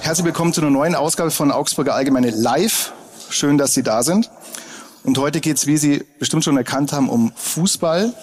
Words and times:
Herzlich 0.00 0.24
willkommen 0.24 0.52
zu 0.52 0.60
einer 0.60 0.70
neuen 0.70 0.94
Ausgabe 0.94 1.32
von 1.32 1.50
Augsburger 1.50 1.94
Allgemeine 1.94 2.30
Live. 2.30 2.92
Schön, 3.30 3.58
dass 3.58 3.74
Sie 3.74 3.82
da 3.82 4.04
sind. 4.04 4.30
Und 5.02 5.18
heute 5.18 5.40
geht 5.40 5.56
es, 5.56 5.66
wie 5.66 5.76
Sie 5.76 6.04
bestimmt 6.20 6.44
schon 6.44 6.56
erkannt 6.56 6.92
haben, 6.92 7.08
um 7.08 7.32
Fußball 7.34 8.14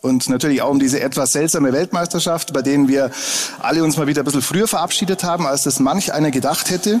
und 0.00 0.28
natürlich 0.28 0.62
auch 0.62 0.70
um 0.70 0.80
diese 0.80 1.00
etwas 1.00 1.32
seltsame 1.32 1.72
Weltmeisterschaft, 1.72 2.52
bei 2.52 2.62
denen 2.62 2.88
wir 2.88 3.12
alle 3.60 3.84
uns 3.84 3.96
mal 3.96 4.08
wieder 4.08 4.22
ein 4.22 4.24
bisschen 4.24 4.42
früher 4.42 4.66
verabschiedet 4.66 5.22
haben, 5.22 5.46
als 5.46 5.62
das 5.62 5.78
manch 5.78 6.12
einer 6.12 6.32
gedacht 6.32 6.70
hätte. 6.70 7.00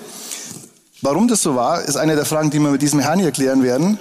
Warum 1.02 1.26
das 1.26 1.42
so 1.42 1.56
war, 1.56 1.82
ist 1.82 1.96
eine 1.96 2.14
der 2.14 2.26
Fragen, 2.26 2.50
die 2.50 2.60
wir 2.60 2.70
mit 2.70 2.82
diesem 2.82 3.00
Herrn 3.00 3.18
hier 3.18 3.32
klären 3.32 3.64
werden. 3.64 3.98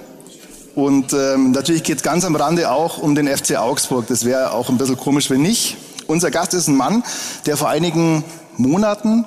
Und 0.77 1.11
ähm, 1.13 1.53
natürlich 1.53 1.81
geht 1.81 1.97
es 1.97 2.03
ganz 2.03 2.23
am 2.23 2.35
Rande 2.35 2.69
auch 2.69 2.99
um 2.99 3.15
den 3.15 3.27
FC 3.27 3.55
Augsburg. 3.57 4.05
Das 4.05 4.25
wäre 4.25 4.51
auch 4.51 4.69
ein 4.69 4.77
bisschen 4.77 4.95
komisch, 4.95 5.31
wenn 5.31 5.41
nicht. 5.41 5.75
Unser 6.05 6.29
Gast 6.29 6.53
ist 6.53 6.67
ein 6.67 6.75
Mann, 6.75 7.03
der 7.47 7.57
vor 7.57 7.69
einigen 7.69 8.23
Monaten 8.57 9.25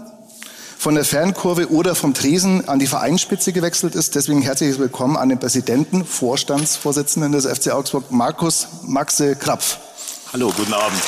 von 0.78 0.94
der 0.94 1.04
Fernkurve 1.04 1.72
oder 1.72 1.96
vom 1.96 2.14
Tresen 2.14 2.68
an 2.68 2.78
die 2.78 2.86
Vereinsspitze 2.86 3.52
gewechselt 3.52 3.96
ist. 3.96 4.14
Deswegen 4.14 4.42
herzlich 4.42 4.78
willkommen 4.78 5.16
an 5.16 5.28
den 5.28 5.40
Präsidenten, 5.40 6.04
Vorstandsvorsitzenden 6.04 7.32
des 7.32 7.46
FC 7.46 7.72
Augsburg, 7.72 8.12
Markus 8.12 8.68
Maxe 8.86 9.34
Krapf. 9.34 9.78
Hallo, 10.32 10.52
guten 10.56 10.72
Abend. 10.72 11.02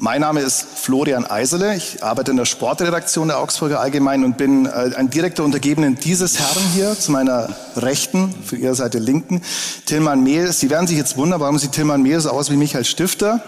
Mein 0.00 0.20
Name 0.20 0.42
ist 0.42 0.64
Florian 0.76 1.26
Eiserle. 1.28 1.74
Ich 1.74 2.04
arbeite 2.04 2.30
in 2.30 2.36
der 2.36 2.44
Sportredaktion 2.44 3.26
der 3.26 3.40
Augsburger 3.40 3.80
Allgemein 3.80 4.22
und 4.22 4.36
bin 4.36 4.66
äh, 4.66 4.92
ein 4.96 5.10
direkter 5.10 5.42
Untergebenen 5.42 5.96
dieses 5.96 6.38
Herrn 6.38 6.62
hier 6.72 6.96
zu 6.96 7.10
meiner 7.10 7.48
Rechten, 7.74 8.32
für 8.44 8.54
Ihre 8.54 8.76
Seite 8.76 9.00
Linken, 9.00 9.42
Tillmann 9.86 10.22
Mehl. 10.22 10.52
Sie 10.52 10.70
werden 10.70 10.86
sich 10.86 10.96
jetzt 10.96 11.16
wundern, 11.16 11.40
warum 11.40 11.58
sieht 11.58 11.72
Tillmann 11.72 12.02
Mehl 12.02 12.20
so 12.20 12.30
aus 12.30 12.48
wie 12.48 12.56
Michael 12.56 12.84
Stifter? 12.84 13.40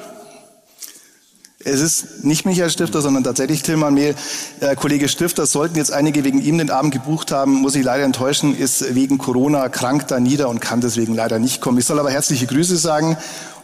Es 1.62 1.80
ist 1.80 2.24
nicht 2.24 2.46
Michael 2.46 2.70
Stifter, 2.70 3.00
sondern 3.00 3.22
tatsächlich 3.22 3.62
Tillmann 3.62 3.94
Mehl. 3.94 4.16
Äh, 4.58 4.74
Kollege 4.74 5.08
Stifter, 5.08 5.46
sollten 5.46 5.76
jetzt 5.76 5.92
einige 5.92 6.24
wegen 6.24 6.42
ihm 6.42 6.58
den 6.58 6.70
Abend 6.70 6.92
gebucht 6.92 7.30
haben, 7.30 7.60
muss 7.60 7.76
ich 7.76 7.84
leider 7.84 8.02
enttäuschen, 8.02 8.58
ist 8.58 8.96
wegen 8.96 9.18
Corona 9.18 9.68
krank 9.68 10.08
da 10.08 10.18
nieder 10.18 10.48
und 10.48 10.58
kann 10.58 10.80
deswegen 10.80 11.14
leider 11.14 11.38
nicht 11.38 11.60
kommen. 11.60 11.78
Ich 11.78 11.86
soll 11.86 12.00
aber 12.00 12.10
herzliche 12.10 12.48
Grüße 12.48 12.76
sagen 12.76 13.16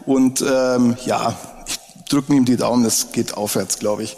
und 0.05 0.41
ähm, 0.49 0.97
ja, 1.05 1.35
drücken 2.09 2.35
ihm 2.35 2.45
die 2.45 2.57
Daumen, 2.57 2.85
es 2.85 3.13
geht 3.13 3.37
aufwärts, 3.37 3.79
glaube 3.79 4.03
ich. 4.03 4.17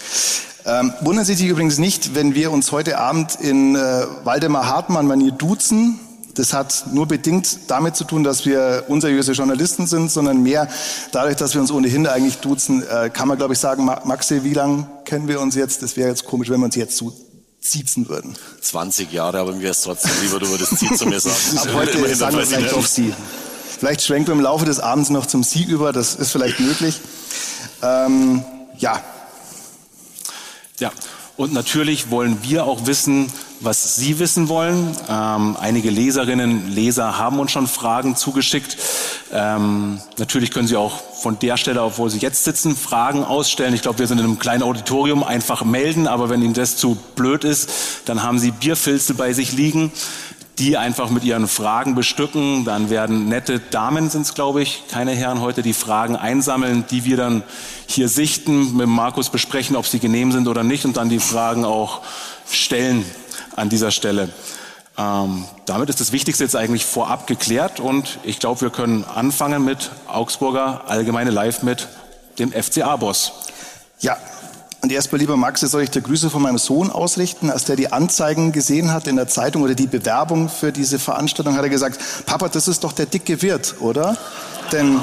Ähm, 0.66 0.92
wundern 1.00 1.24
Sie 1.24 1.34
sich 1.34 1.46
übrigens 1.46 1.78
nicht, 1.78 2.14
wenn 2.14 2.34
wir 2.34 2.50
uns 2.50 2.72
heute 2.72 2.98
Abend 2.98 3.36
in 3.40 3.74
äh, 3.74 4.06
Waldemar 4.24 4.66
Hartmann-Manier 4.66 5.32
duzen. 5.32 5.98
Das 6.34 6.52
hat 6.52 6.84
nur 6.92 7.06
bedingt 7.06 7.58
damit 7.68 7.96
zu 7.96 8.04
tun, 8.04 8.22
dass 8.22 8.44
wir 8.46 8.84
unseriöse 8.88 9.32
Journalisten 9.32 9.86
sind, 9.86 10.10
sondern 10.10 10.42
mehr 10.42 10.68
dadurch, 11.10 11.36
dass 11.36 11.54
wir 11.54 11.60
uns 11.60 11.70
ohnehin 11.70 12.06
eigentlich 12.06 12.36
duzen, 12.38 12.86
äh, 12.86 13.10
kann 13.10 13.28
man, 13.28 13.38
glaube 13.38 13.54
ich, 13.54 13.58
sagen, 13.58 13.84
Maxi, 13.84 14.44
wie 14.44 14.52
lange 14.52 14.86
kennen 15.04 15.26
wir 15.26 15.40
uns 15.40 15.54
jetzt? 15.54 15.82
Das 15.82 15.96
wäre 15.96 16.10
jetzt 16.10 16.26
komisch, 16.26 16.50
wenn 16.50 16.60
wir 16.60 16.66
uns 16.66 16.76
jetzt 16.76 16.96
so 16.96 17.12
ziezen 17.60 18.08
würden. 18.08 18.36
20 18.60 19.12
Jahre, 19.12 19.38
aber 19.38 19.52
mir 19.52 19.62
wäre 19.62 19.72
es 19.72 19.80
trotzdem 19.80 20.12
lieber, 20.22 20.38
du 20.38 20.48
würdest 20.48 20.78
Sie 20.78 20.94
zu 20.94 21.06
mir 21.06 21.18
sagen. 21.18 21.36
Ab 21.58 21.68
heute 21.74 22.14
sagen 22.14 22.36
wir 22.36 22.46
vielleicht 22.46 22.72
doch 22.72 22.86
Sie. 22.86 23.12
Vielleicht 23.78 24.02
schwenken 24.02 24.28
wir 24.28 24.34
im 24.34 24.40
Laufe 24.40 24.64
des 24.64 24.80
Abends 24.80 25.10
noch 25.10 25.26
zum 25.26 25.42
Sie 25.42 25.64
über, 25.64 25.92
das 25.92 26.14
ist 26.14 26.30
vielleicht 26.30 26.60
möglich. 26.60 27.00
Ähm, 27.82 28.44
ja. 28.78 29.00
Ja, 30.78 30.92
und 31.36 31.52
natürlich 31.52 32.10
wollen 32.10 32.38
wir 32.42 32.64
auch 32.64 32.86
wissen, 32.86 33.32
was 33.60 33.96
Sie 33.96 34.18
wissen 34.18 34.48
wollen. 34.48 34.96
Ähm, 35.08 35.56
einige 35.60 35.90
Leserinnen, 35.90 36.70
Leser 36.70 37.18
haben 37.18 37.38
uns 37.40 37.50
schon 37.50 37.66
Fragen 37.66 38.16
zugeschickt. 38.16 38.76
Ähm, 39.32 40.00
natürlich 40.16 40.50
können 40.50 40.68
Sie 40.68 40.76
auch 40.76 41.00
von 41.22 41.38
der 41.38 41.56
Stelle, 41.56 41.82
obwohl 41.82 42.10
Sie 42.10 42.18
jetzt 42.18 42.44
sitzen, 42.44 42.76
Fragen 42.76 43.24
ausstellen. 43.24 43.74
Ich 43.74 43.82
glaube, 43.82 43.98
wir 43.98 44.06
sind 44.06 44.18
in 44.18 44.24
einem 44.24 44.38
kleinen 44.38 44.62
Auditorium, 44.62 45.24
einfach 45.24 45.64
melden. 45.64 46.06
Aber 46.06 46.28
wenn 46.28 46.42
Ihnen 46.42 46.54
das 46.54 46.76
zu 46.76 46.96
blöd 47.16 47.44
ist, 47.44 47.70
dann 48.04 48.22
haben 48.22 48.38
Sie 48.38 48.50
Bierfilze 48.52 49.14
bei 49.14 49.32
sich 49.32 49.52
liegen 49.52 49.92
die 50.58 50.76
einfach 50.76 51.10
mit 51.10 51.24
ihren 51.24 51.46
Fragen 51.46 51.94
bestücken. 51.94 52.64
Dann 52.64 52.90
werden 52.90 53.28
nette 53.28 53.60
Damen, 53.60 54.10
sind 54.10 54.22
es 54.22 54.34
glaube 54.34 54.62
ich, 54.62 54.84
keine 54.90 55.12
Herren 55.12 55.40
heute, 55.40 55.62
die 55.62 55.72
Fragen 55.72 56.16
einsammeln, 56.16 56.84
die 56.90 57.04
wir 57.04 57.16
dann 57.16 57.42
hier 57.86 58.08
sichten, 58.08 58.76
mit 58.76 58.88
Markus 58.88 59.30
besprechen, 59.30 59.76
ob 59.76 59.86
sie 59.86 59.98
genehm 59.98 60.32
sind 60.32 60.48
oder 60.48 60.64
nicht 60.64 60.84
und 60.84 60.96
dann 60.96 61.08
die 61.08 61.20
Fragen 61.20 61.64
auch 61.64 62.02
stellen 62.50 63.04
an 63.56 63.68
dieser 63.68 63.90
Stelle. 63.90 64.30
Ähm, 64.96 65.44
damit 65.64 65.88
ist 65.88 66.00
das 66.00 66.10
Wichtigste 66.10 66.42
jetzt 66.42 66.56
eigentlich 66.56 66.84
vorab 66.84 67.28
geklärt 67.28 67.78
und 67.78 68.18
ich 68.24 68.40
glaube, 68.40 68.62
wir 68.62 68.70
können 68.70 69.04
anfangen 69.04 69.64
mit 69.64 69.90
Augsburger 70.08 70.82
Allgemeine 70.88 71.30
Live 71.30 71.62
mit 71.62 71.86
dem 72.40 72.52
FCA-Boss. 72.52 73.32
Ja, 74.00 74.16
und 74.80 74.92
erstmal, 74.92 75.20
lieber 75.20 75.36
Max, 75.36 75.60
soll 75.60 75.82
ich 75.82 75.90
dir 75.90 76.02
Grüße 76.02 76.30
von 76.30 76.40
meinem 76.40 76.58
Sohn 76.58 76.90
ausrichten. 76.90 77.50
Als 77.50 77.64
der 77.64 77.76
die 77.76 77.92
Anzeigen 77.92 78.52
gesehen 78.52 78.92
hat 78.92 79.06
in 79.08 79.16
der 79.16 79.26
Zeitung 79.26 79.62
oder 79.62 79.74
die 79.74 79.88
Bewerbung 79.88 80.48
für 80.48 80.70
diese 80.70 80.98
Veranstaltung, 80.98 81.56
hat 81.56 81.64
er 81.64 81.68
gesagt, 81.68 81.98
Papa, 82.26 82.48
das 82.48 82.68
ist 82.68 82.84
doch 82.84 82.92
der 82.92 83.06
dicke 83.06 83.42
Wirt, 83.42 83.76
oder? 83.80 84.16
denn, 84.72 85.00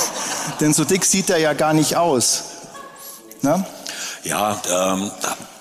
denn 0.60 0.72
so 0.72 0.84
dick 0.84 1.04
sieht 1.04 1.30
er 1.30 1.38
ja 1.38 1.52
gar 1.52 1.72
nicht 1.72 1.96
aus. 1.96 2.44
Na? 3.42 3.64
Ja, 4.24 4.60
ähm, 4.70 5.10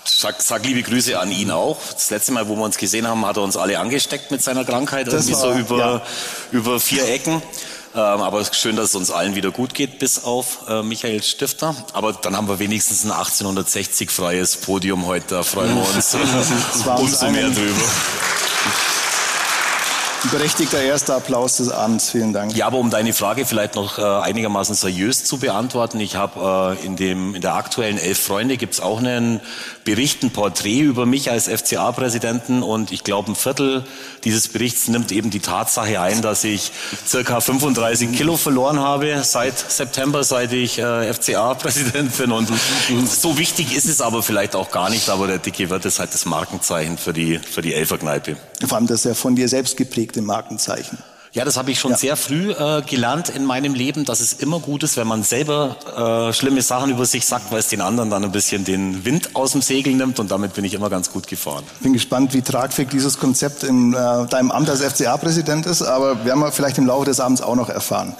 sag, 0.05 0.41
sag 0.41 0.65
liebe 0.65 0.83
Grüße 0.83 1.19
an 1.19 1.31
ihn 1.31 1.51
auch. 1.51 1.77
Das 1.93 2.09
letzte 2.09 2.31
Mal, 2.31 2.47
wo 2.47 2.55
wir 2.55 2.63
uns 2.63 2.77
gesehen 2.77 3.07
haben, 3.07 3.25
hat 3.25 3.37
er 3.37 3.43
uns 3.43 3.57
alle 3.57 3.79
angesteckt 3.79 4.31
mit 4.31 4.41
seiner 4.41 4.65
Krankheit, 4.65 5.07
das 5.07 5.27
irgendwie 5.27 5.33
war, 5.33 5.53
so 5.53 5.59
über, 5.59 5.77
ja. 5.77 6.01
über 6.51 6.79
vier 6.79 7.07
Ecken. 7.07 7.41
Ähm, 7.93 7.99
aber 7.99 8.43
schön, 8.53 8.75
dass 8.75 8.89
es 8.89 8.95
uns 8.95 9.11
allen 9.11 9.35
wieder 9.35 9.51
gut 9.51 9.73
geht, 9.73 9.99
bis 9.99 10.23
auf 10.23 10.69
äh, 10.69 10.81
Michael 10.81 11.21
Stifter. 11.21 11.75
Aber 11.93 12.13
dann 12.13 12.37
haben 12.37 12.47
wir 12.47 12.59
wenigstens 12.59 13.03
ein 13.03 13.11
1860 13.11 14.09
freies 14.09 14.57
Podium 14.57 15.05
heute. 15.05 15.25
Da 15.27 15.43
freuen 15.43 15.75
wir 15.75 15.95
uns 15.95 16.15
umso 16.97 17.29
mehr 17.29 17.49
drüber. 17.49 17.81
Berechtigter 20.29 20.79
erster 20.79 21.15
Applaus 21.15 21.57
des 21.57 21.69
Abends. 21.69 22.11
Vielen 22.11 22.31
Dank. 22.31 22.55
Ja, 22.55 22.67
aber 22.67 22.77
um 22.77 22.91
deine 22.91 23.11
Frage 23.11 23.45
vielleicht 23.45 23.75
noch 23.75 23.97
äh, 23.97 24.03
einigermaßen 24.03 24.75
seriös 24.75 25.25
zu 25.25 25.39
beantworten. 25.39 25.99
Ich 25.99 26.15
habe 26.15 26.77
äh, 26.79 26.85
in, 26.85 26.95
dem, 26.95 27.33
in 27.33 27.41
der 27.41 27.55
aktuellen 27.55 27.97
Elf 27.97 28.19
Freunde 28.19 28.57
gibt's 28.57 28.79
auch 28.79 28.99
einen 28.99 29.41
Bericht, 29.83 30.23
ein 30.23 30.31
Porträt 30.31 30.81
über 30.81 31.05
mich 31.05 31.31
als 31.31 31.47
FCA-Präsidenten 31.47 32.63
und 32.63 32.91
ich 32.91 33.03
glaube, 33.03 33.31
ein 33.31 33.35
Viertel 33.35 33.85
dieses 34.23 34.49
Berichts 34.49 34.87
nimmt 34.89 35.11
eben 35.11 35.29
die 35.29 35.39
Tatsache 35.39 36.01
ein, 36.01 36.21
dass 36.21 36.43
ich 36.43 36.71
circa 37.07 37.39
35 37.39 38.11
Kilo 38.11 38.37
verloren 38.37 38.79
habe 38.79 39.21
seit 39.23 39.57
September, 39.57 40.23
seit 40.23 40.51
ich 40.53 40.77
äh, 40.77 41.13
FCA-Präsident 41.13 42.17
bin. 42.17 42.31
Und 42.31 42.49
so 43.07 43.37
wichtig 43.37 43.75
ist 43.75 43.85
es 43.85 44.01
aber 44.01 44.23
vielleicht 44.23 44.55
auch 44.55 44.71
gar 44.71 44.89
nicht, 44.89 45.09
aber 45.09 45.27
der 45.27 45.37
Dicke 45.39 45.69
wird 45.69 45.85
ist 45.85 45.99
halt 45.99 46.13
das 46.13 46.25
Markenzeichen 46.25 46.97
für 46.97 47.13
die, 47.13 47.39
für 47.39 47.61
die 47.61 47.73
Elferkneipe. 47.73 48.35
Vor 48.65 48.77
allem 48.77 48.87
das 48.87 49.03
ja 49.03 49.13
von 49.13 49.35
dir 49.35 49.47
selbst 49.47 49.77
geprägt 49.77 50.01
geprägte 50.01 50.21
Markenzeichen. 50.21 50.97
Ja, 51.33 51.45
das 51.45 51.55
habe 51.55 51.71
ich 51.71 51.79
schon 51.79 51.91
ja. 51.91 51.97
sehr 51.97 52.17
früh 52.17 52.51
äh, 52.51 52.81
gelernt 52.81 53.29
in 53.29 53.45
meinem 53.45 53.73
Leben, 53.73 54.03
dass 54.03 54.19
es 54.19 54.33
immer 54.33 54.59
gut 54.59 54.83
ist, 54.83 54.97
wenn 54.97 55.07
man 55.07 55.23
selber 55.23 56.29
äh, 56.29 56.33
schlimme 56.33 56.61
Sachen 56.61 56.91
über 56.91 57.05
sich 57.05 57.25
sagt, 57.25 57.53
weil 57.53 57.59
es 57.59 57.69
den 57.69 57.79
anderen 57.79 58.09
dann 58.09 58.25
ein 58.25 58.33
bisschen 58.33 58.65
den 58.65 59.05
Wind 59.05 59.33
aus 59.33 59.53
dem 59.53 59.61
Segel 59.61 59.95
nimmt 59.95 60.19
und 60.19 60.29
damit 60.29 60.55
bin 60.55 60.65
ich 60.65 60.73
immer 60.73 60.89
ganz 60.89 61.09
gut 61.09 61.27
gefahren. 61.27 61.63
Bin 61.79 61.93
gespannt, 61.93 62.33
wie 62.33 62.41
tragfähig 62.41 62.89
dieses 62.89 63.17
Konzept 63.17 63.63
in 63.63 63.93
äh, 63.93 64.25
deinem 64.27 64.51
Amt 64.51 64.69
als 64.69 64.81
FCA-Präsident 64.81 65.67
ist, 65.67 65.83
aber 65.83 66.25
werden 66.25 66.41
wir 66.41 66.51
vielleicht 66.51 66.77
im 66.77 66.85
Laufe 66.85 67.05
des 67.05 67.21
Abends 67.21 67.41
auch 67.41 67.55
noch 67.55 67.69
erfahren. 67.69 68.13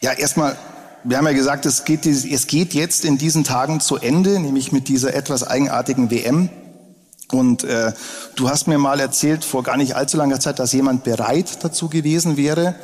Ja, 0.00 0.12
erstmal 0.12 0.56
wir 1.04 1.16
haben 1.16 1.26
ja 1.26 1.32
gesagt, 1.32 1.66
es 1.66 1.84
geht, 1.84 2.06
es 2.06 2.46
geht 2.46 2.74
jetzt 2.74 3.04
in 3.04 3.18
diesen 3.18 3.42
Tagen 3.42 3.80
zu 3.80 3.96
Ende, 3.96 4.38
nämlich 4.38 4.70
mit 4.70 4.88
dieser 4.88 5.14
etwas 5.14 5.44
eigenartigen 5.44 6.10
WM. 6.10 6.48
Und 7.32 7.64
äh, 7.64 7.92
du 8.36 8.48
hast 8.48 8.68
mir 8.68 8.78
mal 8.78 9.00
erzählt, 9.00 9.44
vor 9.44 9.62
gar 9.62 9.76
nicht 9.76 9.96
allzu 9.96 10.16
langer 10.16 10.38
Zeit, 10.38 10.58
dass 10.58 10.72
jemand 10.72 11.02
bereit 11.02 11.64
dazu 11.64 11.88
gewesen 11.88 12.36
wäre, 12.36 12.74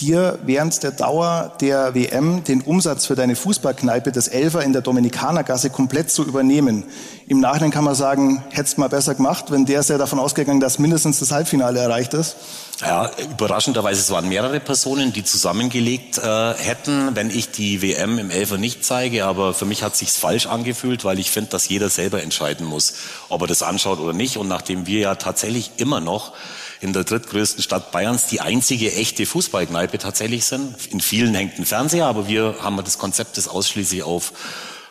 dir 0.00 0.38
während 0.44 0.82
der 0.82 0.92
Dauer 0.92 1.52
der 1.60 1.94
WM 1.94 2.44
den 2.44 2.62
Umsatz 2.62 3.06
für 3.06 3.14
deine 3.14 3.36
Fußballkneipe 3.36 4.12
des 4.12 4.28
Elfer 4.28 4.62
in 4.62 4.72
der 4.72 4.82
Dominikanergasse 4.82 5.70
komplett 5.70 6.10
zu 6.10 6.24
übernehmen. 6.24 6.84
Im 7.26 7.40
Nachhinein 7.40 7.70
kann 7.70 7.84
man 7.84 7.94
sagen, 7.94 8.42
hättest 8.50 8.78
mal 8.78 8.88
besser 8.88 9.14
gemacht, 9.14 9.50
wenn 9.50 9.66
der 9.66 9.80
ist 9.80 9.90
ja 9.90 9.98
davon 9.98 10.18
ausgegangen, 10.18 10.60
dass 10.60 10.78
mindestens 10.78 11.18
das 11.18 11.30
Halbfinale 11.30 11.78
erreicht 11.78 12.14
ist. 12.14 12.36
Ja, 12.80 13.10
überraschenderweise, 13.30 14.00
es 14.00 14.10
waren 14.10 14.28
mehrere 14.28 14.60
Personen, 14.60 15.12
die 15.12 15.24
zusammengelegt 15.24 16.18
äh, 16.18 16.54
hätten, 16.54 17.14
wenn 17.14 17.28
ich 17.28 17.50
die 17.50 17.82
WM 17.82 18.18
im 18.18 18.30
Elfer 18.30 18.56
nicht 18.56 18.84
zeige. 18.84 19.26
Aber 19.26 19.52
für 19.52 19.66
mich 19.66 19.82
hat 19.82 19.96
sich's 19.96 20.16
falsch 20.16 20.46
angefühlt, 20.46 21.04
weil 21.04 21.18
ich 21.18 21.30
finde, 21.30 21.50
dass 21.50 21.68
jeder 21.68 21.90
selber 21.90 22.22
entscheiden 22.22 22.66
muss, 22.66 22.94
ob 23.28 23.42
er 23.42 23.46
das 23.48 23.62
anschaut 23.62 23.98
oder 23.98 24.12
nicht. 24.12 24.36
Und 24.36 24.48
nachdem 24.48 24.86
wir 24.86 25.00
ja 25.00 25.14
tatsächlich 25.16 25.72
immer 25.76 26.00
noch 26.00 26.32
in 26.80 26.92
der 26.92 27.04
drittgrößten 27.04 27.62
Stadt 27.62 27.90
Bayerns 27.90 28.26
die 28.26 28.40
einzige 28.40 28.92
echte 28.92 29.26
Fußballkneipe 29.26 29.98
tatsächlich 29.98 30.44
sind. 30.44 30.74
In 30.90 31.00
vielen 31.00 31.34
hängt 31.34 31.58
ein 31.58 31.66
Fernseher, 31.66 32.06
aber 32.06 32.28
wir 32.28 32.56
haben 32.60 32.76
das 32.76 32.98
Konzept, 32.98 33.36
das 33.36 33.48
ausschließlich 33.48 34.02
auf 34.02 34.32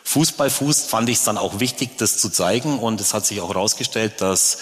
Fußball 0.04 0.48
fußt, 0.48 0.88
fand 0.88 1.08
ich 1.08 1.18
es 1.18 1.24
dann 1.24 1.36
auch 1.36 1.60
wichtig, 1.60 1.98
das 1.98 2.16
zu 2.16 2.30
zeigen. 2.30 2.78
Und 2.78 3.00
es 3.00 3.12
hat 3.12 3.26
sich 3.26 3.40
auch 3.40 3.50
herausgestellt, 3.50 4.20
dass 4.20 4.58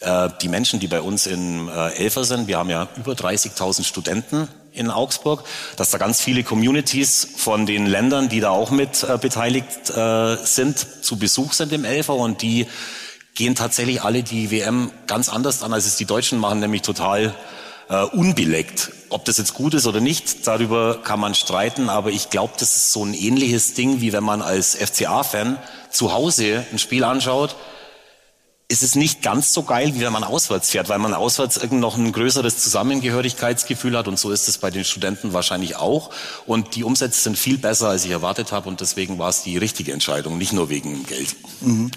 äh, 0.00 0.28
die 0.42 0.48
Menschen, 0.48 0.80
die 0.80 0.88
bei 0.88 1.00
uns 1.00 1.26
in 1.26 1.68
äh, 1.68 1.94
Elfer 1.94 2.24
sind, 2.24 2.48
wir 2.48 2.58
haben 2.58 2.70
ja 2.70 2.88
über 2.96 3.12
30.000 3.12 3.84
Studenten 3.84 4.48
in 4.72 4.90
Augsburg, 4.90 5.44
dass 5.76 5.90
da 5.90 5.98
ganz 5.98 6.20
viele 6.20 6.42
Communities 6.42 7.28
von 7.36 7.66
den 7.66 7.86
Ländern, 7.86 8.28
die 8.28 8.40
da 8.40 8.50
auch 8.50 8.70
mit 8.70 9.02
äh, 9.04 9.18
beteiligt 9.18 9.90
äh, 9.90 10.36
sind, 10.44 10.86
zu 11.02 11.18
Besuch 11.18 11.52
sind 11.52 11.72
im 11.72 11.84
Elfer 11.84 12.14
und 12.14 12.42
die 12.42 12.66
gehen 13.40 13.54
tatsächlich 13.54 14.02
alle 14.02 14.22
die 14.22 14.50
WM 14.50 14.90
ganz 15.06 15.30
anders 15.30 15.62
an, 15.62 15.72
als 15.72 15.86
es 15.86 15.96
die 15.96 16.04
Deutschen 16.04 16.38
machen, 16.38 16.60
nämlich 16.60 16.82
total 16.82 17.34
äh, 17.88 18.02
unbeleckt. 18.02 18.92
Ob 19.08 19.24
das 19.24 19.38
jetzt 19.38 19.54
gut 19.54 19.72
ist 19.72 19.86
oder 19.86 20.02
nicht, 20.02 20.46
darüber 20.46 21.00
kann 21.02 21.18
man 21.18 21.34
streiten, 21.34 21.88
aber 21.88 22.10
ich 22.10 22.28
glaube, 22.28 22.52
das 22.58 22.76
ist 22.76 22.92
so 22.92 23.02
ein 23.02 23.14
ähnliches 23.14 23.72
Ding, 23.72 24.02
wie 24.02 24.12
wenn 24.12 24.24
man 24.24 24.42
als 24.42 24.74
FCA-Fan 24.74 25.56
zu 25.90 26.12
Hause 26.12 26.66
ein 26.70 26.78
Spiel 26.78 27.02
anschaut 27.02 27.56
ist 28.70 28.84
es 28.84 28.94
nicht 28.94 29.20
ganz 29.20 29.52
so 29.52 29.64
geil, 29.64 29.96
wie 29.96 30.00
wenn 30.00 30.12
man 30.12 30.22
auswärts 30.22 30.70
fährt, 30.70 30.88
weil 30.88 31.00
man 31.00 31.12
auswärts 31.12 31.56
irgend 31.56 31.80
noch 31.80 31.96
ein 31.96 32.12
größeres 32.12 32.58
Zusammengehörigkeitsgefühl 32.58 33.98
hat 33.98 34.06
und 34.06 34.16
so 34.16 34.30
ist 34.30 34.46
es 34.46 34.58
bei 34.58 34.70
den 34.70 34.84
Studenten 34.84 35.32
wahrscheinlich 35.32 35.74
auch. 35.74 36.10
Und 36.46 36.76
die 36.76 36.84
Umsätze 36.84 37.20
sind 37.20 37.36
viel 37.36 37.58
besser, 37.58 37.88
als 37.88 38.04
ich 38.04 38.12
erwartet 38.12 38.52
habe 38.52 38.68
und 38.68 38.80
deswegen 38.80 39.18
war 39.18 39.28
es 39.28 39.42
die 39.42 39.58
richtige 39.58 39.92
Entscheidung, 39.92 40.38
nicht 40.38 40.52
nur 40.52 40.68
wegen 40.68 41.04
Geld. 41.04 41.34
Mhm. 41.62 41.90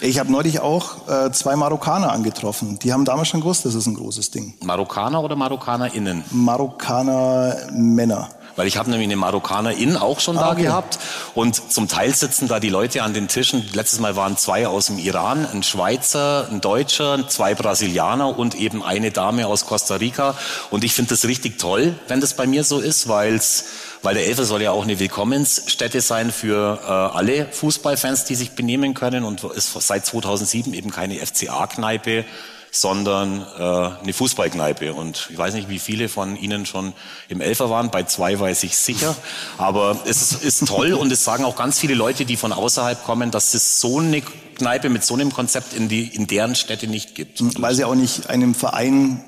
Ich 0.00 0.18
habe 0.18 0.30
neulich 0.30 0.60
auch 0.60 1.08
äh, 1.08 1.32
zwei 1.32 1.56
Marokkaner 1.56 2.12
angetroffen. 2.12 2.78
Die 2.78 2.92
haben 2.92 3.04
damals 3.04 3.28
schon 3.28 3.40
gewusst, 3.40 3.64
das 3.64 3.74
ist 3.74 3.86
ein 3.86 3.94
großes 3.94 4.30
Ding. 4.30 4.54
Marokkaner 4.62 5.22
oder 5.22 5.36
MarokkanerInnen? 5.36 6.24
Marokkaner 6.30 7.56
Männer. 7.72 8.28
Weil 8.56 8.66
ich 8.66 8.76
habe 8.76 8.90
nämlich 8.90 9.08
eine 9.08 9.16
Marokkanerin 9.16 9.96
auch 9.96 10.20
schon 10.20 10.36
ah, 10.36 10.42
da 10.42 10.52
okay. 10.52 10.62
gehabt. 10.62 10.98
Und 11.34 11.72
zum 11.72 11.88
Teil 11.88 12.14
sitzen 12.14 12.48
da 12.48 12.60
die 12.60 12.68
Leute 12.68 13.02
an 13.02 13.14
den 13.14 13.28
Tischen. 13.28 13.64
Letztes 13.72 14.00
Mal 14.00 14.16
waren 14.16 14.36
zwei 14.36 14.66
aus 14.66 14.86
dem 14.86 14.98
Iran, 14.98 15.46
ein 15.46 15.62
Schweizer, 15.62 16.48
ein 16.50 16.60
Deutscher, 16.60 17.28
zwei 17.28 17.54
Brasilianer 17.54 18.38
und 18.38 18.54
eben 18.54 18.82
eine 18.82 19.12
Dame 19.12 19.46
aus 19.46 19.66
Costa 19.66 19.96
Rica. 19.96 20.34
Und 20.70 20.84
ich 20.84 20.92
finde 20.92 21.10
das 21.10 21.24
richtig 21.24 21.58
toll, 21.58 21.94
wenn 22.08 22.20
das 22.20 22.34
bei 22.34 22.46
mir 22.46 22.64
so 22.64 22.80
ist, 22.80 23.08
weil's 23.08 23.64
weil 24.02 24.14
der 24.14 24.26
Elfer 24.26 24.44
soll 24.44 24.62
ja 24.62 24.70
auch 24.70 24.82
eine 24.82 24.98
Willkommensstätte 24.98 26.00
sein 26.00 26.30
für 26.30 26.80
äh, 26.82 26.86
alle 26.86 27.46
Fußballfans, 27.50 28.24
die 28.24 28.34
sich 28.34 28.52
benehmen 28.52 28.94
können 28.94 29.24
und 29.24 29.44
ist 29.44 29.72
seit 29.72 30.06
2007 30.06 30.72
eben 30.74 30.90
keine 30.90 31.14
FCA-Kneipe, 31.14 32.24
sondern 32.70 33.44
äh, 33.58 34.02
eine 34.02 34.12
Fußballkneipe. 34.12 34.94
Und 34.94 35.28
ich 35.30 35.36
weiß 35.36 35.54
nicht, 35.54 35.68
wie 35.68 35.78
viele 35.78 36.08
von 36.08 36.36
Ihnen 36.36 36.66
schon 36.66 36.92
im 37.28 37.40
Elfer 37.40 37.68
waren. 37.68 37.90
Bei 37.90 38.04
zwei 38.04 38.38
weiß 38.38 38.62
ich 38.62 38.76
sicher. 38.76 39.16
Aber 39.58 39.98
es 40.04 40.32
ist, 40.32 40.66
toll 40.66 40.92
und 40.92 41.10
es 41.12 41.24
sagen 41.24 41.44
auch 41.44 41.56
ganz 41.56 41.78
viele 41.78 41.94
Leute, 41.94 42.24
die 42.24 42.36
von 42.36 42.52
außerhalb 42.52 43.04
kommen, 43.04 43.30
dass 43.30 43.54
es 43.54 43.80
so 43.80 43.98
eine 43.98 44.22
Kneipe 44.56 44.88
mit 44.88 45.04
so 45.04 45.14
einem 45.14 45.32
Konzept 45.32 45.74
in, 45.74 45.88
die, 45.88 46.04
in 46.14 46.26
deren 46.26 46.54
Städte 46.54 46.86
nicht 46.86 47.14
gibt. 47.14 47.42
Weil 47.60 47.74
sie 47.74 47.84
auch 47.84 47.94
nicht 47.94 48.30
einem 48.30 48.54
Verein 48.54 49.24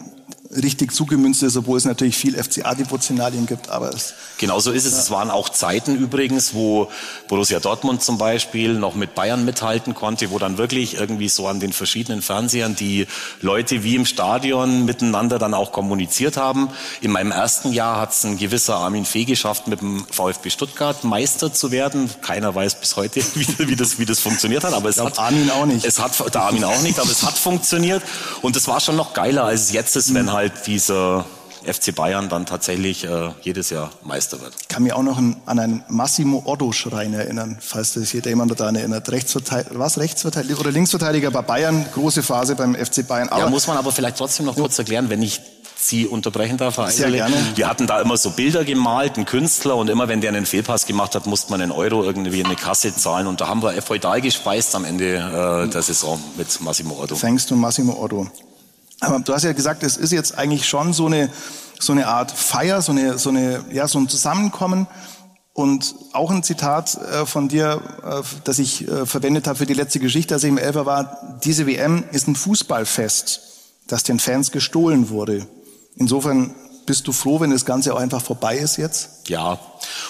richtig 0.54 0.92
zugemünzt 0.92 1.42
ist, 1.42 1.56
obwohl 1.56 1.78
es 1.78 1.84
natürlich 1.84 2.16
viel 2.16 2.36
FCA-Devotionalien 2.42 3.46
gibt. 3.46 3.70
Aber 3.70 3.88
es 3.88 4.14
Genauso 4.38 4.72
ist 4.72 4.84
es. 4.84 4.92
Ja. 4.92 4.98
Es 4.98 5.10
waren 5.10 5.30
auch 5.30 5.48
Zeiten 5.48 5.96
übrigens, 5.96 6.52
wo 6.52 6.90
Borussia 7.28 7.60
Dortmund 7.60 8.02
zum 8.02 8.18
Beispiel 8.18 8.74
noch 8.74 8.94
mit 8.94 9.14
Bayern 9.14 9.44
mithalten 9.44 9.94
konnte, 9.94 10.30
wo 10.30 10.38
dann 10.38 10.58
wirklich 10.58 10.98
irgendwie 10.98 11.28
so 11.28 11.46
an 11.48 11.60
den 11.60 11.72
verschiedenen 11.72 12.22
Fernsehern 12.22 12.76
die 12.76 13.06
Leute 13.40 13.82
wie 13.84 13.94
im 13.94 14.04
Stadion 14.04 14.84
miteinander 14.84 15.38
dann 15.38 15.54
auch 15.54 15.72
kommuniziert 15.72 16.36
haben. 16.36 16.68
In 17.00 17.12
meinem 17.12 17.30
ersten 17.30 17.72
Jahr 17.72 18.00
hat 18.00 18.12
es 18.12 18.24
ein 18.24 18.36
gewisser 18.36 18.76
Armin 18.76 19.04
Fee 19.04 19.24
geschafft, 19.24 19.68
mit 19.68 19.80
dem 19.80 20.04
VfB 20.10 20.50
Stuttgart 20.50 21.04
Meister 21.04 21.52
zu 21.52 21.70
werden. 21.70 22.10
Keiner 22.20 22.54
weiß 22.54 22.80
bis 22.80 22.96
heute, 22.96 23.20
wie, 23.34 23.68
wie 23.68 23.76
das, 23.76 23.98
wie 23.98 24.06
das 24.06 24.20
funktioniert 24.20 24.64
hat. 24.64 24.74
Aber 24.74 24.88
es 24.88 25.00
hat 25.00 25.18
Armin 25.18 25.50
auch 25.50 25.66
nicht. 25.66 25.86
Es 25.86 25.98
hat 25.98 26.12
der 26.34 26.42
Armin 26.42 26.64
auch 26.64 26.82
nicht, 26.82 26.98
aber 26.98 27.10
es 27.10 27.22
hat 27.22 27.38
funktioniert. 27.38 28.02
Und 28.42 28.56
es 28.56 28.68
war 28.68 28.80
schon 28.80 28.96
noch 28.96 29.14
geiler, 29.14 29.44
als 29.44 29.62
es 29.62 29.72
jetzt 29.72 29.96
ist, 29.96 30.12
wenn 30.12 30.26
mhm. 30.26 30.32
halt 30.32 30.41
halt 30.42 30.66
dieser 30.66 31.24
FC 31.64 31.94
Bayern 31.94 32.28
dann 32.28 32.44
tatsächlich 32.46 33.04
äh, 33.04 33.30
jedes 33.42 33.70
Jahr 33.70 33.90
Meister 34.02 34.40
wird. 34.40 34.52
Ich 34.60 34.66
kann 34.66 34.82
mich 34.82 34.92
auch 34.92 35.04
noch 35.04 35.16
an, 35.16 35.40
einen 35.46 35.84
Massimo 35.88 36.42
Otto-Schrein 36.44 37.14
erinnern, 37.14 37.58
falls 37.60 37.94
das 37.94 38.10
hier 38.10 38.20
jemand 38.22 38.58
daran 38.58 38.74
erinnert. 38.74 39.08
Rechtsverteidiger, 39.10 39.78
was 39.78 39.98
Rechtsverteidiger 39.98 40.58
oder 40.58 40.72
Linksverteidiger 40.72 41.30
bei 41.30 41.42
Bayern, 41.42 41.86
große 41.94 42.24
Phase 42.24 42.56
beim 42.56 42.74
FC 42.74 43.06
Bayern. 43.06 43.28
Aber 43.28 43.44
ja, 43.44 43.50
muss 43.50 43.68
man 43.68 43.76
aber 43.76 43.92
vielleicht 43.92 44.16
trotzdem 44.16 44.46
noch 44.46 44.56
kurz 44.56 44.76
erklären, 44.78 45.08
wenn 45.08 45.22
ich 45.22 45.40
Sie 45.76 46.06
unterbrechen 46.06 46.58
darf, 46.58 46.76
Herr 46.76 46.90
Sehr 46.90 47.10
gerne. 47.10 47.34
Wir 47.56 47.68
hatten 47.68 47.88
da 47.88 48.00
immer 48.00 48.16
so 48.16 48.30
Bilder 48.30 48.64
gemalt, 48.64 49.16
einen 49.16 49.26
Künstler, 49.26 49.76
und 49.76 49.90
immer 49.90 50.06
wenn 50.06 50.20
der 50.20 50.30
einen 50.30 50.46
Fehlpass 50.46 50.86
gemacht 50.86 51.16
hat, 51.16 51.26
musste 51.26 51.50
man 51.50 51.60
einen 51.60 51.72
Euro 51.72 52.04
irgendwie 52.04 52.38
in 52.38 52.46
eine 52.46 52.54
Kasse 52.54 52.94
zahlen. 52.94 53.26
Und 53.26 53.40
da 53.40 53.48
haben 53.48 53.62
wir 53.62 53.80
feudal 53.82 54.20
gespeist 54.20 54.76
am 54.76 54.84
Ende 54.84 55.16
äh, 55.16 55.68
der 55.68 55.82
Saison 55.82 56.22
mit 56.36 56.60
Massimo 56.60 57.00
Otto. 57.00 57.16
Thanks 57.16 57.46
to 57.46 57.56
Massimo 57.56 58.00
Otto. 58.00 58.28
Aber 59.02 59.18
du 59.18 59.34
hast 59.34 59.42
ja 59.42 59.52
gesagt, 59.52 59.82
es 59.82 59.96
ist 59.96 60.12
jetzt 60.12 60.38
eigentlich 60.38 60.66
schon 60.66 60.92
so 60.92 61.06
eine, 61.06 61.28
so 61.78 61.92
eine 61.92 62.06
Art 62.06 62.30
Feier, 62.30 62.80
so, 62.80 62.92
eine, 62.92 63.18
so, 63.18 63.30
eine, 63.30 63.64
ja, 63.72 63.88
so 63.88 63.98
ein 63.98 64.08
Zusammenkommen. 64.08 64.86
Und 65.54 65.94
auch 66.12 66.30
ein 66.30 66.42
Zitat 66.42 66.94
äh, 66.94 67.26
von 67.26 67.48
dir, 67.48 67.82
äh, 68.04 68.22
das 68.44 68.58
ich 68.58 68.88
äh, 68.88 69.04
verwendet 69.04 69.46
habe 69.46 69.58
für 69.58 69.66
die 69.66 69.74
letzte 69.74 69.98
Geschichte, 69.98 70.34
als 70.34 70.44
ich 70.44 70.48
im 70.48 70.56
Elfer 70.56 70.86
war, 70.86 71.38
diese 71.44 71.66
WM 71.66 72.04
ist 72.12 72.28
ein 72.28 72.36
Fußballfest, 72.36 73.40
das 73.88 74.02
den 74.04 74.18
Fans 74.18 74.52
gestohlen 74.52 75.10
wurde. 75.10 75.46
Insofern 75.96 76.54
bist 76.86 77.06
du 77.06 77.12
froh, 77.12 77.40
wenn 77.40 77.50
das 77.50 77.64
Ganze 77.64 77.94
auch 77.94 77.98
einfach 77.98 78.22
vorbei 78.22 78.56
ist 78.56 78.76
jetzt? 78.76 79.28
Ja, 79.28 79.58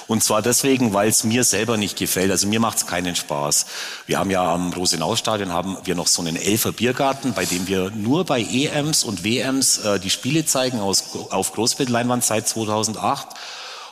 und 0.07 0.23
zwar 0.23 0.43
deswegen, 0.43 0.95
weil 0.95 1.09
es 1.09 1.25
mir 1.25 1.45
selber 1.45 1.77
nicht 1.77 1.99
gefällt. 1.99 2.31
Also 2.31 2.47
mir 2.47 2.61
macht 2.61 2.79
es 2.79 2.87
keinen 2.87 3.15
Spaß. 3.15 3.67
Wir 4.07 4.19
haben 4.19 4.31
ja 4.31 4.53
am 4.53 4.73
Rosenau-Stadion 4.73 5.53
haben 5.53 5.77
wir 5.85 5.95
noch 5.95 6.07
so 6.07 6.23
einen 6.23 6.37
Elfer 6.37 6.73
Biergarten, 6.73 7.35
bei 7.35 7.45
dem 7.45 7.67
wir 7.69 7.91
nur 7.91 8.25
bei 8.25 8.43
EMs 8.43 9.05
und 9.05 9.25
WMs 9.25 9.79
äh, 9.79 10.01
die 10.01 10.11
Spiele 10.11 10.45
zeigen 10.45 10.81
aus, 10.81 11.05
auf 11.31 11.53
Großbildleinwand 11.53 12.25
seit 12.25 12.49
2008. 12.49 13.29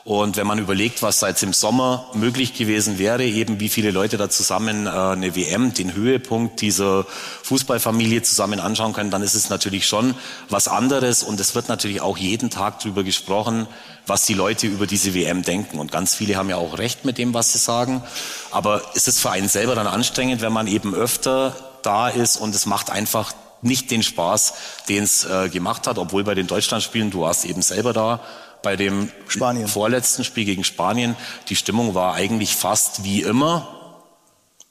Und 0.05 0.37
wenn 0.37 0.47
man 0.47 0.59
überlegt, 0.59 1.03
was 1.03 1.21
seit 1.21 1.43
im 1.43 1.53
Sommer 1.53 2.07
möglich 2.15 2.55
gewesen 2.55 2.99
wäre, 2.99 3.25
eben 3.25 3.61
wie 3.61 3.69
viele 3.69 3.91
Leute 3.91 4.17
da 4.17 4.31
zusammen 4.31 4.87
äh, 4.87 4.91
eine 4.91 5.37
WM, 5.37 5.75
den 5.75 5.95
Höhepunkt 5.95 6.63
dieser 6.63 7.05
Fußballfamilie 7.43 8.23
zusammen 8.23 8.61
anschauen 8.61 8.95
können, 8.95 9.11
dann 9.11 9.23
ist 9.23 9.35
es 9.35 9.51
natürlich 9.51 9.87
schon 9.87 10.15
was 10.49 10.69
anderes. 10.69 11.23
Und 11.23 11.39
es 11.39 11.55
wird 11.55 11.69
natürlich 11.69 12.01
auch 12.01 12.17
jeden 12.17 12.49
Tag 12.49 12.81
darüber 12.81 13.05
gesprochen, 13.05 13.67
was 14.07 14.25
die 14.25 14.35
Leute 14.35 14.67
über 14.67 14.87
diese 14.87 15.15
WM 15.15 15.43
denken. 15.43 15.79
Und 15.79 15.93
ganz 15.93 16.15
viele 16.15 16.37
haben 16.37 16.49
ja 16.49 16.57
auch 16.57 16.79
recht 16.79 17.05
mit 17.05 17.19
dem, 17.19 17.35
was 17.35 17.53
sie 17.53 17.59
sagen. 17.59 18.03
Aber 18.51 18.83
ist 18.95 19.07
es 19.07 19.21
für 19.21 19.31
einen 19.31 19.49
selber 19.49 19.75
dann 19.75 19.87
anstrengend, 19.87 20.41
wenn 20.41 20.53
man 20.53 20.67
eben 20.67 20.95
öfter 20.95 21.55
da 21.83 22.09
ist 22.09 22.37
und 22.37 22.55
es 22.55 22.65
macht 22.65 22.91
einfach 22.91 23.33
nicht 23.63 23.91
den 23.91 24.03
Spaß, 24.03 24.55
den 24.89 25.05
es 25.05 25.25
äh, 25.25 25.51
gemacht 25.51 25.87
hat, 25.87 25.99
obwohl 25.99 26.25
bei 26.25 26.35
den 26.35 26.47
Deutschlandspielen, 26.47 27.11
du 27.11 27.23
warst 27.23 27.45
eben 27.45 27.61
selber 27.61 27.93
da, 27.93 28.21
bei 28.63 28.77
dem 28.77 29.11
Spanien. 29.29 29.69
vorletzten 29.69 30.25
Spiel 30.25 30.45
gegen 30.45 30.65
Spanien, 30.65 31.17
die 31.49 31.57
Stimmung 31.57 31.95
war 31.95 32.15
eigentlich 32.15 32.55
fast 32.57 33.05
wie 33.05 33.23
immer, 33.23 34.03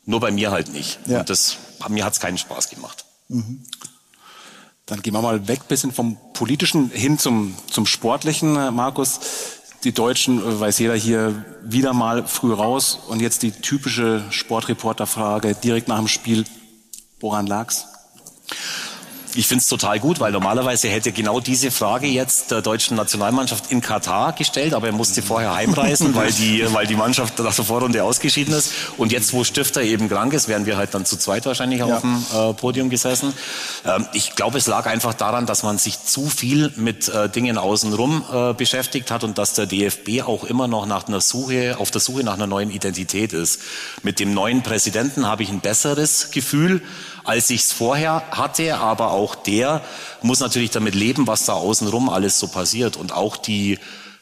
nur 0.05 0.19
bei 0.19 0.31
mir 0.31 0.51
halt 0.51 0.73
nicht. 0.73 0.99
Ja. 1.05 1.19
Und 1.19 1.29
das, 1.29 1.57
mir 1.87 2.05
hat 2.05 2.13
es 2.13 2.19
keinen 2.19 2.37
Spaß 2.37 2.69
gemacht. 2.69 3.05
Mhm. 3.27 3.63
Dann 4.85 5.03
gehen 5.03 5.13
wir 5.13 5.21
mal 5.21 5.47
weg 5.47 5.67
bisschen 5.67 5.91
vom 5.91 6.17
Politischen 6.33 6.89
hin 6.89 7.19
zum, 7.19 7.55
zum 7.69 7.85
Sportlichen, 7.85 8.55
äh, 8.55 8.71
Markus. 8.71 9.19
Die 9.83 9.91
Deutschen, 9.91 10.39
äh, 10.39 10.59
weiß 10.59 10.79
jeder 10.79 10.95
hier, 10.95 11.45
wieder 11.63 11.93
mal 11.93 12.25
früh 12.25 12.51
raus. 12.51 12.97
Und 13.07 13.21
jetzt 13.21 13.43
die 13.43 13.51
typische 13.51 14.23
Sportreporterfrage 14.31 15.53
direkt 15.53 15.87
nach 15.87 15.99
dem 15.99 16.07
Spiel. 16.07 16.43
Woran 17.19 17.45
lag's? 17.45 17.85
Ich 19.39 19.47
finde 19.47 19.61
es 19.61 19.69
total 19.69 20.01
gut, 20.01 20.19
weil 20.19 20.33
normalerweise 20.33 20.89
hätte 20.89 21.13
genau 21.13 21.39
diese 21.39 21.71
Frage 21.71 22.07
jetzt 22.07 22.51
der 22.51 22.61
deutschen 22.61 22.97
Nationalmannschaft 22.97 23.71
in 23.71 23.79
Katar 23.79 24.33
gestellt, 24.33 24.73
aber 24.73 24.87
er 24.87 24.93
musste 24.93 25.21
vorher 25.21 25.55
heimreisen, 25.55 26.13
weil 26.13 26.33
die, 26.33 26.65
weil 26.73 26.85
die 26.87 26.97
Mannschaft 26.97 27.39
nach 27.39 27.55
der 27.55 27.63
Vorrunde 27.63 28.03
ausgeschieden 28.03 28.53
ist. 28.53 28.73
Und 28.97 29.13
jetzt, 29.13 29.31
wo 29.31 29.45
Stifter 29.45 29.81
eben 29.81 30.09
krank 30.09 30.33
ist, 30.33 30.49
wären 30.49 30.65
wir 30.65 30.75
halt 30.75 30.93
dann 30.93 31.05
zu 31.05 31.15
zweit 31.15 31.45
wahrscheinlich 31.45 31.79
ja. 31.79 31.85
auf 31.85 32.01
dem 32.01 32.21
äh, 32.33 32.53
Podium 32.53 32.89
gesessen. 32.89 33.33
Ähm, 33.85 34.07
ich 34.11 34.35
glaube, 34.35 34.57
es 34.57 34.67
lag 34.67 34.87
einfach 34.87 35.13
daran, 35.13 35.45
dass 35.45 35.63
man 35.63 35.77
sich 35.77 36.03
zu 36.03 36.27
viel 36.27 36.73
mit 36.75 37.07
äh, 37.07 37.29
Dingen 37.29 37.57
außenrum 37.57 38.25
äh, 38.33 38.53
beschäftigt 38.55 39.09
hat 39.09 39.23
und 39.23 39.37
dass 39.37 39.53
der 39.53 39.67
DFB 39.67 40.23
auch 40.25 40.43
immer 40.43 40.67
noch 40.67 40.85
nach 40.85 41.07
einer 41.07 41.21
Suche, 41.21 41.77
auf 41.79 41.91
der 41.91 42.01
Suche 42.01 42.25
nach 42.25 42.33
einer 42.33 42.47
neuen 42.47 42.71
Identität 42.71 43.31
ist. 43.31 43.61
Mit 44.03 44.19
dem 44.19 44.33
neuen 44.33 44.63
Präsidenten 44.63 45.27
habe 45.27 45.43
ich 45.43 45.49
ein 45.49 45.61
besseres 45.61 46.31
Gefühl 46.31 46.81
als 47.29 47.51
ich 47.51 47.61
es 47.61 47.71
vorher 47.71 48.23
hatte, 48.31 48.77
aber 48.77 49.11
auch 49.11 49.35
der 49.35 49.83
muss 50.23 50.39
natürlich 50.39 50.71
damit 50.71 50.95
leben, 50.95 51.27
was 51.27 51.45
da 51.45 51.53
außenrum 51.53 52.09
alles 52.09 52.39
so 52.39 52.47
passiert. 52.47 52.97
Und 52.97 53.11
auch 53.13 53.37
die 53.37 53.77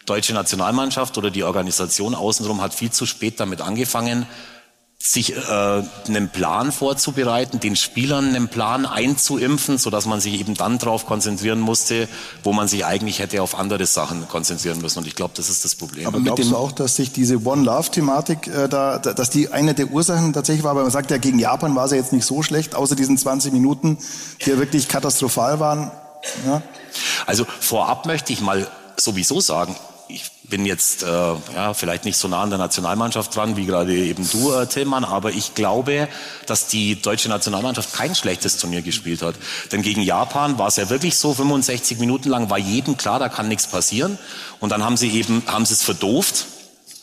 deutsche 0.05 0.33
Nationalmannschaft 0.33 1.17
oder 1.17 1.31
die 1.31 1.45
Organisation 1.45 2.15
außenrum 2.15 2.61
hat 2.61 2.73
viel 2.73 2.91
zu 2.91 3.05
spät 3.05 3.39
damit 3.39 3.61
angefangen, 3.61 4.25
sich 5.11 5.35
äh, 5.35 5.39
einen 6.07 6.29
Plan 6.29 6.71
vorzubereiten, 6.71 7.61
den 7.61 7.77
Spielern 7.77 8.35
einen 8.35 8.49
Plan 8.49 8.85
einzuimpfen, 8.85 9.77
so 9.77 9.89
dass 9.89 10.05
man 10.05 10.19
sich 10.19 10.39
eben 10.39 10.53
dann 10.55 10.79
darauf 10.79 11.05
konzentrieren 11.05 11.61
musste, 11.61 12.09
wo 12.43 12.51
man 12.51 12.67
sich 12.67 12.85
eigentlich 12.85 13.19
hätte 13.19 13.41
auf 13.41 13.57
andere 13.57 13.85
Sachen 13.85 14.27
konzentrieren 14.27 14.81
müssen. 14.81 14.99
Und 14.99 15.07
ich 15.07 15.15
glaube, 15.15 15.33
das 15.37 15.49
ist 15.49 15.63
das 15.63 15.75
Problem. 15.75 16.07
Aber 16.07 16.19
glaubst 16.19 16.51
du 16.51 16.55
auch, 16.57 16.73
dass 16.73 16.97
sich 16.97 17.13
diese 17.13 17.45
One-Love-Thematik, 17.45 18.47
äh, 18.47 18.67
da, 18.67 18.97
dass 18.97 19.29
die 19.29 19.49
eine 19.49 19.73
der 19.73 19.91
Ursachen 19.91 20.33
tatsächlich 20.33 20.65
war? 20.65 20.75
Weil 20.75 20.83
man 20.83 20.91
sagt 20.91 21.09
ja, 21.09 21.17
gegen 21.17 21.39
Japan 21.39 21.75
war 21.75 21.87
sie 21.87 21.95
jetzt 21.95 22.11
nicht 22.11 22.25
so 22.25 22.43
schlecht, 22.43 22.75
außer 22.75 22.95
diesen 22.95 23.17
20 23.17 23.53
Minuten, 23.53 23.97
die 24.43 24.49
ja 24.49 24.57
wirklich 24.57 24.89
katastrophal 24.89 25.61
waren. 25.61 25.89
Ja? 26.45 26.61
Also 27.25 27.45
vorab 27.61 28.05
möchte 28.05 28.33
ich 28.33 28.41
mal 28.41 28.67
sowieso 28.97 29.39
sagen, 29.39 29.73
bin 30.49 30.65
jetzt 30.65 31.03
äh, 31.03 31.07
ja, 31.07 31.73
vielleicht 31.73 32.05
nicht 32.05 32.17
so 32.17 32.27
nah 32.27 32.41
an 32.41 32.49
der 32.49 32.59
Nationalmannschaft 32.59 33.35
dran, 33.35 33.57
wie 33.57 33.65
gerade 33.65 33.93
eben 33.93 34.27
du, 34.29 34.53
äh, 34.53 34.65
Tillmann, 34.67 35.03
aber 35.03 35.31
ich 35.31 35.55
glaube, 35.55 36.07
dass 36.45 36.67
die 36.67 37.01
deutsche 37.01 37.27
Nationalmannschaft 37.27 37.93
kein 37.93 38.15
schlechtes 38.15 38.57
Turnier 38.57 38.81
gespielt 38.81 39.21
hat. 39.21 39.35
Denn 39.71 39.81
gegen 39.81 40.01
Japan 40.01 40.57
war 40.57 40.67
es 40.67 40.77
ja 40.77 40.89
wirklich 40.89 41.17
so, 41.17 41.33
65 41.33 41.99
Minuten 41.99 42.29
lang 42.29 42.49
war 42.49 42.57
jedem 42.57 42.95
klar, 42.95 43.19
da 43.19 43.27
kann 43.27 43.49
nichts 43.49 43.67
passieren. 43.67 44.17
Und 44.59 44.71
dann 44.71 44.83
haben 44.83 44.95
sie 44.95 45.09
eben, 45.09 45.43
haben 45.47 45.65
sie 45.65 45.73
es 45.73 45.83
verdooft. 45.83 46.45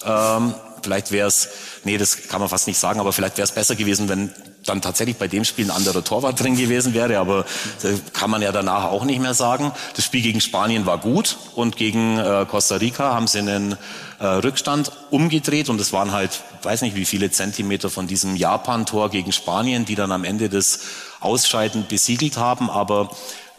Ähm, 0.04 0.54
vielleicht 0.82 1.10
wäre 1.10 1.28
es, 1.28 1.48
nee, 1.84 1.98
das 1.98 2.28
kann 2.28 2.40
man 2.40 2.48
fast 2.48 2.66
nicht 2.66 2.78
sagen, 2.78 2.98
aber 2.98 3.12
vielleicht 3.12 3.36
wäre 3.36 3.44
es 3.44 3.52
besser 3.52 3.74
gewesen, 3.74 4.08
wenn 4.08 4.30
dann 4.66 4.80
tatsächlich 4.80 5.16
bei 5.16 5.28
dem 5.28 5.44
Spiel 5.44 5.66
ein 5.66 5.70
anderer 5.70 6.02
Torwart 6.02 6.40
drin 6.40 6.56
gewesen 6.56 6.94
wäre, 6.94 7.18
aber 7.18 7.44
kann 8.12 8.30
man 8.30 8.42
ja 8.42 8.52
danach 8.52 8.84
auch 8.84 9.04
nicht 9.04 9.20
mehr 9.20 9.34
sagen. 9.34 9.72
Das 9.94 10.04
Spiel 10.04 10.22
gegen 10.22 10.40
Spanien 10.40 10.86
war 10.86 10.98
gut 10.98 11.36
und 11.54 11.76
gegen 11.76 12.18
äh, 12.18 12.46
Costa 12.48 12.76
Rica 12.76 13.14
haben 13.14 13.26
sie 13.26 13.38
einen 13.38 13.76
äh, 14.18 14.26
Rückstand 14.26 14.92
umgedreht 15.10 15.68
und 15.68 15.80
es 15.80 15.92
waren 15.92 16.12
halt, 16.12 16.42
weiß 16.62 16.82
nicht 16.82 16.96
wie 16.96 17.04
viele 17.04 17.30
Zentimeter 17.30 17.90
von 17.90 18.06
diesem 18.06 18.36
Japan-Tor 18.36 19.10
gegen 19.10 19.32
Spanien, 19.32 19.84
die 19.84 19.94
dann 19.94 20.12
am 20.12 20.24
Ende 20.24 20.48
das 20.48 20.80
Ausscheiden 21.20 21.86
besiegelt 21.88 22.36
haben, 22.36 22.70
aber 22.70 23.10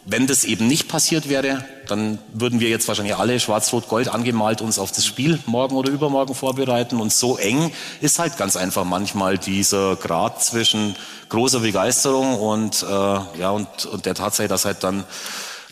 wenn 0.06 0.28
das 0.28 0.44
eben 0.44 0.68
nicht 0.68 0.86
passiert 0.88 1.28
wäre, 1.28 1.64
dann 1.88 2.18
würden 2.32 2.60
wir 2.60 2.68
jetzt 2.68 2.86
wahrscheinlich 2.86 3.16
alle 3.16 3.40
schwarz-rot-gold 3.40 4.08
angemalt 4.08 4.60
uns 4.60 4.78
auf 4.78 4.92
das 4.92 5.04
Spiel 5.04 5.40
morgen 5.46 5.74
oder 5.74 5.90
übermorgen 5.90 6.34
vorbereiten. 6.34 7.00
Und 7.00 7.12
so 7.12 7.36
eng 7.36 7.72
ist 8.00 8.20
halt 8.20 8.36
ganz 8.36 8.56
einfach 8.56 8.84
manchmal 8.84 9.36
dieser 9.36 9.96
Grad 9.96 10.42
zwischen 10.42 10.94
großer 11.28 11.58
Begeisterung 11.60 12.38
und, 12.38 12.84
äh, 12.84 12.86
ja, 12.86 13.50
und, 13.50 13.86
und 13.86 14.06
der 14.06 14.14
Tatsache, 14.14 14.46
dass 14.46 14.64
halt 14.64 14.84
dann 14.84 15.04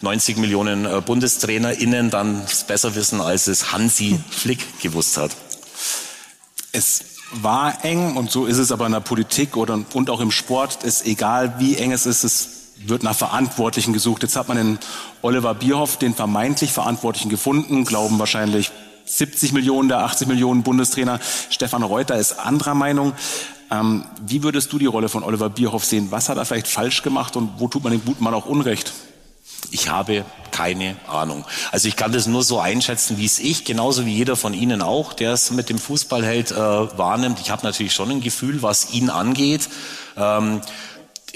90 0.01 0.37
Millionen 0.37 0.85
äh, 0.85 1.01
BundestrainerInnen 1.01 2.11
dann 2.11 2.43
es 2.45 2.65
besser 2.65 2.97
wissen, 2.97 3.21
als 3.21 3.47
es 3.47 3.73
Hansi 3.73 4.19
Flick 4.31 4.81
gewusst 4.83 5.17
hat. 5.17 5.31
Es 6.73 7.05
war 7.33 7.85
eng 7.85 8.17
und 8.17 8.33
so 8.33 8.47
ist 8.47 8.59
es 8.59 8.73
aber 8.73 8.87
in 8.87 8.93
der 8.93 9.01
Politik 9.01 9.57
oder, 9.57 9.79
und 9.93 10.11
auch 10.11 10.21
im 10.21 10.33
Sport. 10.33 10.83
Ist 10.83 11.07
egal, 11.07 11.55
wie 11.59 11.77
eng 11.77 11.93
es 11.93 12.05
ist, 12.05 12.25
es 12.25 12.64
wird 12.77 13.03
nach 13.03 13.17
Verantwortlichen 13.17 13.93
gesucht. 13.93 14.23
Jetzt 14.23 14.37
hat 14.37 14.49
man 14.49 14.57
den 14.57 14.79
Oliver 15.23 15.55
Bierhoff, 15.55 15.97
den 15.97 16.15
vermeintlich 16.15 16.73
Verantwortlichen 16.73 17.29
gefunden, 17.29 17.85
glauben 17.85 18.19
wahrscheinlich 18.19 18.71
70 19.07 19.53
Millionen 19.53 19.89
der 19.89 20.01
80 20.01 20.29
Millionen 20.29 20.63
Bundestrainer. 20.63 21.21
Stefan 21.51 21.83
Reuter 21.83 22.17
ist 22.17 22.39
anderer 22.39 22.75
Meinung. 22.75 23.13
Ähm, 23.71 24.05
wie 24.27 24.43
würdest 24.43 24.73
du 24.73 24.79
die 24.79 24.87
Rolle 24.87 25.09
von 25.09 25.23
Oliver 25.23 25.51
Bierhoff 25.51 25.85
sehen? 25.85 26.09
Was 26.11 26.29
hat 26.29 26.37
er 26.37 26.45
vielleicht 26.45 26.69
falsch 26.69 27.03
gemacht 27.03 27.37
und 27.37 27.53
wo 27.59 27.69
tut 27.69 27.83
man 27.83 27.93
dem 27.93 28.05
guten 28.05 28.25
Mann 28.25 28.35
auch 28.35 28.47
Unrecht? 28.47 28.93
Ich 29.71 29.89
habe 29.89 30.25
keine 30.51 30.97
Ahnung. 31.09 31.45
Also 31.73 31.89
ich 31.89 31.97
kann 31.97 32.13
das 32.13 32.27
nur 32.27 32.45
so 32.45 32.61
einschätzen, 32.61 33.19
wie 33.19 33.25
es 33.25 33.39
ich, 33.39 33.65
genauso 33.65 34.07
wie 34.07 34.15
jeder 34.15 34.37
von 34.37 34.55
Ihnen 34.55 34.83
auch, 34.83 35.13
der 35.13 35.33
es 35.33 35.51
mit 35.51 35.69
dem 35.69 35.79
Fußball 35.79 36.25
hält, 36.25 36.53
äh, 36.53 36.57
wahrnimmt. 36.57 37.41
Ich 37.41 37.51
habe 37.51 37.65
natürlich 37.65 37.93
schon 37.93 38.11
ein 38.11 38.21
Gefühl, 38.21 38.63
was 38.63 38.93
ihn 38.93 39.11
angeht. 39.11 39.69
Ähm, 40.17 40.61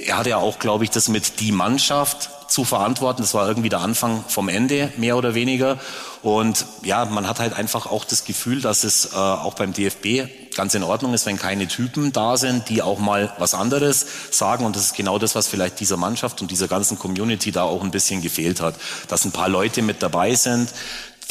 er 0.07 0.19
hatte 0.19 0.31
ja 0.31 0.37
auch, 0.39 0.59
glaube 0.59 0.85
ich, 0.85 0.91
das 0.91 1.09
mit 1.09 1.41
die 1.41 1.53
Mannschaft 1.53 2.31
zu 2.49 2.65
verantworten. 2.65 3.23
Das 3.23 3.35
war 3.35 3.47
irgendwie 3.47 3.69
der 3.69 3.81
Anfang 3.81 4.25
vom 4.27 4.49
Ende, 4.49 4.93
mehr 4.97 5.17
oder 5.17 5.35
weniger. 5.35 5.79
Und 6.23 6.65
ja, 6.83 7.05
man 7.05 7.29
hat 7.29 7.41
halt 7.41 7.53
einfach 7.53 7.87
auch 7.87 8.05
das 8.05 8.25
Gefühl, 8.25 8.61
dass 8.61 8.85
es 8.85 9.13
äh, 9.13 9.17
auch 9.17 9.55
beim 9.55 9.73
DFB 9.73 10.29
ganz 10.57 10.75
in 10.75 10.83
Ordnung 10.83 11.15
ist, 11.15 11.27
wenn 11.27 11.37
keine 11.37 11.69
Typen 11.69 12.13
da 12.13 12.37
sind, 12.37 12.69
die 12.69 12.83
auch 12.83 12.99
mal 12.99 13.33
was 13.39 13.55
anderes 13.55 14.07
sagen. 14.31 14.65
Und 14.65 14.75
das 14.75 14.87
ist 14.87 14.97
genau 14.97 15.19
das, 15.19 15.35
was 15.35 15.47
vielleicht 15.47 15.79
dieser 15.79 15.97
Mannschaft 15.97 16.41
und 16.41 16.51
dieser 16.51 16.67
ganzen 16.67 16.99
Community 16.99 17.53
da 17.53 17.63
auch 17.63 17.85
ein 17.85 17.93
bisschen 17.93 18.23
gefehlt 18.23 18.61
hat. 18.61 18.75
Dass 19.07 19.25
ein 19.25 19.31
paar 19.31 19.49
Leute 19.49 19.83
mit 19.83 20.03
dabei 20.03 20.35
sind, 20.35 20.71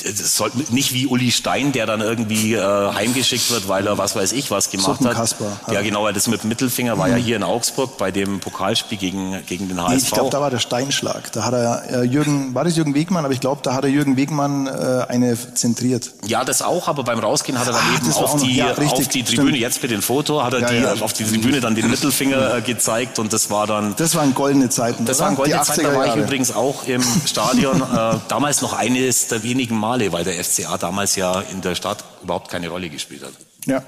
soll 0.03 0.51
nicht 0.69 0.93
wie 0.93 1.07
Uli 1.07 1.31
Stein, 1.31 1.71
der 1.71 1.85
dann 1.85 2.01
irgendwie 2.01 2.53
äh, 2.53 2.61
heimgeschickt 2.93 3.49
wird, 3.51 3.67
weil 3.67 3.87
er 3.87 3.97
was 3.97 4.15
weiß 4.15 4.31
ich 4.33 4.51
was 4.51 4.69
gemacht 4.69 5.03
hat. 5.03 5.15
Kasper, 5.15 5.59
ja, 5.71 5.81
genau, 5.81 6.03
weil 6.03 6.13
das 6.13 6.27
mit 6.27 6.43
dem 6.43 6.49
Mittelfinger 6.49 6.97
war 6.97 7.09
ja 7.09 7.17
mhm. 7.17 7.21
hier 7.21 7.35
in 7.35 7.43
Augsburg 7.43 7.97
bei 7.97 8.11
dem 8.11 8.39
Pokalspiel 8.39 8.97
gegen, 8.97 9.43
gegen 9.45 9.67
den 9.67 9.81
HSV. 9.81 9.89
Nee, 9.89 9.97
ich 9.97 10.11
glaube, 10.11 10.29
da 10.29 10.39
war 10.39 10.51
der 10.51 10.59
Steinschlag. 10.59 11.31
Da 11.31 11.43
hat 11.43 11.53
er 11.53 11.83
äh, 11.89 12.03
Jürgen, 12.03 12.53
war 12.53 12.63
das 12.63 12.75
Jürgen 12.75 12.93
Wegmann, 12.93 13.25
aber 13.25 13.33
ich 13.33 13.39
glaube, 13.39 13.61
da 13.63 13.73
hat 13.73 13.83
er 13.83 13.89
Jürgen 13.89 14.17
Wegmann 14.17 14.67
äh, 14.67 15.05
eine 15.07 15.37
zentriert. 15.55 16.11
Ja, 16.25 16.43
das 16.43 16.61
auch, 16.61 16.87
aber 16.87 17.03
beim 17.03 17.19
Rausgehen 17.19 17.59
hat 17.59 17.67
er 17.67 17.73
dann 17.73 17.81
ah, 17.81 17.97
eben 17.97 18.13
auf 18.13 18.41
die, 18.41 18.55
ja, 18.55 18.67
richtig, 18.71 18.91
auf 18.91 19.07
die 19.07 19.23
Tribüne, 19.23 19.49
stimmt. 19.49 19.61
jetzt 19.61 19.81
mit 19.81 19.91
dem 19.91 20.01
Foto, 20.01 20.43
hat 20.43 20.53
er 20.53 20.71
ja, 20.71 20.93
die, 20.93 21.01
auf 21.01 21.13
die 21.13 21.23
Tribüne 21.23 21.59
dann 21.59 21.75
den 21.75 21.89
Mittelfinger 21.89 22.57
äh, 22.57 22.61
gezeigt 22.61 23.19
und 23.19 23.33
das 23.33 23.49
war 23.49 23.67
dann. 23.67 23.95
Das 23.97 24.15
waren 24.15 24.33
goldene 24.33 24.69
Zeiten. 24.69 25.05
Das 25.05 25.17
oder? 25.17 25.27
waren 25.27 25.35
goldene 25.35 25.61
Zeiten, 25.63 25.83
da 25.83 25.95
war 25.95 26.07
ich 26.07 26.15
übrigens 26.15 26.51
auch 26.53 26.85
im 26.87 27.03
Stadion, 27.25 27.81
äh, 27.95 28.15
damals 28.27 28.61
noch 28.61 28.73
eines 28.73 29.27
der 29.27 29.43
wenigen 29.43 29.75
Male, 29.87 30.11
weil 30.11 30.25
der 30.25 30.43
FCA 30.43 30.77
damals 30.77 31.15
ja 31.15 31.39
in 31.39 31.61
der 31.61 31.73
Stadt 31.75 32.03
überhaupt 32.21 32.51
keine 32.51 32.67
Rolle 32.67 32.89
gespielt 32.89 33.23
hat. 33.23 33.31
Ja. 33.65 33.81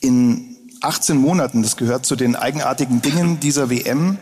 In 0.00 0.56
18 0.80 1.18
Monaten, 1.18 1.62
das 1.62 1.76
gehört 1.76 2.06
zu 2.06 2.16
den 2.16 2.36
eigenartigen 2.36 3.02
Dingen 3.02 3.38
dieser 3.38 3.68
WM, 3.68 4.16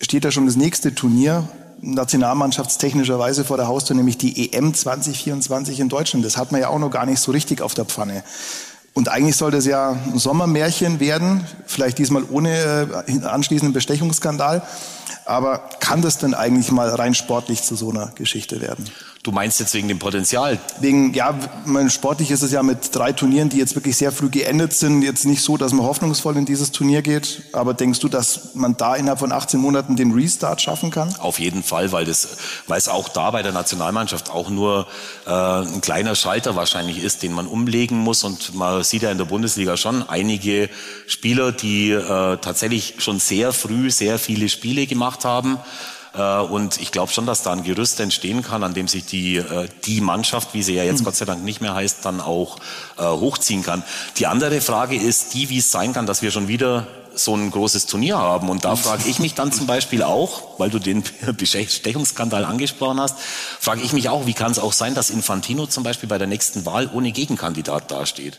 steht 0.00 0.26
da 0.26 0.30
schon 0.30 0.44
das 0.44 0.56
nächste 0.56 0.94
Turnier 0.94 1.48
nationalmannschaftstechnischerweise 1.80 3.44
vor 3.44 3.56
der 3.56 3.68
Haustür, 3.68 3.96
nämlich 3.96 4.18
die 4.18 4.52
EM 4.52 4.74
2024 4.74 5.80
in 5.80 5.88
Deutschland. 5.88 6.26
Das 6.26 6.36
hat 6.36 6.52
man 6.52 6.60
ja 6.60 6.68
auch 6.68 6.78
noch 6.78 6.90
gar 6.90 7.06
nicht 7.06 7.20
so 7.20 7.32
richtig 7.32 7.62
auf 7.62 7.72
der 7.72 7.86
Pfanne. 7.86 8.22
Und 8.92 9.08
eigentlich 9.08 9.36
sollte 9.36 9.56
es 9.56 9.64
ja 9.64 9.92
ein 9.92 10.18
Sommermärchen 10.18 11.00
werden, 11.00 11.46
vielleicht 11.66 11.96
diesmal 11.96 12.24
ohne 12.30 13.04
äh, 13.06 13.24
anschließenden 13.24 13.72
Bestechungsskandal. 13.72 14.62
Aber 15.24 15.58
kann 15.80 16.02
das 16.02 16.18
denn 16.18 16.34
eigentlich 16.34 16.70
mal 16.70 16.88
rein 16.88 17.14
sportlich 17.14 17.62
zu 17.62 17.76
so 17.76 17.90
einer 17.90 18.12
Geschichte 18.14 18.60
werden? 18.60 18.90
Du 19.22 19.30
meinst 19.30 19.60
jetzt 19.60 19.72
wegen 19.74 19.86
dem 19.86 20.00
Potenzial? 20.00 20.58
Wegen, 20.80 21.14
ja, 21.14 21.38
mein, 21.64 21.90
sportlich 21.90 22.32
ist 22.32 22.42
es 22.42 22.50
ja 22.50 22.64
mit 22.64 22.92
drei 22.92 23.12
Turnieren, 23.12 23.50
die 23.50 23.56
jetzt 23.56 23.76
wirklich 23.76 23.96
sehr 23.96 24.10
früh 24.10 24.28
geendet 24.28 24.72
sind, 24.72 25.02
jetzt 25.02 25.26
nicht 25.26 25.42
so, 25.42 25.56
dass 25.56 25.72
man 25.72 25.86
hoffnungsvoll 25.86 26.36
in 26.36 26.44
dieses 26.44 26.72
Turnier 26.72 27.02
geht. 27.02 27.44
Aber 27.52 27.72
denkst 27.72 28.00
du, 28.00 28.08
dass 28.08 28.56
man 28.56 28.76
da 28.76 28.96
innerhalb 28.96 29.20
von 29.20 29.30
18 29.30 29.60
Monaten 29.60 29.94
den 29.94 30.10
Restart 30.10 30.60
schaffen 30.60 30.90
kann? 30.90 31.14
Auf 31.20 31.38
jeden 31.38 31.62
Fall, 31.62 31.92
weil 31.92 32.04
das, 32.04 32.36
weil 32.66 32.78
es 32.78 32.88
auch 32.88 33.08
da 33.08 33.30
bei 33.30 33.44
der 33.44 33.52
Nationalmannschaft 33.52 34.28
auch 34.28 34.50
nur 34.50 34.88
äh, 35.24 35.30
ein 35.30 35.80
kleiner 35.80 36.16
Schalter 36.16 36.56
wahrscheinlich 36.56 37.00
ist, 37.00 37.22
den 37.22 37.32
man 37.32 37.46
umlegen 37.46 37.98
muss. 37.98 38.24
Und 38.24 38.56
man 38.56 38.82
sieht 38.82 39.02
ja 39.02 39.12
in 39.12 39.18
der 39.18 39.26
Bundesliga 39.26 39.76
schon 39.76 40.02
einige 40.08 40.68
Spieler, 41.06 41.52
die 41.52 41.92
äh, 41.92 42.38
tatsächlich 42.38 42.94
schon 42.98 43.20
sehr 43.20 43.52
früh 43.52 43.88
sehr 43.92 44.18
viele 44.18 44.48
Spiele 44.48 44.88
gemacht 44.88 45.01
haben. 45.24 45.58
Äh, 46.14 46.40
und 46.40 46.80
ich 46.80 46.92
glaube 46.92 47.12
schon, 47.12 47.26
dass 47.26 47.42
da 47.42 47.52
ein 47.52 47.62
Gerüst 47.62 48.00
entstehen 48.00 48.42
kann, 48.42 48.62
an 48.62 48.74
dem 48.74 48.88
sich 48.88 49.04
die, 49.06 49.36
äh, 49.36 49.68
die 49.84 50.00
Mannschaft, 50.00 50.54
wie 50.54 50.62
sie 50.62 50.74
ja 50.74 50.84
jetzt 50.84 51.00
mhm. 51.00 51.04
Gott 51.04 51.16
sei 51.16 51.24
Dank 51.24 51.42
nicht 51.42 51.60
mehr 51.60 51.74
heißt, 51.74 52.04
dann 52.04 52.20
auch 52.20 52.58
äh, 52.98 53.04
hochziehen 53.04 53.62
kann. 53.62 53.82
Die 54.16 54.26
andere 54.26 54.60
Frage 54.60 54.96
ist 54.96 55.34
die, 55.34 55.48
wie 55.48 55.58
es 55.58 55.70
sein 55.70 55.92
kann, 55.92 56.06
dass 56.06 56.22
wir 56.22 56.30
schon 56.30 56.48
wieder 56.48 56.86
so 57.14 57.34
ein 57.36 57.50
großes 57.50 57.86
Turnier 57.86 58.16
haben. 58.16 58.48
Und 58.48 58.64
da 58.64 58.76
frage 58.76 59.04
ich 59.06 59.18
mich 59.18 59.34
dann 59.34 59.52
zum 59.52 59.66
Beispiel 59.66 60.02
auch, 60.02 60.58
weil 60.58 60.70
du 60.70 60.78
den 60.78 61.02
Bestechungsskandal 61.36 62.44
angesprochen 62.44 63.00
hast, 63.00 63.18
frage 63.60 63.82
ich 63.82 63.92
mich 63.92 64.08
auch, 64.08 64.26
wie 64.26 64.32
kann 64.32 64.52
es 64.52 64.58
auch 64.58 64.72
sein, 64.72 64.94
dass 64.94 65.10
Infantino 65.10 65.66
zum 65.66 65.82
Beispiel 65.82 66.08
bei 66.08 66.18
der 66.18 66.26
nächsten 66.26 66.64
Wahl 66.64 66.90
ohne 66.92 67.12
Gegenkandidat 67.12 67.90
dasteht? 67.90 68.38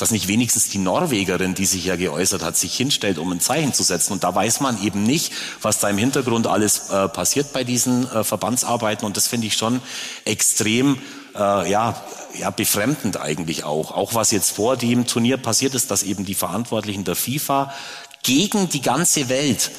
Dass 0.00 0.10
nicht 0.10 0.28
wenigstens 0.28 0.68
die 0.68 0.78
Norwegerin, 0.78 1.54
die 1.54 1.66
sich 1.66 1.84
ja 1.84 1.96
geäußert 1.96 2.42
hat, 2.42 2.56
sich 2.56 2.74
hinstellt, 2.76 3.18
um 3.18 3.30
ein 3.32 3.40
Zeichen 3.40 3.74
zu 3.74 3.82
setzen. 3.82 4.12
Und 4.12 4.24
da 4.24 4.34
weiß 4.34 4.60
man 4.60 4.82
eben 4.82 5.02
nicht, 5.02 5.32
was 5.62 5.78
da 5.78 5.88
im 5.88 5.98
Hintergrund 5.98 6.46
alles 6.46 6.90
äh, 6.90 7.08
passiert 7.08 7.52
bei 7.52 7.64
diesen 7.64 8.10
äh, 8.10 8.24
Verbandsarbeiten. 8.24 9.06
Und 9.06 9.16
das 9.16 9.28
finde 9.28 9.46
ich 9.46 9.54
schon 9.54 9.80
extrem, 10.24 10.98
äh, 11.34 11.70
ja, 11.70 12.02
ja, 12.38 12.50
befremdend 12.50 13.20
eigentlich 13.20 13.64
auch. 13.64 13.90
Auch 13.92 14.14
was 14.14 14.30
jetzt 14.30 14.50
vor 14.50 14.76
dem 14.76 15.06
Turnier 15.06 15.36
passiert 15.36 15.74
ist, 15.74 15.90
dass 15.90 16.02
eben 16.02 16.24
die 16.24 16.34
Verantwortlichen 16.34 17.04
der 17.04 17.16
FIFA 17.16 17.72
gegen 18.22 18.68
die 18.68 18.82
ganze 18.82 19.28
Welt 19.28 19.70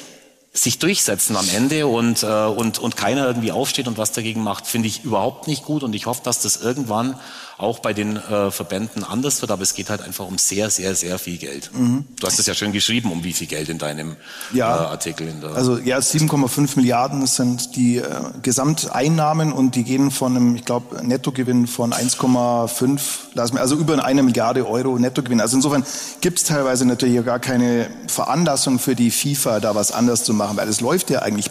sich 0.54 0.78
durchsetzen 0.78 1.34
am 1.36 1.48
Ende 1.48 1.86
und, 1.86 2.22
äh, 2.22 2.26
und, 2.26 2.78
und 2.78 2.96
keiner 2.96 3.26
irgendwie 3.26 3.52
aufsteht 3.52 3.88
und 3.88 3.96
was 3.96 4.12
dagegen 4.12 4.42
macht, 4.42 4.66
finde 4.66 4.86
ich 4.86 5.02
überhaupt 5.02 5.48
nicht 5.48 5.64
gut. 5.64 5.82
Und 5.82 5.94
ich 5.94 6.04
hoffe, 6.04 6.20
dass 6.24 6.40
das 6.40 6.56
irgendwann 6.56 7.18
auch 7.62 7.78
bei 7.78 7.92
den 7.92 8.16
äh, 8.16 8.50
Verbänden 8.50 9.04
anders 9.04 9.40
wird. 9.40 9.50
Aber 9.50 9.62
es 9.62 9.74
geht 9.74 9.88
halt 9.88 10.02
einfach 10.02 10.26
um 10.26 10.38
sehr, 10.38 10.68
sehr, 10.70 10.94
sehr 10.94 11.18
viel 11.18 11.38
Geld. 11.38 11.70
Mhm. 11.72 12.04
Du 12.18 12.26
hast 12.26 12.38
es 12.38 12.46
ja 12.46 12.54
schön 12.54 12.72
geschrieben, 12.72 13.10
um 13.12 13.24
wie 13.24 13.32
viel 13.32 13.46
Geld 13.46 13.68
in 13.68 13.78
deinem 13.78 14.16
ja, 14.52 14.76
äh, 14.76 14.86
Artikel. 14.88 15.28
In 15.28 15.40
der 15.40 15.54
also 15.54 15.78
ja, 15.78 15.98
7,5 15.98 16.76
Milliarden 16.76 17.26
sind 17.26 17.76
die 17.76 17.98
äh, 17.98 18.04
Gesamteinnahmen 18.42 19.52
und 19.52 19.76
die 19.76 19.84
gehen 19.84 20.10
von 20.10 20.36
einem, 20.36 20.56
ich 20.56 20.64
glaube, 20.64 21.06
Nettogewinn 21.06 21.66
von 21.66 21.92
1,5, 21.92 23.58
also 23.58 23.76
über 23.76 24.04
eine 24.04 24.22
Milliarde 24.22 24.68
Euro 24.68 24.98
Nettogewinn. 24.98 25.40
Also 25.40 25.56
insofern 25.56 25.84
gibt 26.20 26.38
es 26.38 26.44
teilweise 26.44 26.84
natürlich 26.84 27.24
gar 27.24 27.38
keine 27.38 27.88
Veranlassung 28.08 28.78
für 28.78 28.94
die 28.94 29.10
FIFA, 29.10 29.60
da 29.60 29.74
was 29.74 29.92
anders 29.92 30.24
zu 30.24 30.34
machen, 30.34 30.56
weil 30.56 30.68
es 30.68 30.80
läuft 30.80 31.10
ja 31.10 31.20
eigentlich 31.20 31.50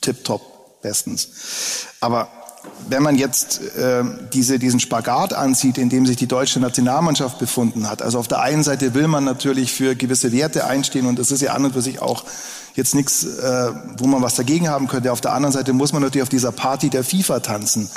tipptopp 0.00 0.82
bestens. 0.82 1.86
Aber 2.00 2.28
wenn 2.88 3.02
man 3.02 3.16
jetzt 3.16 3.60
äh, 3.76 4.04
diese, 4.32 4.58
diesen 4.58 4.80
Spagat 4.80 5.32
ansieht, 5.32 5.78
in 5.78 5.88
dem 5.88 6.06
sich 6.06 6.16
die 6.16 6.26
deutsche 6.26 6.60
Nationalmannschaft 6.60 7.38
befunden 7.38 7.88
hat, 7.88 8.02
also 8.02 8.18
auf 8.18 8.28
der 8.28 8.40
einen 8.40 8.62
Seite 8.62 8.94
will 8.94 9.08
man 9.08 9.24
natürlich 9.24 9.72
für 9.72 9.96
gewisse 9.96 10.32
Werte 10.32 10.66
einstehen 10.66 11.06
und 11.06 11.18
das 11.18 11.30
ist 11.30 11.42
ja 11.42 11.52
an 11.52 11.64
und 11.64 11.72
für 11.72 11.82
sich 11.82 12.00
auch 12.00 12.24
jetzt 12.74 12.94
nichts, 12.94 13.24
äh, 13.24 13.72
wo 13.98 14.06
man 14.06 14.22
was 14.22 14.34
dagegen 14.34 14.68
haben 14.68 14.86
könnte. 14.86 15.12
Auf 15.12 15.20
der 15.20 15.32
anderen 15.32 15.52
Seite 15.52 15.72
muss 15.72 15.92
man 15.92 16.02
natürlich 16.02 16.22
auf 16.22 16.28
dieser 16.28 16.52
Party 16.52 16.90
der 16.90 17.04
FIFA 17.04 17.40
tanzen. 17.40 17.90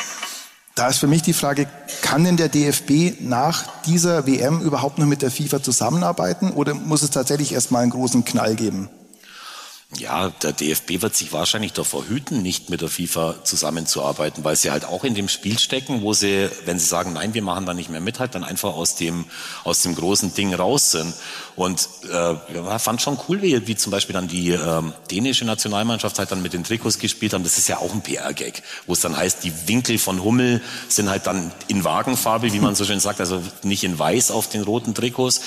Da 0.75 0.87
ist 0.87 0.99
für 0.99 1.07
mich 1.07 1.21
die 1.21 1.33
Frage, 1.33 1.67
kann 2.01 2.23
denn 2.23 2.37
der 2.37 2.47
DFB 2.47 3.19
nach 3.19 3.65
dieser 3.85 4.25
WM 4.25 4.61
überhaupt 4.61 4.97
noch 4.97 5.05
mit 5.05 5.21
der 5.21 5.29
FIFA 5.29 5.61
zusammenarbeiten 5.61 6.51
oder 6.51 6.73
muss 6.73 7.01
es 7.01 7.09
tatsächlich 7.09 7.51
erstmal 7.51 7.83
einen 7.83 7.91
großen 7.91 8.23
Knall 8.23 8.55
geben? 8.55 8.89
Ja, 9.97 10.29
der 10.29 10.53
DFB 10.53 11.01
wird 11.01 11.15
sich 11.15 11.33
wahrscheinlich 11.33 11.73
davor 11.73 12.07
hüten, 12.07 12.43
nicht 12.43 12.69
mit 12.69 12.81
der 12.81 12.89
FIFA 12.89 13.43
zusammenzuarbeiten, 13.43 14.43
weil 14.43 14.55
sie 14.55 14.69
halt 14.69 14.85
auch 14.85 15.03
in 15.03 15.15
dem 15.15 15.27
Spiel 15.27 15.57
stecken, 15.57 16.03
wo 16.03 16.13
sie, 16.13 16.47
wenn 16.65 16.77
sie 16.77 16.85
sagen, 16.85 17.13
nein, 17.13 17.33
wir 17.33 17.41
machen 17.41 17.65
da 17.65 17.73
nicht 17.73 17.89
mehr 17.89 17.99
mit, 17.99 18.19
halt 18.19 18.35
dann 18.35 18.43
einfach 18.43 18.75
aus 18.75 18.97
dem, 18.97 19.25
aus 19.63 19.81
dem 19.81 19.95
großen 19.95 20.35
Ding 20.35 20.53
raus 20.53 20.91
sind. 20.91 21.15
Und 21.55 21.89
äh, 22.07 22.35
ja, 22.53 22.77
fand 22.77 23.01
schon 23.01 23.17
cool, 23.27 23.41
wie, 23.41 23.65
wie 23.65 23.75
zum 23.75 23.89
Beispiel 23.89 24.13
dann 24.13 24.27
die 24.27 24.51
ähm, 24.51 24.93
dänische 25.09 25.43
Nationalmannschaft 25.45 26.19
halt 26.19 26.31
dann 26.31 26.43
mit 26.43 26.53
den 26.53 26.63
Trikots 26.63 26.99
gespielt 26.99 27.33
haben. 27.33 27.43
Das 27.43 27.57
ist 27.57 27.67
ja 27.67 27.79
auch 27.79 27.91
ein 27.91 28.03
PR-Gag, 28.03 28.61
wo 28.85 28.93
es 28.93 29.01
dann 29.01 29.17
heißt, 29.17 29.43
die 29.43 29.67
Winkel 29.67 29.97
von 29.97 30.23
Hummel 30.23 30.61
sind 30.87 31.09
halt 31.09 31.25
dann 31.25 31.51
in 31.67 31.83
Wagenfarbe, 31.83 32.53
wie 32.53 32.59
man 32.59 32.75
so 32.75 32.85
schön 32.85 32.99
sagt, 32.99 33.21
also 33.21 33.41
nicht 33.63 33.83
in 33.83 33.97
weiß 33.97 34.29
auf 34.29 34.49
den 34.49 34.61
roten 34.61 34.93
Trikots. 34.93 35.41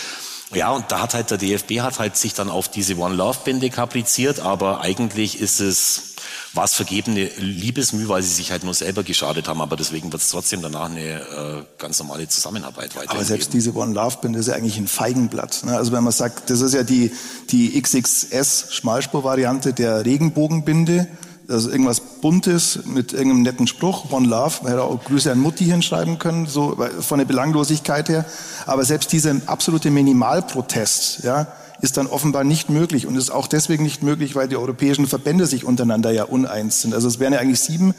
Ja, 0.54 0.71
und 0.71 0.90
da 0.90 1.00
hat 1.00 1.14
halt 1.14 1.30
der 1.30 1.38
DFB 1.38 1.80
hat 1.80 1.99
halt 1.99 2.16
sich 2.16 2.35
dann 2.35 2.50
auf 2.50 2.68
diese 2.68 2.97
One 2.99 3.14
Love 3.14 3.38
Binde 3.44 3.71
kapriziert, 3.71 4.40
aber 4.40 4.80
eigentlich 4.80 5.40
ist 5.40 5.61
es 5.61 6.12
was 6.54 6.75
vergebene 6.75 7.30
Liebesmüh, 7.38 8.09
weil 8.09 8.23
sie 8.23 8.32
sich 8.32 8.50
halt 8.50 8.64
nur 8.64 8.75
selber 8.75 9.02
geschadet 9.02 9.49
haben, 9.49 9.61
aber 9.61 9.76
deswegen 9.76 10.12
wird 10.12 10.23
es 10.23 10.28
trotzdem 10.28 10.61
danach 10.61 10.90
eine 10.90 11.00
äh, 11.00 11.62
ganz 11.78 11.99
normale 11.99 12.28
Zusammenarbeit 12.28 12.94
weiter. 12.94 13.11
Aber 13.11 13.25
selbst 13.25 13.52
diese 13.54 13.75
One 13.75 13.94
Love 13.94 14.18
Binde 14.21 14.38
ist 14.38 14.49
ja 14.49 14.54
eigentlich 14.54 14.76
ein 14.76 14.88
Feigenblatt. 14.88 15.62
Ne? 15.64 15.76
Also 15.76 15.92
wenn 15.92 16.04
man 16.04 16.12
sagt, 16.12 16.50
das 16.50 16.61
ist 16.61 16.75
ja 16.75 16.82
die, 16.82 17.11
die 17.50 17.80
XXS 17.80 18.66
Schmalspur-Variante 18.71 19.73
der 19.73 20.04
Regenbogenbinde, 20.04 21.09
also 21.52 21.71
irgendwas 21.71 22.00
Buntes 22.00 22.80
mit 22.85 23.12
irgendeinem 23.12 23.42
netten 23.42 23.66
Spruch, 23.66 24.11
One 24.11 24.26
Love, 24.26 24.61
man 24.62 24.73
hätte 24.73 24.85
auch 24.85 25.02
Grüße 25.04 25.30
an 25.30 25.38
Mutti 25.38 25.64
hinschreiben 25.64 26.18
können, 26.18 26.47
so 26.47 26.76
von 27.00 27.18
der 27.18 27.26
Belanglosigkeit 27.26 28.09
her. 28.09 28.25
Aber 28.66 28.85
selbst 28.85 29.12
dieser 29.12 29.37
absolute 29.47 29.90
Minimalprotest, 29.90 31.25
ja, 31.25 31.47
ist 31.82 31.97
dann 31.97 32.06
offenbar 32.06 32.44
nicht 32.44 32.71
möglich 32.71 33.09
und 33.09 33.16
ist 33.16 33.30
auch 33.30 33.49
deswegen 33.49 33.82
nicht 33.82 34.04
möglich, 34.04 34.37
weil 34.37 34.47
die 34.47 34.56
europäischen 34.56 35.09
Verbände 35.09 35.47
sich 35.47 35.64
untereinander 35.64 36.12
ja 36.12 36.25
uneins 36.25 36.80
sind. 36.80 36.94
Also 36.94 37.09
es 37.09 37.18
wären 37.18 37.32
ja 37.32 37.40
eigentlich 37.40 37.61
sieben 37.61 37.92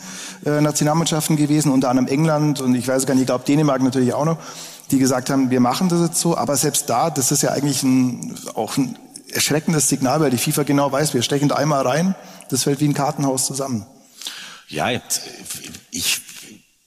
äh, 0.46 0.62
Nationalmannschaften 0.62 1.36
gewesen, 1.36 1.72
unter 1.72 1.90
anderem 1.90 2.08
England 2.08 2.62
und 2.62 2.76
ich 2.76 2.88
weiß 2.88 3.06
gar 3.06 3.14
nicht, 3.14 3.24
ich 3.24 3.28
glaube 3.28 3.44
Dänemark 3.46 3.82
natürlich 3.84 4.14
auch 4.14 4.24
noch, 4.24 4.38
die 4.92 5.00
gesagt 5.00 5.30
haben, 5.30 5.50
wir 5.50 5.60
machen 5.60 5.90
das 5.90 6.00
jetzt 6.00 6.20
so. 6.20 6.38
Aber 6.38 6.56
selbst 6.56 6.90
da, 6.90 7.10
das 7.10 7.32
ist 7.34 7.44
ja 7.44 7.52
eigentlich 7.52 7.84
ein, 7.84 8.36
auch 8.54 8.78
ein 8.78 8.98
erschreckendes 9.34 9.90
Signal, 9.90 10.20
weil 10.20 10.32
die 10.32 10.38
FIFA 10.38 10.64
genau 10.64 10.92
weiß, 10.92 11.14
wir 11.14 11.22
stechen 11.22 11.50
da 11.50 11.56
einmal 11.56 11.86
rein, 11.86 12.16
das 12.50 12.64
fällt 12.64 12.80
wie 12.80 12.88
ein 12.88 12.94
Kartenhaus 12.94 13.46
zusammen. 13.46 13.86
Ja, 14.68 14.90
ich 14.90 15.02
ich 15.92 16.22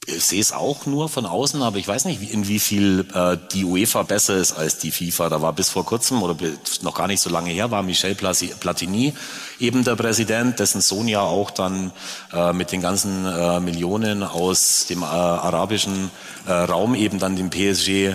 sehe 0.06 0.40
es 0.40 0.52
auch 0.52 0.86
nur 0.86 1.08
von 1.08 1.26
außen, 1.26 1.62
aber 1.62 1.78
ich 1.78 1.88
weiß 1.88 2.04
nicht, 2.04 2.32
in 2.32 2.46
wie 2.46 2.60
viel 2.60 3.06
äh, 3.12 3.36
die 3.52 3.64
UEFA 3.64 4.04
besser 4.04 4.36
ist 4.36 4.52
als 4.52 4.78
die 4.78 4.92
FIFA. 4.92 5.28
Da 5.28 5.42
war 5.42 5.52
bis 5.52 5.68
vor 5.68 5.84
kurzem 5.84 6.22
oder 6.22 6.36
noch 6.82 6.94
gar 6.94 7.08
nicht 7.08 7.20
so 7.20 7.28
lange 7.28 7.50
her, 7.50 7.70
war 7.70 7.82
Michel 7.82 8.14
Platini 8.14 9.14
eben 9.58 9.84
der 9.84 9.96
Präsident, 9.96 10.60
dessen 10.60 10.80
Sohn 10.80 11.08
ja 11.08 11.20
auch 11.20 11.50
dann 11.50 11.90
äh, 12.32 12.52
mit 12.52 12.70
den 12.70 12.80
ganzen 12.80 13.26
äh, 13.26 13.58
Millionen 13.58 14.22
aus 14.22 14.86
dem 14.88 15.02
äh, 15.02 15.06
arabischen 15.06 16.10
äh, 16.46 16.52
Raum 16.52 16.94
eben 16.94 17.18
dann 17.18 17.34
dem 17.34 17.50
PSG 17.50 18.14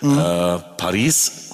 mhm. 0.00 0.18
äh, 0.18 0.58
Paris 0.76 1.47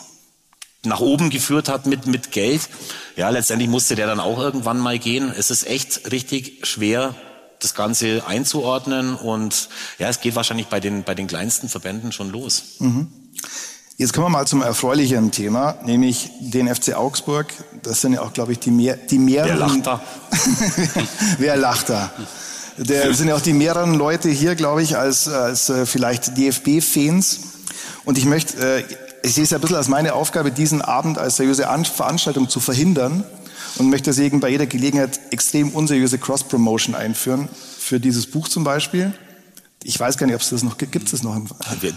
nach 0.86 1.00
oben 1.00 1.30
geführt 1.30 1.68
hat 1.68 1.86
mit, 1.86 2.06
mit 2.06 2.32
Geld. 2.32 2.68
Ja, 3.16 3.30
letztendlich 3.30 3.68
musste 3.68 3.94
der 3.94 4.06
dann 4.06 4.20
auch 4.20 4.38
irgendwann 4.38 4.78
mal 4.78 4.98
gehen. 4.98 5.32
Es 5.36 5.50
ist 5.50 5.66
echt 5.66 6.10
richtig 6.12 6.66
schwer, 6.66 7.14
das 7.60 7.74
Ganze 7.74 8.26
einzuordnen 8.26 9.14
und 9.14 9.68
ja, 9.98 10.08
es 10.08 10.20
geht 10.20 10.36
wahrscheinlich 10.36 10.66
bei 10.66 10.80
den, 10.80 11.02
bei 11.02 11.14
den 11.14 11.26
kleinsten 11.26 11.68
Verbänden 11.68 12.12
schon 12.12 12.30
los. 12.30 12.76
Mhm. 12.78 13.08
Jetzt 13.96 14.12
kommen 14.12 14.26
wir 14.26 14.30
mal 14.30 14.46
zum 14.46 14.60
erfreulicheren 14.60 15.30
Thema, 15.30 15.76
nämlich 15.84 16.28
den 16.40 16.72
FC 16.72 16.94
Augsburg. 16.94 17.46
Das 17.82 18.00
sind 18.00 18.14
ja 18.14 18.22
auch, 18.22 18.32
glaube 18.32 18.50
ich, 18.50 18.58
die, 18.58 18.72
mehr, 18.72 18.96
die 18.96 19.18
mehreren... 19.18 19.50
Wer 19.50 19.66
lacht 19.66 19.86
da? 19.86 20.02
Wer 21.38 21.56
lacht 21.56 21.88
da? 21.90 22.12
Der 22.76 23.14
sind 23.14 23.28
ja 23.28 23.36
auch 23.36 23.40
die 23.40 23.52
mehreren 23.52 23.94
Leute 23.94 24.30
hier, 24.30 24.56
glaube 24.56 24.82
ich, 24.82 24.96
als, 24.96 25.28
als 25.28 25.68
äh, 25.68 25.86
vielleicht 25.86 26.36
DFB-Fans. 26.36 27.40
Und 28.04 28.18
ich 28.18 28.24
möchte, 28.24 28.80
äh, 28.80 28.84
ich 29.24 29.34
sehe 29.34 29.44
es 29.44 29.50
ja 29.50 29.58
ein 29.58 29.60
bisschen 29.62 29.76
als 29.76 29.88
meine 29.88 30.14
Aufgabe, 30.14 30.52
diesen 30.52 30.82
Abend 30.82 31.16
als 31.18 31.36
seriöse 31.36 31.66
Veranstaltung 31.94 32.48
zu 32.48 32.60
verhindern 32.60 33.24
und 33.78 33.88
möchte 33.88 34.10
deswegen 34.10 34.40
bei 34.40 34.50
jeder 34.50 34.66
Gelegenheit 34.66 35.18
extrem 35.30 35.70
unseriöse 35.70 36.18
Cross-Promotion 36.18 36.94
einführen. 36.94 37.48
Für 37.78 37.98
dieses 37.98 38.26
Buch 38.26 38.48
zum 38.48 38.64
Beispiel. 38.64 39.12
Ich 39.82 39.98
weiß 39.98 40.18
gar 40.18 40.26
nicht, 40.26 40.34
ob 40.34 40.42
es 40.42 40.50
das 40.50 40.62
noch 40.62 40.76
gibt. 40.78 40.92
Gibt 40.92 41.12
es 41.12 41.22
noch? 41.22 41.36
Im 41.36 41.48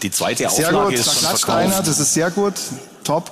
Die 0.01 0.11
zweite 0.11 0.49
sehr 0.49 0.67
Auflage 0.69 0.89
gut, 0.89 0.93
ist 0.93 1.05
schon 1.21 1.37
verkauft. 1.37 1.87
Das 1.87 1.99
ist 1.99 2.13
sehr 2.13 2.31
gut. 2.31 2.53
Top. 3.03 3.31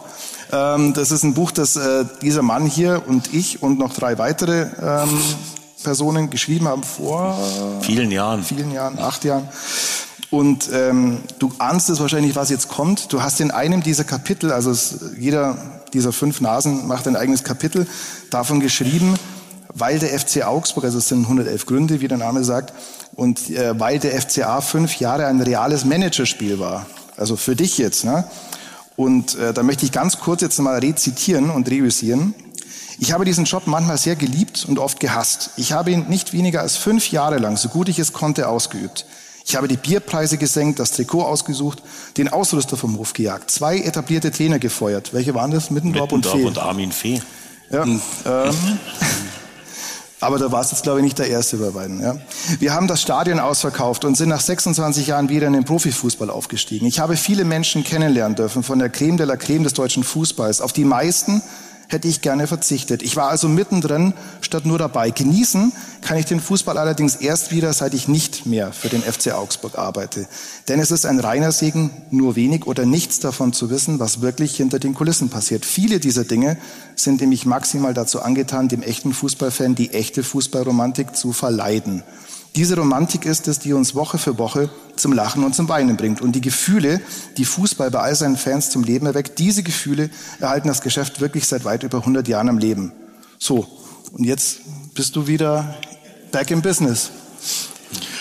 Ähm, 0.52 0.94
das 0.94 1.12
ist 1.12 1.24
ein 1.24 1.34
Buch, 1.34 1.52
das 1.52 1.76
äh, 1.76 2.06
dieser 2.22 2.42
Mann 2.42 2.66
hier 2.66 3.02
und 3.08 3.34
ich 3.34 3.64
und 3.64 3.80
noch 3.80 3.94
drei 3.94 4.18
weitere 4.18 4.68
ähm, 4.82 5.22
Personen 5.84 6.30
geschrieben 6.30 6.68
haben 6.68 6.84
vor 6.84 7.38
vielen 7.82 8.12
Jahren. 8.12 8.44
Vielen 8.44 8.72
Jahren, 8.72 9.00
acht 9.00 9.24
Jahren. 9.24 9.48
Und 10.32 10.70
ähm, 10.74 11.20
du 11.40 11.52
ahnst 11.60 11.90
es 11.90 12.00
wahrscheinlich, 12.00 12.36
was 12.36 12.50
jetzt 12.50 12.68
kommt. 12.68 13.14
Du 13.14 13.22
hast 13.22 13.40
in 13.40 13.52
einem 13.52 13.84
dieser 13.84 14.04
Kapitel, 14.04 14.52
also 14.52 14.72
es, 14.72 15.12
jeder 15.20 15.58
dieser 15.94 16.12
fünf 16.12 16.42
Nasen 16.42 16.88
macht 16.88 17.08
ein 17.08 17.16
eigenes 17.16 17.44
Kapitel, 17.44 17.88
davon 18.30 18.60
geschrieben, 18.60 19.16
weil 19.74 20.00
der 20.00 20.18
FC 20.18 20.46
Augsburg, 20.46 20.86
also 20.86 20.98
es 20.98 21.08
sind 21.08 21.24
111 21.24 21.66
Gründe, 21.66 22.02
wie 22.02 22.08
der 22.08 22.18
Name 22.18 22.44
sagt, 22.44 22.74
und 23.16 23.50
äh, 23.50 23.80
weil 23.80 24.00
der 24.00 24.20
FCA 24.20 24.62
fünf 24.62 25.00
Jahre 25.00 25.28
ein 25.28 25.42
reales 25.42 25.86
Managerspiel 25.86 26.60
war. 26.60 26.86
Also 27.18 27.38
für 27.38 27.56
dich 27.56 27.78
jetzt. 27.78 28.04
Ne? 28.04 28.26
Und 28.96 29.36
äh, 29.36 29.54
da 29.54 29.64
möchte 29.64 29.86
ich 29.86 29.92
ganz 29.92 30.20
kurz 30.20 30.42
jetzt 30.42 30.60
mal 30.60 30.80
rezitieren 30.80 31.50
und 31.50 31.70
reüssieren. 31.70 32.34
Ich 32.98 33.12
habe 33.12 33.26
diesen 33.26 33.46
Job 33.46 33.64
manchmal 33.66 33.98
sehr 33.98 34.16
geliebt 34.16 34.66
und 34.68 34.80
oft 34.80 35.00
gehasst. 35.00 35.52
Ich 35.58 35.74
habe 35.74 35.92
ihn 35.92 36.08
nicht 36.08 36.32
weniger 36.32 36.62
als 36.62 36.78
fünf 36.78 37.12
Jahre 37.12 37.38
lang, 37.40 37.58
so 37.58 37.68
gut 37.68 37.90
ich 37.90 38.00
es 38.00 38.14
konnte, 38.14 38.48
ausgeübt. 38.48 39.06
Ich 39.48 39.56
habe 39.56 39.68
die 39.68 39.78
Bierpreise 39.78 40.38
gesenkt, 40.38 40.80
das 40.80 40.92
Trikot 40.92 41.22
ausgesucht, 41.22 41.84
den 42.18 42.30
Ausrüster 42.30 42.78
vom 42.78 42.98
Hof 42.98 43.14
gejagt, 43.14 43.52
zwei 43.52 43.78
etablierte 43.78 44.32
Trainer 44.32 44.58
gefeuert. 44.58 45.14
Welche 45.14 45.36
waren 45.36 45.52
das? 45.52 45.70
Mittendorf, 45.70 46.12
Mittendorf 46.12 46.34
und 46.34 46.42
Fee. 46.42 46.48
und 46.48 46.58
Armin 46.58 46.92
Fee. 46.92 47.22
Ja, 47.70 47.84
hm. 47.84 48.02
ähm, 48.26 48.80
aber 50.20 50.40
da 50.40 50.52
war 50.52 50.62
es 50.62 50.72
jetzt, 50.72 50.82
glaube 50.82 51.00
ich, 51.00 51.04
nicht 51.04 51.20
der 51.20 51.28
Erste 51.28 51.58
bei 51.58 51.70
beiden. 51.70 52.02
Ja. 52.02 52.18
Wir 52.60 52.74
haben 52.74 52.88
das 52.88 53.04
Stadion 53.04 53.40
ausverkauft 53.40 54.04
und 54.06 54.16
sind 54.16 54.30
nach 54.30 54.40
26 54.40 55.08
Jahren 55.08 55.30
wieder 55.30 55.46
in 55.46 55.54
den 55.54 55.66
Profifußball 55.66 56.32
aufgestiegen. 56.32 56.88
Ich 56.88 57.00
habe 57.00 57.16
viele 57.16 57.46
Menschen 57.46 57.84
kennenlernen 57.84 58.36
dürfen 58.36 58.64
von 58.64 58.80
der 58.80 58.90
Creme 58.90 59.18
de 59.18 59.28
la 59.28 59.38
Creme 59.38 59.64
des 59.64 59.74
deutschen 59.74 60.04
Fußballs. 60.04 60.62
Auf 60.62 60.74
die 60.74 60.86
meisten 60.86 61.44
hätte 61.88 62.08
ich 62.08 62.22
gerne 62.22 62.48
verzichtet. 62.48 63.04
Ich 63.04 63.16
war 63.16 63.30
also 63.30 63.48
mittendrin 63.48 64.14
statt 64.42 64.66
nur 64.66 64.78
dabei. 64.78 65.12
Genießen 65.12 65.72
kann 66.02 66.18
ich 66.18 66.26
den 66.26 66.40
Fußball 66.40 66.78
allerdings 66.78 67.16
erst 67.16 67.52
wieder, 67.52 67.74
seit 67.74 67.94
ich 67.94 68.08
nicht 68.08 68.46
mehr 68.46 68.72
für 68.72 68.90
den 68.90 69.02
FC 69.02 69.34
Augsburg 69.34 69.78
arbeite. 69.78 70.28
Denn 70.68 70.80
es 70.80 70.92
ist 70.92 71.06
ein 71.06 71.20
reiner 71.20 71.52
Segen, 71.52 71.92
nur 72.12 72.36
wenig 72.36 72.68
oder 72.68 72.86
nichts 72.86 73.20
davon 73.20 73.54
zu 73.54 73.70
wissen, 73.70 74.00
was 74.00 74.22
wirklich 74.22 74.56
hinter 74.56 74.80
den 74.80 74.94
Kulissen 74.94 75.30
passiert. 75.30 75.66
Viele 75.66 76.00
dieser 76.00 76.24
Dinge 76.24 76.58
sind 76.96 77.22
nämlich 77.22 77.46
maximal 77.46 77.94
dazu 77.94 78.22
angetan, 78.22 78.68
dem 78.68 78.84
echten 78.84 79.14
Fußballfan 79.14 79.76
die 79.76 79.92
echte 79.92 80.24
Fußballromantik 80.24 81.16
zu 81.16 81.34
verleiden. 81.34 82.04
Diese 82.56 82.78
Romantik 82.78 83.26
ist 83.26 83.50
es, 83.50 83.60
die 83.60 83.74
uns 83.74 83.96
Woche 83.96 84.18
für 84.18 84.38
Woche 84.38 84.70
zum 84.96 85.12
Lachen 85.12 85.44
und 85.44 85.54
zum 85.54 85.68
Weinen 85.68 85.98
bringt. 85.98 86.22
Und 86.22 86.34
die 86.34 86.42
Gefühle, 86.42 87.02
die 87.38 87.44
Fußball 87.44 87.92
bei 87.92 88.00
all 88.00 88.16
seinen 88.16 88.38
Fans 88.38 88.70
zum 88.70 88.84
Leben 88.84 89.06
erweckt, 89.06 89.40
diese 89.40 89.62
Gefühle 89.62 90.10
erhalten 90.40 90.70
das 90.70 90.82
Geschäft 90.82 91.20
wirklich 91.20 91.48
seit 91.48 91.66
weit 91.66 91.84
über 91.84 91.98
100 91.98 92.28
Jahren 92.28 92.48
am 92.48 92.58
Leben. 92.58 92.94
So. 93.38 93.68
Und 94.14 94.24
jetzt 94.24 94.60
bist 94.94 95.18
du 95.18 95.28
wieder 95.28 95.76
back 96.32 96.50
in 96.52 96.62
business. 96.62 97.12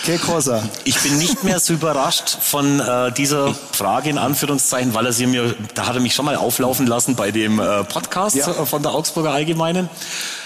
Okay, 0.07 0.19
Corsa. 0.19 0.61
Ich 0.83 0.99
bin 0.99 1.17
nicht 1.17 1.43
mehr 1.43 1.59
so 1.59 1.73
überrascht 1.73 2.37
von 2.39 2.79
äh, 2.79 3.11
dieser 3.11 3.55
Frage 3.55 4.11
in 4.11 4.19
Anführungszeichen, 4.19 4.93
weil 4.93 5.07
er 5.07 5.13
sie 5.13 5.25
mir, 5.25 5.55
da 5.73 5.87
hat 5.87 5.95
er 5.95 5.99
mich 5.99 6.13
schon 6.13 6.25
mal 6.25 6.35
auflaufen 6.35 6.85
lassen 6.85 7.15
bei 7.15 7.31
dem 7.31 7.59
äh, 7.59 7.83
Podcast 7.85 8.35
ja. 8.35 8.53
von 8.65 8.83
der 8.83 8.93
Augsburger 8.93 9.31
Allgemeinen. 9.31 9.89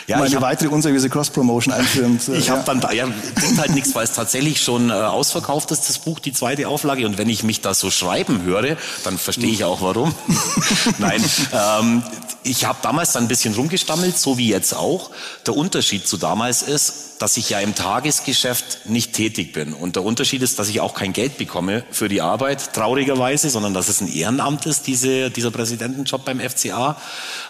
Ja, 0.07 0.15
um 0.15 0.23
eine 0.23 0.33
hab, 0.33 0.43
weitere 0.43 0.69
unseriöse 0.69 1.09
Cross-Promotion 1.09 1.73
einführen. 1.73 2.21
ich 2.33 2.47
äh, 2.47 2.51
habe 2.51 2.63
dann, 2.65 2.79
ja, 2.95 3.05
bringt 3.35 3.59
halt 3.59 3.71
nichts, 3.71 3.93
weil 3.93 4.05
es 4.05 4.13
tatsächlich 4.13 4.61
schon 4.61 4.91
äh, 4.91 4.93
ausverkauft 4.93 5.71
ist, 5.71 5.89
das 5.89 5.99
Buch, 5.99 6.19
die 6.19 6.31
zweite 6.31 6.69
Auflage. 6.69 7.05
Und 7.05 7.17
wenn 7.17 7.27
ich 7.27 7.43
mich 7.43 7.59
da 7.59 7.73
so 7.73 7.91
schreiben 7.91 8.43
höre, 8.43 8.77
dann 9.03 9.17
verstehe 9.17 9.51
ich 9.51 9.65
auch 9.65 9.81
warum. 9.81 10.15
Nein, 10.99 11.21
ähm, 11.51 12.03
ich 12.49 12.65
habe 12.65 12.79
damals 12.81 13.13
dann 13.13 13.25
ein 13.25 13.27
bisschen 13.27 13.53
rumgestammelt, 13.53 14.17
so 14.17 14.38
wie 14.38 14.49
jetzt 14.49 14.73
auch. 14.73 15.12
Der 15.45 15.55
Unterschied 15.55 16.07
zu 16.07 16.17
damals 16.17 16.63
ist, 16.63 17.09
dass 17.19 17.38
ich 17.38 17.49
ja 17.49 17.59
im 17.59 17.75
Tagesgeschäft 17.75 18.85
nicht 18.85 19.13
tätig 19.13 19.53
bin. 19.53 19.73
Und 19.73 19.95
der 19.95 20.03
Unterschied 20.03 20.41
ist, 20.41 20.57
dass 20.57 20.69
ich 20.69 20.79
auch 20.79 20.93
kein 20.93 21.13
Geld 21.13 21.38
bekomme 21.38 21.83
für 21.91 22.07
die 22.07 22.21
Arbeit, 22.21 22.73
traurigerweise, 22.73 23.49
sondern 23.49 23.73
dass 23.73 23.89
es 23.89 24.01
ein 24.01 24.12
Ehrenamt 24.12 24.65
ist, 24.65 24.88
diese, 24.88 25.29
dieser 25.29 25.51
Präsidentenjob 25.51 26.25
beim 26.25 26.39
FCA. 26.39 26.97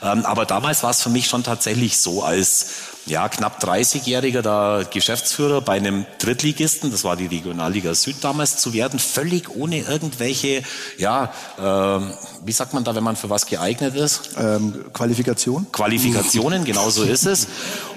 Ähm, 0.01 0.25
aber 0.25 0.45
damals 0.45 0.83
war 0.83 0.89
es 0.89 1.01
für 1.01 1.09
mich 1.09 1.27
schon 1.27 1.43
tatsächlich 1.43 1.97
so, 1.97 2.23
als 2.23 2.67
ja, 3.09 3.27
knapp 3.27 3.61
30-jähriger 3.63 4.41
da 4.41 4.83
Geschäftsführer 4.89 5.61
bei 5.61 5.73
einem 5.73 6.05
Drittligisten, 6.19 6.91
das 6.91 7.03
war 7.03 7.15
die 7.15 7.25
Regionalliga 7.25 7.93
Süd 7.93 8.17
damals, 8.21 8.57
zu 8.57 8.73
werden, 8.73 8.99
völlig 8.99 9.49
ohne 9.49 9.79
irgendwelche, 9.79 10.63
ja, 10.97 11.33
äh, 11.57 12.01
wie 12.45 12.51
sagt 12.51 12.73
man 12.73 12.83
da, 12.83 12.95
wenn 12.95 13.03
man 13.03 13.15
für 13.15 13.29
was 13.29 13.45
geeignet 13.45 13.95
ist? 13.95 14.31
Ähm, 14.37 14.85
Qualifikation? 14.93 15.67
Qualifikationen, 15.71 16.63
genau 16.65 16.89
so 16.89 17.03
ist 17.03 17.25
es. 17.25 17.47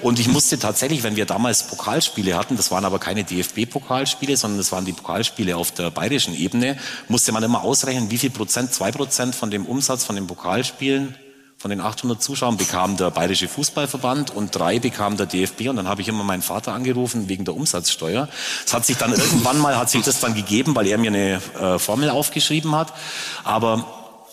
Und 0.01 0.19
ich 0.19 0.29
musste 0.29 0.59
tatsächlich, 0.59 1.03
wenn 1.03 1.17
wir 1.17 1.27
damals 1.27 1.63
Pokalspiele 1.65 2.37
hatten, 2.37 2.57
das 2.57 2.71
waren 2.71 2.85
aber 2.85 2.99
keine 2.99 3.25
DFB-Pokalspiele, 3.25 4.37
sondern 4.37 4.59
das 4.59 4.73
waren 4.73 4.85
die 4.85 4.93
Pokalspiele 4.93 5.57
auf 5.57 5.71
der 5.73 5.91
bayerischen 5.91 6.35
Ebene, 6.35 6.79
musste 7.09 7.33
man 7.33 7.43
immer 7.43 7.63
ausrechnen, 7.63 8.11
wie 8.11 8.19
viel 8.19 8.31
Prozent, 8.31 8.73
zwei 8.73 8.91
Prozent 8.91 9.35
von 9.35 9.51
dem 9.51 9.67
Umsatz 9.67 10.05
von 10.05 10.17
den 10.17 10.27
Pokalspielen 10.27 11.15
von 11.63 11.71
den 11.71 11.81
800 11.81 12.21
Zuschauern 12.21 12.57
bekam 12.57 12.97
der 12.97 13.13
Bayerische 13.13 13.47
Fußballverband 13.47 14.35
und 14.35 14.51
drei 14.51 14.81
bekam 14.81 15.17
der 15.17 15.27
DFB 15.27 15.69
und 15.69 15.77
dann 15.77 15.87
habe 15.87 16.03
ich 16.03 16.09
immer 16.09 16.25
meinen 16.25 16.43
Vater 16.43 16.73
angerufen 16.73 17.29
wegen 17.29 17.45
der 17.45 17.55
Umsatzsteuer. 17.55 18.29
Es 18.67 18.75
hat 18.75 18.85
sich 18.85 18.97
dann 18.97 19.13
irgendwann 19.13 19.59
mal 19.59 19.77
hat 19.77 19.89
sich 19.89 20.03
das 20.03 20.19
dann 20.19 20.35
gegeben, 20.35 20.75
weil 20.75 20.89
er 20.89 20.99
mir 20.99 21.13
eine 21.13 21.41
äh, 21.61 21.79
Formel 21.79 22.11
aufgeschrieben 22.11 22.75
hat. 22.75 22.93
Aber 23.45 23.87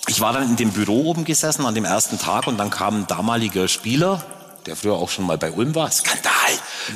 ich 0.08 0.22
war 0.22 0.34
dann 0.34 0.42
in 0.50 0.56
dem 0.56 0.72
Büro 0.72 1.04
oben 1.04 1.24
gesessen 1.24 1.68
an 1.68 1.76
dem 1.76 1.86
ersten 1.86 2.18
Tag 2.18 2.48
und 2.48 2.58
dann 2.58 2.72
kam 2.72 3.02
ein 3.02 3.08
damaliger 3.08 3.68
Spieler, 3.68 4.24
der 4.66 4.76
früher 4.76 4.96
auch 4.96 5.10
schon 5.10 5.28
mal 5.28 5.38
bei 5.38 5.52
Ulm 5.52 5.76
war, 5.76 5.92
Skandal, 5.92 6.34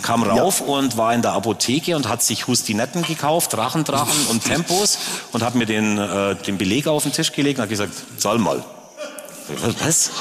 kam 0.01 0.23
rauf 0.23 0.61
ja. 0.61 0.65
und 0.65 0.97
war 0.97 1.13
in 1.13 1.21
der 1.21 1.33
Apotheke 1.33 1.95
und 1.95 2.09
hat 2.09 2.23
sich 2.23 2.47
Hustinetten 2.47 3.03
gekauft, 3.03 3.53
Drachendrachen 3.53 4.25
und 4.31 4.43
Tempos 4.43 4.97
und 5.31 5.43
hat 5.43 5.53
mir 5.53 5.67
den, 5.67 5.99
äh, 5.99 6.35
den 6.35 6.57
Beleg 6.57 6.87
auf 6.87 7.03
den 7.03 7.11
Tisch 7.11 7.33
gelegt 7.33 7.59
und 7.59 7.63
hat 7.63 7.69
gesagt, 7.69 7.93
zahl 8.17 8.39
mal. 8.39 8.63
Was? 9.79 10.11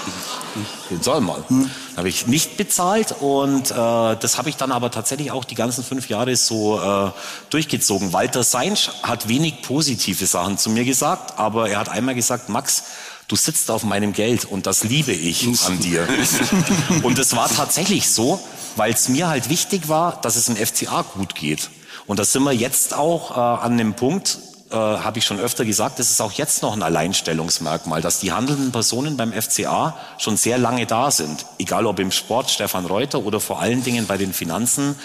Den 0.91 1.03
soll 1.03 1.21
mal. 1.21 1.45
Hm. 1.49 1.71
Habe 1.97 2.09
ich 2.09 2.27
nicht 2.27 2.57
bezahlt 2.57 3.15
und 3.21 3.71
äh, 3.71 3.75
das 3.75 4.39
habe 4.39 4.49
ich 4.49 4.57
dann 4.57 4.73
aber 4.73 4.91
tatsächlich 4.91 5.31
auch 5.31 5.45
die 5.45 5.55
ganzen 5.55 5.85
fünf 5.85 6.09
Jahre 6.09 6.35
so 6.37 6.81
äh, 6.81 7.11
durchgezogen. 7.51 8.13
Walter 8.13 8.43
Seinsch 8.43 8.91
hat 9.03 9.29
wenig 9.29 9.63
positive 9.63 10.27
Sachen 10.27 10.59
zu 10.59 10.71
mir 10.71 10.85
gesagt, 10.85 11.39
aber 11.39 11.69
er 11.69 11.79
hat 11.79 11.89
einmal 11.89 12.15
gesagt, 12.15 12.49
Max, 12.49 12.85
du 13.29 13.37
sitzt 13.37 13.71
auf 13.71 13.85
meinem 13.85 14.13
Geld 14.13 14.45
und 14.45 14.67
das 14.67 14.85
liebe 14.85 15.13
ich 15.13 15.49
an 15.67 15.79
dir. 15.81 16.07
und 17.03 17.19
es 17.19 17.37
war 17.37 17.49
tatsächlich 17.49 18.11
so, 18.11 18.41
weil 18.77 18.93
es 18.93 19.09
mir 19.09 19.29
halt 19.29 19.49
wichtig 19.49 19.89
war, 19.89 20.21
dass 20.21 20.37
es 20.37 20.49
im 20.49 20.57
FCA 20.57 21.03
gut 21.03 21.35
geht. 21.35 21.71
Und 22.07 22.19
da 22.19 22.25
sind 22.25 22.43
wir 22.43 22.53
jetzt 22.53 22.95
auch 22.95 23.31
äh, 23.31 23.65
an 23.65 23.79
dem 23.79 23.95
Punkt, 23.95 24.39
äh, 24.73 24.77
habe 24.77 25.19
ich 25.19 25.25
schon 25.25 25.39
öfter 25.39 25.65
gesagt, 25.65 25.99
das 25.99 26.11
ist 26.11 26.21
auch 26.21 26.33
jetzt 26.33 26.63
noch 26.63 26.73
ein 26.73 26.83
Alleinstellungsmerkmal, 26.83 28.01
dass 28.01 28.21
die 28.21 28.33
handelnden 28.33 28.73
Personen 28.73 29.17
beim 29.17 29.33
FCA 29.33 29.97
schon 30.19 30.37
sehr 30.37 30.59
lange 30.59 30.87
da 30.87 31.11
sind. 31.11 31.47
Egal 31.59 31.87
ob 31.87 31.99
im 32.01 32.11
Sport 32.11 32.51
Stefan 32.51 32.87
Reuter 32.87 33.25
oder 33.25 33.41
vor 33.41 33.61
allen 33.61 33.85
Dingen 33.85 34.07
bei 34.07 34.17
den 34.17 34.33
Finanzen 34.33 34.97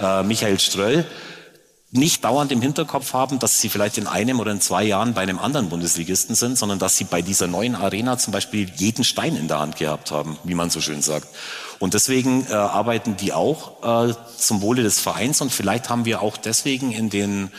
äh, 0.00 0.22
Michael 0.22 0.58
Ströll 0.60 1.04
nicht 1.92 2.24
dauernd 2.24 2.52
im 2.52 2.60
Hinterkopf 2.60 3.12
haben, 3.12 3.38
dass 3.38 3.60
sie 3.60 3.68
vielleicht 3.68 3.96
in 3.98 4.06
einem 4.06 4.40
oder 4.40 4.52
in 4.52 4.60
zwei 4.60 4.84
Jahren 4.84 5.14
bei 5.14 5.22
einem 5.22 5.38
anderen 5.38 5.68
Bundesligisten 5.68 6.34
sind, 6.34 6.58
sondern 6.58 6.78
dass 6.78 6.96
sie 6.96 7.04
bei 7.04 7.22
dieser 7.22 7.46
neuen 7.46 7.74
Arena 7.74 8.18
zum 8.18 8.32
Beispiel 8.32 8.70
jeden 8.76 9.04
Stein 9.04 9.36
in 9.36 9.48
der 9.48 9.60
Hand 9.60 9.76
gehabt 9.76 10.10
haben, 10.10 10.36
wie 10.44 10.54
man 10.54 10.70
so 10.70 10.80
schön 10.80 11.02
sagt. 11.02 11.28
Und 11.78 11.94
deswegen 11.94 12.46
äh, 12.48 12.54
arbeiten 12.54 13.16
die 13.16 13.32
auch 13.32 14.08
äh, 14.08 14.14
zum 14.36 14.62
Wohle 14.62 14.82
des 14.82 15.00
Vereins 15.00 15.40
und 15.40 15.52
vielleicht 15.52 15.88
haben 15.88 16.04
wir 16.04 16.22
auch 16.22 16.36
deswegen 16.36 16.92
in 16.92 17.10
den 17.10 17.50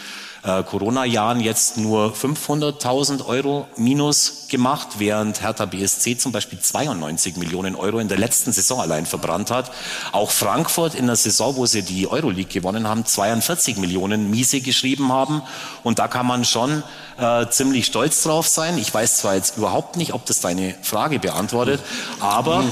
äh, 0.47 0.63
Corona-Jahren 0.63 1.41
jetzt 1.41 1.77
nur 1.77 2.13
500.000 2.13 3.25
Euro 3.25 3.67
minus 3.75 4.47
gemacht, 4.47 4.87
während 4.97 5.41
Hertha 5.41 5.65
BSC 5.65 6.17
zum 6.17 6.31
Beispiel 6.31 6.59
92 6.59 7.35
Millionen 7.35 7.75
Euro 7.75 7.99
in 7.99 8.07
der 8.07 8.17
letzten 8.17 8.53
Saison 8.53 8.79
allein 8.79 9.05
verbrannt 9.05 9.51
hat. 9.51 9.71
Auch 10.13 10.31
Frankfurt 10.31 10.95
in 10.95 11.07
der 11.07 11.17
Saison, 11.17 11.57
wo 11.57 11.65
sie 11.65 11.81
die 11.81 12.07
Euroleague 12.07 12.51
gewonnen 12.51 12.87
haben, 12.87 13.05
42 13.05 13.77
Millionen 13.77 14.29
Miese 14.29 14.61
geschrieben 14.61 15.11
haben. 15.11 15.41
Und 15.83 15.99
da 15.99 16.07
kann 16.07 16.25
man 16.25 16.45
schon 16.45 16.81
äh, 17.17 17.47
ziemlich 17.49 17.85
stolz 17.85 18.23
drauf 18.23 18.47
sein. 18.47 18.77
Ich 18.77 18.93
weiß 18.93 19.17
zwar 19.17 19.35
jetzt 19.35 19.57
überhaupt 19.57 19.97
nicht, 19.97 20.13
ob 20.13 20.25
das 20.25 20.39
deine 20.39 20.75
Frage 20.81 21.19
beantwortet, 21.19 21.81
aber... 22.19 22.63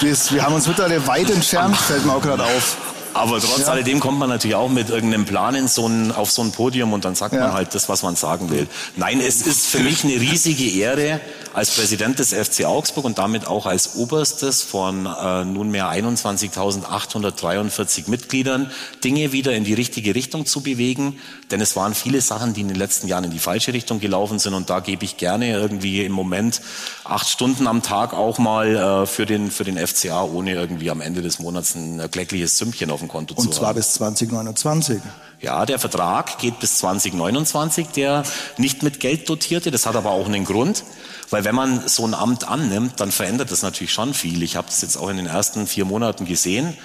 Wir 0.00 0.44
haben 0.44 0.54
uns 0.54 0.66
mittlerweile 0.66 1.06
weit 1.06 1.30
entfernt, 1.30 1.76
fällt 1.76 2.04
mir 2.04 2.12
auch 2.12 2.20
gerade 2.20 2.42
auf. 2.42 2.93
Aber 3.14 3.40
trotz 3.40 3.60
ja. 3.60 3.66
alledem 3.68 4.00
kommt 4.00 4.18
man 4.18 4.28
natürlich 4.28 4.56
auch 4.56 4.68
mit 4.68 4.90
irgendeinem 4.90 5.24
Plan 5.24 5.54
in 5.54 5.68
so 5.68 5.86
ein, 5.86 6.12
auf 6.12 6.30
so 6.30 6.42
ein 6.42 6.52
Podium 6.52 6.92
und 6.92 7.04
dann 7.04 7.14
sagt 7.14 7.34
ja. 7.34 7.40
man 7.40 7.52
halt 7.52 7.74
das, 7.74 7.88
was 7.88 8.02
man 8.02 8.16
sagen 8.16 8.50
will. 8.50 8.66
Nein, 8.96 9.20
es 9.20 9.46
ist 9.46 9.66
für 9.66 9.78
mich 9.78 10.04
eine 10.04 10.14
riesige 10.14 10.68
Ehre, 10.68 11.20
als 11.54 11.70
Präsident 11.70 12.18
des 12.18 12.34
FC 12.34 12.64
Augsburg 12.64 13.04
und 13.04 13.18
damit 13.18 13.46
auch 13.46 13.66
als 13.66 13.94
Oberstes 13.94 14.62
von 14.62 15.06
äh, 15.06 15.44
nunmehr 15.44 15.86
21.843 15.86 18.10
Mitgliedern 18.10 18.72
Dinge 19.04 19.30
wieder 19.30 19.52
in 19.52 19.62
die 19.62 19.74
richtige 19.74 20.16
Richtung 20.16 20.46
zu 20.46 20.62
bewegen. 20.62 21.20
Denn 21.52 21.60
es 21.60 21.76
waren 21.76 21.94
viele 21.94 22.20
Sachen, 22.20 22.54
die 22.54 22.62
in 22.62 22.68
den 22.68 22.76
letzten 22.76 23.06
Jahren 23.06 23.22
in 23.22 23.30
die 23.30 23.38
falsche 23.38 23.72
Richtung 23.72 24.00
gelaufen 24.00 24.40
sind. 24.40 24.54
Und 24.54 24.68
da 24.68 24.80
gebe 24.80 25.04
ich 25.04 25.16
gerne 25.16 25.52
irgendwie 25.52 26.04
im 26.04 26.10
Moment 26.10 26.60
acht 27.04 27.28
Stunden 27.28 27.68
am 27.68 27.82
Tag 27.82 28.14
auch 28.14 28.38
mal 28.38 28.74
äh, 28.74 29.06
für, 29.06 29.24
den, 29.24 29.52
für 29.52 29.62
den 29.62 29.78
FCA, 29.78 30.24
ohne 30.24 30.54
irgendwie 30.54 30.90
am 30.90 31.00
Ende 31.00 31.22
des 31.22 31.38
Monats 31.38 31.76
ein 31.76 32.10
klägliches 32.10 32.58
Sümmchen 32.58 32.90
auf 32.90 32.98
Konto 33.08 33.34
und 33.34 33.42
zu 33.42 33.48
haben. 33.48 33.56
Zwar 33.56 33.74
bis 33.74 33.92
2029. 33.94 35.00
Ja, 35.40 35.66
der 35.66 35.78
Vertrag 35.78 36.38
geht 36.38 36.58
bis 36.58 36.78
2029, 36.78 37.88
der 37.88 38.24
nicht 38.56 38.82
mit 38.82 39.00
Geld 39.00 39.28
dotierte. 39.28 39.70
Das 39.70 39.84
hat 39.84 39.96
aber 39.96 40.10
auch 40.10 40.26
einen 40.26 40.44
Grund. 40.44 40.84
Weil 41.30 41.44
wenn 41.44 41.54
man 41.54 41.86
so 41.88 42.06
ein 42.06 42.14
Amt 42.14 42.48
annimmt, 42.48 43.00
dann 43.00 43.10
verändert 43.10 43.50
das 43.50 43.62
natürlich 43.62 43.92
schon 43.92 44.14
viel. 44.14 44.42
Ich 44.42 44.56
habe 44.56 44.68
das 44.68 44.82
jetzt 44.82 44.96
auch 44.96 45.08
in 45.08 45.16
den 45.16 45.26
ersten 45.26 45.66
vier 45.66 45.84
Monaten 45.84 46.26
gesehen. 46.26 46.76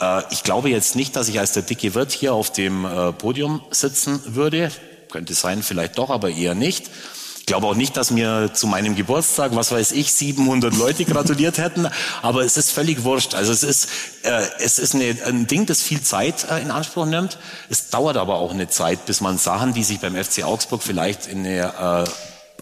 Äh, 0.00 0.22
ich 0.30 0.42
glaube 0.42 0.70
jetzt 0.70 0.96
nicht, 0.96 1.16
dass 1.16 1.28
ich 1.28 1.38
als 1.38 1.52
der 1.52 1.62
dicke 1.62 1.94
Wirt 1.94 2.12
hier 2.12 2.34
auf 2.34 2.50
dem 2.50 2.84
äh, 2.84 3.12
Podium 3.12 3.62
sitzen 3.70 4.20
würde. 4.26 4.70
Könnte 5.10 5.34
sein, 5.34 5.62
vielleicht 5.62 5.98
doch, 5.98 6.10
aber 6.10 6.30
eher 6.30 6.54
nicht. 6.54 6.90
Ich 7.40 7.46
glaube 7.46 7.66
auch 7.66 7.74
nicht, 7.74 7.96
dass 7.96 8.12
mir 8.12 8.50
zu 8.52 8.68
meinem 8.68 8.94
Geburtstag, 8.94 9.56
was 9.56 9.72
weiß 9.72 9.90
ich, 9.92 10.12
700 10.12 10.76
Leute 10.76 11.04
gratuliert 11.04 11.58
hätten, 11.58 11.88
aber 12.22 12.44
es 12.44 12.56
ist 12.56 12.70
völlig 12.70 13.02
wurscht. 13.02 13.34
Also 13.34 13.50
es 13.50 13.64
ist, 13.64 13.88
äh, 14.22 14.42
es 14.60 14.78
ist 14.78 14.94
eine, 14.94 15.16
ein 15.26 15.48
Ding, 15.48 15.66
das 15.66 15.82
viel 15.82 16.00
Zeit 16.00 16.46
äh, 16.48 16.60
in 16.60 16.70
Anspruch 16.70 17.06
nimmt. 17.06 17.38
Es 17.68 17.88
dauert 17.88 18.16
aber 18.16 18.36
auch 18.36 18.52
eine 18.52 18.68
Zeit, 18.68 19.04
bis 19.06 19.20
man 19.20 19.36
Sachen, 19.36 19.74
die 19.74 19.82
sich 19.82 19.98
beim 19.98 20.14
FC 20.14 20.44
Augsburg 20.44 20.82
vielleicht 20.82 21.26
in 21.26 21.40
eine 21.40 22.04
äh, 22.06 22.10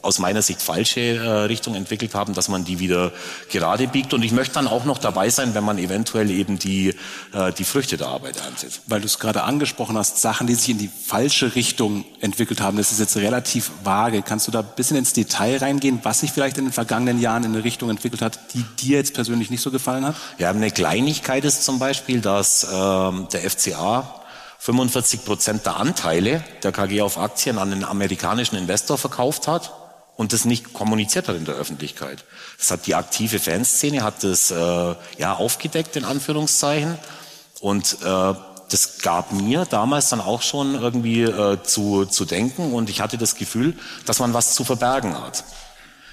aus 0.03 0.19
meiner 0.19 0.43
Sicht 0.43 0.63
falsche 0.63 1.01
äh, 1.01 1.29
Richtung 1.47 1.75
entwickelt 1.75 2.15
haben, 2.15 2.35
dass 2.35 2.49
man 2.49 2.65
die 2.65 2.79
wieder 2.79 3.13
gerade 3.51 3.89
biegt. 3.89 4.15
Und 4.15 4.23
ich 4.23 4.33
möchte 4.33 4.55
dann 4.55 4.69
auch 4.69 4.85
noch 4.85 4.99
dabei 4.99 5.31
sein, 5.31 5.55
wenn 5.55 5.65
man 5.65 5.79
eventuell 5.79 6.31
eben 6.31 6.59
die, 6.59 6.95
äh, 7.33 7.53
die 7.53 7.65
Früchte 7.65 7.97
der 7.97 8.09
Arbeit 8.09 8.39
erntet. 8.39 8.81
Weil 8.87 9.01
du 9.01 9.07
es 9.07 9.19
gerade 9.19 9.43
angesprochen 9.45 9.97
hast, 9.97 10.21
Sachen, 10.21 10.47
die 10.47 10.55
sich 10.55 10.71
in 10.71 10.79
die 10.79 10.91
falsche 11.07 11.55
Richtung 11.55 12.05
entwickelt 12.21 12.61
haben, 12.61 12.77
das 12.77 12.93
ist 12.93 13.01
jetzt 13.01 13.17
relativ 13.17 13.71
vage. 13.85 14.23
Kannst 14.23 14.47
du 14.47 14.53
da 14.53 14.61
ein 14.61 14.69
bisschen 14.77 14.97
ins 14.97 15.13
Detail 15.13 15.59
reingehen, 15.59 16.01
was 16.03 16.21
sich 16.21 16.33
vielleicht 16.33 16.59
in 16.59 16.67
den 16.67 16.73
vergangenen 16.73 17.21
Jahren 17.21 17.45
in 17.45 17.55
eine 17.55 17.65
Richtung 17.65 17.91
entwickelt 17.91 18.23
hat, 18.23 18.39
die 18.55 18.65
dir 18.81 18.99
jetzt 18.99 19.15
persönlich 19.15 19.51
nicht 19.51 19.63
so 19.63 19.71
gefallen 19.71 20.05
hat? 20.05 20.17
Ja, 20.39 20.51
eine 20.51 20.71
Kleinigkeit 20.71 21.45
ist 21.45 21.65
zum 21.65 21.79
Beispiel, 21.79 22.21
dass 22.21 22.67
ähm, 22.73 23.29
der 23.33 23.49
FCA 23.49 24.15
45 24.59 25.25
Prozent 25.25 25.67
der 25.67 25.77
Anteile 25.77 26.43
der 26.63 26.73
KG 26.73 27.03
auf 27.03 27.17
Aktien 27.17 27.59
an 27.59 27.73
einen 27.73 27.85
amerikanischen 27.85 28.57
Investor 28.57 28.99
verkauft 28.99 29.47
hat 29.47 29.73
und 30.19 30.33
das 30.33 30.45
nicht 30.45 30.75
kommuniziert 30.75 31.29
hat 31.29 31.37
in 31.37 31.45
der 31.45 31.55
Öffentlichkeit. 31.55 32.25
Das 32.59 32.73
hat 32.73 32.87
die 32.87 32.97
aktive 32.97 33.39
Fanszene 33.39 34.03
hat 34.03 34.25
das 34.25 34.51
äh, 34.51 34.55
ja 35.17 35.35
aufgedeckt 35.35 35.95
in 35.95 36.05
Anführungszeichen 36.05 36.99
und 37.61 37.99
äh, 38.03 38.35
das 38.71 38.99
gab 38.99 39.33
mir 39.33 39.65
damals 39.65 40.11
dann 40.11 40.21
auch 40.21 40.43
schon 40.43 40.75
irgendwie 40.75 41.23
äh, 41.23 41.63
zu, 41.63 42.05
zu 42.05 42.25
denken 42.25 42.75
und 42.75 42.91
ich 42.91 43.01
hatte 43.01 43.17
das 43.17 43.37
Gefühl, 43.37 43.79
dass 44.07 44.19
man 44.19 44.35
was 44.35 44.55
zu 44.55 44.65
verbergen 44.65 45.17
hat. 45.19 45.45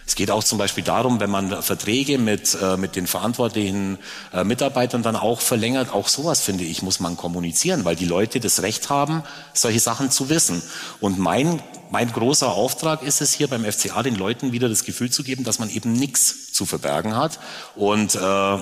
Es 0.08 0.16
geht 0.16 0.30
auch 0.30 0.44
zum 0.44 0.58
Beispiel 0.58 0.84
darum, 0.84 1.20
wenn 1.20 1.32
man 1.32 1.64
Verträge 1.64 2.18
mit, 2.20 2.56
äh, 2.62 2.78
mit 2.78 2.96
den 2.96 3.08
verantwortlichen 3.08 3.98
äh, 4.34 4.44
Mitarbeitern 4.44 5.02
dann 5.02 5.16
auch 5.16 5.42
verlängert, 5.42 5.92
auch 5.92 6.08
sowas 6.08 6.42
finde 6.42 6.64
ich, 6.64 6.84
muss 6.84 7.00
man 7.00 7.18
kommunizieren, 7.18 7.86
weil 7.86 7.96
die 7.96 8.06
Leute 8.06 8.40
das 8.40 8.62
Recht 8.62 8.90
haben, 8.90 9.24
solche 9.54 9.80
Sachen 9.80 10.12
zu 10.12 10.30
wissen. 10.30 10.62
Und 11.00 11.18
mein, 11.18 11.62
mein 11.90 12.12
großer 12.12 12.52
Auftrag 12.52 13.02
ist 13.02 13.22
es 13.22 13.34
hier 13.34 13.48
beim 13.48 13.66
FCA, 13.66 14.04
den 14.04 14.16
Leuten 14.16 14.52
wieder 14.52 14.70
das 14.70 14.84
Gefühl 14.84 15.10
zu 15.10 15.24
geben, 15.24 15.44
dass 15.44 15.58
man 15.58 15.70
eben 15.70 15.94
nichts 15.94 16.54
zu 16.54 16.68
verbergen 16.68 17.16
hat. 17.16 17.40
Und 17.76 18.14
äh, 18.16 18.58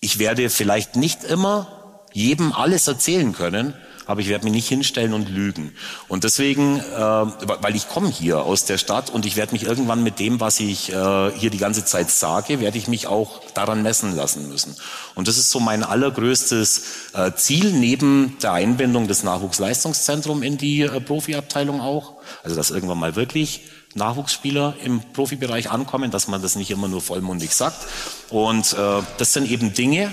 ich 0.00 0.18
werde 0.18 0.50
vielleicht 0.50 0.96
nicht 0.96 1.22
immer 1.22 2.02
jedem 2.12 2.52
alles 2.52 2.88
erzählen 2.88 3.32
können, 3.32 3.74
aber 4.08 4.22
ich 4.22 4.28
werde 4.28 4.44
mich 4.44 4.54
nicht 4.54 4.68
hinstellen 4.68 5.12
und 5.12 5.28
lügen. 5.28 5.72
Und 6.08 6.24
deswegen, 6.24 6.78
äh, 6.78 6.82
weil 6.98 7.76
ich 7.76 7.88
komme 7.88 8.08
hier 8.08 8.42
aus 8.42 8.64
der 8.64 8.78
Stadt 8.78 9.10
und 9.10 9.26
ich 9.26 9.36
werde 9.36 9.52
mich 9.52 9.64
irgendwann 9.64 10.02
mit 10.02 10.18
dem, 10.18 10.40
was 10.40 10.58
ich 10.60 10.90
äh, 10.90 11.30
hier 11.32 11.50
die 11.50 11.58
ganze 11.58 11.84
Zeit 11.84 12.10
sage, 12.10 12.58
werde 12.58 12.78
ich 12.78 12.88
mich 12.88 13.06
auch 13.06 13.42
daran 13.52 13.82
messen 13.82 14.16
lassen 14.16 14.48
müssen. 14.48 14.74
Und 15.14 15.28
das 15.28 15.36
ist 15.36 15.50
so 15.50 15.60
mein 15.60 15.84
allergrößtes 15.84 16.82
äh, 17.12 17.32
Ziel, 17.36 17.70
neben 17.72 18.38
der 18.42 18.54
Einbindung 18.54 19.08
des 19.08 19.24
Nachwuchsleistungszentrums 19.24 20.42
in 20.42 20.56
die 20.56 20.80
äh, 20.80 21.00
Profiabteilung 21.02 21.82
auch. 21.82 22.14
Also 22.42 22.56
dass 22.56 22.70
irgendwann 22.70 22.98
mal 22.98 23.14
wirklich 23.14 23.60
Nachwuchsspieler 23.94 24.74
im 24.84 25.02
Profibereich 25.12 25.70
ankommen, 25.70 26.10
dass 26.10 26.28
man 26.28 26.40
das 26.40 26.56
nicht 26.56 26.70
immer 26.70 26.88
nur 26.88 27.02
vollmundig 27.02 27.54
sagt. 27.54 27.86
Und 28.30 28.72
äh, 28.72 29.02
das 29.18 29.34
sind 29.34 29.50
eben 29.50 29.74
Dinge, 29.74 30.10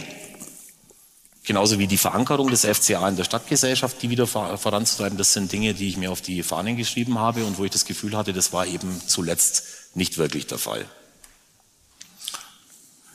Genauso 1.45 1.77
wie 1.77 1.85
die 1.85 1.97
Verankerung 1.97 2.49
des 2.49 2.65
FCA 2.65 3.07
in 3.07 3.17
der 3.17 3.23
Stadtgesellschaft, 3.23 4.01
die 4.01 4.09
wieder 4.09 4.25
voranzutreiben, 4.25 5.17
das 5.17 5.33
sind 5.33 5.51
Dinge, 5.51 5.75
die 5.75 5.89
ich 5.89 5.97
mir 5.97 6.11
auf 6.11 6.21
die 6.21 6.41
Fahnen 6.41 6.75
geschrieben 6.75 7.19
habe 7.19 7.45
und 7.45 7.59
wo 7.59 7.65
ich 7.65 7.71
das 7.71 7.85
Gefühl 7.85 8.17
hatte, 8.17 8.33
das 8.33 8.51
war 8.51 8.65
eben 8.65 8.99
zuletzt 9.05 9.63
nicht 9.93 10.17
wirklich 10.17 10.47
der 10.47 10.57
Fall. 10.57 10.85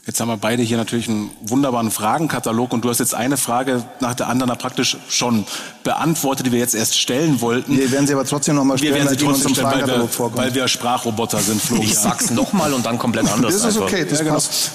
Jetzt 0.07 0.19
haben 0.19 0.29
wir 0.29 0.37
beide 0.37 0.63
hier 0.63 0.77
natürlich 0.77 1.07
einen 1.09 1.29
wunderbaren 1.41 1.91
Fragenkatalog 1.91 2.73
und 2.73 2.83
du 2.83 2.89
hast 2.89 2.99
jetzt 2.99 3.13
eine 3.13 3.37
Frage 3.37 3.83
nach 3.99 4.15
der 4.15 4.29
anderen 4.29 4.57
praktisch 4.57 4.97
schon 5.09 5.45
beantwortet, 5.83 6.47
die 6.47 6.51
wir 6.51 6.59
jetzt 6.59 6.73
erst 6.73 6.97
stellen 6.97 7.39
wollten. 7.39 7.77
Wir 7.77 7.91
werden 7.91 8.07
sie 8.07 8.13
aber 8.13 8.25
trotzdem 8.25 8.55
nochmal 8.55 8.79
stellen, 8.79 8.95
wir 8.95 9.03
werden 9.03 9.15
sie 9.15 9.23
trotzdem 9.23 9.53
stellen, 9.53 9.69
weil 9.69 9.87
wir, 9.87 10.37
weil 10.37 10.55
wir 10.55 10.67
Sprachroboter 10.67 11.39
sind, 11.39 11.61
Florian. 11.61 11.85
Ich 11.85 11.95
sag's 11.95 12.31
nochmal 12.31 12.73
und 12.73 12.85
dann 12.85 12.97
komplett 12.97 13.29
anders. 13.29 13.61
Das 13.61 13.75
ist 13.75 13.77
okay, 13.77 14.03
das 14.03 14.19
ja, 14.19 14.23
genau. 14.23 14.35
passt. 14.35 14.71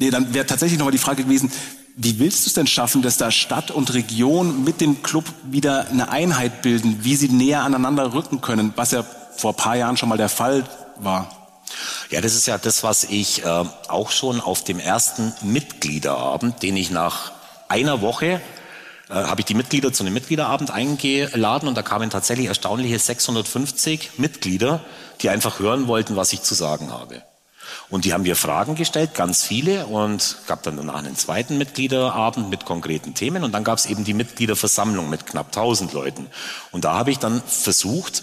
Nee, 0.00 0.10
dann 0.10 0.34
wäre 0.34 0.46
tatsächlich 0.46 0.78
nochmal 0.78 0.92
die 0.92 0.98
Frage 0.98 1.22
gewesen, 1.22 1.52
wie 1.96 2.18
willst 2.18 2.44
du 2.44 2.48
es 2.48 2.54
denn 2.54 2.66
schaffen, 2.66 3.02
dass 3.02 3.16
da 3.16 3.30
Stadt 3.30 3.70
und 3.70 3.92
Region 3.94 4.64
mit 4.64 4.80
dem 4.80 5.02
Club 5.02 5.24
wieder 5.44 5.88
eine 5.88 6.10
Einheit 6.10 6.62
bilden, 6.62 6.98
wie 7.02 7.16
sie 7.16 7.28
näher 7.28 7.62
aneinander 7.62 8.12
rücken 8.12 8.40
können, 8.40 8.72
was 8.76 8.92
ja 8.92 9.04
vor 9.36 9.52
ein 9.52 9.56
paar 9.56 9.76
Jahren 9.76 9.96
schon 9.96 10.08
mal 10.08 10.18
der 10.18 10.28
Fall 10.28 10.64
war? 10.96 11.30
Ja, 12.10 12.20
das 12.20 12.34
ist 12.34 12.46
ja 12.46 12.58
das, 12.58 12.82
was 12.82 13.04
ich 13.04 13.44
äh, 13.44 13.64
auch 13.88 14.10
schon 14.10 14.40
auf 14.40 14.64
dem 14.64 14.80
ersten 14.80 15.32
Mitgliederabend, 15.42 16.62
den 16.62 16.76
ich 16.76 16.90
nach 16.90 17.32
einer 17.68 18.00
Woche 18.00 18.40
äh, 19.10 19.14
habe 19.14 19.40
ich 19.40 19.46
die 19.46 19.54
Mitglieder 19.54 19.92
zu 19.92 20.04
einem 20.04 20.14
Mitgliederabend 20.14 20.70
eingeladen 20.70 21.68
und 21.68 21.76
da 21.76 21.82
kamen 21.82 22.10
tatsächlich 22.10 22.46
erstaunliche 22.46 22.98
650 22.98 24.18
Mitglieder, 24.18 24.80
die 25.20 25.28
einfach 25.30 25.58
hören 25.58 25.88
wollten, 25.88 26.16
was 26.16 26.32
ich 26.32 26.42
zu 26.42 26.54
sagen 26.54 26.92
habe. 26.92 27.22
Und 27.90 28.04
die 28.04 28.12
haben 28.12 28.22
mir 28.22 28.36
Fragen 28.36 28.76
gestellt, 28.76 29.14
ganz 29.14 29.42
viele, 29.44 29.86
und 29.86 30.36
gab 30.46 30.62
dann 30.62 30.76
danach 30.76 30.96
einen 30.96 31.16
zweiten 31.16 31.58
Mitgliederabend 31.58 32.48
mit 32.48 32.64
konkreten 32.64 33.14
Themen. 33.14 33.42
Und 33.42 33.52
dann 33.52 33.64
gab 33.64 33.78
es 33.78 33.86
eben 33.86 34.04
die 34.04 34.14
Mitgliederversammlung 34.14 35.10
mit 35.10 35.26
knapp 35.26 35.46
1000 35.46 35.92
Leuten. 35.92 36.28
Und 36.70 36.84
da 36.84 36.94
habe 36.94 37.10
ich 37.10 37.18
dann 37.18 37.42
versucht, 37.42 38.22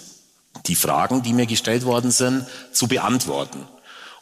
die 0.66 0.74
Fragen, 0.74 1.22
die 1.22 1.34
mir 1.34 1.46
gestellt 1.46 1.84
worden 1.84 2.10
sind, 2.10 2.46
zu 2.72 2.88
beantworten. 2.88 3.66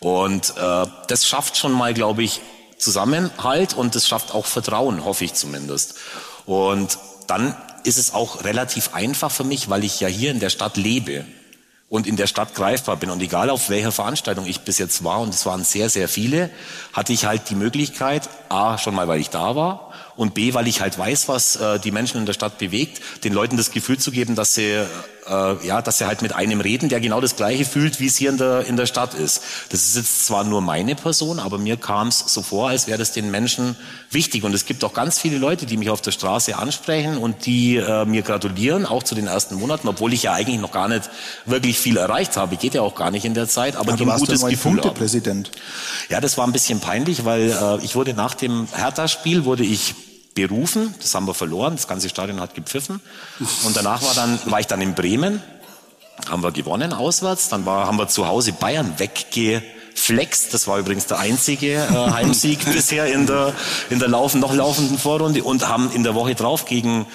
Und 0.00 0.54
äh, 0.56 0.86
das 1.06 1.26
schafft 1.26 1.56
schon 1.56 1.72
mal, 1.72 1.94
glaube 1.94 2.24
ich, 2.24 2.40
Zusammenhalt 2.78 3.72
und 3.74 3.94
das 3.94 4.06
schafft 4.06 4.34
auch 4.34 4.44
Vertrauen, 4.44 5.04
hoffe 5.04 5.24
ich 5.24 5.32
zumindest. 5.32 5.94
Und 6.44 6.98
dann 7.26 7.56
ist 7.84 7.98
es 7.98 8.12
auch 8.12 8.44
relativ 8.44 8.94
einfach 8.94 9.30
für 9.30 9.44
mich, 9.44 9.70
weil 9.70 9.84
ich 9.84 10.00
ja 10.00 10.08
hier 10.08 10.30
in 10.30 10.40
der 10.40 10.50
Stadt 10.50 10.76
lebe 10.76 11.24
und 11.88 12.06
in 12.06 12.16
der 12.16 12.26
Stadt 12.26 12.54
greifbar 12.54 12.96
bin. 12.96 13.10
Und 13.10 13.22
egal 13.22 13.50
auf 13.50 13.70
welcher 13.70 13.92
Veranstaltung 13.92 14.46
ich 14.46 14.60
bis 14.60 14.78
jetzt 14.78 15.04
war, 15.04 15.20
und 15.20 15.34
es 15.34 15.46
waren 15.46 15.64
sehr, 15.64 15.88
sehr 15.88 16.08
viele, 16.08 16.50
hatte 16.92 17.12
ich 17.12 17.26
halt 17.26 17.48
die 17.50 17.54
Möglichkeit, 17.54 18.28
A, 18.48 18.78
schon 18.78 18.94
mal, 18.94 19.08
weil 19.08 19.20
ich 19.20 19.30
da 19.30 19.54
war, 19.54 19.92
und 20.16 20.34
B, 20.34 20.54
weil 20.54 20.66
ich 20.66 20.80
halt 20.80 20.98
weiß, 20.98 21.28
was 21.28 21.56
äh, 21.56 21.78
die 21.78 21.90
Menschen 21.90 22.18
in 22.18 22.26
der 22.26 22.32
Stadt 22.32 22.58
bewegt, 22.58 23.00
den 23.24 23.32
Leuten 23.32 23.56
das 23.56 23.70
Gefühl 23.70 23.98
zu 23.98 24.10
geben, 24.10 24.34
dass 24.34 24.54
sie 24.54 24.82
äh, 25.28 25.66
ja, 25.66 25.82
dass 25.82 25.98
sie 25.98 26.06
halt 26.06 26.22
mit 26.22 26.32
einem 26.34 26.60
reden, 26.60 26.88
der 26.88 27.00
genau 27.00 27.20
das 27.20 27.36
Gleiche 27.36 27.64
fühlt, 27.64 28.00
wie 28.00 28.06
es 28.06 28.16
hier 28.16 28.30
in 28.30 28.38
der 28.38 28.66
in 28.66 28.76
der 28.76 28.86
Stadt 28.86 29.14
ist. 29.14 29.42
Das 29.70 29.82
ist 29.82 29.96
jetzt 29.96 30.26
zwar 30.26 30.44
nur 30.44 30.60
meine 30.60 30.94
Person, 30.94 31.38
aber 31.38 31.58
mir 31.58 31.76
kam 31.76 32.08
es 32.08 32.20
so 32.20 32.42
vor, 32.42 32.68
als 32.68 32.86
wäre 32.86 32.98
das 32.98 33.12
den 33.12 33.30
Menschen 33.30 33.76
wichtig. 34.10 34.44
Und 34.44 34.54
es 34.54 34.66
gibt 34.66 34.84
auch 34.84 34.94
ganz 34.94 35.18
viele 35.18 35.38
Leute, 35.38 35.66
die 35.66 35.76
mich 35.76 35.90
auf 35.90 36.00
der 36.00 36.12
Straße 36.12 36.56
ansprechen 36.56 37.18
und 37.18 37.46
die 37.46 37.76
äh, 37.76 38.04
mir 38.04 38.22
gratulieren, 38.22 38.86
auch 38.86 39.02
zu 39.02 39.14
den 39.14 39.26
ersten 39.26 39.56
Monaten, 39.56 39.88
obwohl 39.88 40.12
ich 40.12 40.22
ja 40.22 40.32
eigentlich 40.32 40.60
noch 40.60 40.72
gar 40.72 40.88
nicht 40.88 41.10
wirklich 41.44 41.78
viel 41.78 41.96
erreicht 41.96 42.36
habe. 42.36 42.56
Geht 42.56 42.74
ja 42.74 42.82
auch 42.82 42.94
gar 42.94 43.10
nicht 43.10 43.24
in 43.24 43.34
der 43.34 43.48
Zeit, 43.48 43.76
aber, 43.76 43.92
aber 43.92 44.04
die 44.04 44.10
ein 44.10 44.18
gutes 44.18 44.44
Gefühl 44.44 44.80
Präsident. 44.94 45.50
Ja, 46.08 46.20
das 46.20 46.38
war 46.38 46.46
ein 46.46 46.52
bisschen 46.52 46.80
peinlich, 46.80 47.24
weil 47.24 47.50
äh, 47.50 47.84
ich 47.84 47.96
wurde 47.96 48.14
nach 48.14 48.34
dem 48.34 48.68
Hertha-Spiel 48.72 49.44
wurde 49.44 49.64
ich 49.64 49.94
berufen. 50.36 50.94
Das 51.00 51.12
haben 51.16 51.26
wir 51.26 51.34
verloren. 51.34 51.74
Das 51.74 51.88
ganze 51.88 52.08
Stadion 52.08 52.40
hat 52.40 52.54
gepfiffen. 52.54 53.00
Und 53.64 53.76
danach 53.76 54.02
war 54.02 54.14
dann, 54.14 54.38
war 54.44 54.60
ich 54.60 54.68
dann 54.68 54.80
in 54.80 54.94
Bremen. 54.94 55.42
Haben 56.30 56.44
wir 56.44 56.52
gewonnen 56.52 56.92
auswärts. 56.92 57.48
Dann 57.48 57.66
war, 57.66 57.88
haben 57.88 57.98
wir 57.98 58.06
zu 58.06 58.28
Hause 58.28 58.52
Bayern 58.52 58.94
weggeflext. 58.98 60.54
Das 60.54 60.68
war 60.68 60.78
übrigens 60.78 61.06
der 61.06 61.18
einzige 61.18 61.74
äh, 61.74 62.10
Heimsieg 62.12 62.64
bisher 62.64 63.12
in 63.12 63.26
der, 63.26 63.52
in 63.90 63.98
der 63.98 64.08
laufen, 64.08 64.40
noch 64.40 64.54
laufenden 64.54 64.98
Vorrunde 64.98 65.42
und 65.42 65.66
haben 65.66 65.90
in 65.90 66.04
der 66.04 66.14
Woche 66.14 66.36
drauf 66.36 66.66
gegen 66.66 67.06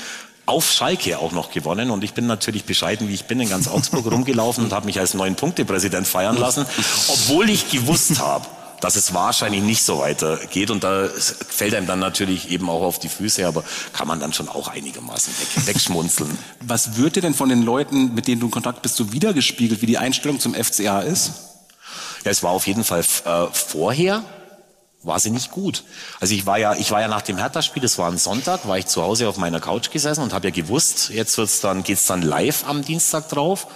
auf 0.47 0.69
Schalke 0.69 1.17
auch 1.19 1.31
noch 1.31 1.51
gewonnen 1.51 1.91
und 1.91 2.03
ich 2.03 2.13
bin 2.13 2.25
natürlich 2.25 2.65
bescheiden, 2.65 3.07
wie 3.07 3.13
ich 3.13 3.25
bin, 3.25 3.39
in 3.39 3.47
ganz 3.47 3.67
Augsburg 3.67 4.11
rumgelaufen 4.11 4.65
und 4.65 4.73
habe 4.73 4.87
mich 4.87 4.99
als 4.99 5.13
neun 5.13 5.35
Punkte 5.35 5.63
Präsident 5.63 6.07
feiern 6.07 6.35
lassen, 6.35 6.65
obwohl 7.07 7.49
ich 7.49 7.69
gewusst 7.69 8.19
habe, 8.19 8.45
dass 8.81 8.95
es 8.95 9.13
wahrscheinlich 9.13 9.61
nicht 9.61 9.83
so 9.83 9.99
weitergeht. 9.99 10.71
Und 10.71 10.83
da 10.83 11.07
fällt 11.07 11.73
einem 11.73 11.87
dann 11.87 11.99
natürlich 11.99 12.51
eben 12.51 12.69
auch 12.69 12.81
auf 12.81 12.99
die 12.99 13.09
Füße, 13.09 13.47
aber 13.47 13.63
kann 13.93 14.07
man 14.07 14.19
dann 14.19 14.33
schon 14.33 14.49
auch 14.49 14.67
einigermaßen 14.67 15.33
weg, 15.39 15.47
wegschmunzeln. 15.67 16.37
Was 16.59 16.97
wird 16.97 17.15
dir 17.15 17.21
denn 17.21 17.33
von 17.33 17.49
den 17.49 17.63
Leuten, 17.63 18.13
mit 18.13 18.27
denen 18.27 18.41
du 18.41 18.47
in 18.47 18.51
Kontakt 18.51 18.81
bist, 18.81 18.95
so 18.95 19.13
wiedergespiegelt, 19.13 19.81
wie 19.81 19.85
die 19.85 19.97
Einstellung 19.97 20.39
zum 20.39 20.53
FCA 20.53 21.01
ist? 21.01 21.31
Ja, 22.25 22.31
es 22.31 22.43
war 22.43 22.51
auf 22.51 22.67
jeden 22.67 22.83
Fall 22.83 22.99
äh, 22.99 23.47
vorher 23.51 24.23
war 25.03 25.19
sie 25.19 25.31
nicht 25.31 25.51
gut. 25.51 25.83
Also 26.19 26.35
ich 26.35 26.45
war 26.45 26.57
ja, 26.57 26.75
ich 26.75 26.91
war 26.91 27.01
ja 27.01 27.07
nach 27.07 27.23
dem 27.23 27.37
Hertha-Spiel, 27.37 27.81
das 27.81 27.97
war 27.97 28.09
ein 28.09 28.17
Sonntag, 28.17 28.67
war 28.67 28.77
ich 28.77 28.85
zu 28.85 29.01
Hause 29.01 29.27
auf 29.27 29.37
meiner 29.37 29.59
Couch 29.59 29.89
gesessen 29.89 30.21
und 30.21 30.33
habe 30.33 30.49
ja 30.49 30.53
gewusst, 30.53 31.09
jetzt 31.09 31.37
wird's 31.37 31.59
dann, 31.59 31.83
geht's 31.83 32.05
dann 32.05 32.21
live 32.21 32.67
am 32.67 32.83
Dienstag 32.83 33.29
drauf. 33.29 33.67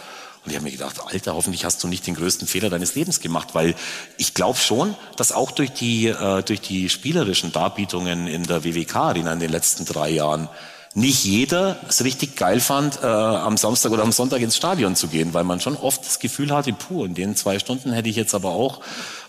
Und 0.45 0.51
ich 0.51 0.57
habe 0.57 0.65
mir 0.65 0.71
gedacht, 0.71 0.97
Alter, 1.03 1.33
hoffentlich 1.33 1.65
hast 1.65 1.83
du 1.83 1.87
nicht 1.87 2.05
den 2.05 2.15
größten 2.15 2.47
Fehler 2.47 2.69
deines 2.69 2.93
Lebens 2.93 3.19
gemacht, 3.19 3.49
weil 3.53 3.73
ich 4.17 4.35
glaube 4.35 4.59
schon, 4.59 4.95
dass 5.17 5.31
auch 5.31 5.49
durch 5.49 5.73
die, 5.73 6.07
äh, 6.07 6.43
durch 6.43 6.61
die 6.61 6.87
spielerischen 6.89 7.51
Darbietungen 7.51 8.27
in 8.27 8.43
der 8.43 8.63
WWK-Arena 8.63 9.33
in 9.33 9.39
den 9.39 9.51
letzten 9.51 9.85
drei 9.85 10.09
Jahren 10.11 10.47
nicht 10.95 11.25
jeder 11.25 11.75
es 11.89 12.05
richtig 12.05 12.37
geil 12.37 12.61
fand, 12.61 13.03
äh, 13.03 13.05
am 13.05 13.57
Samstag 13.57 13.91
oder 13.91 14.03
am 14.03 14.13
Sonntag 14.13 14.39
ins 14.41 14.55
Stadion 14.55 14.95
zu 14.95 15.07
gehen, 15.07 15.33
weil 15.33 15.43
man 15.43 15.59
schon 15.59 15.75
oft 15.75 16.05
das 16.05 16.19
Gefühl 16.19 16.53
hatte, 16.53 16.71
puh, 16.71 17.03
in 17.03 17.13
den 17.13 17.35
zwei 17.35 17.59
Stunden 17.59 17.91
hätte 17.91 18.07
ich 18.07 18.15
jetzt 18.15 18.33
aber 18.33 18.51
auch 18.51 18.79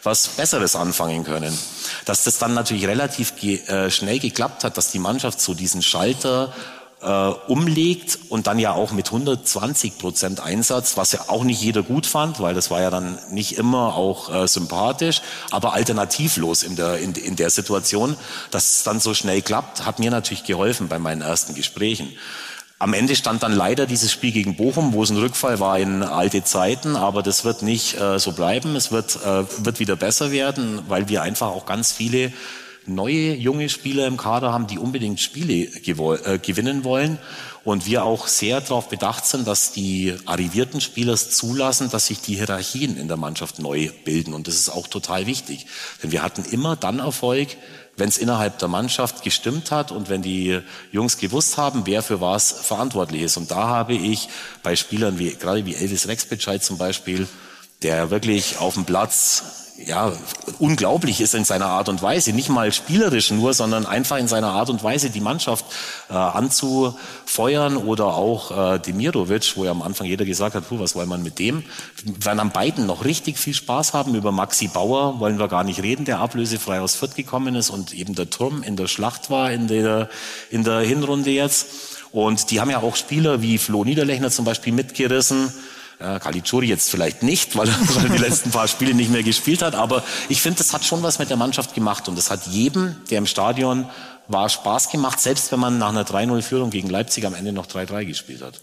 was 0.04 0.28
Besseres 0.28 0.76
anfangen 0.76 1.24
können. 1.24 1.52
Dass 2.04 2.22
das 2.22 2.38
dann 2.38 2.54
natürlich 2.54 2.86
relativ 2.86 3.34
ge 3.34 3.66
äh, 3.66 3.90
schnell 3.90 4.20
geklappt 4.20 4.62
hat, 4.62 4.76
dass 4.76 4.92
die 4.92 5.00
Mannschaft 5.00 5.40
so 5.40 5.54
diesen 5.54 5.82
Schalter 5.82 6.52
äh, 7.06 7.28
umlegt 7.46 8.18
und 8.28 8.48
dann 8.48 8.58
ja 8.58 8.72
auch 8.72 8.90
mit 8.90 9.06
120 9.06 9.98
Prozent 9.98 10.40
Einsatz, 10.40 10.96
was 10.96 11.12
ja 11.12 11.20
auch 11.28 11.44
nicht 11.44 11.62
jeder 11.62 11.82
gut 11.82 12.04
fand, 12.04 12.40
weil 12.40 12.54
das 12.54 12.70
war 12.70 12.82
ja 12.82 12.90
dann 12.90 13.18
nicht 13.30 13.56
immer 13.58 13.94
auch 13.94 14.34
äh, 14.34 14.48
sympathisch, 14.48 15.22
aber 15.50 15.72
alternativlos 15.72 16.64
in 16.64 16.74
der, 16.74 16.98
in, 16.98 17.14
in 17.14 17.36
der 17.36 17.50
Situation, 17.50 18.16
dass 18.50 18.76
es 18.76 18.82
dann 18.82 18.98
so 18.98 19.14
schnell 19.14 19.40
klappt, 19.40 19.86
hat 19.86 20.00
mir 20.00 20.10
natürlich 20.10 20.44
geholfen 20.44 20.88
bei 20.88 20.98
meinen 20.98 21.22
ersten 21.22 21.54
Gesprächen. 21.54 22.10
Am 22.78 22.92
Ende 22.92 23.16
stand 23.16 23.42
dann 23.42 23.52
leider 23.52 23.86
dieses 23.86 24.12
Spiel 24.12 24.32
gegen 24.32 24.56
Bochum, 24.56 24.92
wo 24.92 25.02
es 25.02 25.10
ein 25.10 25.16
Rückfall 25.16 25.60
war 25.60 25.78
in 25.78 26.02
alte 26.02 26.44
Zeiten, 26.44 26.96
aber 26.96 27.22
das 27.22 27.44
wird 27.44 27.62
nicht 27.62 27.98
äh, 27.98 28.18
so 28.18 28.32
bleiben. 28.32 28.76
Es 28.76 28.90
wird, 28.90 29.16
äh, 29.24 29.44
wird 29.64 29.78
wieder 29.78 29.96
besser 29.96 30.30
werden, 30.30 30.80
weil 30.88 31.08
wir 31.08 31.22
einfach 31.22 31.46
auch 31.46 31.64
ganz 31.64 31.92
viele 31.92 32.32
neue 32.86 33.34
junge 33.34 33.68
Spieler 33.68 34.06
im 34.06 34.16
Kader 34.16 34.52
haben, 34.52 34.66
die 34.66 34.78
unbedingt 34.78 35.20
Spiele 35.20 35.54
äh, 35.54 36.38
gewinnen 36.38 36.84
wollen. 36.84 37.18
Und 37.64 37.84
wir 37.84 38.04
auch 38.04 38.28
sehr 38.28 38.60
darauf 38.60 38.88
bedacht 38.88 39.26
sind, 39.26 39.48
dass 39.48 39.72
die 39.72 40.14
arrivierten 40.24 40.80
Spieler 40.80 41.16
zulassen, 41.16 41.90
dass 41.90 42.06
sich 42.06 42.20
die 42.20 42.36
Hierarchien 42.36 42.96
in 42.96 43.08
der 43.08 43.16
Mannschaft 43.16 43.58
neu 43.58 43.90
bilden. 44.04 44.34
Und 44.34 44.46
das 44.46 44.54
ist 44.54 44.68
auch 44.68 44.86
total 44.86 45.26
wichtig. 45.26 45.66
Denn 46.00 46.12
wir 46.12 46.22
hatten 46.22 46.44
immer 46.44 46.76
dann 46.76 47.00
Erfolg, 47.00 47.56
wenn 47.96 48.08
es 48.08 48.18
innerhalb 48.18 48.58
der 48.58 48.68
Mannschaft 48.68 49.22
gestimmt 49.22 49.72
hat 49.72 49.90
und 49.90 50.08
wenn 50.08 50.22
die 50.22 50.60
Jungs 50.92 51.18
gewusst 51.18 51.56
haben, 51.56 51.86
wer 51.86 52.02
für 52.02 52.20
was 52.20 52.52
verantwortlich 52.52 53.22
ist. 53.22 53.36
Und 53.36 53.50
da 53.50 53.66
habe 53.68 53.94
ich 53.94 54.28
bei 54.62 54.76
Spielern 54.76 55.18
wie, 55.18 55.34
gerade 55.34 55.66
wie 55.66 55.74
Elvis 55.74 56.06
Rexbescheid 56.06 56.62
zum 56.62 56.78
Beispiel, 56.78 57.26
der 57.82 58.10
wirklich 58.10 58.58
auf 58.58 58.74
dem 58.74 58.84
Platz 58.84 59.65
ja, 59.84 60.12
unglaublich 60.58 61.20
ist 61.20 61.34
in 61.34 61.44
seiner 61.44 61.66
Art 61.66 61.88
und 61.88 62.02
Weise, 62.02 62.32
nicht 62.32 62.48
mal 62.48 62.72
spielerisch 62.72 63.30
nur, 63.30 63.52
sondern 63.52 63.84
einfach 63.84 64.16
in 64.16 64.28
seiner 64.28 64.48
Art 64.48 64.70
und 64.70 64.82
Weise 64.82 65.10
die 65.10 65.20
Mannschaft 65.20 65.64
äh, 66.08 66.14
anzufeuern 66.14 67.76
oder 67.76 68.06
auch 68.06 68.74
äh, 68.74 68.78
Demirovic, 68.78 69.56
wo 69.56 69.64
ja 69.64 69.70
am 69.70 69.82
Anfang 69.82 70.06
jeder 70.06 70.24
gesagt 70.24 70.54
hat, 70.54 70.68
puh, 70.68 70.78
was 70.78 70.94
wollen 70.94 71.08
wir 71.08 71.18
mit 71.18 71.38
dem? 71.38 71.62
Wir 72.02 72.24
werden 72.24 72.40
an 72.40 72.50
beiden 72.50 72.86
noch 72.86 73.04
richtig 73.04 73.38
viel 73.38 73.54
Spaß 73.54 73.92
haben. 73.92 74.14
Über 74.14 74.32
Maxi 74.32 74.68
Bauer 74.68 75.20
wollen 75.20 75.38
wir 75.38 75.48
gar 75.48 75.64
nicht 75.64 75.82
reden, 75.82 76.04
der 76.04 76.20
ablösefrei 76.20 76.80
aus 76.80 76.94
Fürth 76.94 77.14
gekommen 77.14 77.54
ist 77.54 77.70
und 77.70 77.92
eben 77.92 78.14
der 78.14 78.30
Turm 78.30 78.62
in 78.62 78.76
der 78.76 78.86
Schlacht 78.86 79.30
war 79.30 79.52
in 79.52 79.68
der, 79.68 80.08
in 80.50 80.64
der 80.64 80.80
Hinrunde 80.80 81.30
jetzt. 81.30 81.66
Und 82.12 82.50
die 82.50 82.60
haben 82.60 82.70
ja 82.70 82.80
auch 82.80 82.96
Spieler 82.96 83.42
wie 83.42 83.58
Flo 83.58 83.84
Niederlechner 83.84 84.30
zum 84.30 84.46
Beispiel 84.46 84.72
mitgerissen. 84.72 85.52
Äh, 85.98 86.18
Caligiuri 86.20 86.66
jetzt 86.66 86.90
vielleicht 86.90 87.22
nicht, 87.22 87.56
weil, 87.56 87.68
weil 87.94 88.04
er 88.04 88.10
die 88.10 88.22
letzten 88.22 88.50
paar 88.50 88.68
Spiele 88.68 88.94
nicht 88.94 89.10
mehr 89.10 89.22
gespielt 89.22 89.62
hat. 89.62 89.74
Aber 89.74 90.02
ich 90.28 90.42
finde, 90.42 90.58
das 90.58 90.72
hat 90.72 90.84
schon 90.84 91.02
was 91.02 91.18
mit 91.18 91.30
der 91.30 91.36
Mannschaft 91.36 91.74
gemacht. 91.74 92.08
Und 92.08 92.16
das 92.16 92.30
hat 92.30 92.46
jedem, 92.46 92.96
der 93.10 93.18
im 93.18 93.26
Stadion 93.26 93.86
war, 94.28 94.48
Spaß 94.48 94.90
gemacht, 94.90 95.20
selbst 95.20 95.52
wenn 95.52 95.60
man 95.60 95.78
nach 95.78 95.90
einer 95.90 96.04
3-0-Führung 96.04 96.70
gegen 96.70 96.90
Leipzig 96.90 97.24
am 97.26 97.34
Ende 97.34 97.52
noch 97.52 97.66
3-3 97.66 98.04
gespielt 98.04 98.42
hat. 98.42 98.60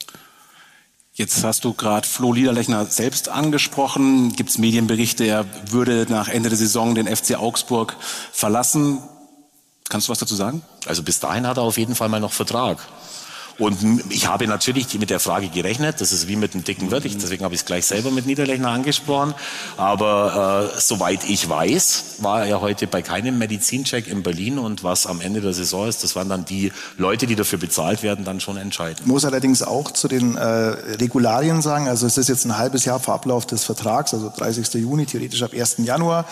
Jetzt 1.16 1.44
hast 1.44 1.64
du 1.64 1.74
gerade 1.74 2.08
Flo 2.08 2.34
Liederlechner 2.34 2.88
selbst 2.88 3.30
angesprochen. 3.30 4.34
Gibt 4.34 4.50
es 4.50 4.58
Medienberichte, 4.58 5.24
er 5.26 5.46
würde 5.70 6.08
nach 6.10 6.28
Ende 6.28 6.50
der 6.50 6.58
Saison 6.58 6.96
den 6.96 7.08
FC 7.08 7.36
Augsburg 7.36 7.96
verlassen. 8.32 9.00
Kannst 9.90 10.08
du 10.08 10.12
was 10.12 10.18
dazu 10.18 10.34
sagen? 10.34 10.64
Also 10.88 11.04
bis 11.04 11.20
dahin 11.20 11.46
hat 11.46 11.58
er 11.58 11.64
auf 11.64 11.78
jeden 11.78 11.94
Fall 11.94 12.10
mal 12.10 12.20
noch 12.20 12.34
Vertrag. 12.34 12.80
Und 13.60 13.78
ich 14.10 14.28
habe 14.28 14.48
natürlich 14.48 14.98
mit 15.00 15.10
der 15.10 15.20
Frage 15.20 15.48
gerechnet, 15.48 16.02
das 16.02 16.12
ist 16.12 16.28
wie 16.28 16.36
mit 16.36 16.54
einem 16.54 16.64
dicken 16.64 16.90
Wirt, 16.90 17.04
deswegen 17.06 17.44
habe 17.44 17.54
ich 17.54 17.62
es 17.62 17.66
gleich 17.66 17.86
selber 17.86 18.10
mit 18.10 18.26
Niederlechner 18.26 18.70
angesprochen. 18.70 19.34
Aber 19.78 20.72
äh, 20.74 20.80
soweit 20.80 21.30
ich 21.30 21.48
weiß, 21.48 22.16
war 22.20 22.46
er 22.46 22.62
heute 22.62 22.88
bei 22.88 23.02
keinem 23.02 23.38
Medizincheck 23.38 24.08
in 24.08 24.24
Berlin 24.24 24.58
und 24.58 24.84
was 24.84 25.06
am 25.06 25.22
Ende 25.22 25.42
der 25.42 25.54
Saison 25.54 25.88
ist, 25.88 26.04
das 26.04 26.16
waren 26.16 26.30
dann 26.30 26.46
die 26.46 26.72
Leute, 26.98 27.28
die 27.28 27.36
dafür 27.36 27.60
bezahlt 27.60 28.02
werden, 28.02 28.26
dann 28.26 28.40
schon 28.40 28.58
entscheiden. 28.58 29.06
Muss 29.06 29.26
allerdings 29.26 29.62
auch 29.62 29.92
zu 29.92 30.08
den 30.08 30.36
äh, 30.36 30.44
Regularien 30.44 31.62
sagen, 31.62 31.88
also 31.88 32.08
es 32.08 32.18
ist 32.18 32.30
jetzt 32.30 32.46
ein 32.46 32.58
halbes 32.58 32.86
Jahr 32.86 33.00
vor 33.00 33.14
Ablauf 33.14 33.46
des 33.46 33.64
Vertrags, 33.64 34.14
also 34.14 34.32
30. 34.36 34.74
Juni, 34.82 35.06
theoretisch 35.06 35.44
ab 35.44 35.52
1. 35.54 35.78
Januar. 35.80 36.26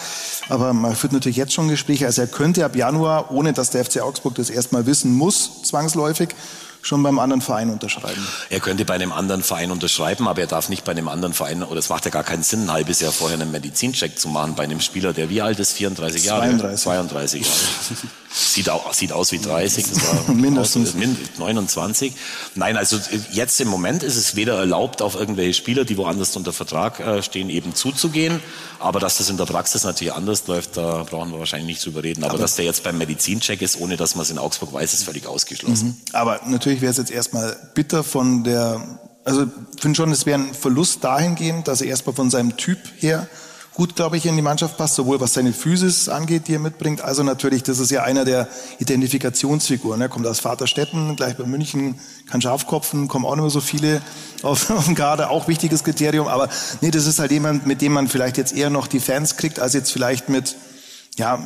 Aber 0.50 0.74
man 0.74 0.96
führt 0.96 1.14
natürlich 1.14 1.38
jetzt 1.38 1.54
schon 1.54 1.68
Gespräche, 1.68 2.08
also 2.08 2.22
er 2.22 2.28
könnte 2.28 2.66
ab 2.66 2.76
Januar, 2.76 3.32
ohne 3.32 3.54
dass 3.54 3.70
der 3.70 3.86
FC 3.86 4.02
Augsburg 4.02 4.36
das 4.36 4.50
erstmal 4.50 4.86
wissen 4.86 5.14
muss, 5.14 5.62
zwangsläufig, 5.64 6.30
schon 6.82 7.04
beim 7.04 7.20
anderen 7.20 7.42
Verein 7.42 7.70
unterschreiben. 7.70 8.26
Er 8.50 8.60
könnte 8.60 8.86
bei 8.86 8.96
einem 8.96 9.12
anderen 9.12 9.44
Verein 9.44 9.72
unterschreiben, 9.72 10.28
aber 10.28 10.42
er 10.42 10.48
darf 10.48 10.70
nicht 10.70 10.84
bei 10.84 10.92
einem 10.92 11.08
anderen 11.08 11.34
Verein, 11.34 11.64
oder 11.64 11.80
es 11.80 11.90
macht 11.90 12.06
ja 12.06 12.12
gar 12.12 12.24
keinen 12.24 12.44
Sinn, 12.44 12.66
ein 12.66 12.72
halbes 12.72 13.00
Jahr 13.00 13.12
vorher 13.12 13.40
einen 13.40 13.52
Medizincheck 13.52 14.18
zu 14.18 14.30
machen 14.30 14.56
bei 14.56 14.64
einem 14.64 14.82
Spieler, 14.82 15.14
der 15.14 15.30
wie 15.30 15.42
alt 15.42 15.60
ist? 15.60 15.74
34 15.74 16.26
Jahre? 16.26 16.50
32. 16.50 16.82
32 16.82 17.42
Jahre. 17.42 17.56
Sieht, 18.34 18.70
auch, 18.70 18.94
sieht 18.94 19.12
aus 19.12 19.34
wie 19.34 19.40
30, 19.40 19.90
das 19.90 20.08
war 20.08 20.34
mindestens 20.34 20.94
29. 21.38 22.14
Nein, 22.56 22.78
also 22.78 22.98
jetzt 23.34 23.60
im 23.60 23.68
Moment 23.68 24.04
ist 24.04 24.16
es 24.16 24.38
weder 24.38 24.58
erlaubt, 24.58 25.02
auf 25.02 25.16
irgendwelche 25.16 25.54
Spieler, 25.54 25.84
die 25.84 25.98
woanders 25.98 26.38
unter 26.38 26.54
Vertrag 26.54 27.02
äh, 27.02 27.22
stehen, 27.24 27.50
eben 27.50 27.76
zuzugehen. 27.76 28.40
Aber 28.80 29.02
dass 29.02 29.18
das 29.18 29.30
in 29.30 29.36
der 29.36 29.46
Praxis 29.46 29.84
natürlich 29.84 30.14
anders 30.14 30.48
läuft, 30.48 30.78
da 30.78 31.04
brauchen 31.04 31.32
wir 31.34 31.40
wahrscheinlich 31.40 31.68
nicht 31.68 31.86
drüber 31.86 32.04
reden. 32.04 32.24
Aber, 32.24 32.36
aber 32.36 32.42
dass 32.42 32.56
der 32.56 32.64
jetzt 32.64 32.84
beim 32.84 32.98
Medizincheck 32.98 33.62
ist, 33.62 33.80
ohne 33.82 33.98
dass 33.98 34.16
man 34.16 34.24
es 34.24 34.32
in 34.32 34.38
Augsburg 34.38 34.72
weiß, 34.72 34.94
ist 34.94 35.04
völlig 35.04 35.28
ausgeschlossen. 35.28 35.88
Mhm. 35.88 36.16
Aber 36.16 36.40
natürlich 36.46 36.71
wäre 36.80 36.92
es 36.92 36.98
jetzt 36.98 37.12
erstmal 37.12 37.58
bitter 37.74 38.06
von 38.06 38.46
der, 38.46 38.82
also 39.26 39.44
ich 39.76 39.82
finde 39.82 39.98
schon, 39.98 40.12
es 40.12 40.26
wäre 40.26 40.40
ein 40.40 40.54
Verlust 40.54 41.04
dahingehend, 41.04 41.68
dass 41.68 41.82
er 41.82 41.88
erstmal 41.88 42.16
von 42.16 42.30
seinem 42.30 42.56
Typ 42.56 42.80
her 43.00 43.28
gut, 43.74 43.96
glaube 43.96 44.18
ich, 44.18 44.26
in 44.26 44.36
die 44.36 44.42
Mannschaft 44.42 44.78
passt, 44.78 44.96
sowohl 44.96 45.20
was 45.22 45.34
seine 45.34 45.54
Physis 45.54 46.10
angeht, 46.10 46.48
die 46.48 46.56
er 46.56 46.60
mitbringt, 46.60 47.02
also 47.02 47.24
natürlich, 47.24 47.64
das 47.64 47.80
ist 47.80 47.90
ja 47.90 48.04
einer 48.04 48.26
der 48.26 48.48
Identifikationsfiguren. 48.80 50.02
Er 50.02 50.10
kommt 50.10 50.28
aus 50.28 50.40
Vaterstetten, 50.40 51.16
gleich 51.16 51.38
bei 51.38 51.46
München, 51.46 52.00
kann 52.30 52.42
Schafkopfen, 52.42 53.08
kommen 53.08 53.26
auch 53.26 53.36
nicht 53.36 53.42
mehr 53.42 53.50
so 53.50 53.62
viele 53.62 54.02
auf, 54.44 54.70
auf 54.72 54.86
den 54.86 54.96
Kader, 54.96 55.32
auch 55.32 55.48
wichtiges 55.48 55.84
Kriterium, 55.84 56.28
aber 56.28 56.50
nee, 56.82 56.92
das 56.92 57.08
ist 57.08 57.20
halt 57.20 57.32
jemand, 57.32 57.66
mit 57.66 57.82
dem 57.82 57.94
man 57.94 58.08
vielleicht 58.08 58.38
jetzt 58.38 58.56
eher 58.56 58.70
noch 58.70 58.88
die 58.88 59.00
Fans 59.00 59.38
kriegt, 59.38 59.60
als 59.60 59.74
jetzt 59.74 59.92
vielleicht 59.92 60.30
mit, 60.30 60.56
ja, 61.18 61.40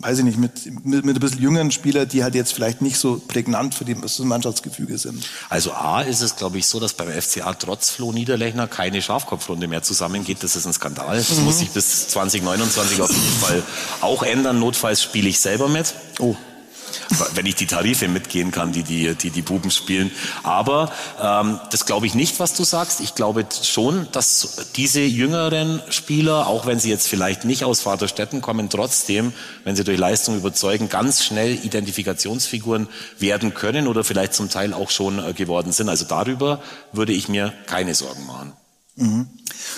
weiß 0.00 0.18
ich 0.18 0.24
nicht, 0.24 0.38
mit, 0.38 0.84
mit, 0.84 1.04
mit 1.04 1.16
ein 1.16 1.20
bisschen 1.20 1.40
jüngeren 1.40 1.70
Spielern, 1.70 2.08
die 2.08 2.22
halt 2.22 2.34
jetzt 2.34 2.52
vielleicht 2.52 2.82
nicht 2.82 2.98
so 2.98 3.20
prägnant 3.26 3.74
für 3.74 3.84
das 3.84 4.18
Mannschaftsgefüge 4.18 4.98
sind. 4.98 5.24
Also 5.48 5.72
A 5.72 6.02
ist 6.02 6.20
es, 6.20 6.36
glaube 6.36 6.58
ich, 6.58 6.66
so, 6.66 6.80
dass 6.80 6.94
beim 6.94 7.08
FCA 7.08 7.54
trotz 7.54 7.90
Flo 7.90 8.12
Niederlechner 8.12 8.66
keine 8.66 9.02
Schafkopfrunde 9.02 9.68
mehr 9.68 9.82
zusammengeht. 9.82 10.42
Das 10.42 10.56
ist 10.56 10.66
ein 10.66 10.72
Skandal. 10.72 11.16
Das 11.16 11.36
mhm. 11.36 11.44
muss 11.44 11.58
sich 11.58 11.70
bis 11.70 12.08
2029 12.08 13.00
auf 13.02 13.10
jeden 13.10 13.40
Fall 13.40 13.62
auch 14.00 14.22
ändern. 14.22 14.58
Notfalls 14.58 15.02
spiele 15.02 15.28
ich 15.28 15.40
selber 15.40 15.68
mit. 15.68 15.94
Oh 16.18 16.36
wenn 17.34 17.46
ich 17.46 17.54
die 17.54 17.66
Tarife 17.66 18.08
mitgehen 18.08 18.50
kann, 18.50 18.72
die 18.72 18.82
die, 18.82 19.14
die, 19.14 19.30
die 19.30 19.42
Buben 19.42 19.70
spielen. 19.70 20.10
Aber 20.42 20.92
ähm, 21.20 21.60
das 21.70 21.86
glaube 21.86 22.06
ich 22.06 22.14
nicht, 22.14 22.40
was 22.40 22.54
du 22.54 22.64
sagst. 22.64 23.00
Ich 23.00 23.14
glaube 23.14 23.46
schon, 23.62 24.08
dass 24.12 24.66
diese 24.76 25.00
jüngeren 25.00 25.82
Spieler, 25.90 26.46
auch 26.46 26.66
wenn 26.66 26.78
sie 26.78 26.90
jetzt 26.90 27.08
vielleicht 27.08 27.44
nicht 27.44 27.64
aus 27.64 27.80
Vaterstätten 27.80 28.40
kommen, 28.40 28.68
trotzdem, 28.70 29.32
wenn 29.64 29.76
sie 29.76 29.84
durch 29.84 29.98
Leistung 29.98 30.36
überzeugen, 30.36 30.88
ganz 30.88 31.24
schnell 31.24 31.54
Identifikationsfiguren 31.64 32.88
werden 33.18 33.54
können 33.54 33.86
oder 33.86 34.04
vielleicht 34.04 34.34
zum 34.34 34.48
Teil 34.50 34.74
auch 34.74 34.90
schon 34.90 35.18
äh, 35.18 35.32
geworden 35.32 35.72
sind. 35.72 35.88
Also 35.88 36.04
darüber 36.04 36.60
würde 36.92 37.12
ich 37.12 37.28
mir 37.28 37.52
keine 37.66 37.94
Sorgen 37.94 38.26
machen. 38.26 38.59
Mhm. 39.00 39.26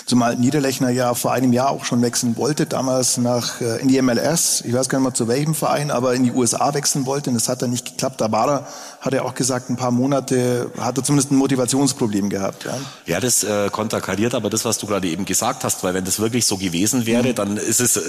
Zumal 0.05 0.35
Niederlechner 0.35 0.89
ja 0.89 1.13
vor 1.13 1.31
einem 1.31 1.53
Jahr 1.53 1.69
auch 1.69 1.85
schon 1.85 2.01
wechseln 2.01 2.37
wollte, 2.37 2.65
damals 2.65 3.17
nach, 3.17 3.61
äh, 3.61 3.81
in 3.81 3.87
die 3.87 4.01
MLS, 4.01 4.61
ich 4.65 4.73
weiß 4.73 4.89
gar 4.89 4.99
nicht 4.99 5.05
mal 5.05 5.13
zu 5.13 5.27
welchem 5.27 5.55
Verein, 5.55 5.91
aber 5.91 6.13
in 6.13 6.23
die 6.23 6.31
USA 6.31 6.73
wechseln 6.73 7.05
wollte 7.05 7.29
und 7.29 7.35
das 7.35 7.49
hat 7.49 7.61
dann 7.61 7.69
nicht 7.69 7.85
geklappt. 7.85 8.21
Da 8.21 8.31
war 8.31 8.49
er, 8.49 8.67
hat 9.03 9.13
er 9.13 9.25
auch 9.25 9.35
gesagt, 9.35 9.69
ein 9.69 9.75
paar 9.75 9.91
Monate 9.91 10.71
hat 10.79 10.97
er 10.97 11.03
zumindest 11.03 11.29
ein 11.31 11.35
Motivationsproblem 11.35 12.29
gehabt. 12.29 12.63
Ja, 12.63 12.77
ja 13.05 13.19
das 13.19 13.43
äh, 13.43 13.69
konterkariert 13.69 14.33
aber 14.33 14.49
das, 14.49 14.63
was 14.63 14.77
du 14.77 14.87
gerade 14.87 15.09
eben 15.09 15.25
gesagt 15.25 15.65
hast, 15.65 15.83
weil 15.83 15.93
wenn 15.93 16.05
das 16.05 16.19
wirklich 16.19 16.45
so 16.45 16.57
gewesen 16.57 17.05
wäre, 17.05 17.29
mhm. 17.29 17.35
dann 17.35 17.57
ist 17.57 17.81
es, 17.81 17.97
äh, 17.97 18.01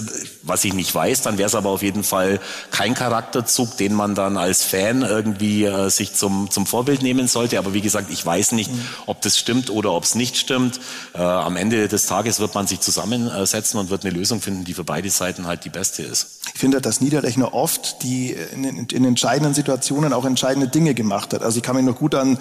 was 0.42 0.64
ich 0.64 0.72
nicht 0.72 0.94
weiß, 0.94 1.22
dann 1.22 1.36
wäre 1.36 1.48
es 1.48 1.56
aber 1.56 1.70
auf 1.70 1.82
jeden 1.82 2.04
Fall 2.04 2.38
kein 2.70 2.94
Charakterzug, 2.94 3.76
den 3.76 3.92
man 3.92 4.14
dann 4.14 4.36
als 4.36 4.62
Fan 4.62 5.02
irgendwie 5.02 5.64
äh, 5.64 5.90
sich 5.90 6.14
zum, 6.14 6.48
zum 6.52 6.64
Vorbild 6.64 7.02
nehmen 7.02 7.26
sollte. 7.26 7.58
Aber 7.58 7.74
wie 7.74 7.80
gesagt, 7.80 8.12
ich 8.12 8.24
weiß 8.24 8.52
nicht, 8.52 8.72
mhm. 8.72 8.80
ob 9.06 9.20
das 9.20 9.36
stimmt 9.36 9.70
oder 9.70 9.92
ob 9.92 10.04
es 10.04 10.14
nicht 10.14 10.36
stimmt. 10.36 10.78
Äh, 11.12 11.18
am 11.18 11.56
Ende 11.56 11.88
des 11.88 12.06
Tages 12.06 12.38
wird 12.38 12.54
man 12.54 12.68
sich 12.68 12.78
zusammensetzen 12.78 13.80
und 13.80 13.90
wird 13.90 14.04
eine 14.04 14.14
Lösung 14.14 14.40
finden, 14.40 14.64
die 14.64 14.74
für 14.74 14.84
beide 14.84 15.10
Seiten 15.10 15.48
halt 15.48 15.64
die 15.64 15.70
beste 15.70 16.04
ist. 16.04 16.38
Ich 16.54 16.60
finde, 16.60 16.80
dass 16.80 17.00
Niederlechner 17.00 17.52
oft 17.52 18.04
die 18.04 18.36
in, 18.52 18.64
in 18.64 19.04
entscheidenden 19.04 19.54
Situationen 19.54 20.12
auch 20.12 20.24
entscheidende 20.24 20.68
Dinge 20.68 20.83
gemacht 20.92 21.32
hat. 21.32 21.42
Also 21.42 21.56
ich 21.56 21.62
kann 21.62 21.76
mich 21.76 21.84
noch 21.86 21.96
gut 21.96 22.14
an 22.14 22.36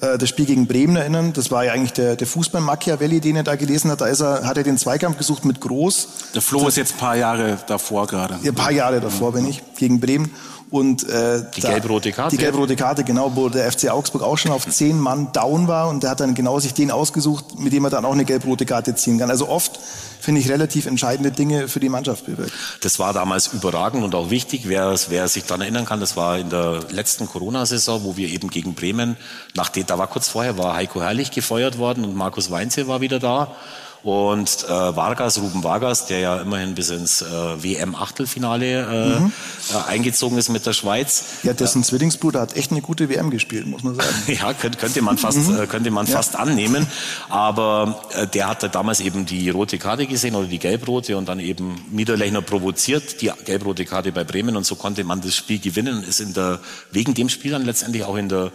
äh, 0.00 0.16
das 0.16 0.28
Spiel 0.30 0.46
gegen 0.46 0.66
Bremen 0.66 0.96
erinnern. 0.96 1.34
Das 1.34 1.50
war 1.50 1.64
ja 1.64 1.72
eigentlich 1.72 1.92
der, 1.92 2.16
der 2.16 2.26
Fußball 2.26 2.62
Machiavelli, 2.62 3.20
den 3.20 3.36
er 3.36 3.42
da 3.42 3.56
gelesen 3.56 3.90
hat. 3.90 4.00
Da 4.00 4.06
ist 4.06 4.20
er, 4.20 4.46
hat 4.46 4.56
er 4.56 4.62
den 4.62 4.78
Zweikampf 4.78 5.18
gesucht 5.18 5.44
mit 5.44 5.60
Groß. 5.60 6.08
Der 6.34 6.40
Flo 6.40 6.60
das, 6.60 6.68
ist 6.68 6.76
jetzt 6.76 6.94
ein 6.94 6.98
paar 6.98 7.16
Jahre 7.16 7.58
davor 7.66 8.06
gerade. 8.06 8.38
Ja, 8.42 8.52
ein 8.52 8.54
paar 8.54 8.72
Jahre 8.72 9.00
davor 9.00 9.32
bin 9.32 9.46
ich, 9.46 9.62
gegen 9.76 10.00
Bremen. 10.00 10.30
Und 10.72 11.06
äh, 11.06 11.44
die 11.54 11.60
gelb-rote 11.60 12.12
Karte. 12.12 12.34
Die 12.34 12.42
gelb-rote 12.42 12.76
Karte, 12.76 13.04
genau, 13.04 13.32
wo 13.34 13.50
der 13.50 13.70
FC 13.70 13.90
Augsburg 13.90 14.22
auch 14.22 14.38
schon 14.38 14.52
auf 14.52 14.66
zehn 14.66 14.98
Mann 14.98 15.30
down 15.30 15.68
war 15.68 15.90
und 15.90 16.02
der 16.02 16.08
hat 16.08 16.20
dann 16.20 16.34
genau 16.34 16.60
sich 16.60 16.72
den 16.72 16.90
ausgesucht, 16.90 17.58
mit 17.58 17.74
dem 17.74 17.84
er 17.84 17.90
dann 17.90 18.06
auch 18.06 18.12
eine 18.12 18.24
gelb-rote 18.24 18.64
Karte 18.64 18.94
ziehen 18.94 19.18
kann. 19.18 19.28
Also 19.28 19.50
oft 19.50 19.78
finde 20.18 20.40
ich 20.40 20.48
relativ 20.48 20.86
entscheidende 20.86 21.30
Dinge 21.30 21.68
für 21.68 21.78
die 21.78 21.90
Mannschaft 21.90 22.24
bewirkt. 22.24 22.52
Das 22.80 22.98
war 22.98 23.12
damals 23.12 23.48
überragend 23.48 24.02
und 24.02 24.14
auch 24.14 24.30
wichtig. 24.30 24.62
Wer, 24.66 24.96
wer 25.10 25.28
sich 25.28 25.44
daran 25.44 25.60
erinnern 25.60 25.84
kann, 25.84 26.00
das 26.00 26.16
war 26.16 26.38
in 26.38 26.48
der 26.48 26.80
letzten 26.88 27.28
Corona-Saison, 27.28 28.04
wo 28.04 28.16
wir 28.16 28.30
eben 28.30 28.48
gegen 28.48 28.72
Bremen, 28.72 29.18
nach 29.54 29.68
da 29.68 29.98
war 29.98 30.06
kurz 30.06 30.28
vorher, 30.28 30.56
war 30.56 30.74
Heiko 30.74 31.02
Herrlich 31.02 31.32
gefeuert 31.32 31.76
worden 31.76 32.02
und 32.02 32.16
Markus 32.16 32.50
Weinze 32.50 32.88
war 32.88 33.02
wieder 33.02 33.18
da. 33.18 33.54
Und 34.02 34.64
äh, 34.64 34.68
Vargas, 34.68 35.38
Ruben 35.40 35.62
Vargas, 35.62 36.06
der 36.06 36.18
ja 36.18 36.40
immerhin 36.40 36.74
bis 36.74 36.90
ins 36.90 37.22
äh, 37.22 37.24
WM-Achtelfinale 37.24 38.66
äh, 38.66 39.20
mhm. 39.20 39.32
äh, 39.72 39.90
eingezogen 39.90 40.38
ist 40.38 40.48
mit 40.48 40.66
der 40.66 40.72
Schweiz. 40.72 41.24
Ja, 41.44 41.52
dessen 41.52 41.84
Zwillingsbruder 41.84 42.40
hat 42.40 42.56
echt 42.56 42.72
eine 42.72 42.80
gute 42.80 43.08
WM 43.08 43.30
gespielt, 43.30 43.66
muss 43.68 43.84
man 43.84 43.94
sagen. 43.94 44.08
ja, 44.26 44.52
könnte, 44.54 44.78
könnte 44.78 45.02
man 45.02 45.18
fast, 45.18 45.48
mhm. 45.48 45.60
äh, 45.60 45.66
könnte 45.68 45.92
man 45.92 46.06
ja. 46.06 46.16
fast 46.16 46.34
annehmen. 46.34 46.88
Aber 47.28 48.02
äh, 48.14 48.26
der 48.26 48.48
hatte 48.48 48.68
damals 48.68 48.98
eben 48.98 49.24
die 49.24 49.50
rote 49.50 49.78
Karte 49.78 50.06
gesehen 50.06 50.34
oder 50.34 50.48
die 50.48 50.58
gelbrote 50.58 51.16
und 51.16 51.28
dann 51.28 51.38
eben 51.38 51.80
Niederlechner 51.92 52.42
provoziert, 52.42 53.22
die 53.22 53.30
gelbrote 53.44 53.84
Karte 53.84 54.10
bei 54.10 54.24
Bremen 54.24 54.56
und 54.56 54.66
so 54.66 54.74
konnte 54.74 55.04
man 55.04 55.20
das 55.20 55.36
Spiel 55.36 55.60
gewinnen 55.60 55.98
und 55.98 56.08
ist 56.08 56.20
in 56.20 56.34
der, 56.34 56.58
wegen 56.90 57.14
dem 57.14 57.28
Spiel 57.28 57.52
dann 57.52 57.64
letztendlich 57.64 58.02
auch 58.02 58.16
in 58.16 58.28
der 58.28 58.50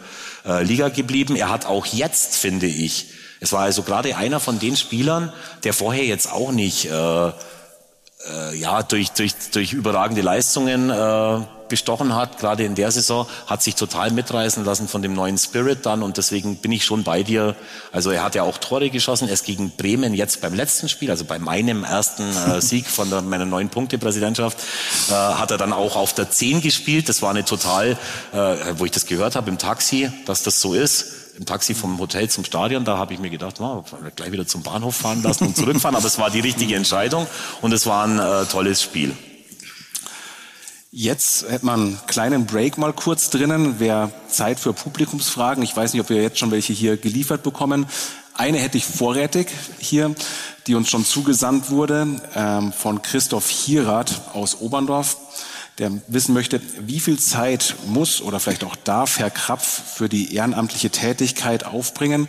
äh, 0.45 0.63
Liga 0.63 0.89
geblieben. 0.89 1.37
Er 1.37 1.49
hat 1.49 1.65
auch 1.65 1.85
jetzt, 1.85 2.35
finde 2.35 2.67
ich, 2.67 3.16
es 3.39 3.51
war 3.51 3.61
also 3.61 3.83
gerade 3.83 4.15
einer 4.15 4.39
von 4.39 4.59
den 4.59 4.75
Spielern, 4.75 5.31
der 5.63 5.73
vorher 5.73 6.05
jetzt 6.05 6.31
auch 6.31 6.51
nicht 6.51 6.85
äh, 6.85 7.31
äh, 8.29 8.55
ja, 8.55 8.83
durch, 8.83 9.11
durch, 9.11 9.33
durch 9.51 9.73
überragende 9.73 10.21
Leistungen 10.21 10.89
äh, 10.89 11.39
bestochen 11.69 12.15
hat, 12.15 12.39
gerade 12.39 12.63
in 12.63 12.75
der 12.75 12.91
Saison, 12.91 13.27
hat 13.45 13.61
sich 13.61 13.75
total 13.75 14.11
mitreißen 14.11 14.63
lassen 14.63 14.87
von 14.87 15.01
dem 15.01 15.13
neuen 15.13 15.37
Spirit 15.37 15.85
dann 15.85 16.01
und 16.01 16.17
deswegen 16.17 16.57
bin 16.57 16.71
ich 16.71 16.85
schon 16.85 17.03
bei 17.03 17.23
dir. 17.23 17.55
Also 17.91 18.09
er 18.11 18.23
hat 18.23 18.35
ja 18.35 18.43
auch 18.43 18.57
Tore 18.57 18.89
geschossen, 18.89 19.27
erst 19.27 19.45
gegen 19.45 19.71
Bremen 19.71 20.13
jetzt 20.13 20.41
beim 20.41 20.53
letzten 20.53 20.89
Spiel, 20.89 21.11
also 21.11 21.25
bei 21.25 21.39
meinem 21.39 21.83
ersten 21.83 22.23
äh, 22.23 22.61
Sieg 22.61 22.87
von 22.87 23.09
der, 23.09 23.21
meiner 23.21 23.45
neuen 23.45 23.69
Punkte-Präsidentschaft, 23.69 24.57
äh, 25.09 25.13
hat 25.13 25.51
er 25.51 25.57
dann 25.57 25.73
auch 25.73 25.95
auf 25.95 26.13
der 26.13 26.29
10 26.29 26.61
gespielt. 26.61 27.09
Das 27.09 27.21
war 27.21 27.31
eine 27.31 27.45
total, 27.45 27.97
äh, 28.31 28.37
wo 28.77 28.85
ich 28.85 28.91
das 28.91 29.05
gehört 29.05 29.35
habe 29.35 29.49
im 29.49 29.57
Taxi, 29.57 30.09
dass 30.25 30.43
das 30.43 30.61
so 30.61 30.73
ist 30.73 31.16
im 31.37 31.45
Taxi 31.45 31.75
vom 31.75 31.99
Hotel 31.99 32.29
zum 32.29 32.43
Stadion, 32.43 32.83
da 32.83 32.97
habe 32.97 33.13
ich 33.13 33.19
mir 33.19 33.29
gedacht, 33.29 33.61
oh, 33.61 33.83
gleich 34.15 34.31
wieder 34.31 34.47
zum 34.47 34.63
Bahnhof 34.63 34.95
fahren 34.95 35.21
lassen 35.21 35.45
und 35.45 35.55
zurückfahren, 35.55 35.95
aber 35.95 36.07
es 36.07 36.17
war 36.17 36.31
die 36.31 36.39
richtige 36.39 36.75
Entscheidung 36.75 37.27
und 37.61 37.71
es 37.73 37.85
war 37.85 38.05
ein 38.05 38.19
äh, 38.19 38.45
tolles 38.45 38.81
Spiel. 38.81 39.15
Jetzt 40.91 41.47
hätte 41.47 41.65
man 41.65 41.79
einen 41.79 41.99
kleinen 42.07 42.45
Break 42.47 42.79
mal 42.79 42.91
kurz 42.91 43.29
drinnen, 43.29 43.79
wäre 43.79 44.11
Zeit 44.29 44.59
für 44.59 44.73
Publikumsfragen. 44.73 45.63
Ich 45.63 45.75
weiß 45.75 45.93
nicht, 45.93 46.01
ob 46.01 46.09
wir 46.09 46.21
jetzt 46.23 46.39
schon 46.39 46.49
welche 46.49 46.73
hier 46.73 46.97
geliefert 46.97 47.43
bekommen. 47.43 47.85
Eine 48.33 48.57
hätte 48.57 48.77
ich 48.77 48.85
vorrätig 48.85 49.47
hier, 49.77 50.15
die 50.65 50.73
uns 50.73 50.89
schon 50.89 51.05
zugesandt 51.05 51.69
wurde, 51.69 52.07
ähm, 52.35 52.73
von 52.73 53.01
Christoph 53.03 53.47
Hierath 53.47 54.21
aus 54.33 54.59
Oberndorf, 54.59 55.17
der 55.77 55.91
wissen 56.07 56.33
möchte, 56.33 56.59
wie 56.79 56.99
viel 56.99 57.19
Zeit 57.19 57.75
muss 57.87 58.21
oder 58.21 58.39
vielleicht 58.39 58.63
auch 58.63 58.75
darf 58.75 59.19
Herr 59.19 59.29
Krapf 59.29 59.95
für 59.95 60.09
die 60.09 60.33
ehrenamtliche 60.33 60.89
Tätigkeit 60.89 61.65
aufbringen? 61.65 62.27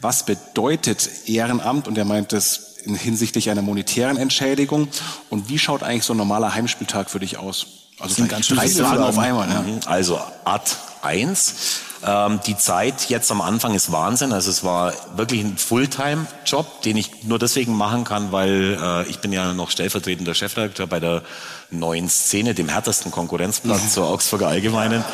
Was 0.00 0.26
bedeutet 0.26 1.08
Ehrenamt? 1.26 1.88
Und 1.88 1.96
er 1.96 2.04
meint 2.04 2.32
es 2.32 2.76
hinsichtlich 2.84 3.50
einer 3.50 3.62
monetären 3.62 4.16
Entschädigung. 4.16 4.88
Und 5.30 5.48
wie 5.48 5.58
schaut 5.58 5.82
eigentlich 5.82 6.04
so 6.04 6.14
ein 6.14 6.18
normaler 6.18 6.54
Heimspieltag 6.54 7.10
für 7.10 7.20
dich 7.20 7.38
aus? 7.38 7.66
Also 7.98 8.14
sind 8.14 8.28
ganz 8.28 8.48
drei 8.48 8.68
Fragen 8.68 9.02
auf 9.02 9.18
einmal. 9.18 9.46
Mhm. 9.48 9.80
Also 9.86 10.20
Art 10.44 10.76
1. 11.02 11.54
Ähm, 12.02 12.40
die 12.46 12.56
Zeit 12.56 13.10
jetzt 13.10 13.30
am 13.30 13.42
Anfang 13.42 13.74
ist 13.74 13.92
Wahnsinn. 13.92 14.32
Also 14.32 14.50
es 14.50 14.64
war 14.64 14.94
wirklich 15.16 15.42
ein 15.42 15.58
Fulltime-Job, 15.58 16.82
den 16.82 16.96
ich 16.96 17.24
nur 17.24 17.38
deswegen 17.38 17.74
machen 17.74 18.04
kann, 18.04 18.32
weil 18.32 18.78
äh, 18.80 19.10
ich 19.10 19.18
bin 19.18 19.32
ja 19.32 19.52
noch 19.52 19.70
stellvertretender 19.70 20.34
Chefredakteur 20.34 20.86
bei 20.86 21.00
der 21.00 21.22
neuen 21.70 22.08
Szene, 22.08 22.54
dem 22.54 22.68
härtesten 22.68 23.10
Konkurrenzblatt 23.10 23.82
mhm. 23.82 23.88
zur 23.88 24.08
Augsburger 24.08 24.48
Allgemeinen. 24.48 25.04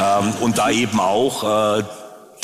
Ähm, 0.00 0.32
und 0.40 0.58
da 0.58 0.70
eben 0.70 1.00
auch 1.00 1.78
äh, 1.78 1.84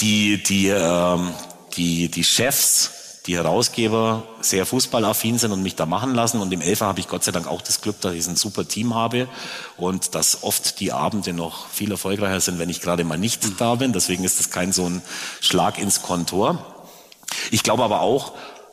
die, 0.01 0.43
die, 0.43 0.69
ähm, 0.69 1.31
die, 1.77 2.09
die 2.09 2.25
Chefs 2.25 2.91
die 3.27 3.37
Herausgeber 3.37 4.25
sehr 4.41 4.67
fußballaffin 4.67 5.39
sind 5.39 5.53
und 5.53 5.63
mich 5.63 5.77
da 5.77 5.87
machen 5.87 6.15
lassen. 6.15 6.41
Und 6.41 6.53
im 6.53 6.61
Elfer 6.61 6.87
habe 6.87 7.01
ich 7.01 7.07
Gott 7.07 7.23
sei 7.23 7.31
Dank 7.31 7.47
auch 7.47 7.63
das 7.63 7.81
Glück, 7.81 8.01
dass 8.01 8.15
ich 8.15 8.27
ein 8.27 8.37
super 8.37 8.67
Team 8.67 8.95
habe 8.95 9.29
und 9.77 10.15
dass 10.15 10.43
oft 10.43 10.81
die 10.81 10.93
Abende 10.93 11.33
noch 11.33 11.69
viel 11.69 11.93
erfolgreicher 11.93 12.41
sind, 12.41 12.59
wenn 12.59 12.69
ich 12.69 12.81
gerade 12.81 13.05
mal 13.05 13.19
nicht 13.19 13.61
da 13.61 13.77
bin. 13.77 13.93
Deswegen 13.93 14.25
ist 14.25 14.41
das 14.41 14.51
kein 14.51 14.73
so 14.73 14.87
ein 14.87 15.03
Schlag 15.41 15.79
ins 15.79 16.03
Kontor. 16.03 16.67
Ich 17.51 17.63
glaube 17.63 17.85
aber 17.85 18.01
auch, 18.01 18.33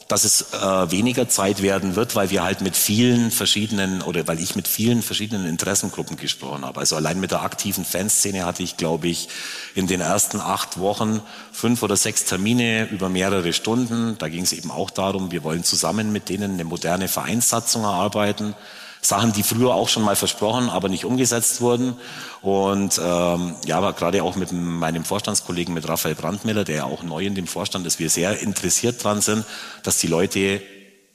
dass 0.10 0.24
es 0.24 0.54
äh, 0.54 0.92
weniger 0.92 1.30
Zeit 1.30 1.62
werden 1.62 1.96
wird, 1.96 2.16
weil 2.16 2.32
wir 2.32 2.44
halt 2.44 2.62
mit 2.62 2.76
vielen 2.76 3.30
verschiedenen 3.30 4.02
oder 4.02 4.28
weil 4.28 4.40
ich 4.40 4.56
mit 4.56 4.68
vielen 4.68 5.04
verschiedenen 5.04 5.46
Interessengruppen 5.46 6.18
gesprochen 6.18 6.66
habe. 6.66 6.80
Also 6.80 6.96
allein 6.96 7.20
mit 7.20 7.30
der 7.30 7.44
aktiven 7.44 7.86
Fanszene 7.86 8.44
hatte 8.44 8.64
ich, 8.64 8.76
glaube 8.76 9.08
ich, 9.08 9.30
in 9.76 9.86
den 9.86 10.02
ersten 10.02 10.42
acht 10.42 10.80
Wochen 10.80 11.22
fünf 11.52 11.84
oder 11.84 11.96
sechs 11.96 12.26
Termine 12.26 12.90
über 12.90 13.08
mehrere 13.08 13.54
Stunden. 13.54 14.18
Da 14.18 14.30
ging 14.30 14.44
es 14.44 14.52
eben 14.52 14.72
auch 14.72 14.90
darum, 14.90 15.32
wir 15.32 15.44
wollen 15.44 15.64
zusammen 15.64 16.12
mit 16.12 16.30
denen 16.30 16.54
eine 16.54 16.64
moderne 16.64 17.08
Vereinssatzung 17.08 17.84
erarbeiten. 17.84 18.56
Sachen, 19.02 19.32
die 19.34 19.44
früher 19.44 19.74
auch 19.74 19.90
schon 19.90 20.04
mal 20.04 20.16
versprochen, 20.16 20.70
aber 20.70 20.90
nicht 20.90 21.06
umgesetzt 21.06 21.62
wurden. 21.62 21.96
Und 22.42 23.00
ähm, 23.04 23.56
ja, 23.66 23.78
aber 23.78 23.94
gerade 23.94 24.24
auch 24.24 24.36
mit 24.36 24.52
meinem 24.52 25.06
Vorstandskollegen, 25.06 25.74
mit 25.74 25.88
Raphael 25.88 26.16
Brandmiller, 26.16 26.64
der 26.64 26.76
ja 26.76 26.84
auch 26.84 27.04
neu 27.04 27.26
in 27.26 27.36
dem 27.36 27.48
Vorstand 27.48 27.86
ist, 27.88 28.00
wir 28.00 28.10
sehr 28.10 28.40
interessiert 28.40 29.04
dran 29.04 29.22
sind, 29.22 29.46
dass 29.84 29.98
die 29.98 30.08
Leute 30.08 30.62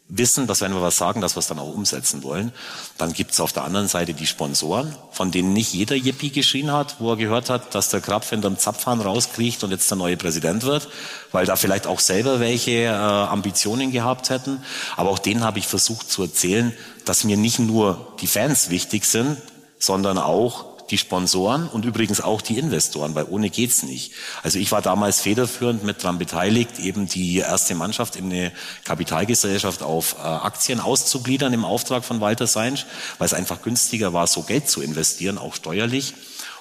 wissen, 0.09 0.47
dass 0.47 0.61
wenn 0.61 0.75
wir 0.75 0.83
was 0.83 0.99
sagen, 0.99 1.21
dass 1.21 1.35
wir 1.35 1.41
es 1.41 1.47
dann 1.47 1.59
auch 1.59 1.73
umsetzen 1.73 2.23
wollen. 2.23 2.53
Dann 2.99 3.15
gibt's 3.15 3.41
auf 3.41 3.53
der 3.53 3.65
anderen 3.65 3.89
Seite 3.89 4.13
die 4.13 4.27
Sponsoren, 4.27 4.95
von 5.11 5.31
denen 5.31 5.53
nicht 5.53 5.73
jeder 5.73 5.97
Yippie 5.97 6.31
geschrien 6.31 6.73
hat, 6.73 6.97
wo 6.99 7.13
er 7.13 7.17
gehört 7.17 7.49
hat, 7.49 7.75
dass 7.75 7.89
der 7.89 8.01
Krapf 8.01 8.29
hinterm 8.31 8.59
Zapfhahn 8.59 9.01
rauskriecht 9.01 9.65
und 9.65 9.71
jetzt 9.71 9.91
der 9.91 9.97
neue 9.97 10.17
Präsident 10.17 10.65
wird, 10.65 10.89
weil 11.33 11.47
da 11.47 11.57
vielleicht 11.57 11.87
auch 11.87 12.01
selber 12.01 12.39
welche 12.39 12.83
äh, 12.83 12.89
Ambitionen 12.89 13.93
gehabt 13.93 14.29
hätten. 14.29 14.63
Aber 14.97 15.11
auch 15.11 15.19
denen 15.19 15.43
habe 15.43 15.59
ich 15.59 15.67
versucht 15.67 16.11
zu 16.11 16.23
erzählen, 16.23 16.75
dass 17.05 17.25
mir 17.25 17.37
nicht 17.37 17.59
nur 17.59 18.15
die 18.21 18.27
Fans 18.27 18.71
wichtig 18.71 19.05
sind, 19.05 19.37
sondern 19.79 20.19
auch 20.19 20.75
die 20.91 20.99
Sponsoren 20.99 21.69
und 21.69 21.85
übrigens 21.85 22.21
auch 22.21 22.43
die 22.43 22.59
Investoren, 22.59 23.15
weil 23.15 23.27
ohne 23.31 23.51
geht's 23.51 23.83
nicht. 23.83 24.13
Also 24.43 24.59
ich 24.59 24.71
war 24.73 24.83
damals 24.83 25.21
federführend 25.21 25.83
mit 25.83 26.03
dran 26.03 26.19
beteiligt, 26.19 26.79
eben 26.79 27.09
die 27.09 27.39
erste 27.39 27.75
Mannschaft 27.75 28.17
in 28.17 28.27
eine 28.27 28.53
Kapitalgesellschaft 28.85 29.83
auf 29.83 30.17
äh, 30.19 30.23
Aktien 30.23 30.81
auszugliedern 30.81 31.53
im 31.53 31.65
Auftrag 31.65 32.05
von 32.05 32.21
Walter 32.21 32.47
Seinsch, 32.47 32.87
weil 33.19 33.27
es 33.27 33.35
einfach 33.35 33.63
günstiger 33.63 34.13
war, 34.13 34.27
so 34.27 34.43
Geld 34.43 34.69
zu 34.69 34.83
investieren, 34.83 35.39
auch 35.39 35.55
steuerlich. 35.55 36.15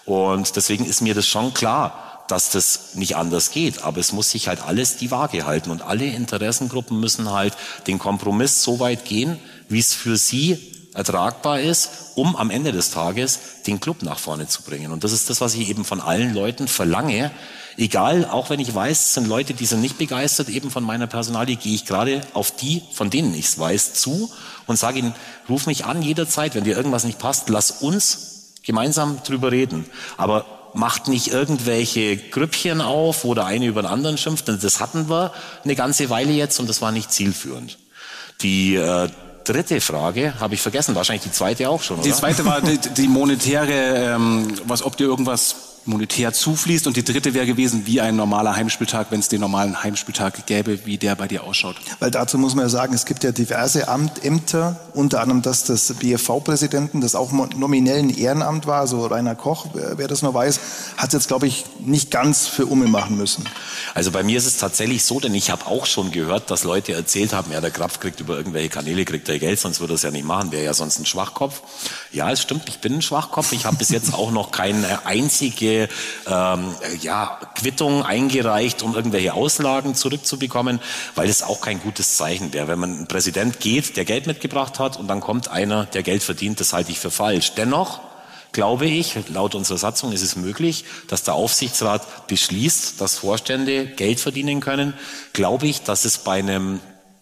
Und 0.05 0.55
deswegen 0.55 0.85
ist 0.85 1.01
mir 1.01 1.13
das 1.13 1.27
schon 1.27 1.53
klar, 1.53 2.25
dass 2.27 2.49
das 2.51 2.95
nicht 2.95 3.15
anders 3.15 3.51
geht. 3.51 3.83
Aber 3.83 3.99
es 3.99 4.11
muss 4.11 4.31
sich 4.31 4.47
halt 4.47 4.61
alles 4.61 4.97
die 4.97 5.11
Waage 5.11 5.45
halten. 5.45 5.71
Und 5.71 5.81
alle 5.81 6.05
Interessengruppen 6.05 6.99
müssen 6.99 7.31
halt 7.31 7.55
den 7.87 7.99
Kompromiss 7.99 8.63
so 8.63 8.79
weit 8.79 9.05
gehen, 9.05 9.39
wie 9.73 9.79
es 9.79 9.93
für 9.93 10.17
sie 10.17 10.57
ertragbar 10.93 11.59
ist, 11.59 11.89
um 12.15 12.35
am 12.35 12.49
Ende 12.49 12.71
des 12.71 12.91
Tages 12.91 13.39
den 13.65 13.79
Club 13.79 14.03
nach 14.03 14.19
vorne 14.19 14.47
zu 14.47 14.61
bringen. 14.61 14.91
Und 14.91 15.03
das 15.03 15.11
ist 15.11 15.29
das, 15.29 15.41
was 15.41 15.55
ich 15.55 15.69
eben 15.69 15.85
von 15.85 15.99
allen 15.99 16.33
Leuten 16.33 16.67
verlange. 16.67 17.31
Egal, 17.77 18.25
auch 18.25 18.51
wenn 18.51 18.59
ich 18.59 18.73
weiß, 18.73 18.99
es 18.99 19.13
sind 19.15 19.27
Leute, 19.27 19.55
die 19.55 19.65
sind 19.65 19.81
nicht 19.81 19.97
begeistert 19.97 20.49
eben 20.49 20.69
von 20.69 20.83
meiner 20.83 21.07
Personalie, 21.07 21.55
gehe 21.55 21.73
ich 21.73 21.85
gerade 21.85 22.21
auf 22.33 22.55
die, 22.55 22.83
von 22.93 23.09
denen 23.09 23.33
ich 23.33 23.45
es 23.45 23.59
weiß, 23.59 23.95
zu 23.95 24.31
und 24.67 24.77
sage 24.77 24.99
ihnen, 24.99 25.15
ruf 25.49 25.65
mich 25.65 25.85
an 25.85 26.03
jederzeit, 26.03 26.53
wenn 26.53 26.63
dir 26.63 26.77
irgendwas 26.77 27.03
nicht 27.03 27.17
passt, 27.17 27.49
lass 27.49 27.71
uns 27.71 28.53
gemeinsam 28.61 29.21
drüber 29.23 29.51
reden. 29.51 29.85
Aber 30.17 30.45
macht 30.75 31.07
nicht 31.07 31.27
irgendwelche 31.27 32.17
Grüppchen 32.17 32.81
auf, 32.81 33.23
wo 33.23 33.33
der 33.33 33.45
eine 33.45 33.65
über 33.65 33.81
den 33.81 33.91
anderen 33.91 34.17
schimpft. 34.17 34.47
Das 34.47 34.79
hatten 34.79 35.09
wir 35.09 35.31
eine 35.63 35.75
ganze 35.75 36.09
Weile 36.09 36.31
jetzt 36.31 36.59
und 36.59 36.69
das 36.69 36.81
war 36.81 36.91
nicht 36.91 37.11
zielführend. 37.11 37.77
Die 38.41 38.75
äh, 38.75 39.09
dritte 39.43 39.81
Frage 39.81 40.39
habe 40.39 40.55
ich 40.55 40.61
vergessen, 40.61 40.95
wahrscheinlich 40.95 41.23
die 41.23 41.31
zweite 41.31 41.69
auch 41.69 41.81
schon. 41.81 41.97
Oder? 41.97 42.05
Die 42.05 42.13
zweite 42.13 42.45
war 42.45 42.61
die, 42.61 42.77
die 42.77 43.07
monetäre, 43.07 44.15
ähm, 44.15 44.47
was, 44.65 44.83
ob 44.83 44.97
dir 44.97 45.05
irgendwas 45.05 45.72
monetär 45.85 46.33
zufließt. 46.33 46.87
Und 46.87 46.97
die 46.97 47.03
dritte 47.03 47.33
wäre 47.33 47.45
gewesen, 47.45 47.85
wie 47.85 48.01
ein 48.01 48.15
normaler 48.15 48.55
Heimspieltag, 48.55 49.07
wenn 49.09 49.19
es 49.19 49.29
den 49.29 49.41
normalen 49.41 49.83
Heimspieltag 49.83 50.45
gäbe, 50.45 50.85
wie 50.85 50.97
der 50.97 51.15
bei 51.15 51.27
dir 51.27 51.43
ausschaut. 51.43 51.75
Weil 51.99 52.11
dazu 52.11 52.37
muss 52.37 52.55
man 52.55 52.65
ja 52.65 52.69
sagen, 52.69 52.93
es 52.93 53.05
gibt 53.05 53.23
ja 53.23 53.31
diverse 53.31 53.87
Amt, 53.87 54.23
Ämter, 54.23 54.79
unter 54.93 55.21
anderem 55.21 55.41
das 55.41 55.63
des 55.65 55.93
BFV-Präsidenten, 55.93 57.01
das 57.01 57.15
auch 57.15 57.31
nominell 57.31 57.99
ein 57.99 58.09
Ehrenamt 58.09 58.67
war, 58.67 58.81
also 58.81 59.05
Rainer 59.05 59.35
Koch, 59.35 59.67
wer 59.73 60.07
das 60.07 60.21
noch 60.21 60.33
weiß, 60.33 60.59
hat 60.97 61.07
es 61.07 61.13
jetzt, 61.13 61.27
glaube 61.27 61.47
ich, 61.47 61.65
nicht 61.79 62.11
ganz 62.11 62.47
für 62.47 62.65
Umme 62.65 62.87
machen 62.87 63.17
müssen. 63.17 63.45
Also 63.93 64.11
bei 64.11 64.23
mir 64.23 64.37
ist 64.37 64.45
es 64.45 64.57
tatsächlich 64.57 65.03
so, 65.03 65.19
denn 65.19 65.33
ich 65.33 65.49
habe 65.51 65.65
auch 65.67 65.85
schon 65.85 66.11
gehört, 66.11 66.51
dass 66.51 66.63
Leute 66.63 66.93
erzählt 66.93 67.33
haben, 67.33 67.51
ja, 67.51 67.61
der 67.61 67.71
Krapf 67.71 67.99
kriegt 67.99 68.19
über 68.19 68.37
irgendwelche 68.37 68.69
Kanäle 68.69 69.05
kriegt 69.05 69.27
er 69.29 69.39
Geld, 69.39 69.59
sonst 69.59 69.79
würde 69.79 69.93
er 69.93 69.95
es 69.95 70.01
ja 70.03 70.11
nicht 70.11 70.25
machen, 70.25 70.51
wäre 70.51 70.63
ja 70.63 70.73
sonst 70.73 70.99
ein 70.99 71.05
Schwachkopf. 71.05 71.61
Ja, 72.13 72.29
es 72.29 72.43
stimmt, 72.43 72.69
ich 72.69 72.77
bin 72.77 72.93
ein 72.93 73.01
Schwachkopf. 73.01 73.53
Ich 73.53 73.65
habe 73.65 73.77
bis 73.77 73.89
jetzt 73.89 74.13
auch 74.13 74.29
noch 74.29 74.51
keine 74.51 75.07
einzige 75.07 75.89
ähm, 76.27 76.75
ja, 77.01 77.39
Quittung 77.55 78.03
eingereicht, 78.03 78.83
um 78.83 78.93
irgendwelche 78.95 79.33
Auslagen 79.33 79.95
zurückzubekommen, 79.95 80.79
weil 81.15 81.27
es 81.27 81.41
auch 81.41 81.59
kein 81.59 81.81
gutes 81.81 82.15
Zeichen 82.15 82.53
wäre. 82.53 82.67
Wenn 82.67 82.77
man 82.77 83.01
ein 83.01 83.07
Präsident 83.07 83.59
geht, 83.59 83.97
der 83.97 84.05
Geld 84.05 84.27
mitgebracht 84.27 84.77
hat 84.77 84.97
und 84.97 85.07
dann 85.07 85.21
kommt 85.21 85.47
einer, 85.47 85.85
der 85.87 86.03
Geld 86.03 86.21
verdient, 86.21 86.59
das 86.59 86.71
halte 86.71 86.91
ich 86.91 86.99
für 86.99 87.09
falsch. 87.09 87.53
Dennoch 87.55 87.99
glaube 88.51 88.85
ich, 88.85 89.15
laut 89.29 89.55
unserer 89.55 89.79
Satzung 89.79 90.11
ist 90.11 90.21
es 90.21 90.35
möglich, 90.35 90.85
dass 91.07 91.23
der 91.23 91.33
Aufsichtsrat 91.33 92.27
beschließt, 92.27 93.01
dass 93.01 93.17
Vorstände 93.17 93.87
Geld 93.87 94.19
verdienen 94.19 94.59
können. 94.59 94.93
Glaube 95.33 95.65
ich, 95.65 95.81
dass 95.81 96.05
es 96.05 96.19
bei 96.19 96.37
einem 96.37 96.79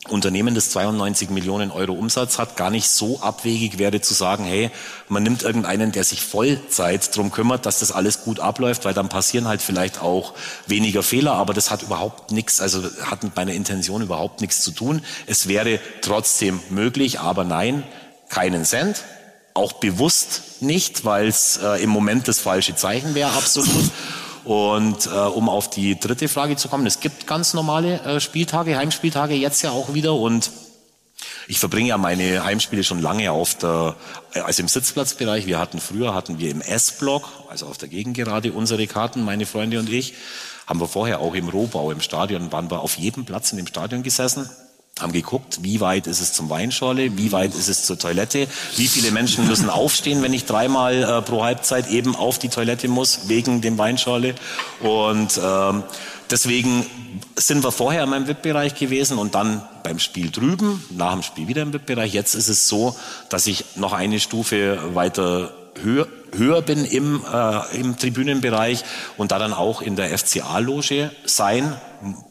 Unternehmen, 0.09 0.55
das 0.55 0.71
92 0.71 1.29
Millionen 1.29 1.69
Euro 1.69 1.93
Umsatz 1.93 2.39
hat, 2.39 2.57
gar 2.57 2.71
nicht 2.71 2.89
so 2.89 3.19
abwegig 3.21 3.77
wäre 3.77 4.01
zu 4.01 4.15
sagen, 4.15 4.45
hey, 4.45 4.71
man 5.09 5.21
nimmt 5.21 5.43
irgendeinen, 5.43 5.91
der 5.91 6.03
sich 6.03 6.21
Vollzeit 6.21 7.15
drum 7.15 7.31
kümmert, 7.31 7.67
dass 7.67 7.79
das 7.79 7.91
alles 7.91 8.23
gut 8.23 8.39
abläuft, 8.39 8.83
weil 8.83 8.95
dann 8.95 9.09
passieren 9.09 9.47
halt 9.47 9.61
vielleicht 9.61 10.01
auch 10.01 10.33
weniger 10.65 11.03
Fehler, 11.03 11.33
aber 11.33 11.53
das 11.53 11.69
hat 11.69 11.83
überhaupt 11.83 12.31
nichts, 12.31 12.61
also 12.61 12.83
hat 13.03 13.23
mit 13.23 13.35
meiner 13.35 13.53
Intention 13.53 14.01
überhaupt 14.01 14.41
nichts 14.41 14.61
zu 14.61 14.71
tun. 14.71 15.03
Es 15.27 15.47
wäre 15.47 15.79
trotzdem 16.01 16.59
möglich, 16.71 17.19
aber 17.19 17.43
nein, 17.43 17.83
keinen 18.27 18.65
Cent, 18.65 19.03
auch 19.53 19.73
bewusst 19.73 20.61
nicht, 20.61 21.05
weil 21.05 21.27
es 21.27 21.57
äh, 21.57 21.83
im 21.83 21.91
Moment 21.91 22.27
das 22.27 22.39
falsche 22.39 22.75
Zeichen 22.75 23.13
wäre, 23.13 23.31
absolut. 23.31 23.91
Und 24.43 25.05
äh, 25.05 25.09
um 25.09 25.49
auf 25.49 25.69
die 25.69 25.99
dritte 25.99 26.27
Frage 26.27 26.55
zu 26.55 26.67
kommen, 26.67 26.87
es 26.87 26.99
gibt 26.99 27.27
ganz 27.27 27.53
normale 27.53 28.01
äh, 28.01 28.19
Spieltage, 28.19 28.77
Heimspieltage 28.77 29.35
jetzt 29.35 29.61
ja 29.61 29.71
auch 29.71 29.93
wieder 29.93 30.13
und 30.15 30.51
Ich 31.47 31.59
verbringe 31.59 31.89
ja 31.89 31.97
meine 31.97 32.43
Heimspiele 32.43 32.83
schon 32.83 33.01
lange 33.01 33.31
auf 33.31 33.55
der, 33.55 33.95
also 34.33 34.61
im 34.61 34.67
Sitzplatzbereich. 34.67 35.45
Wir 35.45 35.59
hatten 35.59 35.79
früher, 35.79 36.13
hatten 36.13 36.39
wir 36.39 36.49
im 36.49 36.61
S-Block, 36.61 37.29
also 37.49 37.67
auf 37.67 37.77
der 37.77 37.89
Gegengerade, 37.89 38.51
unsere 38.51 38.87
Karten, 38.87 39.23
meine 39.23 39.45
Freunde 39.45 39.77
und 39.79 39.89
ich. 39.89 40.15
Haben 40.65 40.79
wir 40.79 40.87
vorher 40.87 41.19
auch 41.19 41.35
im 41.35 41.49
Rohbau, 41.49 41.91
im 41.91 42.01
Stadion, 42.01 42.51
waren 42.51 42.71
wir 42.71 42.79
auf 42.79 42.97
jedem 42.97 43.25
Platz 43.25 43.51
in 43.51 43.57
dem 43.57 43.67
Stadion 43.67 44.03
gesessen 44.03 44.49
haben 45.01 45.11
geguckt, 45.11 45.59
wie 45.61 45.79
weit 45.79 46.07
ist 46.07 46.21
es 46.21 46.33
zum 46.33 46.49
Weinschorle, 46.49 47.17
wie 47.17 47.31
weit 47.31 47.55
ist 47.55 47.67
es 47.67 47.83
zur 47.83 47.97
Toilette, 47.97 48.47
wie 48.77 48.87
viele 48.87 49.11
Menschen 49.11 49.47
müssen 49.47 49.69
aufstehen, 49.69 50.21
wenn 50.21 50.33
ich 50.33 50.45
dreimal 50.45 51.03
äh, 51.03 51.21
pro 51.21 51.43
Halbzeit 51.43 51.89
eben 51.89 52.15
auf 52.15 52.39
die 52.39 52.49
Toilette 52.49 52.87
muss, 52.87 53.27
wegen 53.27 53.61
dem 53.61 53.77
Weinschorle. 53.77 54.35
Und 54.81 55.39
ähm, 55.43 55.83
deswegen 56.29 56.85
sind 57.35 57.63
wir 57.63 57.71
vorher 57.71 58.03
in 58.03 58.09
meinem 58.09 58.27
VIP-Bereich 58.27 58.75
gewesen 58.75 59.17
und 59.17 59.35
dann 59.35 59.61
beim 59.83 59.99
Spiel 59.99 60.31
drüben, 60.31 60.83
nach 60.89 61.13
dem 61.13 61.23
Spiel 61.23 61.47
wieder 61.47 61.61
im 61.61 61.73
VIP-Bereich. 61.73 62.13
Jetzt 62.13 62.35
ist 62.35 62.47
es 62.47 62.67
so, 62.67 62.95
dass 63.29 63.47
ich 63.47 63.65
noch 63.75 63.93
eine 63.93 64.19
Stufe 64.19 64.79
weiter 64.93 65.53
höher, 65.81 66.07
höher 66.35 66.61
bin 66.61 66.85
im, 66.85 67.23
äh, 67.31 67.77
im 67.77 67.97
Tribünenbereich 67.97 68.83
und 69.17 69.31
da 69.31 69.39
dann 69.39 69.53
auch 69.53 69.81
in 69.81 69.95
der 69.95 70.17
FCA-Loge 70.17 71.11
sein 71.25 71.75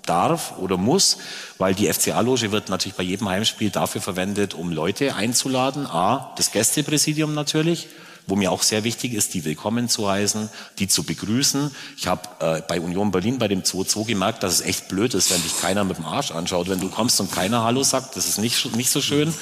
darf 0.05 0.59
oder 0.59 0.77
muss, 0.77 1.19
weil 1.59 1.75
die 1.75 1.93
FCA-Loge 1.93 2.53
wird 2.53 2.69
natürlich 2.69 2.97
bei 2.97 3.03
jedem 3.03 3.29
Heimspiel 3.29 3.71
dafür 3.71 4.01
verwendet, 4.01 4.55
um 4.55 4.73
Leute 4.73 5.15
einzuladen. 5.15 5.87
A, 5.87 6.33
das 6.37 6.53
Gästepräsidium 6.53 7.35
natürlich, 7.35 7.89
wo 8.27 8.37
mir 8.37 8.53
auch 8.53 8.63
sehr 8.63 8.85
wichtig 8.85 9.15
ist, 9.15 9.35
die 9.35 9.45
willkommen 9.45 9.89
zu 9.89 10.09
heißen, 10.09 10.49
die 10.79 10.89
zu 10.89 11.03
begrüßen. 11.03 11.71
Ich 11.97 12.07
habe 12.07 12.23
äh, 12.41 12.63
bei 12.67 12.81
Union 12.81 13.11
Berlin 13.11 13.39
bei 13.39 13.49
dem 13.49 13.63
2-2 13.63 14.07
gemerkt, 14.07 14.43
dass 14.43 14.55
es 14.55 14.61
echt 14.61 14.89
blöd 14.89 15.15
ist, 15.15 15.31
wenn 15.31 15.43
dich 15.43 15.61
keiner 15.61 15.85
mit 15.85 15.99
dem 15.99 16.05
Arsch 16.05 16.31
anschaut. 16.31 16.69
Wenn 16.69 16.81
du 16.81 16.89
kommst 16.89 17.21
und 17.21 17.33
keiner 17.33 17.65
Hallo 17.65 17.83
sagt, 17.83 18.17
das 18.17 18.29
ist 18.29 18.39
nicht, 18.39 18.77
nicht 18.77 18.91
so 18.91 19.01
schön. 19.01 19.35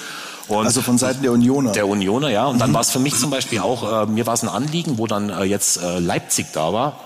Und 0.49 0.67
also 0.67 0.83
von 0.83 0.99
Seiten 0.99 1.23
der 1.23 1.33
Unioner. 1.33 1.73
Der 1.73 1.87
Unioner, 1.87 2.31
ja. 2.31 2.47
Und 2.47 2.59
dann 2.59 2.71
mhm. 2.71 2.75
war 2.75 2.81
es 2.81 2.91
für 2.91 2.99
mich 2.99 3.15
zum 3.17 3.31
Beispiel 3.31 3.61
auch, 3.61 4.05
äh, 4.05 4.07
mir 4.07 4.27
war 4.27 4.35
es 4.35 4.43
ein 4.43 4.49
Anliegen, 4.49 4.99
wo 4.99 5.07
dann 5.07 5.31
äh, 5.31 5.45
jetzt 5.45 5.83
äh, 5.83 5.99
Leipzig 5.99 6.47
da 6.53 6.73
war, 6.73 7.01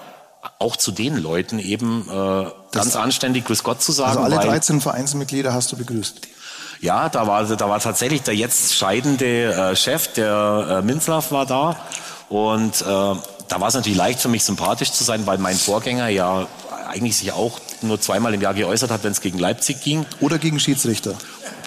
auch 0.58 0.76
zu 0.76 0.92
den 0.92 1.16
Leuten 1.16 1.58
eben 1.58 2.08
äh, 2.08 2.46
ganz 2.72 2.96
anständig 2.96 3.44
Grüß 3.44 3.62
Gott 3.64 3.82
zu 3.82 3.92
sagen. 3.92 4.22
Also 4.22 4.36
alle 4.36 4.46
13 4.46 4.80
Vereinsmitglieder 4.80 5.52
hast 5.52 5.72
du 5.72 5.76
begrüßt. 5.76 6.20
Ja, 6.80 7.08
da 7.08 7.26
war, 7.26 7.44
da 7.44 7.68
war 7.68 7.78
tatsächlich 7.78 8.22
der 8.22 8.34
jetzt 8.34 8.74
scheidende 8.74 9.52
äh, 9.52 9.76
Chef, 9.76 10.12
der 10.14 10.80
äh, 10.80 10.82
Minzlaff 10.82 11.30
war 11.30 11.46
da. 11.46 11.76
Und 12.28 12.80
äh, 12.80 12.84
da 12.84 13.60
war 13.60 13.68
es 13.68 13.74
natürlich 13.74 13.98
leicht 13.98 14.20
für 14.20 14.28
mich 14.28 14.42
sympathisch 14.42 14.90
zu 14.92 15.04
sein, 15.04 15.26
weil 15.26 15.38
mein 15.38 15.56
Vorgänger 15.56 16.08
ja 16.08 16.46
eigentlich 16.88 17.16
sich 17.16 17.32
auch 17.32 17.60
nur 17.82 18.00
zweimal 18.00 18.34
im 18.34 18.40
Jahr 18.40 18.54
geäußert 18.54 18.90
hat, 18.90 19.04
wenn 19.04 19.12
es 19.12 19.20
gegen 19.20 19.38
Leipzig 19.38 19.80
ging. 19.82 20.06
Oder 20.20 20.38
gegen 20.38 20.58
Schiedsrichter. 20.58 21.14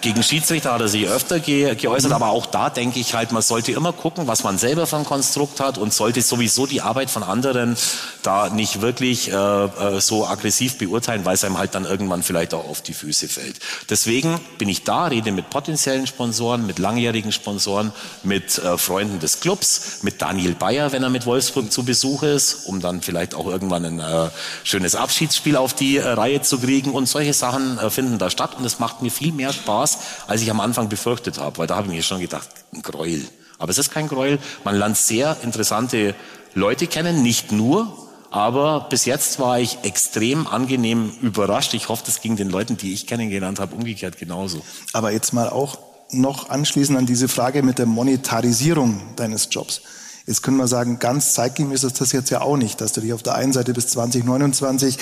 Gegen 0.06 0.22
Schiedsrichter 0.22 0.72
hat 0.72 0.82
er 0.82 0.88
sich 0.88 1.08
öfter 1.08 1.40
ge 1.40 1.74
geäußert, 1.74 2.12
mhm. 2.12 2.16
aber 2.16 2.30
auch 2.30 2.46
da 2.46 2.70
denke 2.70 3.00
ich 3.00 3.16
halt, 3.16 3.32
man 3.32 3.42
sollte 3.42 3.72
immer 3.72 3.92
gucken, 3.92 4.28
was 4.28 4.44
man 4.44 4.60
selber 4.60 4.86
für 4.86 4.98
ein 4.98 5.04
Konstrukt 5.04 5.60
hat 5.60 5.80
und 5.80 5.92
sollte 5.96 6.22
sowieso 6.22 6.68
die 6.68 6.82
Arbeit 6.82 7.10
von 7.10 7.24
anderen 7.24 7.76
da 8.22 8.50
nicht 8.50 8.82
wirklich 8.82 9.32
äh, 9.32 9.34
äh, 9.34 10.00
so 10.00 10.28
aggressiv 10.28 10.78
beurteilen, 10.78 11.26
weil 11.26 11.34
es 11.34 11.44
einem 11.44 11.58
halt 11.58 11.74
dann 11.74 11.86
irgendwann 11.86 12.22
vielleicht 12.22 12.54
auch 12.54 12.70
auf 12.70 12.82
die 12.82 12.94
Füße 12.94 13.28
fällt. 13.28 13.56
Deswegen 13.90 14.40
bin 14.60 14.70
ich 14.70 14.84
da, 14.84 15.06
rede 15.06 15.32
mit 15.32 15.50
potenziellen 15.50 16.06
Sponsoren, 16.06 16.68
mit 16.68 16.78
langjährigen 16.78 17.32
Sponsoren, 17.32 17.92
mit 18.22 18.60
äh, 18.60 18.78
Freunden 18.78 19.20
des 19.20 19.40
Clubs, 19.40 20.04
mit 20.04 20.22
Daniel 20.22 20.54
Bayer, 20.54 20.92
wenn 20.92 21.02
er 21.02 21.10
mit 21.10 21.26
Wolfsburg 21.26 21.72
zu 21.72 21.84
Besuch 21.84 22.22
ist, 22.22 22.68
um 22.68 22.80
dann 22.80 23.02
vielleicht 23.02 23.34
auch 23.34 23.48
irgendwann 23.48 23.86
ein 23.86 24.00
äh, 24.00 24.30
schönes 24.64 24.94
Abschiedsspiel 24.94 25.56
auf 25.56 25.74
die 25.74 25.98
äh, 25.98 26.08
Reihe 26.08 26.44
zu 26.44 26.60
kriegen 26.60 26.92
und 26.92 27.08
solche 27.08 27.34
Sachen 27.34 27.80
äh, 27.80 27.90
finden 27.90 28.20
da 28.20 28.30
statt 28.30 28.52
und 28.56 28.66
es 28.66 28.78
macht 28.78 29.02
mir 29.02 29.10
viel 29.10 29.32
mehr 29.32 29.52
Spaß, 29.52 29.95
als 30.28 30.42
ich 30.42 30.50
am 30.52 30.60
Anfang 30.60 30.90
befürchtet 30.90 31.40
habe, 31.40 31.58
weil 31.58 31.68
da 31.68 31.76
habe 31.76 31.88
ich 31.88 31.94
mir 31.94 32.04
schon 32.04 32.22
gedacht, 32.22 32.50
ein 32.74 32.82
Gräuel. 32.82 33.24
Aber 33.58 33.72
es 33.72 33.78
ist 33.78 33.92
kein 33.92 34.08
Gräuel. 34.08 34.40
Man 34.64 34.78
lernt 34.78 34.98
sehr 34.98 35.38
interessante 35.44 36.16
Leute 36.54 36.88
kennen, 36.88 37.22
nicht 37.22 37.52
nur, 37.52 38.06
aber 38.32 38.88
bis 38.90 39.06
jetzt 39.06 39.40
war 39.40 39.60
ich 39.60 39.80
extrem 39.84 40.46
angenehm 40.46 41.12
überrascht. 41.22 41.74
Ich 41.74 41.88
hoffe, 41.88 42.04
das 42.06 42.20
ging 42.20 42.36
den 42.36 42.50
Leuten, 42.50 42.76
die 42.76 42.94
ich 42.94 43.08
kennengelernt 43.08 43.60
habe, 43.60 43.76
umgekehrt 43.76 44.18
genauso. 44.18 44.62
Aber 44.92 45.12
jetzt 45.12 45.32
mal 45.32 45.50
auch 45.50 45.78
noch 46.12 46.50
anschließend 46.50 46.98
an 46.98 47.06
diese 47.06 47.28
Frage 47.28 47.64
mit 47.64 47.80
der 47.80 47.86
Monetarisierung 47.86 49.02
deines 49.16 49.48
Jobs. 49.52 49.82
Jetzt 50.28 50.42
können 50.42 50.58
wir 50.58 50.68
sagen, 50.68 51.00
ganz 51.00 51.34
zeitgemäß 51.34 51.84
ist 51.84 52.02
das 52.02 52.12
jetzt 52.12 52.30
ja 52.30 52.42
auch 52.42 52.58
nicht, 52.58 52.82
dass 52.82 52.94
du 52.94 53.02
dich 53.02 53.14
auf 53.14 53.22
der 53.24 53.36
einen 53.36 53.54
Seite 53.54 53.74
bis 53.74 53.88
2029 53.88 54.98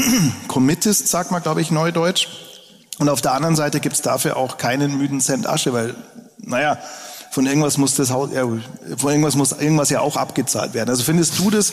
committest, 0.48 1.08
sagt 1.08 1.30
man, 1.30 1.42
glaube 1.42 1.60
ich, 1.60 1.70
neudeutsch, 1.70 2.28
und 2.98 3.08
auf 3.08 3.20
der 3.20 3.32
anderen 3.32 3.56
Seite 3.56 3.80
gibt's 3.80 4.02
dafür 4.02 4.36
auch 4.36 4.58
keinen 4.58 4.98
müden 4.98 5.20
Cent 5.20 5.46
Asche, 5.46 5.72
weil, 5.72 5.94
naja, 6.38 6.78
von 7.30 7.46
irgendwas 7.46 7.76
muss 7.76 7.94
das 7.94 8.10
Haus, 8.10 8.30
ja, 8.32 8.44
von 8.96 9.10
irgendwas 9.10 9.36
muss 9.36 9.52
irgendwas 9.52 9.90
ja 9.90 10.00
auch 10.00 10.16
abgezahlt 10.16 10.74
werden. 10.74 10.90
Also 10.90 11.04
findest 11.04 11.38
du 11.38 11.50
das? 11.50 11.72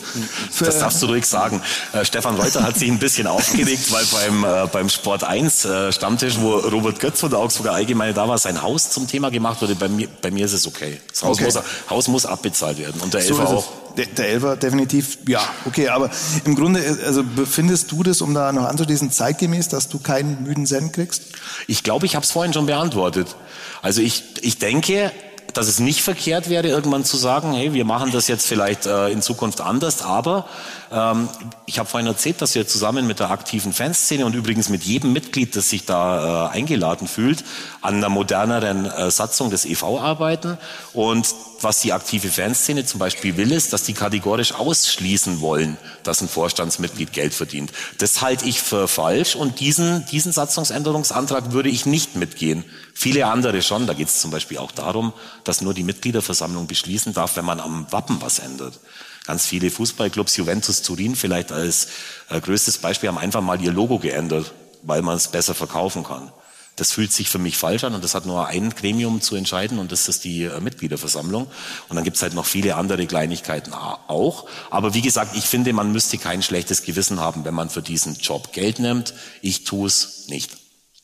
Das 0.58 0.78
darfst 0.78 1.02
du 1.02 1.06
ruhig 1.06 1.26
sagen. 1.26 1.62
Äh, 1.92 2.04
Stefan 2.04 2.36
Reuter 2.36 2.62
hat 2.62 2.76
sich 2.78 2.90
ein 2.90 2.98
bisschen 2.98 3.26
aufgeregt, 3.26 3.90
weil 3.90 4.04
beim 4.06 4.44
äh, 4.44 4.66
beim 4.66 4.88
Sport 4.88 5.24
1 5.24 5.64
äh, 5.64 5.92
Stammtisch, 5.92 6.38
wo 6.40 6.56
Robert 6.56 7.00
Götz 7.00 7.20
von 7.20 7.30
der 7.30 7.38
Augsburger 7.38 7.72
Allgemeine 7.72 8.12
da 8.12 8.28
war, 8.28 8.38
sein 8.38 8.62
Haus 8.62 8.90
zum 8.90 9.06
Thema 9.06 9.30
gemacht 9.30 9.62
wurde. 9.62 9.74
Bei 9.74 9.88
mir 9.88 10.08
bei 10.20 10.30
mir 10.30 10.44
ist 10.44 10.52
es 10.52 10.66
okay. 10.66 11.00
Das 11.10 11.22
Haus, 11.22 11.36
okay. 11.38 11.44
muss, 11.44 11.58
Haus 11.90 12.08
muss 12.08 12.26
abbezahlt 12.26 12.78
werden 12.78 13.00
und 13.00 13.14
der 13.14 13.22
so 13.22 13.38
Elfer 13.38 13.48
auch. 13.48 13.66
Der, 13.96 14.04
der 14.04 14.28
Elfer 14.28 14.56
definitiv, 14.56 15.18
ja, 15.26 15.40
okay, 15.64 15.88
aber 15.88 16.10
im 16.44 16.54
Grunde, 16.54 16.82
also 17.06 17.24
findest 17.50 17.90
du 17.92 18.02
das, 18.02 18.20
um 18.20 18.34
da 18.34 18.52
noch 18.52 18.64
anzuschließen, 18.64 19.10
zeitgemäß, 19.10 19.68
dass 19.68 19.88
du 19.88 19.98
keinen 19.98 20.42
müden 20.42 20.66
Cent 20.66 20.92
kriegst? 20.92 21.22
Ich 21.66 21.82
glaube, 21.82 22.04
ich 22.04 22.14
habe 22.14 22.22
es 22.22 22.30
vorhin 22.30 22.52
schon 22.52 22.66
beantwortet. 22.66 23.36
Also 23.80 24.02
ich, 24.02 24.22
ich 24.42 24.58
denke, 24.58 25.12
dass 25.56 25.68
es 25.68 25.80
nicht 25.80 26.02
verkehrt 26.02 26.48
wäre, 26.48 26.68
irgendwann 26.68 27.04
zu 27.04 27.16
sagen, 27.16 27.52
hey, 27.52 27.72
wir 27.72 27.84
machen 27.84 28.12
das 28.12 28.28
jetzt 28.28 28.46
vielleicht 28.46 28.86
äh, 28.86 29.08
in 29.08 29.22
Zukunft 29.22 29.60
anders, 29.60 30.02
aber 30.02 30.46
ähm, 30.90 31.28
ich 31.66 31.78
habe 31.78 31.88
vorhin 31.88 32.06
erzählt, 32.06 32.40
dass 32.42 32.54
wir 32.54 32.66
zusammen 32.66 33.06
mit 33.06 33.20
der 33.20 33.30
aktiven 33.30 33.72
Fanszene 33.72 34.24
und 34.26 34.34
übrigens 34.34 34.68
mit 34.68 34.84
jedem 34.84 35.12
Mitglied, 35.12 35.56
das 35.56 35.70
sich 35.70 35.84
da 35.84 36.46
äh, 36.46 36.56
eingeladen 36.56 37.08
fühlt, 37.08 37.44
an 37.80 37.96
einer 37.96 38.08
moderneren 38.08 38.86
äh, 38.86 39.10
Satzung 39.10 39.50
des 39.50 39.64
EV 39.64 39.98
arbeiten 40.00 40.58
und 40.92 41.34
was 41.60 41.80
die 41.80 41.92
aktive 41.92 42.28
Fanszene 42.28 42.84
zum 42.84 43.00
Beispiel 43.00 43.36
will, 43.36 43.50
ist, 43.50 43.72
dass 43.72 43.82
die 43.82 43.94
kategorisch 43.94 44.52
ausschließen 44.52 45.40
wollen, 45.40 45.76
dass 46.02 46.20
ein 46.20 46.28
Vorstandsmitglied 46.28 47.12
Geld 47.12 47.34
verdient. 47.34 47.72
Das 47.98 48.20
halte 48.20 48.44
ich 48.46 48.60
für 48.60 48.88
falsch 48.88 49.34
und 49.34 49.60
diesen, 49.60 50.04
diesen 50.06 50.32
Satzungsänderungsantrag 50.32 51.52
würde 51.52 51.70
ich 51.70 51.86
nicht 51.86 52.16
mitgehen. 52.16 52.64
Viele 52.94 53.26
andere 53.26 53.62
schon. 53.62 53.86
Da 53.86 53.94
geht 53.94 54.08
es 54.08 54.20
zum 54.20 54.30
Beispiel 54.30 54.58
auch 54.58 54.72
darum, 54.72 55.12
dass 55.44 55.60
nur 55.60 55.74
die 55.74 55.82
Mitgliederversammlung 55.82 56.66
beschließen 56.66 57.14
darf, 57.14 57.36
wenn 57.36 57.44
man 57.44 57.60
am 57.60 57.86
Wappen 57.90 58.20
was 58.20 58.38
ändert. 58.38 58.78
Ganz 59.26 59.46
viele 59.46 59.70
Fußballclubs, 59.70 60.36
Juventus 60.36 60.82
Turin 60.82 61.16
vielleicht 61.16 61.52
als 61.52 61.88
äh, 62.30 62.40
größtes 62.40 62.78
Beispiel, 62.78 63.08
haben 63.08 63.18
einfach 63.18 63.40
mal 63.40 63.60
ihr 63.60 63.72
Logo 63.72 63.98
geändert, 63.98 64.52
weil 64.82 65.02
man 65.02 65.16
es 65.16 65.28
besser 65.28 65.54
verkaufen 65.54 66.04
kann. 66.04 66.32
Das 66.76 66.92
fühlt 66.92 67.10
sich 67.10 67.30
für 67.30 67.38
mich 67.38 67.56
falsch 67.56 67.84
an 67.84 67.94
und 67.94 68.04
das 68.04 68.14
hat 68.14 68.26
nur 68.26 68.46
ein 68.46 68.70
Gremium 68.70 69.22
zu 69.22 69.34
entscheiden 69.34 69.78
und 69.78 69.92
das 69.92 70.08
ist 70.08 70.24
die 70.24 70.42
äh, 70.42 70.60
Mitgliederversammlung. 70.60 71.46
Und 71.88 71.96
dann 71.96 72.04
gibt 72.04 72.16
es 72.16 72.22
halt 72.22 72.34
noch 72.34 72.44
viele 72.44 72.76
andere 72.76 73.06
Kleinigkeiten 73.06 73.72
auch. 73.72 74.46
Aber 74.70 74.92
wie 74.92 75.00
gesagt, 75.00 75.36
ich 75.36 75.44
finde, 75.44 75.72
man 75.72 75.90
müsste 75.90 76.18
kein 76.18 76.42
schlechtes 76.42 76.82
Gewissen 76.82 77.18
haben, 77.18 77.44
wenn 77.44 77.54
man 77.54 77.70
für 77.70 77.82
diesen 77.82 78.14
Job 78.16 78.52
Geld 78.52 78.78
nimmt. 78.78 79.14
Ich 79.40 79.64
tue 79.64 79.86
es 79.86 80.28
nicht. 80.28 80.58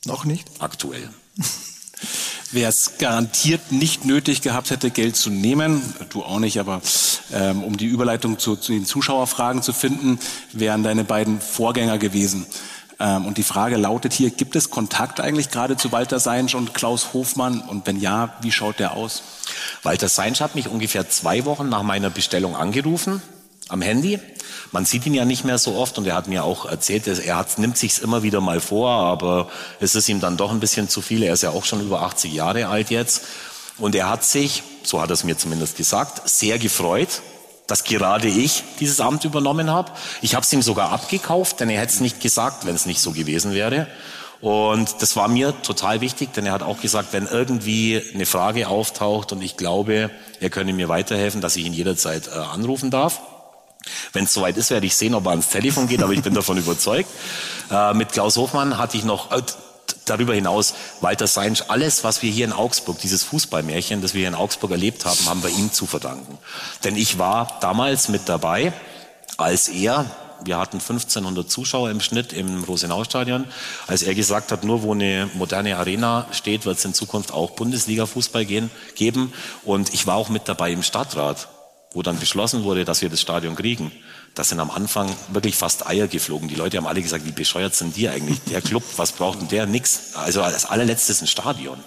Noch 0.05 0.25
nicht? 0.25 0.47
Aktuell. 0.59 1.09
Wer 2.53 2.69
es 2.69 2.99
garantiert 2.99 3.73
nicht 3.73 4.05
nötig 4.05 4.43
gehabt 4.43 4.71
hätte, 4.71 4.91
Geld 4.91 5.17
zu 5.17 5.31
nehmen, 5.31 5.83
du 6.11 6.23
auch 6.23 6.39
nicht, 6.39 6.61
aber 6.61 6.83
ähm, 7.33 7.65
um 7.65 7.79
die 7.79 7.87
Überleitung 7.87 8.39
zu, 8.39 8.57
zu 8.57 8.73
den 8.73 8.85
Zuschauerfragen 8.85 9.63
zu 9.63 9.73
finden, 9.73 10.19
wären 10.53 10.83
deine 10.83 11.03
beiden 11.03 11.41
Vorgänger 11.41 11.97
gewesen. 11.97 12.45
Ähm, 13.01 13.25
und 13.25 13.39
die 13.39 13.43
Frage 13.43 13.79
lautet 13.79 14.13
hier, 14.13 14.29
gibt 14.29 14.55
es 14.55 14.69
Kontakt 14.69 15.19
eigentlich 15.19 15.51
gerade 15.51 15.79
zu 15.79 15.93
Walter 15.93 16.21
Seinsch 16.21 16.55
und 16.55 16.75
Klaus 16.75 17.15
Hofmann? 17.15 17.63
Und 17.63 17.87
wenn 17.87 17.99
ja, 17.99 18.35
wie 18.43 18.53
schaut 18.53 18.79
der 18.79 18.93
aus? 18.99 19.23
Walter 19.83 20.11
Seinsch 20.11 20.41
hat 20.41 20.55
mich 20.55 20.69
ungefähr 20.69 21.09
zwei 21.09 21.47
Wochen 21.47 21.71
nach 21.71 21.83
meiner 21.83 22.11
Bestellung 22.11 22.55
angerufen 22.55 23.23
am 23.73 23.83
Handy. 23.83 24.19
Man 24.71 24.85
sieht 24.85 25.05
ihn 25.07 25.15
ja 25.15 25.25
nicht 25.25 25.45
mehr 25.45 25.59
so 25.59 25.75
oft 25.77 25.99
und 25.99 26.07
er 26.07 26.15
hat 26.15 26.29
mir 26.29 26.45
auch 26.45 26.67
erzählt, 26.67 27.07
er 27.07 27.37
hat, 27.37 27.59
nimmt 27.59 27.77
sich's 27.77 27.99
immer 27.99 28.23
wieder 28.23 28.41
mal 28.41 28.61
vor, 28.61 28.91
aber 28.91 29.49
es 29.81 29.95
ist 29.95 30.09
ihm 30.09 30.21
dann 30.21 30.37
doch 30.37 30.51
ein 30.51 30.61
bisschen 30.61 30.89
zu 30.89 31.03
viel. 31.03 31.23
Er 31.23 31.33
ist 31.33 31.43
ja 31.43 31.51
auch 31.51 31.65
schon 31.65 31.81
über 31.81 32.03
80 32.03 32.33
Jahre 32.33 32.69
alt 32.69 32.91
jetzt 32.91 33.23
und 33.79 33.95
er 33.95 34.09
hat 34.09 34.25
sich, 34.25 34.63
so 34.83 35.01
hat 35.01 35.11
er 35.11 35.15
es 35.15 35.25
mir 35.25 35.37
zumindest 35.37 35.77
gesagt, 35.77 36.29
sehr 36.29 36.59
gefreut, 36.59 37.23
dass 37.67 37.85
gerade 37.85 38.29
ich 38.29 38.63
dieses 38.81 39.01
Amt 39.01 39.25
übernommen 39.25 39.71
habe. 39.71 39.93
Ich 40.21 40.35
habe 40.35 40.45
es 40.45 40.53
ihm 40.53 40.63
sogar 40.63 40.91
abgekauft, 40.91 41.61
denn 41.61 41.71
er 41.71 41.81
hätte 41.81 41.95
es 41.95 42.01
nicht 42.01 42.21
gesagt, 42.21 42.67
wenn 42.67 42.75
es 42.75 42.87
nicht 42.87 43.01
so 43.01 43.13
gewesen 43.13 43.55
wäre. 43.55 43.87
Und 44.43 45.01
das 45.01 45.15
war 45.15 45.29
mir 45.29 45.55
total 45.63 46.01
wichtig, 46.01 46.33
denn 46.35 46.47
er 46.47 46.53
hat 46.53 46.63
auch 46.63 46.81
gesagt, 46.81 47.13
wenn 47.13 47.27
irgendwie 47.27 48.03
eine 48.13 48.27
Frage 48.27 48.67
auftaucht 48.67 49.31
und 49.33 49.41
ich 49.41 49.57
glaube, 49.57 50.11
er 50.41 50.51
könne 50.51 50.73
mir 50.73 50.89
weiterhelfen, 50.89 51.41
dass 51.41 51.55
ich 51.55 51.65
ihn 51.65 51.73
jederzeit 51.73 52.27
äh, 52.27 52.39
anrufen 52.39 52.91
darf. 52.91 53.21
Wenn 54.13 54.25
es 54.25 54.33
soweit 54.33 54.57
ist, 54.57 54.71
werde 54.71 54.87
ich 54.87 54.97
sehen, 54.97 55.15
ob 55.15 55.27
er 55.27 55.31
ans 55.31 55.49
Telefon 55.49 55.89
geht, 55.89 56.03
aber 56.03 56.13
ich 56.13 56.23
bin 56.23 56.35
davon 56.35 56.57
überzeugt. 56.59 57.09
Äh, 57.71 57.95
mit 57.95 58.13
Klaus 58.13 58.37
Hofmann 58.37 58.79
hatte 58.79 58.97
ich 58.97 59.05
noch, 59.05 59.33
äh, 59.33 59.43
darüber 60.05 60.35
hinaus 60.35 60.75
Walter 61.01 61.27
Seinsch, 61.27 61.65
alles, 61.69 62.05
was 62.05 62.23
wir 62.23 62.31
hier 62.31 62.45
in 62.45 62.53
Augsburg, 62.53 62.99
dieses 63.01 63.23
Fußballmärchen, 63.25 64.03
das 64.03 64.15
wir 64.15 64.21
hier 64.21 64.29
in 64.29 64.35
Augsburg 64.35 64.71
erlebt 64.73 65.05
haben, 65.05 65.27
haben 65.27 65.43
wir 65.43 65.51
ihm 65.51 65.73
zu 65.73 65.87
verdanken. 65.87 66.39
Denn 66.85 66.97
ich 66.97 67.19
war 67.19 67.59
damals 67.61 68.09
mit 68.09 68.29
dabei, 68.29 68.73
als 69.37 69.69
er, 69.69 70.07
wir 70.45 70.59
hatten 70.59 70.79
1500 70.79 71.49
Zuschauer 71.51 71.91
im 71.91 72.01
Schnitt 72.01 72.33
im 72.33 72.65
Rosenau-Stadion, 72.65 73.45
als 73.87 74.03
er 74.03 74.15
gesagt 74.15 74.51
hat, 74.51 74.65
nur 74.65 74.83
wo 74.83 74.93
eine 74.93 75.31
moderne 75.35 75.77
Arena 75.77 76.27
steht, 76.33 76.67
wird 76.67 76.79
es 76.79 76.85
in 76.85 76.95
Zukunft 76.95 77.33
auch 77.33 77.51
Bundesliga-Fußball 77.51 78.45
geben. 78.45 79.33
Und 79.65 79.95
ich 79.95 80.07
war 80.07 80.17
auch 80.17 80.29
mit 80.29 80.49
dabei 80.49 80.73
im 80.73 80.83
Stadtrat, 80.83 81.49
wo 81.95 82.03
dann 82.03 82.19
beschlossen 82.19 82.65
wurde, 82.65 82.85
dass 82.85 83.03
wir 83.03 83.09
das 83.09 83.21
Stadion 83.21 83.55
kriegen. 83.55 83.93
Da 84.35 84.45
sind 84.45 84.61
am 84.61 84.71
Anfang 84.71 85.15
wirklich 85.29 85.57
fast 85.57 85.87
Eier 85.87 86.09
geflogen. 86.09 86.49
Die 86.49 86.55
Leute 86.55 86.79
haben 86.79 86.87
alle 86.87 87.03
gesagt, 87.03 87.27
wie 87.27 87.33
bescheuert 87.33 87.75
sind 87.75 87.97
die 87.97 88.09
eigentlich? 88.09 88.41
Der 88.51 88.63
Club, 88.63 88.83
was 88.97 89.13
braucht 89.13 89.41
denn 89.41 89.49
der? 89.49 89.67
Nix. 89.67 90.15
Also 90.15 90.43
als 90.43 90.65
allerletztes 90.65 91.21
ein 91.21 91.27
Stadion. 91.27 91.79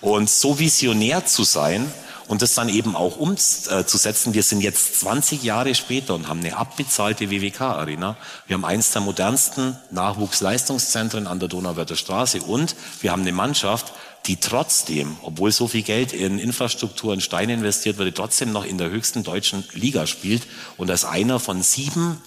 Und 0.00 0.28
so 0.28 0.58
visionär 0.58 1.26
zu 1.26 1.44
sein 1.44 1.90
und 2.30 2.42
das 2.42 2.54
dann 2.54 2.68
eben 2.68 2.94
auch 2.94 3.16
umzusetzen. 3.16 4.34
Wir 4.34 4.44
sind 4.44 4.60
jetzt 4.60 5.00
20 5.00 5.42
Jahre 5.42 5.74
später 5.74 6.14
und 6.14 6.28
haben 6.28 6.38
eine 6.38 6.56
abbezahlte 6.56 7.28
WWK-Arena. 7.28 8.16
Wir 8.46 8.54
haben 8.54 8.64
eins 8.64 8.92
der 8.92 9.02
modernsten 9.02 9.76
Nachwuchsleistungszentren 9.90 11.26
an 11.26 11.40
der 11.40 11.48
Donauwörther 11.48 11.96
Straße 11.96 12.40
und 12.42 12.76
wir 13.00 13.10
haben 13.10 13.22
eine 13.22 13.32
Mannschaft, 13.32 13.92
die 14.26 14.36
trotzdem, 14.36 15.16
obwohl 15.22 15.50
so 15.50 15.66
viel 15.66 15.82
Geld 15.82 16.12
in 16.12 16.38
Infrastruktur 16.38 17.12
und 17.12 17.22
Steine 17.22 17.54
investiert 17.54 17.98
wurde, 17.98 18.12
trotzdem 18.12 18.52
noch 18.52 18.64
in 18.64 18.78
der 18.78 18.90
höchsten 18.90 19.22
deutschen 19.22 19.64
Liga 19.72 20.06
spielt 20.06 20.42
und 20.76 20.90
als 20.90 21.04
einer 21.04 21.40
von 21.40 21.62
sieben 21.62 22.20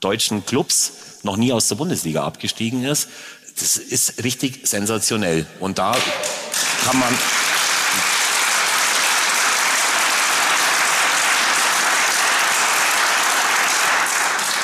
deutschen 0.00 0.44
Clubs 0.44 0.92
noch 1.22 1.36
nie 1.36 1.52
aus 1.52 1.68
der 1.68 1.76
Bundesliga 1.76 2.24
abgestiegen 2.24 2.84
ist. 2.84 3.08
Das 3.58 3.76
ist 3.76 4.22
richtig 4.22 4.68
sensationell. 4.68 5.46
Und 5.58 5.78
da 5.78 5.96
kann 6.84 6.98
man, 6.98 7.18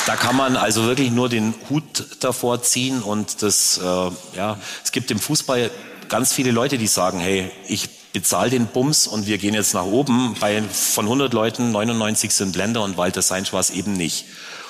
Da 0.07 0.17
kann 0.17 0.37
man 0.37 0.59
also 0.59 0.85
wirklich 0.85 1.11
nur 1.11 1.31
den 1.31 1.55
Hut 1.71 2.05
davor 2.21 2.63
ziehen 2.63 3.03
und 3.03 3.43
das, 3.43 3.79
äh, 3.79 4.11
ja, 4.37 4.59
es 4.85 4.93
gibt 4.93 5.11
im 5.11 5.19
Fußball 5.19 5.71
ganz 6.09 6.33
viele 6.33 6.51
Leute, 6.51 6.79
die 6.79 6.87
sagen, 6.87 7.19
hey, 7.19 7.51
ich 7.69 7.89
bezahle 8.13 8.51
den 8.51 8.67
Bums 8.67 9.07
und 9.07 9.27
wir 9.27 9.39
gehen 9.39 9.55
jetzt 9.55 9.75
nach 9.75 9.85
oben. 9.85 10.37
Bei, 10.41 10.63
von 10.63 11.05
100 11.07 11.33
Leuten, 11.35 11.73
99 11.73 12.33
sind 12.33 12.53
Blender 12.53 12.83
und 12.83 12.97
Walter 12.97 13.23
Seinsch 13.23 13.53
war 13.53 13.61
es 13.61 13.71
eben 13.71 13.93
nicht. 13.93 14.27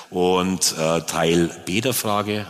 Und 0.09 0.75
äh, 0.77 1.01
Teil 1.01 1.49
B 1.65 1.81
der 1.81 1.93
Frage, 1.93 2.45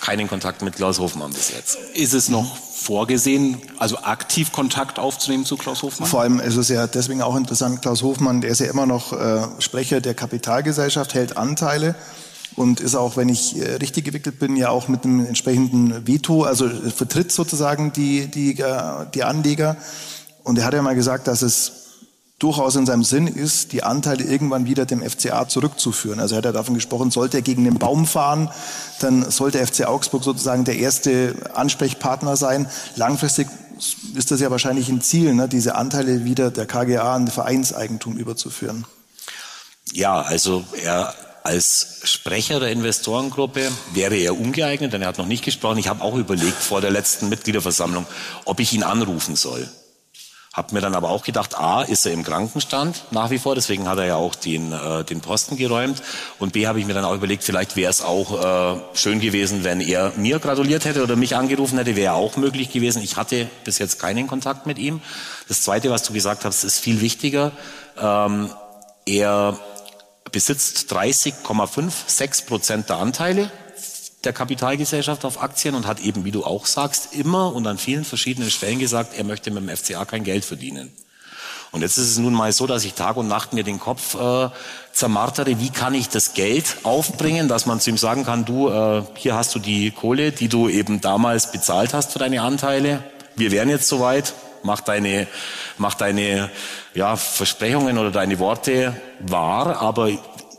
keinen 0.00 0.28
Kontakt 0.28 0.62
mit 0.62 0.76
Klaus 0.76 0.98
Hofmann 0.98 1.32
bis 1.32 1.50
jetzt. 1.50 1.78
Ist 1.94 2.14
es 2.14 2.28
noch 2.28 2.56
vorgesehen, 2.56 3.60
also 3.78 3.98
aktiv 3.98 4.52
Kontakt 4.52 4.98
aufzunehmen 4.98 5.44
zu 5.44 5.56
Klaus 5.56 5.82
Hofmann? 5.82 6.08
Vor 6.08 6.22
allem 6.22 6.40
ist 6.40 6.56
es 6.56 6.68
ja 6.68 6.86
deswegen 6.86 7.22
auch 7.22 7.36
interessant, 7.36 7.82
Klaus 7.82 8.02
Hofmann, 8.02 8.40
der 8.40 8.50
ist 8.50 8.60
ja 8.60 8.66
immer 8.66 8.86
noch 8.86 9.12
äh, 9.12 9.46
Sprecher 9.58 10.00
der 10.00 10.14
Kapitalgesellschaft, 10.14 11.14
hält 11.14 11.36
Anteile 11.36 11.94
und 12.58 12.80
ist 12.80 12.96
auch, 12.96 13.16
wenn 13.16 13.28
ich 13.28 13.56
äh, 13.56 13.76
richtig 13.76 14.04
gewickelt 14.04 14.38
bin, 14.38 14.56
ja 14.56 14.70
auch 14.70 14.88
mit 14.88 15.04
einem 15.04 15.24
entsprechenden 15.24 16.06
Veto, 16.06 16.42
also 16.42 16.68
vertritt 16.68 17.30
sozusagen 17.30 17.92
die, 17.92 18.26
die, 18.26 18.58
äh, 18.58 19.06
die 19.14 19.22
Anleger. 19.22 19.76
Und 20.42 20.58
er 20.58 20.64
hat 20.64 20.74
ja 20.74 20.82
mal 20.82 20.96
gesagt, 20.96 21.28
dass 21.28 21.42
es 21.42 21.72
durchaus 22.40 22.76
in 22.76 22.86
seinem 22.86 23.04
Sinn 23.04 23.26
ist, 23.28 23.72
die 23.72 23.82
Anteile 23.82 24.24
irgendwann 24.24 24.66
wieder 24.66 24.86
dem 24.86 25.08
FCA 25.08 25.48
zurückzuführen. 25.48 26.20
Also 26.20 26.34
er 26.34 26.38
hat 26.38 26.44
ja 26.46 26.52
davon 26.52 26.74
gesprochen, 26.74 27.10
sollte 27.10 27.38
er 27.38 27.42
gegen 27.42 27.64
den 27.64 27.78
Baum 27.78 28.06
fahren, 28.06 28.50
dann 29.00 29.30
sollte 29.30 29.64
FC 29.64 29.86
Augsburg 29.86 30.24
sozusagen 30.24 30.64
der 30.64 30.78
erste 30.78 31.34
Ansprechpartner 31.54 32.36
sein. 32.36 32.68
Langfristig 32.96 33.48
ist 34.14 34.30
das 34.30 34.40
ja 34.40 34.50
wahrscheinlich 34.50 34.88
ein 34.88 35.00
Ziel, 35.00 35.34
ne, 35.34 35.48
diese 35.48 35.76
Anteile 35.76 36.24
wieder 36.24 36.50
der 36.50 36.66
KGA 36.66 37.14
an 37.14 37.28
Vereinseigentum 37.28 38.16
überzuführen. 38.16 38.84
Ja, 39.92 40.20
also 40.20 40.64
er 40.82 41.14
als 41.44 42.00
Sprecher 42.04 42.60
der 42.60 42.70
Investorengruppe 42.70 43.70
wäre 43.92 44.16
er 44.16 44.38
ungeeignet, 44.38 44.92
denn 44.92 45.02
er 45.02 45.08
hat 45.08 45.18
noch 45.18 45.26
nicht 45.26 45.44
gesprochen. 45.44 45.78
Ich 45.78 45.88
habe 45.88 46.02
auch 46.02 46.16
überlegt 46.16 46.60
vor 46.60 46.80
der 46.80 46.90
letzten 46.90 47.28
Mitgliederversammlung, 47.28 48.06
ob 48.44 48.60
ich 48.60 48.72
ihn 48.72 48.82
anrufen 48.82 49.36
soll. 49.36 49.68
Hab 50.58 50.72
mir 50.72 50.80
dann 50.80 50.96
aber 50.96 51.10
auch 51.10 51.22
gedacht, 51.22 51.56
A, 51.56 51.82
ist 51.82 52.04
er 52.04 52.12
im 52.12 52.24
Krankenstand 52.24 53.04
nach 53.12 53.30
wie 53.30 53.38
vor, 53.38 53.54
deswegen 53.54 53.88
hat 53.88 53.98
er 53.98 54.06
ja 54.06 54.16
auch 54.16 54.34
den, 54.34 54.72
äh, 54.72 55.04
den 55.04 55.20
Posten 55.20 55.56
geräumt. 55.56 56.02
Und 56.40 56.52
B, 56.52 56.66
habe 56.66 56.80
ich 56.80 56.86
mir 56.86 56.94
dann 56.94 57.04
auch 57.04 57.14
überlegt, 57.14 57.44
vielleicht 57.44 57.76
wäre 57.76 57.90
es 57.90 58.02
auch 58.02 58.74
äh, 58.74 58.80
schön 58.94 59.20
gewesen, 59.20 59.62
wenn 59.62 59.80
er 59.80 60.12
mir 60.16 60.40
gratuliert 60.40 60.84
hätte 60.84 61.04
oder 61.04 61.14
mich 61.14 61.36
angerufen 61.36 61.78
hätte, 61.78 61.94
wäre 61.94 62.14
auch 62.14 62.36
möglich 62.36 62.72
gewesen. 62.72 63.02
Ich 63.02 63.16
hatte 63.16 63.48
bis 63.62 63.78
jetzt 63.78 64.00
keinen 64.00 64.26
Kontakt 64.26 64.66
mit 64.66 64.78
ihm. 64.78 65.00
Das 65.46 65.62
Zweite, 65.62 65.90
was 65.90 66.02
du 66.02 66.12
gesagt 66.12 66.44
hast, 66.44 66.64
ist 66.64 66.80
viel 66.80 67.00
wichtiger. 67.00 67.52
Ähm, 67.96 68.50
er 69.06 69.58
besitzt 70.32 70.92
30,56 70.92 72.46
Prozent 72.46 72.88
der 72.88 72.96
Anteile 72.96 73.50
der 74.24 74.32
Kapitalgesellschaft 74.32 75.24
auf 75.24 75.40
Aktien 75.40 75.74
und 75.74 75.86
hat 75.86 76.00
eben, 76.00 76.24
wie 76.24 76.32
du 76.32 76.44
auch 76.44 76.66
sagst, 76.66 77.14
immer 77.14 77.54
und 77.54 77.66
an 77.66 77.78
vielen 77.78 78.04
verschiedenen 78.04 78.50
Stellen 78.50 78.78
gesagt, 78.78 79.16
er 79.16 79.24
möchte 79.24 79.50
mit 79.50 79.62
dem 79.62 79.76
FCA 79.76 80.04
kein 80.04 80.24
Geld 80.24 80.44
verdienen. 80.44 80.92
Und 81.70 81.82
jetzt 81.82 81.98
ist 81.98 82.10
es 82.10 82.18
nun 82.18 82.32
mal 82.32 82.50
so, 82.52 82.66
dass 82.66 82.84
ich 82.84 82.94
Tag 82.94 83.16
und 83.16 83.28
Nacht 83.28 83.52
mir 83.52 83.62
den 83.62 83.78
Kopf 83.78 84.14
äh, 84.14 84.48
zermartere, 84.92 85.60
wie 85.60 85.70
kann 85.70 85.94
ich 85.94 86.08
das 86.08 86.32
Geld 86.32 86.78
aufbringen, 86.82 87.46
dass 87.46 87.66
man 87.66 87.78
zu 87.78 87.90
ihm 87.90 87.98
sagen 87.98 88.24
kann, 88.24 88.44
du, 88.44 88.70
äh, 88.70 89.02
hier 89.14 89.34
hast 89.34 89.54
du 89.54 89.58
die 89.58 89.90
Kohle, 89.90 90.32
die 90.32 90.48
du 90.48 90.68
eben 90.68 91.00
damals 91.00 91.52
bezahlt 91.52 91.92
hast 91.92 92.12
für 92.12 92.18
deine 92.18 92.40
Anteile. 92.40 93.04
Wir 93.36 93.50
wären 93.50 93.68
jetzt 93.68 93.86
soweit, 93.86 94.32
mach 94.62 94.80
deine, 94.80 95.26
mach 95.76 95.94
deine 95.94 96.50
ja, 96.98 97.14
Versprechungen 97.14 97.96
oder 97.96 98.10
deine 98.10 98.40
Worte 98.40 99.00
wahr, 99.20 99.80
aber 99.80 100.10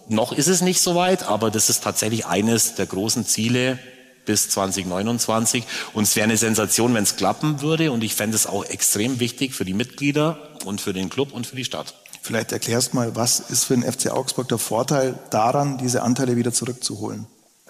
noch 0.08 0.32
ist 0.32 0.48
es 0.48 0.62
nicht 0.62 0.80
so 0.80 0.96
weit, 0.96 1.24
aber 1.24 1.52
das 1.52 1.70
ist 1.70 1.84
tatsächlich 1.84 2.26
eines 2.28 2.76
der 2.76 2.86
großen 2.86 3.26
Ziele 3.26 3.78
bis 4.26 4.50
2029. 4.50 5.66
Und 5.94 6.04
es 6.04 6.16
wäre 6.16 6.24
eine 6.24 6.38
Sensation, 6.38 6.94
wenn 6.94 7.04
es 7.04 7.18
klappen 7.18 7.62
würde. 7.62 7.92
Und 7.92 8.06
ich 8.06 8.16
fände 8.16 8.38
es 8.38 8.48
auch 8.48 8.64
extrem 8.64 9.20
wichtig 9.20 9.54
für 9.54 9.66
die 9.66 9.74
Mitglieder 9.74 10.40
und 10.64 10.80
für 10.80 10.94
den 10.94 11.10
Club 11.10 11.34
und 11.34 11.46
für 11.46 11.58
die 11.58 11.66
Stadt. 11.66 11.94
Vielleicht 12.22 12.54
erklärst 12.54 12.94
mal, 12.94 13.18
was 13.18 13.42
ist 13.42 13.66
für 13.66 13.76
den 13.76 13.84
FC 13.84 14.10
Augsburg 14.10 14.48
der 14.48 14.60
Vorteil 14.60 15.20
daran, 15.32 15.78
diese 15.78 16.04
Anteile 16.04 16.38
wieder 16.38 16.54
zurückzuholen? 16.54 17.28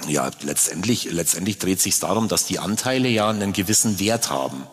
Ja, 0.07 0.29
letztendlich, 0.43 1.11
letztendlich 1.11 1.57
dreht 1.57 1.81
sich 1.81 1.99
darum, 1.99 2.27
dass 2.27 2.45
die 2.45 2.59
Anteile 2.59 3.09
ja 3.09 3.29
einen 3.29 3.51
gewissen 3.51 3.99
Wert 3.99 4.29
haben. 4.29 4.63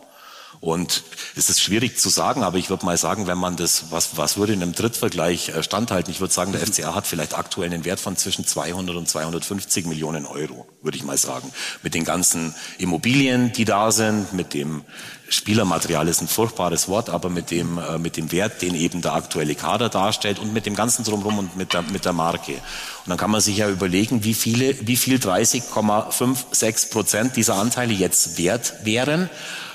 Und 0.66 1.04
es 1.36 1.48
ist 1.48 1.62
schwierig 1.62 1.96
zu 1.96 2.08
sagen, 2.08 2.42
aber 2.42 2.58
ich 2.58 2.70
würde 2.70 2.84
mal 2.84 2.96
sagen, 2.96 3.28
wenn 3.28 3.38
man 3.38 3.54
das, 3.54 3.92
was, 3.92 4.16
was 4.16 4.36
würde 4.36 4.52
in 4.52 4.62
einem 4.62 4.74
Drittvergleich 4.74 5.50
äh, 5.50 5.62
standhalten? 5.62 6.10
Ich 6.10 6.18
würde 6.18 6.34
sagen, 6.34 6.50
der 6.50 6.60
FCA 6.60 6.92
hat 6.92 7.06
vielleicht 7.06 7.38
aktuell 7.38 7.72
einen 7.72 7.84
Wert 7.84 8.00
von 8.00 8.16
zwischen 8.16 8.44
200 8.44 8.96
und 8.96 9.08
250 9.08 9.86
Millionen 9.86 10.26
Euro, 10.26 10.66
würde 10.82 10.98
ich 10.98 11.04
mal 11.04 11.16
sagen. 11.18 11.52
Mit 11.84 11.94
den 11.94 12.04
ganzen 12.04 12.52
Immobilien, 12.78 13.52
die 13.52 13.64
da 13.64 13.92
sind, 13.92 14.32
mit 14.32 14.54
dem 14.54 14.82
Spielermaterial 15.28 16.08
ist 16.08 16.20
ein 16.20 16.26
furchtbares 16.26 16.88
Wort, 16.88 17.10
aber 17.10 17.30
mit 17.30 17.52
dem, 17.52 17.78
äh, 17.78 17.98
mit 17.98 18.16
dem 18.16 18.32
Wert, 18.32 18.60
den 18.60 18.74
eben 18.74 19.02
der 19.02 19.14
aktuelle 19.14 19.54
Kader 19.54 19.88
darstellt 19.88 20.40
und 20.40 20.52
mit 20.52 20.66
dem 20.66 20.74
ganzen 20.74 21.04
drumherum 21.04 21.38
und 21.38 21.56
mit 21.56 21.74
der, 21.74 21.82
mit 21.82 22.04
der 22.04 22.12
Marke. 22.12 22.54
Und 22.54 22.60
dann 23.06 23.18
kann 23.18 23.30
man 23.30 23.40
sich 23.40 23.58
ja 23.58 23.68
überlegen, 23.68 24.24
wie 24.24 24.34
viele, 24.34 24.74
wie 24.84 24.96
viel 24.96 25.18
30,56 25.18 26.90
Prozent 26.90 27.36
dieser 27.36 27.54
Anteile 27.54 27.92
jetzt 27.92 28.36
wert 28.36 28.74
wären. 28.82 29.30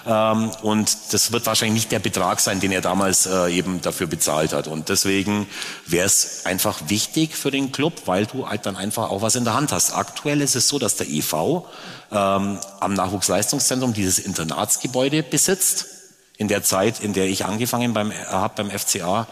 Ähm, 0.06 0.52
und 0.62 1.14
das 1.14 1.32
wird 1.32 1.45
wahrscheinlich 1.45 1.84
nicht 1.84 1.91
der 1.91 1.99
Betrag 1.99 2.39
sein, 2.39 2.60
den 2.60 2.72
er 2.72 2.82
damals 2.82 3.26
äh, 3.26 3.49
eben 3.52 3.82
dafür 3.82 4.08
bezahlt 4.08 4.54
hat. 4.54 4.68
Und 4.68 4.89
deswegen 4.89 5.47
wäre 5.86 6.06
es 6.06 6.45
einfach 6.45 6.82
wichtig 6.88 7.36
für 7.36 7.52
den 7.52 7.72
Club, 7.72 7.93
weil 8.06 8.26
du 8.26 8.47
halt 8.47 8.66
dann 8.66 8.76
einfach 8.76 9.10
auch 9.10 9.22
was 9.22 9.36
in 9.36 9.43
der 9.43 9.54
Hand 9.54 9.72
hast. 9.72 9.91
Aktuell 9.93 10.41
ist 10.41 10.56
es 10.56 10.68
so, 10.68 10.80
dass 10.80 10.95
der 10.95 11.08
EV 11.08 11.66
ähm, 12.12 12.60
am 12.80 12.93
Nachwuchsleistungszentrum 12.93 13.93
dieses 13.93 14.20
Internatsgebäude 14.20 15.24
besitzt. 15.24 15.88
In 16.38 16.47
der 16.47 16.64
Zeit, 16.64 17.02
in 17.02 17.14
der 17.14 17.26
ich 17.26 17.45
angefangen 17.45 17.93
beim, 17.93 18.12
äh, 18.12 18.16
habe 18.30 18.64
beim 18.64 18.72
FCA, 18.72 19.28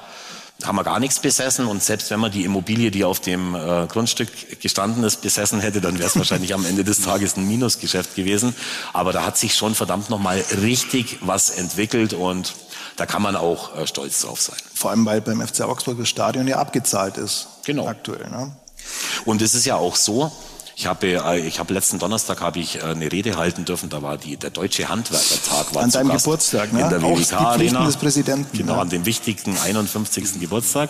haben 0.64 0.76
wir 0.76 0.84
gar 0.84 1.00
nichts 1.00 1.20
besessen 1.20 1.68
und 1.68 1.82
selbst 1.82 2.12
wenn 2.12 2.20
man 2.20 2.32
die 2.32 2.44
Immobilie, 2.44 2.92
die 2.92 3.06
auf 3.06 3.20
dem 3.20 3.56
äh, 3.56 3.88
Grundstück 3.88 4.60
gestanden 4.62 5.04
ist, 5.04 5.22
besessen 5.22 5.62
hätte, 5.62 5.80
dann 5.80 5.98
wäre 6.00 6.10
es 6.10 6.18
wahrscheinlich 6.18 6.54
am 6.54 6.66
Ende 6.66 6.84
des 6.84 7.02
Tages 7.02 7.38
ein 7.38 7.48
Minusgeschäft 7.48 8.16
gewesen. 8.16 8.54
Aber 8.92 9.14
da 9.14 9.26
hat 9.26 9.38
sich 9.38 9.56
schon 9.56 9.74
verdammt 9.74 10.10
nochmal 10.10 10.44
richtig 10.62 11.20
was 11.22 11.50
entwickelt 11.50 12.14
und 12.14 12.54
da 12.98 13.06
kann 13.06 13.22
man 13.22 13.38
auch 13.38 13.76
äh, 13.78 13.88
stolz 13.88 14.22
drauf 14.22 14.42
sein. 14.42 14.58
Vor 14.74 14.92
allem, 14.92 15.06
weil 15.06 15.22
beim 15.22 15.46
FC 15.46 15.62
Augsburg 15.62 15.98
das 15.98 16.10
Stadion 16.10 16.48
ja 16.48 16.58
abgezahlt 16.58 17.18
ist. 17.18 17.48
Genau. 17.64 17.88
Aktuell. 17.88 18.30
Ne? 18.30 18.52
Und 19.24 19.42
es 19.42 19.54
ist 19.54 19.66
ja 19.66 19.76
auch 19.76 19.96
so, 19.96 20.32
Ich 20.80 20.86
habe, 20.86 21.08
äh, 21.08 21.40
ich 21.46 21.60
habe 21.60 21.74
letzten 21.74 22.00
Donnerstag 22.00 22.40
habe 22.40 22.60
ich 22.60 22.78
äh, 22.78 22.84
eine 22.84 23.12
Rede 23.12 23.36
halten 23.36 23.66
dürfen. 23.66 23.90
Da 23.90 24.02
war 24.02 24.16
die, 24.16 24.38
der 24.38 24.50
Deutsche 24.50 24.88
Handwerkertag. 24.88 25.76
War 25.76 25.84
an 25.84 25.92
deinem 25.92 26.14
Geburtstag, 26.14 26.72
ne? 26.72 26.84
In 26.84 26.90
der 26.90 27.02
WWK 27.02 27.34
Arena. 27.34 27.86
des 27.86 27.98
Präsidenten. 27.98 28.58
Genau, 28.58 28.76
ja. 28.76 28.82
an 28.84 28.90
dem 28.90 29.06
wichtigen 29.06 29.58
51. 29.58 30.40
Geburtstag. 30.40 30.90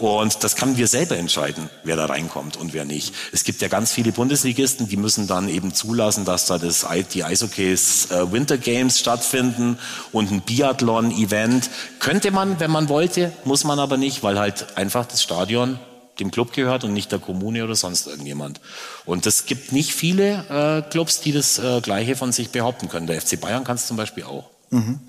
Und 0.00 0.42
das 0.42 0.56
können 0.56 0.76
wir 0.76 0.88
selber 0.88 1.16
entscheiden, 1.16 1.70
wer 1.84 1.94
da 1.94 2.06
reinkommt 2.06 2.56
und 2.56 2.72
wer 2.72 2.84
nicht. 2.84 3.14
Es 3.30 3.44
gibt 3.44 3.62
ja 3.62 3.68
ganz 3.68 3.92
viele 3.92 4.10
Bundesligisten, 4.10 4.88
die 4.88 4.96
müssen 4.96 5.28
dann 5.28 5.48
eben 5.48 5.72
zulassen, 5.72 6.24
dass 6.24 6.46
da 6.46 6.58
das, 6.58 6.84
die 7.14 7.22
Eishockeys 7.22 8.10
äh, 8.10 8.32
Winter 8.32 8.58
Games 8.58 8.98
stattfinden 8.98 9.78
und 10.10 10.32
ein 10.32 10.40
Biathlon-Event. 10.40 11.70
Könnte 12.00 12.32
man, 12.32 12.58
wenn 12.58 12.72
man 12.72 12.88
wollte, 12.88 13.30
muss 13.44 13.62
man 13.62 13.78
aber 13.78 13.98
nicht, 13.98 14.24
weil 14.24 14.36
halt 14.36 14.76
einfach 14.76 15.06
das 15.06 15.22
Stadion 15.22 15.78
dem 16.20 16.30
Club 16.30 16.52
gehört 16.52 16.84
und 16.84 16.92
nicht 16.92 17.12
der 17.12 17.18
Kommune 17.18 17.64
oder 17.64 17.74
sonst 17.74 18.06
irgendjemand. 18.06 18.60
Und 19.04 19.26
es 19.26 19.46
gibt 19.46 19.72
nicht 19.72 19.92
viele 19.92 20.82
äh, 20.86 20.90
Clubs, 20.90 21.20
die 21.20 21.32
das 21.32 21.58
äh, 21.58 21.80
Gleiche 21.80 22.16
von 22.16 22.32
sich 22.32 22.50
behaupten 22.50 22.88
können. 22.88 23.06
Der 23.06 23.20
FC 23.20 23.40
Bayern 23.40 23.64
kann 23.64 23.76
es 23.76 23.86
zum 23.86 23.96
Beispiel 23.96 24.24
auch. 24.24 24.50
Mhm. 24.70 25.00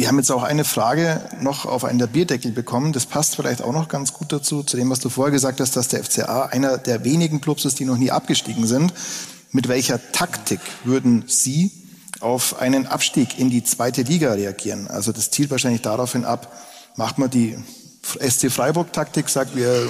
Wir 0.00 0.08
haben 0.08 0.16
jetzt 0.16 0.32
auch 0.32 0.42
eine 0.42 0.64
Frage 0.64 1.20
noch 1.40 1.66
auf 1.66 1.84
einen 1.84 1.98
der 1.98 2.06
Bierdeckel 2.06 2.52
bekommen. 2.52 2.94
Das 2.94 3.04
passt 3.04 3.36
vielleicht 3.36 3.60
auch 3.60 3.74
noch 3.74 3.88
ganz 3.88 4.14
gut 4.14 4.32
dazu, 4.32 4.62
zu 4.62 4.78
dem, 4.78 4.88
was 4.88 5.00
du 5.00 5.10
vorher 5.10 5.30
gesagt 5.30 5.60
hast, 5.60 5.76
dass 5.76 5.88
der 5.88 6.02
FCA 6.02 6.46
einer 6.46 6.78
der 6.78 7.04
wenigen 7.04 7.42
Clubs 7.42 7.66
ist, 7.66 7.78
die 7.80 7.84
noch 7.84 7.98
nie 7.98 8.10
abgestiegen 8.10 8.66
sind. 8.66 8.94
Mit 9.52 9.68
welcher 9.68 10.00
Taktik 10.12 10.60
würden 10.84 11.24
Sie 11.26 11.70
auf 12.20 12.60
einen 12.60 12.86
Abstieg 12.86 13.38
in 13.38 13.50
die 13.50 13.62
zweite 13.62 14.00
Liga 14.00 14.32
reagieren? 14.32 14.88
Also 14.88 15.12
das 15.12 15.30
zielt 15.30 15.50
wahrscheinlich 15.50 15.82
daraufhin 15.82 16.24
ab, 16.24 16.50
macht 16.96 17.18
man 17.18 17.28
die 17.28 17.58
SC 18.02 18.50
Freiburg-Taktik 18.50 19.28
sagt, 19.28 19.54
wir 19.54 19.88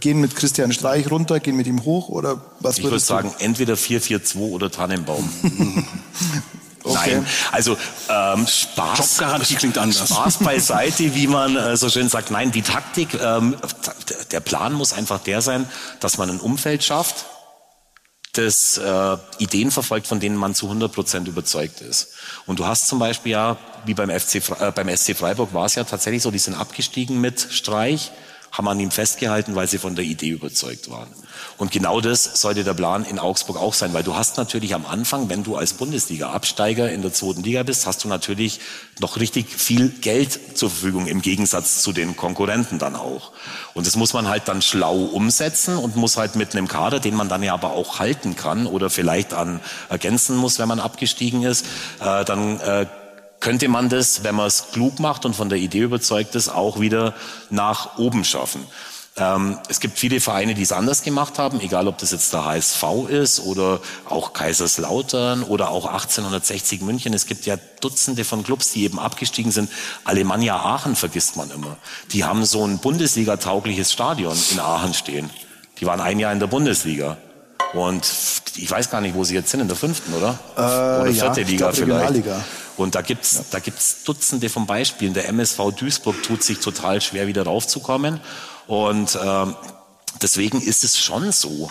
gehen 0.00 0.20
mit 0.20 0.36
Christian 0.36 0.72
Streich 0.72 1.10
runter, 1.10 1.40
gehen 1.40 1.56
mit 1.56 1.66
ihm 1.66 1.84
hoch 1.84 2.08
oder 2.08 2.40
was 2.60 2.78
Ich 2.78 2.84
würde 2.84 2.98
sagen, 3.00 3.34
entweder 3.38 3.74
4-4-2 3.74 4.36
oder 4.36 4.70
Tannenbaum. 4.70 5.28
Okay. 6.88 7.16
Nein, 7.16 7.26
also 7.50 7.76
ähm, 8.08 8.46
Spaß, 8.46 9.20
klingt 9.58 9.76
anders. 9.76 10.08
Spaß 10.08 10.38
beiseite, 10.38 11.16
wie 11.16 11.26
man 11.26 11.56
äh, 11.56 11.76
so 11.76 11.88
schön 11.90 12.08
sagt. 12.08 12.30
Nein, 12.30 12.52
die 12.52 12.62
Taktik, 12.62 13.08
ähm, 13.20 13.56
der 14.30 14.38
Plan 14.38 14.72
muss 14.72 14.92
einfach 14.92 15.18
der 15.18 15.42
sein, 15.42 15.66
dass 15.98 16.16
man 16.16 16.30
ein 16.30 16.38
Umfeld 16.38 16.84
schafft, 16.84 17.26
das 18.38 18.78
äh, 18.78 19.16
Ideen 19.38 19.70
verfolgt, 19.70 20.06
von 20.06 20.20
denen 20.20 20.36
man 20.36 20.54
zu 20.54 20.66
100 20.66 20.92
Prozent 20.92 21.28
überzeugt 21.28 21.80
ist. 21.80 22.08
Und 22.46 22.58
du 22.58 22.66
hast 22.66 22.88
zum 22.88 22.98
Beispiel 22.98 23.32
ja, 23.32 23.56
wie 23.84 23.94
beim, 23.94 24.10
FC, 24.10 24.36
äh, 24.60 24.72
beim 24.72 24.94
SC 24.94 25.16
Freiburg 25.16 25.54
war 25.54 25.66
es 25.66 25.74
ja 25.74 25.84
tatsächlich 25.84 26.22
so, 26.22 26.30
die 26.30 26.38
sind 26.38 26.54
abgestiegen 26.54 27.20
mit 27.20 27.46
Streich, 27.50 28.12
haben 28.52 28.68
an 28.68 28.80
ihm 28.80 28.90
festgehalten, 28.90 29.54
weil 29.54 29.66
sie 29.66 29.78
von 29.78 29.94
der 29.94 30.04
Idee 30.04 30.30
überzeugt 30.30 30.90
waren. 30.90 31.08
Und 31.58 31.70
genau 31.70 32.02
das 32.02 32.40
sollte 32.40 32.64
der 32.64 32.74
Plan 32.74 33.04
in 33.04 33.18
Augsburg 33.18 33.56
auch 33.56 33.72
sein, 33.72 33.94
weil 33.94 34.02
du 34.02 34.14
hast 34.14 34.36
natürlich 34.36 34.74
am 34.74 34.84
Anfang, 34.84 35.30
wenn 35.30 35.42
du 35.42 35.56
als 35.56 35.72
Bundesliga-Absteiger 35.72 36.90
in 36.90 37.00
der 37.00 37.14
zweiten 37.14 37.42
Liga 37.42 37.62
bist, 37.62 37.86
hast 37.86 38.04
du 38.04 38.08
natürlich 38.08 38.60
noch 39.00 39.18
richtig 39.18 39.48
viel 39.48 39.88
Geld 39.88 40.58
zur 40.58 40.68
Verfügung 40.68 41.06
im 41.06 41.22
Gegensatz 41.22 41.80
zu 41.80 41.92
den 41.92 42.14
Konkurrenten 42.14 42.78
dann 42.78 42.94
auch. 42.94 43.32
Und 43.72 43.86
das 43.86 43.96
muss 43.96 44.12
man 44.12 44.28
halt 44.28 44.48
dann 44.48 44.60
schlau 44.60 44.96
umsetzen 44.96 45.78
und 45.78 45.96
muss 45.96 46.18
halt 46.18 46.36
mit 46.36 46.54
einem 46.54 46.68
Kader, 46.68 47.00
den 47.00 47.14
man 47.14 47.30
dann 47.30 47.42
ja 47.42 47.54
aber 47.54 47.72
auch 47.72 47.98
halten 47.98 48.36
kann 48.36 48.66
oder 48.66 48.90
vielleicht 48.90 49.32
an 49.32 49.60
ergänzen 49.88 50.36
muss, 50.36 50.58
wenn 50.58 50.68
man 50.68 50.80
abgestiegen 50.80 51.42
ist, 51.42 51.64
äh, 52.00 52.24
dann 52.26 52.60
äh, 52.60 52.86
könnte 53.40 53.68
man 53.68 53.88
das, 53.88 54.24
wenn 54.24 54.34
man 54.34 54.46
es 54.46 54.72
klug 54.72 54.98
macht 54.98 55.24
und 55.24 55.34
von 55.34 55.48
der 55.48 55.58
Idee 55.58 55.80
überzeugt 55.80 56.34
ist, 56.34 56.48
auch 56.48 56.80
wieder 56.80 57.14
nach 57.48 57.96
oben 57.98 58.24
schaffen. 58.24 58.66
Ähm, 59.18 59.58
es 59.68 59.80
gibt 59.80 59.98
viele 59.98 60.20
Vereine, 60.20 60.54
die 60.54 60.62
es 60.62 60.72
anders 60.72 61.02
gemacht 61.02 61.38
haben, 61.38 61.60
egal 61.60 61.88
ob 61.88 61.96
das 61.98 62.10
jetzt 62.10 62.34
der 62.34 62.44
HSV 62.44 62.84
ist 63.08 63.40
oder 63.40 63.80
auch 64.08 64.34
Kaiserslautern 64.34 65.42
oder 65.42 65.70
auch 65.70 65.86
1860 65.86 66.82
München. 66.82 67.14
Es 67.14 67.26
gibt 67.26 67.46
ja 67.46 67.56
Dutzende 67.80 68.24
von 68.24 68.44
Clubs, 68.44 68.72
die 68.72 68.84
eben 68.84 68.98
abgestiegen 68.98 69.52
sind. 69.52 69.70
Alemannia 70.04 70.56
Aachen 70.56 70.96
vergisst 70.96 71.36
man 71.36 71.50
immer. 71.50 71.78
Die 72.12 72.24
haben 72.24 72.44
so 72.44 72.66
ein 72.66 72.78
Bundesliga-taugliches 72.78 73.90
Stadion 73.90 74.36
in 74.52 74.60
Aachen 74.60 74.92
stehen. 74.92 75.30
Die 75.80 75.86
waren 75.86 76.00
ein 76.00 76.18
Jahr 76.18 76.32
in 76.32 76.40
der 76.40 76.46
Bundesliga. 76.46 77.16
Und 77.72 78.06
ich 78.56 78.70
weiß 78.70 78.90
gar 78.90 79.00
nicht, 79.00 79.14
wo 79.14 79.24
sie 79.24 79.34
jetzt 79.34 79.50
sind, 79.50 79.60
in 79.60 79.68
der 79.68 79.76
fünften, 79.76 80.12
oder? 80.12 80.38
Äh, 80.56 81.00
oder 81.02 81.12
vierte 81.12 81.40
ja, 81.40 81.46
Liga 81.46 81.72
vielleicht. 81.72 82.24
Und 82.76 82.94
da 82.94 83.00
gibt's, 83.00 83.34
ja. 83.34 83.44
da 83.50 83.58
gibt's 83.58 84.04
Dutzende 84.04 84.50
von 84.50 84.66
Beispielen. 84.66 85.14
Der 85.14 85.28
MSV 85.28 85.72
Duisburg 85.74 86.22
tut 86.22 86.42
sich 86.42 86.58
total 86.58 87.00
schwer, 87.00 87.26
wieder 87.26 87.44
raufzukommen. 87.44 88.20
Und 88.66 89.18
ähm, 89.22 89.54
deswegen 90.22 90.60
ist 90.60 90.84
es 90.84 90.98
schon 90.98 91.32
so, 91.32 91.70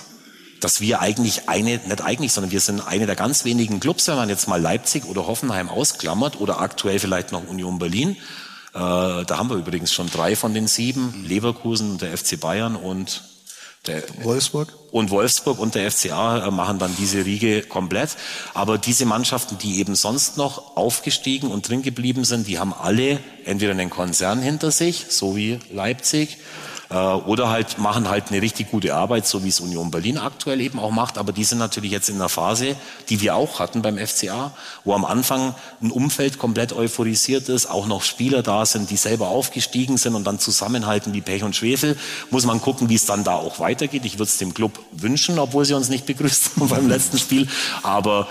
dass 0.62 0.82
wir 0.82 1.02
eigentlich 1.02 1.50
eine, 1.50 1.80
nicht 1.86 2.02
eigentlich, 2.02 2.34
sondern 2.34 2.52
wir 2.52 2.62
sind 2.62 2.86
eine 2.88 3.06
der 3.06 3.16
ganz 3.16 3.46
wenigen 3.46 3.80
Clubs, 3.80 4.08
wenn 4.08 4.16
man 4.16 4.30
jetzt 4.30 4.48
mal 4.48 4.62
Leipzig 4.62 5.06
oder 5.06 5.28
Hoffenheim 5.28 5.70
ausklammert 5.70 6.40
oder 6.40 6.60
aktuell 6.60 7.00
vielleicht 7.00 7.32
noch 7.32 7.48
Union 7.48 7.78
Berlin. 7.78 8.12
Äh, 8.74 8.80
da 8.80 9.38
haben 9.38 9.50
wir 9.50 9.58
übrigens 9.58 9.94
schon 9.94 10.10
drei 10.10 10.36
von 10.36 10.54
den 10.54 10.68
sieben, 10.68 11.26
Leverkusen, 11.26 11.98
der 11.98 12.18
FC 12.18 12.40
Bayern 12.40 12.76
und 12.76 13.24
der 13.88 14.04
Wolfsburg? 14.24 14.74
Und 14.92 15.12
Wolfsburg 15.12 15.60
und 15.60 15.76
der 15.76 15.92
FCA 15.92 16.48
äh, 16.48 16.52
machen 16.52 16.80
dann 16.80 16.96
diese 16.98 17.26
Riege 17.26 17.62
komplett. 17.62 18.18
Aber 18.54 18.78
diese 18.78 19.06
Mannschaften, 19.06 19.58
die 19.58 19.80
eben 19.80 19.96
sonst 19.96 20.38
noch 20.38 20.76
aufgestiegen 20.76 21.52
und 21.52 21.70
drin 21.70 21.84
geblieben 21.84 22.26
sind, 22.26 22.48
die 22.48 22.60
haben 22.60 22.74
alle 22.74 23.20
entweder 23.44 23.72
einen 23.72 23.90
Konzern 23.90 24.42
hinter 24.42 24.72
sich, 24.72 25.06
so 25.10 25.36
wie 25.36 25.60
Leipzig, 25.72 26.38
äh, 26.90 26.96
oder 26.96 27.50
halt 27.50 27.78
machen 27.78 28.10
halt 28.10 28.32
eine 28.32 28.42
richtig 28.42 28.72
gute 28.72 28.96
Arbeit, 28.96 29.28
so 29.28 29.44
wie 29.44 29.50
es 29.50 29.60
Union 29.60 29.92
Berlin 29.92 30.18
aktuell 30.18 30.62
eben 30.62 30.80
auch 30.80 30.92
macht. 30.92 31.18
Aber 31.18 31.32
die 31.32 31.44
sind 31.44 31.58
natürlich 31.58 31.92
jetzt 31.92 32.10
in 32.10 32.16
einer 32.16 32.30
Phase, 32.30 32.76
die 33.10 33.22
wir 33.22 33.36
auch 33.36 33.60
hatten 33.60 33.82
beim 33.82 33.98
FCA, 33.98 34.52
wo 34.84 34.94
am 34.94 35.06
Anfang 35.06 35.56
ein 35.82 35.92
Umfeld 35.92 36.38
komplett 36.38 36.74
euphorisiert 36.74 37.50
ist, 37.50 37.70
auch 37.70 37.88
noch 37.88 38.04
Spieler 38.04 38.44
da 38.44 38.66
sind, 38.66 38.90
die 38.90 38.98
selber 38.98 39.30
aufgestiegen 39.30 39.98
sind 39.98 40.16
und 40.16 40.26
dann 40.26 40.40
zusammenhalten 40.40 41.14
wie 41.14 41.22
Pech 41.22 41.44
und 41.44 41.56
Schwefel. 41.56 41.98
Muss 42.30 42.46
man 42.46 42.62
gucken, 42.62 42.90
wie 42.90 42.96
es 42.96 43.06
dann 43.06 43.24
da 43.24 43.36
auch 43.36 43.60
weitergeht. 43.60 44.06
Ich 44.06 44.16
würde 44.16 44.30
es 44.30 44.38
dem 44.38 44.54
Club 44.54 44.80
wünschen, 44.92 45.40
obwohl 45.40 45.66
sie 45.66 45.74
uns 45.74 45.90
nicht 45.90 46.06
begrüßt 46.06 46.52
haben 46.56 46.70
beim 46.70 46.88
letzten 46.88 47.18
Spiel. 47.18 47.48
Aber 47.84 48.28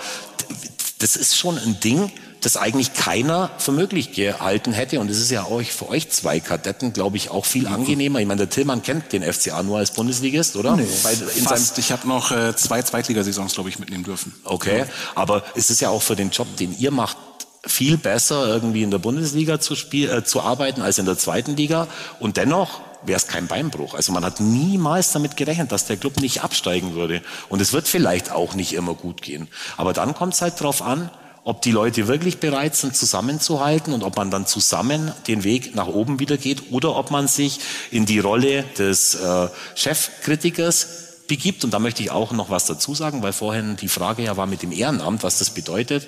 das 0.99 1.15
ist 1.15 1.37
schon 1.37 1.57
ein 1.57 1.79
Ding, 1.79 2.11
das 2.45 2.57
eigentlich 2.57 2.93
keiner 2.93 3.49
für 3.57 3.71
möglich 3.71 4.13
gehalten 4.13 4.71
hätte. 4.71 4.99
Und 4.99 5.09
es 5.09 5.19
ist 5.19 5.31
ja 5.31 5.43
auch 5.43 5.61
für 5.63 5.89
euch 5.89 6.09
zwei 6.09 6.39
Kadetten, 6.39 6.93
glaube 6.93 7.17
ich, 7.17 7.31
auch 7.31 7.45
viel 7.45 7.67
angenehmer. 7.67 8.19
Ich 8.19 8.27
meine, 8.27 8.39
der 8.39 8.49
Tillmann 8.49 8.83
kennt 8.83 9.11
den 9.13 9.23
FCA 9.23 9.63
nur 9.63 9.79
als 9.79 9.91
Bundesligist, 9.91 10.55
oder? 10.55 10.75
Nee, 10.75 10.87
Bei, 11.03 11.15
fast. 11.15 11.79
Ich 11.79 11.91
habe 11.91 12.07
noch 12.07 12.31
äh, 12.31 12.55
zwei 12.55 12.83
Zweitligasaisons, 12.83 13.55
glaube 13.55 13.69
ich, 13.69 13.79
mitnehmen 13.79 14.03
dürfen. 14.03 14.33
Okay, 14.43 14.79
ja. 14.79 14.85
aber 15.15 15.43
es 15.55 15.71
ist 15.71 15.81
ja 15.81 15.89
auch 15.89 16.03
für 16.03 16.15
den 16.15 16.29
Job, 16.29 16.55
den 16.57 16.77
ihr 16.77 16.91
macht, 16.91 17.17
viel 17.65 17.97
besser, 17.97 18.47
irgendwie 18.47 18.83
in 18.83 18.91
der 18.91 18.99
Bundesliga 18.99 19.59
zu, 19.59 19.75
spiel, 19.75 20.09
äh, 20.11 20.23
zu 20.23 20.41
arbeiten 20.41 20.83
als 20.83 20.99
in 20.99 21.05
der 21.07 21.17
zweiten 21.17 21.55
Liga. 21.55 21.87
Und 22.19 22.37
dennoch 22.37 22.81
wäre 23.03 23.17
es 23.17 23.25
kein 23.25 23.47
Beinbruch. 23.47 23.95
Also 23.95 24.11
man 24.11 24.23
hat 24.23 24.39
niemals 24.39 25.11
damit 25.11 25.35
gerechnet, 25.35 25.71
dass 25.71 25.87
der 25.87 25.97
Club 25.97 26.21
nicht 26.21 26.43
absteigen 26.43 26.93
würde. 26.93 27.23
Und 27.49 27.59
es 27.59 27.73
wird 27.73 27.87
vielleicht 27.87 28.31
auch 28.31 28.53
nicht 28.53 28.73
immer 28.73 28.93
gut 28.93 29.23
gehen. 29.23 29.47
Aber 29.77 29.93
dann 29.93 30.13
kommt 30.13 30.35
es 30.35 30.43
halt 30.43 30.61
drauf 30.61 30.83
an, 30.83 31.09
ob 31.45 31.61
die 31.61 31.71
Leute 31.71 32.07
wirklich 32.07 32.39
bereit 32.39 32.75
sind, 32.75 32.97
zusammenzuhalten 32.97 33.93
und 33.93 34.03
ob 34.03 34.17
man 34.17 34.31
dann 34.31 34.47
zusammen 34.47 35.11
den 35.27 35.43
Weg 35.43 35.75
nach 35.75 35.87
oben 35.87 36.19
wieder 36.19 36.37
geht 36.37 36.71
oder 36.71 36.95
ob 36.95 37.11
man 37.11 37.27
sich 37.27 37.59
in 37.91 38.07
die 38.07 38.17
Rolle 38.19 38.63
des 38.79 39.13
äh, 39.13 39.47
Chefkritikers 39.75 40.87
begibt. 41.27 41.63
Und 41.63 41.71
da 41.71 41.77
möchte 41.77 42.01
ich 42.01 42.09
auch 42.09 42.31
noch 42.31 42.49
was 42.49 42.65
dazu 42.65 42.95
sagen, 42.95 43.21
weil 43.21 43.31
vorhin 43.31 43.77
die 43.77 43.87
Frage 43.87 44.23
ja 44.23 44.35
war 44.37 44.47
mit 44.47 44.63
dem 44.63 44.71
Ehrenamt, 44.71 45.21
was 45.21 45.37
das 45.37 45.51
bedeutet. 45.51 46.07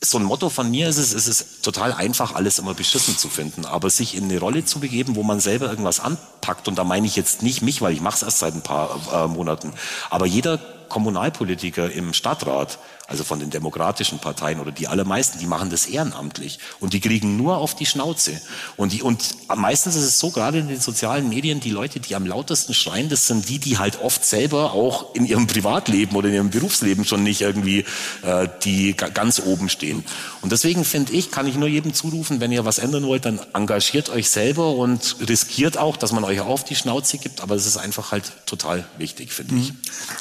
So 0.00 0.16
ein 0.16 0.24
Motto 0.24 0.48
von 0.48 0.70
mir 0.70 0.88
ist 0.88 0.96
es, 0.96 1.12
es 1.12 1.28
ist 1.28 1.62
total 1.62 1.92
einfach, 1.92 2.34
alles 2.34 2.58
immer 2.58 2.72
beschissen 2.72 3.18
zu 3.18 3.28
finden, 3.28 3.66
aber 3.66 3.90
sich 3.90 4.16
in 4.16 4.24
eine 4.24 4.38
Rolle 4.38 4.64
zu 4.64 4.80
begeben, 4.80 5.16
wo 5.16 5.22
man 5.22 5.40
selber 5.40 5.68
irgendwas 5.68 6.00
anpackt, 6.00 6.66
und 6.66 6.78
da 6.78 6.84
meine 6.84 7.06
ich 7.06 7.16
jetzt 7.16 7.42
nicht 7.42 7.60
mich, 7.60 7.82
weil 7.82 7.92
ich 7.92 8.00
mache 8.00 8.16
es 8.16 8.22
erst 8.22 8.38
seit 8.38 8.54
ein 8.54 8.62
paar 8.62 9.00
äh, 9.12 9.26
Monaten, 9.26 9.72
aber 10.08 10.24
jeder 10.24 10.58
Kommunalpolitiker 10.88 11.90
im 11.90 12.12
Stadtrat, 12.12 12.78
also 13.08 13.24
von 13.24 13.40
den 13.40 13.48
demokratischen 13.48 14.18
Parteien 14.18 14.60
oder 14.60 14.70
die 14.70 14.86
allermeisten, 14.86 15.38
die 15.38 15.46
machen 15.46 15.70
das 15.70 15.86
ehrenamtlich 15.86 16.58
und 16.78 16.92
die 16.92 17.00
kriegen 17.00 17.38
nur 17.38 17.56
auf 17.56 17.74
die 17.74 17.86
Schnauze. 17.86 18.38
Und, 18.76 18.92
die, 18.92 19.02
und 19.02 19.34
meistens 19.56 19.96
ist 19.96 20.04
es 20.04 20.18
so, 20.18 20.30
gerade 20.30 20.58
in 20.58 20.68
den 20.68 20.78
sozialen 20.78 21.30
Medien, 21.30 21.60
die 21.60 21.70
Leute, 21.70 22.00
die 22.00 22.14
am 22.14 22.26
lautesten 22.26 22.74
schreien, 22.74 23.08
das 23.08 23.26
sind 23.26 23.48
die, 23.48 23.58
die 23.58 23.78
halt 23.78 24.02
oft 24.02 24.26
selber 24.26 24.72
auch 24.74 25.14
in 25.14 25.24
ihrem 25.24 25.46
Privatleben 25.46 26.16
oder 26.16 26.28
in 26.28 26.34
ihrem 26.34 26.50
Berufsleben 26.50 27.06
schon 27.06 27.22
nicht 27.22 27.40
irgendwie 27.40 27.86
äh, 28.22 28.46
die 28.62 28.94
ganz 28.94 29.40
oben 29.40 29.70
stehen. 29.70 30.04
Und 30.42 30.52
deswegen 30.52 30.84
finde 30.84 31.14
ich, 31.14 31.30
kann 31.30 31.46
ich 31.46 31.56
nur 31.56 31.68
jedem 31.68 31.94
zurufen, 31.94 32.40
wenn 32.40 32.52
ihr 32.52 32.66
was 32.66 32.78
ändern 32.78 33.06
wollt, 33.06 33.24
dann 33.24 33.40
engagiert 33.54 34.10
euch 34.10 34.28
selber 34.28 34.72
und 34.72 35.16
riskiert 35.26 35.78
auch, 35.78 35.96
dass 35.96 36.12
man 36.12 36.24
euch 36.24 36.40
auf 36.40 36.62
die 36.62 36.76
Schnauze 36.76 37.16
gibt, 37.16 37.40
aber 37.40 37.54
es 37.54 37.64
ist 37.64 37.78
einfach 37.78 38.12
halt 38.12 38.30
total 38.44 38.84
wichtig, 38.98 39.32
finde 39.32 39.54
mhm. 39.54 39.60
ich. 39.62 39.72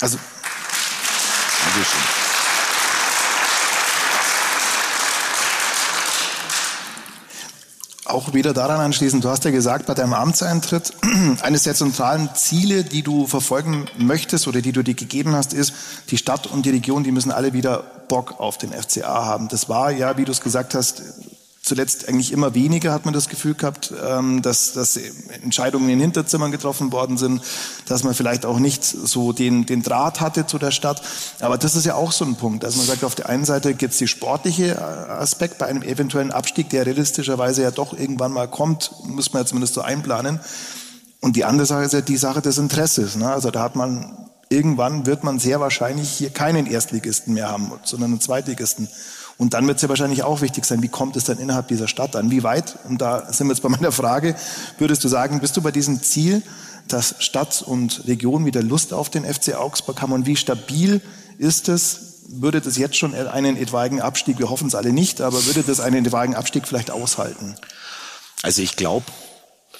Also 0.02 0.18
Dankeschön. 1.66 2.27
Auch 8.10 8.34
wieder 8.34 8.54
daran 8.54 8.80
anschließen. 8.80 9.22
Du 9.22 9.30
hast 9.30 9.46
ja 9.46 9.52
gesagt, 9.52 9.86
bei 9.86 9.94
deinem 9.94 10.14
Amtseintritt, 10.14 10.94
eines 11.42 11.64
der 11.64 11.76
zentralen 11.76 12.30
Ziele, 12.36 12.84
die 12.84 13.04
du 13.04 13.28
verfolgen 13.28 13.86
möchtest 13.98 14.48
oder 14.48 14.62
die 14.62 14.72
du 14.72 14.84
dir 14.84 14.94
gegeben 14.94 15.36
hast, 15.36 15.54
ist, 15.54 15.74
die 16.10 16.18
Stadt 16.18 16.48
und 16.48 16.66
die 16.66 16.72
Region, 16.72 17.04
die 17.04 17.12
müssen 17.12 17.32
alle 17.32 17.54
wieder 17.54 17.84
Bock 18.08 18.40
auf 18.40 18.58
den 18.58 18.72
FCA 18.72 19.26
haben. 19.26 19.48
Das 19.50 19.70
war 19.70 19.92
ja, 19.92 20.18
wie 20.18 20.26
du 20.26 20.32
es 20.32 20.42
gesagt 20.42 20.74
hast, 20.74 21.04
zuletzt 21.68 22.08
eigentlich 22.08 22.32
immer 22.32 22.56
weniger, 22.56 22.94
hat 22.94 23.06
man 23.06 23.14
das 23.14 23.30
Gefühl 23.30 23.54
gehabt, 23.54 23.94
ähm, 24.04 24.42
dass, 24.42 24.74
dass 24.74 24.98
Entscheidungen 25.44 25.90
in 25.90 26.00
Hinterzimmern 26.00 26.52
getroffen 26.52 26.92
worden 26.92 27.18
sind, 27.18 27.42
dass 27.86 28.04
man 28.04 28.14
vielleicht 28.14 28.46
auch 28.46 28.60
nicht 28.60 28.84
so 28.84 29.34
den, 29.34 29.66
den 29.66 29.84
Draht 29.84 30.22
hatte 30.22 30.48
zu 30.48 30.58
der 30.58 30.72
Stadt. 30.72 31.02
Aber 31.40 31.58
das 31.58 31.76
ist 31.76 31.86
ja 31.86 31.96
auch 31.96 32.12
so 32.12 32.26
ein 32.26 32.36
Punkt. 32.36 32.66
Also 32.66 32.78
man 32.78 32.88
sagt, 32.88 33.04
auf 33.04 33.16
der 33.16 33.30
einen 33.30 33.46
Seite 33.46 33.74
gibt 33.74 33.94
es 33.94 34.00
die 34.00 34.08
sportliche 34.08 34.72
äh, 34.72 34.78
Aspekt 34.78 35.58
bei 35.58 35.68
einem 35.68 35.84
eventuellen 35.84 36.32
Abstieg, 36.32 36.70
der 36.70 36.86
realistischerweise 36.86 37.64
ja 37.64 37.72
doch 37.72 37.98
irgendwann 37.98 38.32
mal 38.32 38.48
kommt, 38.48 38.92
muss 39.04 39.34
man 39.34 39.44
ja 39.44 39.46
zumindest 39.46 39.74
so 39.74 39.82
einplanen. 39.82 40.40
Und 41.20 41.36
die 41.36 41.46
andere 41.46 41.66
Sache 41.66 41.84
ist 41.84 41.94
ja 41.94 42.02
die 42.02 42.18
Sache 42.18 42.42
des 42.42 42.58
Interesses. 42.58 43.16
Ne? 43.16 43.30
Also 43.30 43.52
da 43.52 43.62
hat 43.62 43.76
man 43.76 44.28
irgendwann 44.50 45.06
wird 45.06 45.24
man 45.24 45.40
sehr 45.40 45.60
wahrscheinlich 45.60 46.10
hier 46.10 46.30
keinen 46.30 46.66
Erstligisten 46.66 47.34
mehr 47.34 47.50
haben, 47.50 47.72
sondern 47.84 48.12
einen 48.12 48.22
Zweitligisten. 48.22 48.88
Und 49.38 49.54
dann 49.54 49.68
wird 49.68 49.78
es 49.78 49.84
ja 49.84 49.90
wahrscheinlich 49.90 50.24
auch 50.24 50.42
wichtig 50.42 50.66
sein, 50.66 50.82
wie 50.82 50.88
kommt 50.88 51.16
es 51.16 51.26
dann 51.26 51.38
innerhalb 51.38 51.68
dieser 51.68 51.88
Stadt 51.88 52.16
an? 52.16 52.32
Wie 52.32 52.44
weit, 52.44 52.80
und 52.88 53.02
da 53.02 53.32
sind 53.32 53.48
wir 53.48 53.54
jetzt 53.54 53.62
bei 53.62 53.70
meiner 53.70 53.92
Frage, 53.92 54.36
würdest 54.80 55.04
du 55.04 55.08
sagen, 55.08 55.40
bist 55.40 55.56
du 55.56 55.62
bei 55.62 55.72
diesem 55.72 56.02
Ziel, 56.02 56.42
dass 56.88 57.16
Stadt 57.20 57.62
und 57.62 58.08
Region 58.08 58.46
wieder 58.46 58.64
Lust 58.64 58.94
auf 58.94 59.10
den 59.10 59.26
FC 59.26 59.56
Augsburg 59.56 60.02
haben 60.02 60.12
und 60.12 60.26
wie 60.26 60.36
stabil 60.36 61.02
ist 61.38 61.70
es? 61.70 62.24
Würde 62.30 62.62
das 62.62 62.78
jetzt 62.78 62.98
schon 62.98 63.14
einen 63.14 63.56
etwaigen 63.58 64.02
Abstieg, 64.02 64.40
wir 64.40 64.50
hoffen 64.50 64.68
es 64.68 64.76
alle 64.76 64.92
nicht, 64.92 65.22
aber 65.22 65.46
würde 65.46 65.64
das 65.64 65.80
einen 65.80 66.06
etwaigen 66.06 66.36
Abstieg 66.36 66.68
vielleicht 66.68 66.92
aushalten? 66.92 67.56
Also 68.42 68.62
ich 68.62 68.76
glaube, 68.76 69.06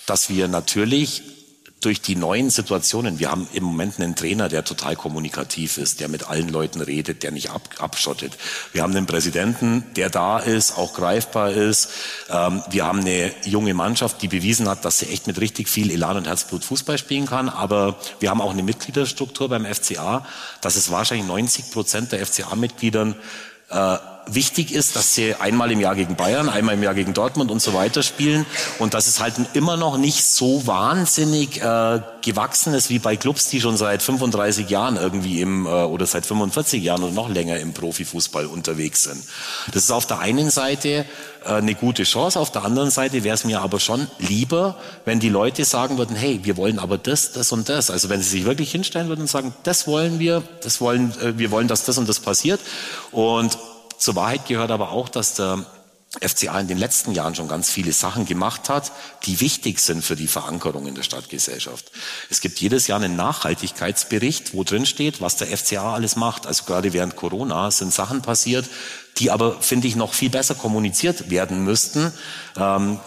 dass 0.06 0.30
wir 0.30 0.48
natürlich 0.48 1.37
durch 1.80 2.02
die 2.02 2.16
neuen 2.16 2.50
Situationen, 2.50 3.20
wir 3.20 3.30
haben 3.30 3.48
im 3.54 3.64
Moment 3.64 4.00
einen 4.00 4.16
Trainer, 4.16 4.50
der 4.50 4.64
total 4.64 4.96
kommunikativ 4.96 5.78
ist, 5.78 6.00
der 6.00 6.08
mit 6.08 6.28
allen 6.28 6.50
Leuten 6.50 6.82
redet, 6.82 7.22
der 7.22 7.32
nicht 7.32 7.52
ab, 7.52 7.70
abschottet. 7.78 8.36
Wir 8.74 8.82
haben 8.82 8.96
einen 8.96 9.06
Präsidenten, 9.06 9.84
der 9.96 10.10
da 10.10 10.40
ist, 10.40 10.76
auch 10.76 10.94
greifbar 10.94 11.52
ist. 11.52 11.90
Ähm, 12.32 12.64
wir 12.72 12.86
haben 12.86 13.02
eine 13.02 13.32
junge 13.46 13.76
Mannschaft, 13.76 14.24
die 14.24 14.28
bewiesen 14.28 14.68
hat, 14.68 14.86
dass 14.86 15.00
sie 15.00 15.08
echt 15.08 15.28
mit 15.28 15.40
richtig 15.40 15.70
viel 15.70 15.92
Elan 15.92 16.18
und 16.18 16.28
Herzblut 16.28 16.64
Fußball 16.64 16.98
spielen 16.98 17.28
kann. 17.28 17.48
Aber 17.48 18.00
wir 18.20 18.32
haben 18.32 18.42
auch 18.42 18.52
eine 18.52 18.64
Mitgliederstruktur 18.64 19.50
beim 19.50 19.66
FCA, 19.66 20.26
dass 20.62 20.78
es 20.78 20.90
wahrscheinlich 20.90 21.28
90 21.28 21.72
Prozent 21.72 22.12
der 22.12 22.26
FCA-Mitgliedern 22.26 23.16
äh, 23.70 23.98
wichtig 24.28 24.72
ist, 24.72 24.96
dass 24.96 25.14
sie 25.14 25.36
einmal 25.36 25.72
im 25.72 25.80
Jahr 25.80 25.96
gegen 25.96 26.16
Bayern, 26.16 26.50
einmal 26.50 26.76
im 26.76 26.84
Jahr 26.84 26.94
gegen 26.94 27.14
Dortmund 27.14 27.52
und 27.52 27.62
so 27.62 27.74
weiter 27.74 28.04
spielen 28.04 28.46
und 28.80 28.94
dass 28.94 29.08
es 29.08 29.20
halt 29.20 29.36
immer 29.54 29.78
noch 29.78 29.98
nicht 29.98 30.26
so 30.26 30.66
wahnsinnig 30.68 31.62
äh, 31.62 32.02
gewachsen 32.22 32.74
ist 32.74 32.90
wie 32.90 33.00
bei 33.00 33.16
Clubs, 33.16 33.50
die 33.50 33.62
schon 33.62 33.78
seit 33.78 34.02
35 34.02 34.70
Jahren 34.70 34.98
irgendwie 34.98 35.42
im 35.42 35.66
äh, 35.66 35.70
oder 35.70 36.06
seit 36.06 36.26
45 36.26 36.84
Jahren 36.84 37.04
oder 37.04 37.14
noch 37.14 37.30
länger 37.30 37.60
im 37.60 37.74
Profifußball 37.74 38.46
unterwegs 38.46 39.04
sind. 39.04 39.24
Das 39.74 39.84
ist 39.84 39.92
auf 39.92 40.06
der 40.06 40.20
einen 40.20 40.50
Seite 40.50 41.06
äh, 41.46 41.54
eine 41.54 41.76
gute 41.76 42.04
Chance, 42.04 42.40
auf 42.40 42.52
der 42.52 42.64
anderen 42.66 42.92
Seite 42.92 43.24
wäre 43.24 43.36
es 43.36 43.46
mir 43.46 43.62
aber 43.62 43.80
schon 43.80 44.08
lieber, 44.20 44.76
wenn 45.06 45.20
die 45.20 45.30
Leute 45.30 45.66
sagen 45.66 45.98
würden, 45.98 46.16
hey, 46.16 46.42
wir 46.44 46.58
wollen 46.58 46.80
aber 46.80 46.98
das, 46.98 47.32
das 47.32 47.52
und 47.52 47.70
das. 47.70 47.90
Also 47.90 48.10
wenn 48.10 48.22
sie 48.22 48.30
sich 48.30 48.46
wirklich 48.46 48.72
hinstellen 48.72 49.08
würden 49.08 49.22
und 49.22 49.28
sagen, 49.28 49.54
das 49.64 49.88
wollen 49.88 50.20
wir, 50.20 50.44
das 50.62 50.82
wollen, 50.82 51.14
äh, 51.22 51.38
wir 51.38 51.52
wollen, 51.52 51.68
dass 51.68 51.86
das 51.86 51.98
und 51.98 52.10
das 52.10 52.20
passiert 52.20 52.60
und 53.12 53.58
zur 53.98 54.16
Wahrheit 54.16 54.46
gehört 54.46 54.72
aber 54.72 54.92
auch, 54.92 55.10
dass 55.10 55.36
der 55.36 55.66
FCA 56.22 56.60
in 56.60 56.68
den 56.68 56.78
letzten 56.78 57.12
Jahren 57.12 57.36
schon 57.36 57.50
ganz 57.50 57.70
viele 57.70 57.92
Sachen 57.92 58.26
gemacht 58.26 58.70
hat, 58.70 58.92
die 59.26 59.42
wichtig 59.42 59.80
sind 59.80 60.04
für 60.04 60.16
die 60.16 60.28
Verankerung 60.28 60.88
in 60.88 60.96
der 60.96 61.04
Stadtgesellschaft. 61.04 61.92
Es 62.30 62.40
gibt 62.40 62.60
jedes 62.60 62.88
Jahr 62.88 63.00
einen 63.00 63.16
Nachhaltigkeitsbericht, 63.18 64.54
wo 64.54 64.64
drin 64.64 64.86
steht, 64.86 65.20
was 65.20 65.36
der 65.36 65.48
FCA 65.56 65.94
alles 65.94 66.16
macht. 66.16 66.48
Also 66.48 66.64
gerade 66.64 66.94
während 66.94 67.18
Corona 67.18 67.70
sind 67.72 67.94
Sachen 67.94 68.22
passiert, 68.22 68.66
die 69.18 69.32
aber, 69.32 69.62
finde 69.62 69.88
ich, 69.88 69.96
noch 69.96 70.14
viel 70.14 70.30
besser 70.30 70.56
kommuniziert 70.56 71.30
werden 71.30 71.64
müssten. 71.64 72.14
Ähm, 72.56 73.00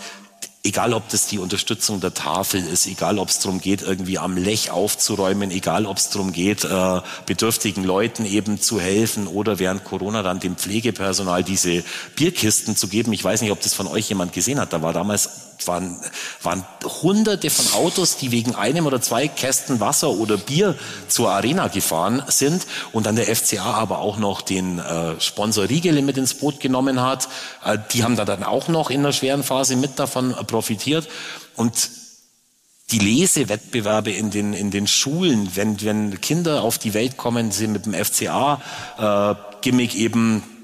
Egal, 0.62 0.92
ob 0.92 1.08
das 1.08 1.26
die 1.26 1.38
Unterstützung 1.38 2.00
der 2.00 2.12
Tafel 2.12 2.62
ist, 2.66 2.86
egal, 2.86 3.18
ob 3.18 3.30
es 3.30 3.38
darum 3.38 3.62
geht, 3.62 3.80
irgendwie 3.80 4.18
am 4.18 4.36
Lech 4.36 4.70
aufzuräumen, 4.70 5.50
egal, 5.50 5.86
ob 5.86 5.96
es 5.96 6.11
darum 6.11 6.32
geht, 6.32 6.64
äh, 6.64 7.00
bedürftigen 7.24 7.82
Leuten 7.82 8.26
eben 8.26 8.61
zu 8.61 8.78
helfen 8.78 9.26
oder 9.26 9.58
während 9.58 9.84
Corona 9.84 10.22
dann 10.22 10.38
dem 10.38 10.56
Pflegepersonal 10.56 11.44
diese 11.44 11.82
Bierkisten 12.14 12.76
zu 12.76 12.88
geben. 12.88 13.14
Ich 13.14 13.24
weiß 13.24 13.40
nicht, 13.40 13.52
ob 13.52 13.62
das 13.62 13.72
von 13.72 13.86
euch 13.86 14.11
jemand 14.11 14.34
gesehen 14.34 14.61
hat. 14.61 14.74
Da 14.74 14.82
war 14.82 14.92
damals 14.92 15.49
waren, 15.66 16.00
waren 16.42 16.64
hunderte 17.02 17.50
von 17.50 17.80
Autos, 17.80 18.16
die 18.16 18.30
wegen 18.30 18.54
einem 18.54 18.86
oder 18.86 19.00
zwei 19.00 19.28
Kästen 19.28 19.80
Wasser 19.80 20.11
oder 20.11 20.36
Bier 20.36 20.76
zur 21.08 21.30
Arena 21.30 21.68
gefahren 21.68 22.22
sind 22.28 22.66
und 22.92 23.06
dann 23.06 23.16
der 23.16 23.34
FCA 23.34 23.74
aber 23.74 23.98
auch 23.98 24.18
noch 24.18 24.42
den 24.42 24.78
äh, 24.78 25.20
Sponsor 25.20 25.68
Riegele 25.68 26.02
mit 26.02 26.16
ins 26.16 26.34
Boot 26.34 26.61
genommen 26.61 27.00
hat. 27.00 27.28
Äh, 27.64 27.78
die 27.92 28.04
haben 28.04 28.16
da 28.16 28.24
dann 28.24 28.44
auch 28.44 28.68
noch 28.68 28.90
in 28.90 29.02
der 29.02 29.12
schweren 29.12 29.42
Phase 29.42 29.76
mit 29.76 29.98
davon 29.98 30.34
profitiert 30.46 31.08
und 31.56 31.90
die 32.92 32.98
Lesewettbewerbe 32.98 34.11
in 34.11 34.30
den, 34.30 34.52
in 34.52 34.70
den 34.70 34.86
Schulen, 34.86 35.50
wenn, 35.54 35.80
wenn 35.82 36.20
Kinder 36.20 36.62
auf 36.62 36.78
die 36.78 36.94
Welt 36.94 37.16
kommen, 37.16 37.52
sie 37.52 37.68
mit 37.68 37.86
dem 37.86 37.94
FCA-Gimmick 37.94 39.94
äh, 39.94 39.98
eben 39.98 40.38
äh, 40.38 40.59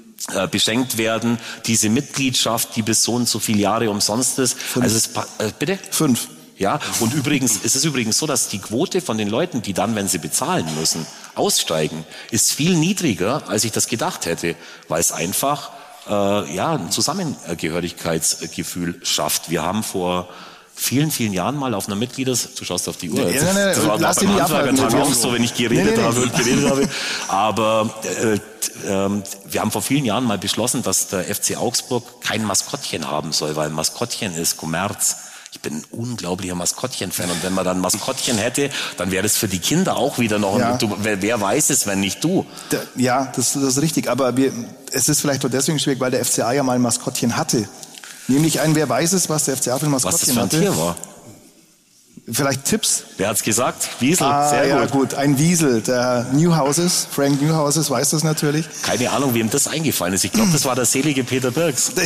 beschenkt 0.51 0.97
werden, 0.97 1.37
diese 1.65 1.89
Mitgliedschaft, 1.89 2.75
die 2.75 2.81
bis 2.81 3.03
so 3.03 3.13
und 3.13 3.29
so 3.29 3.39
viele 3.39 3.59
Jahre 3.59 3.89
umsonst 3.89 4.39
ist. 4.39 4.59
Fünf. 4.59 4.83
Also 4.83 4.97
es, 4.97 5.07
äh, 5.37 5.53
bitte? 5.57 5.79
Fünf. 5.91 6.27
Ja, 6.57 6.79
und 6.99 7.13
übrigens, 7.13 7.59
es 7.63 7.75
ist 7.75 7.85
übrigens 7.85 8.17
so, 8.17 8.25
dass 8.25 8.49
die 8.49 8.57
Quote 8.57 9.01
von 9.01 9.19
den 9.19 9.29
Leuten, 9.29 9.61
die 9.61 9.73
dann, 9.73 9.93
wenn 9.95 10.07
sie 10.07 10.17
bezahlen 10.17 10.65
müssen, 10.79 11.05
aussteigen, 11.35 12.03
ist 12.31 12.51
viel 12.51 12.75
niedriger, 12.75 13.47
als 13.47 13.63
ich 13.63 13.71
das 13.71 13.87
gedacht 13.87 14.25
hätte, 14.25 14.55
weil 14.87 14.99
es 14.99 15.11
einfach 15.11 15.69
äh, 16.07 16.55
ja 16.55 16.73
ein 16.73 16.89
Zusammengehörigkeitsgefühl 16.89 18.99
schafft. 19.03 19.51
Wir 19.51 19.61
haben 19.61 19.83
vor 19.83 20.29
vielen, 20.77 21.09
vielen 21.09 21.33
Jahren 21.33 21.57
mal 21.57 21.73
auf 21.73 21.87
einer 21.87 21.95
Mitglieders, 21.95 22.49
du 22.55 22.63
schaust 22.63 22.87
auf 22.87 22.97
die 22.97 23.09
Uhr, 23.09 23.27
jetzt, 23.27 23.43
nee, 23.43 23.53
nee, 23.53 23.65
das 23.73 23.85
war 23.85 23.99
lass 23.99 24.17
beim 24.17 24.39
Handwerkertag 24.39 24.93
auch 24.93 25.11
so, 25.11 25.33
wenn 25.33 25.43
ich 25.43 25.55
geredet 25.55 25.97
habe 25.97 26.21
und 26.21 26.33
geredet 26.35 26.69
habe. 26.69 26.87
Aber 27.27 27.93
äh, 28.03 28.35
äh, 28.35 29.23
wir 29.49 29.61
haben 29.61 29.71
vor 29.71 29.81
vielen 29.81 30.05
Jahren 30.05 30.23
mal 30.23 30.37
beschlossen, 30.37 30.83
dass 30.83 31.07
der 31.07 31.23
FC 31.23 31.57
Augsburg 31.57 32.21
kein 32.21 32.45
Maskottchen 32.45 33.09
haben 33.09 33.33
soll, 33.33 33.55
weil 33.55 33.69
Maskottchen 33.69 34.35
ist 34.35 34.57
Kommerz. 34.57 35.17
Ich 35.51 35.61
bin 35.61 35.77
ein 35.77 35.85
unglaublicher 35.89 36.53
Maskottchen-Fan 36.53 37.31
und 37.31 37.41
wenn 37.41 37.53
man 37.53 37.65
dann 37.65 37.79
Maskottchen 37.79 38.37
hätte, 38.37 38.69
dann 38.97 39.09
wäre 39.09 39.23
das 39.23 39.35
für 39.35 39.47
die 39.47 39.59
Kinder 39.59 39.97
auch 39.97 40.19
wieder 40.19 40.37
noch. 40.37 40.59
Ja. 40.59 40.77
Du, 40.77 40.95
wer, 40.99 41.21
wer, 41.21 41.41
weiß 41.41 41.71
es, 41.71 41.87
wenn 41.87 42.01
nicht 42.01 42.23
du? 42.23 42.45
Ja, 42.95 43.31
das, 43.35 43.53
das 43.53 43.63
ist 43.63 43.81
richtig. 43.81 44.09
Aber 44.09 44.37
wir, 44.37 44.51
es 44.91 45.09
ist 45.09 45.21
vielleicht 45.21 45.43
auch 45.43 45.49
deswegen 45.49 45.79
schwierig, 45.79 45.99
weil 45.99 46.11
der 46.11 46.23
FCA 46.23 46.51
ja 46.51 46.61
mal 46.61 46.73
ein 46.73 46.81
Maskottchen 46.81 47.35
hatte. 47.35 47.67
Nämlich 48.27 48.59
ein, 48.59 48.75
wer 48.75 48.89
weiß 48.89 49.13
es, 49.13 49.29
was 49.29 49.45
der 49.45 49.55
FCA 49.57 49.77
für 49.77 49.85
ein 49.85 49.91
Maskottchen 49.91 50.35
Was 50.35 50.49
das 50.49 50.51
für 50.51 50.57
ein. 50.57 50.73
Tier 50.73 50.77
war. 50.77 50.95
Vielleicht 52.29 52.65
Tipps? 52.65 53.03
Wer 53.15 53.29
hat's 53.29 53.41
gesagt? 53.41 53.87
Wiesel, 54.01 54.27
ah, 54.27 54.49
sehr 54.49 54.65
ja, 54.65 54.85
gut. 54.85 55.13
Ein 55.13 55.39
Wiesel, 55.39 55.81
der 55.81 56.25
Newhouses, 56.33 57.07
Frank 57.09 57.41
Newhouses 57.41 57.89
weiß 57.89 58.09
das 58.09 58.23
natürlich. 58.25 58.65
Keine 58.81 59.11
Ahnung, 59.11 59.33
wem 59.33 59.49
das 59.49 59.67
eingefallen 59.67 60.13
ist. 60.13 60.25
Ich 60.25 60.33
glaube, 60.33 60.51
das 60.51 60.65
war 60.65 60.75
der 60.75 60.85
selige 60.85 61.23
Peter 61.23 61.51
Birks. 61.51 61.93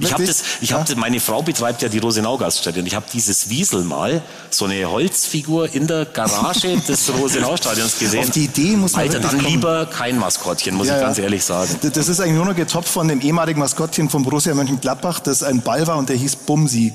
ich 0.00 0.12
habe 0.12 0.24
das, 0.24 0.42
ich 0.60 0.70
ja. 0.70 0.78
habe 0.78 0.96
meine 0.96 1.20
Frau 1.20 1.42
betreibt 1.42 1.82
ja 1.82 1.88
die 1.88 1.98
Rosenau-Gaststätte 1.98 2.80
und 2.80 2.86
ich 2.86 2.94
habe 2.94 3.06
dieses 3.12 3.48
Wiesel 3.48 3.84
mal, 3.84 4.22
so 4.50 4.64
eine 4.64 4.90
Holzfigur 4.90 5.72
in 5.74 5.86
der 5.86 6.04
Garage 6.06 6.76
des 6.88 7.12
Rosenau-Stadions 7.12 7.98
gesehen. 7.98 8.20
Auf 8.24 8.30
die 8.30 8.44
Idee 8.44 8.76
muss 8.76 8.92
man 8.92 9.02
Alter, 9.02 9.20
dann 9.20 9.30
kommen. 9.30 9.46
lieber 9.46 9.86
kein 9.86 10.18
Maskottchen, 10.18 10.74
muss 10.74 10.88
ja, 10.88 10.96
ich 10.96 11.02
ganz 11.02 11.18
ehrlich 11.18 11.44
sagen. 11.44 11.76
Das 11.92 12.08
ist 12.08 12.20
eigentlich 12.20 12.36
nur 12.36 12.46
noch 12.46 12.56
getoppt 12.56 12.88
von 12.88 13.08
dem 13.08 13.20
ehemaligen 13.20 13.60
Maskottchen 13.60 14.08
von 14.08 14.22
Borussia 14.22 14.54
Mönchengladbach, 14.54 15.20
das 15.20 15.42
ein 15.42 15.62
Ball 15.62 15.86
war 15.86 15.96
und 15.98 16.08
der 16.08 16.16
hieß 16.16 16.36
Bumsi. 16.36 16.92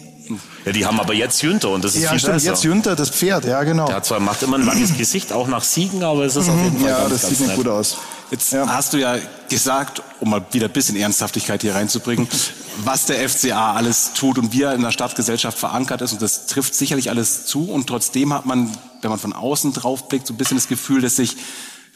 Ja, 0.65 0.71
die 0.73 0.85
haben 0.85 0.99
aber 0.99 1.13
jetzt 1.13 1.41
Jünter 1.41 1.69
und 1.69 1.83
das 1.85 1.95
ist 1.95 2.03
ja, 2.03 2.09
viel 2.09 2.19
stimmt, 2.19 2.33
besser. 2.33 2.49
jetzt 2.49 2.63
Jünter, 2.63 2.95
das 2.95 3.09
Pferd, 3.09 3.45
ja 3.45 3.63
genau. 3.63 3.87
Der 3.87 3.95
hat 3.97 4.05
zwar, 4.05 4.19
macht 4.19 4.43
immer 4.43 4.57
ein 4.57 4.65
langes 4.65 4.93
Gesicht, 4.97 5.31
auch 5.31 5.47
nach 5.47 5.63
Siegen, 5.63 6.03
aber 6.03 6.25
es 6.25 6.35
ist 6.35 6.47
mhm, 6.47 6.53
auf 6.53 6.63
jeden 6.63 6.79
Fall 6.79 6.89
Ja, 6.89 6.97
ganz, 6.99 7.11
das 7.11 7.21
ganz 7.21 7.37
sieht 7.37 7.47
nett. 7.47 7.55
gut 7.55 7.67
aus. 7.67 7.97
Jetzt 8.29 8.51
ja. 8.51 8.67
hast 8.67 8.93
du 8.93 8.97
ja 8.97 9.17
gesagt, 9.49 10.01
um 10.19 10.29
mal 10.29 10.45
wieder 10.51 10.67
ein 10.67 10.73
bisschen 10.73 10.97
Ernsthaftigkeit 10.97 11.61
hier 11.61 11.75
reinzubringen, 11.75 12.27
was 12.83 13.05
der 13.05 13.27
FCA 13.27 13.73
alles 13.73 14.13
tut 14.13 14.37
und 14.37 14.51
wie 14.51 14.63
er 14.63 14.73
in 14.73 14.81
der 14.81 14.91
Stadtgesellschaft 14.91 15.57
verankert 15.57 16.01
ist. 16.01 16.13
Und 16.13 16.21
das 16.21 16.45
trifft 16.45 16.75
sicherlich 16.75 17.09
alles 17.09 17.45
zu. 17.45 17.71
Und 17.71 17.87
trotzdem 17.87 18.33
hat 18.33 18.45
man, 18.45 18.69
wenn 19.01 19.09
man 19.09 19.19
von 19.19 19.33
außen 19.33 19.73
drauf 19.73 20.09
blickt, 20.09 20.27
so 20.27 20.33
ein 20.33 20.37
bisschen 20.37 20.57
das 20.57 20.67
Gefühl, 20.67 21.01
dass 21.01 21.15
sich 21.15 21.37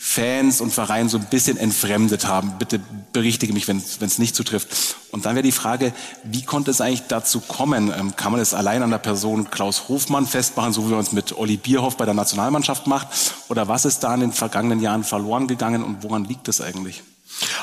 Fans 0.04 0.62
und 0.62 0.74
Verein 0.74 1.10
so 1.10 1.20
ein 1.20 1.26
bisschen 1.26 1.58
entfremdet 1.58 2.26
haben. 2.26 2.56
Bitte 2.58 2.80
berichtige 3.14 3.54
mich, 3.54 3.68
wenn 3.68 3.78
es 3.78 4.18
nicht 4.18 4.36
zutrifft. 4.36 4.96
Und 5.12 5.26
dann 5.26 5.36
wäre 5.36 5.44
die 5.44 5.52
Frage, 5.52 5.94
wie 6.24 6.42
konnte 6.42 6.72
es 6.72 6.82
eigentlich 6.82 7.04
dazu 7.08 7.40
kommen? 7.40 7.94
Ähm, 7.96 8.16
kann 8.16 8.32
man 8.32 8.42
es 8.42 8.56
allein 8.56 8.82
an 8.82 8.90
der 8.90 8.98
Person 8.98 9.52
Klaus 9.52 9.90
Hofmann 9.90 10.26
festmachen, 10.26 10.74
so 10.74 10.88
wie 10.88 10.94
man 10.94 11.02
es 11.02 11.12
mit 11.12 11.38
Olli 11.38 11.56
Bierhoff 11.56 11.98
bei 11.98 12.06
der 12.06 12.16
Nationalmannschaft 12.16 12.88
macht? 12.88 13.10
Oder 13.48 13.68
was 13.68 13.86
ist 13.86 14.00
da 14.00 14.16
in 14.16 14.22
den 14.22 14.34
vergangenen 14.34 14.82
Jahren 14.82 15.04
verloren 15.04 15.46
gegangen 15.48 15.84
und 15.84 16.02
woran 16.02 16.26
liegt 16.26 16.48
es 16.48 16.62
eigentlich? 16.62 17.04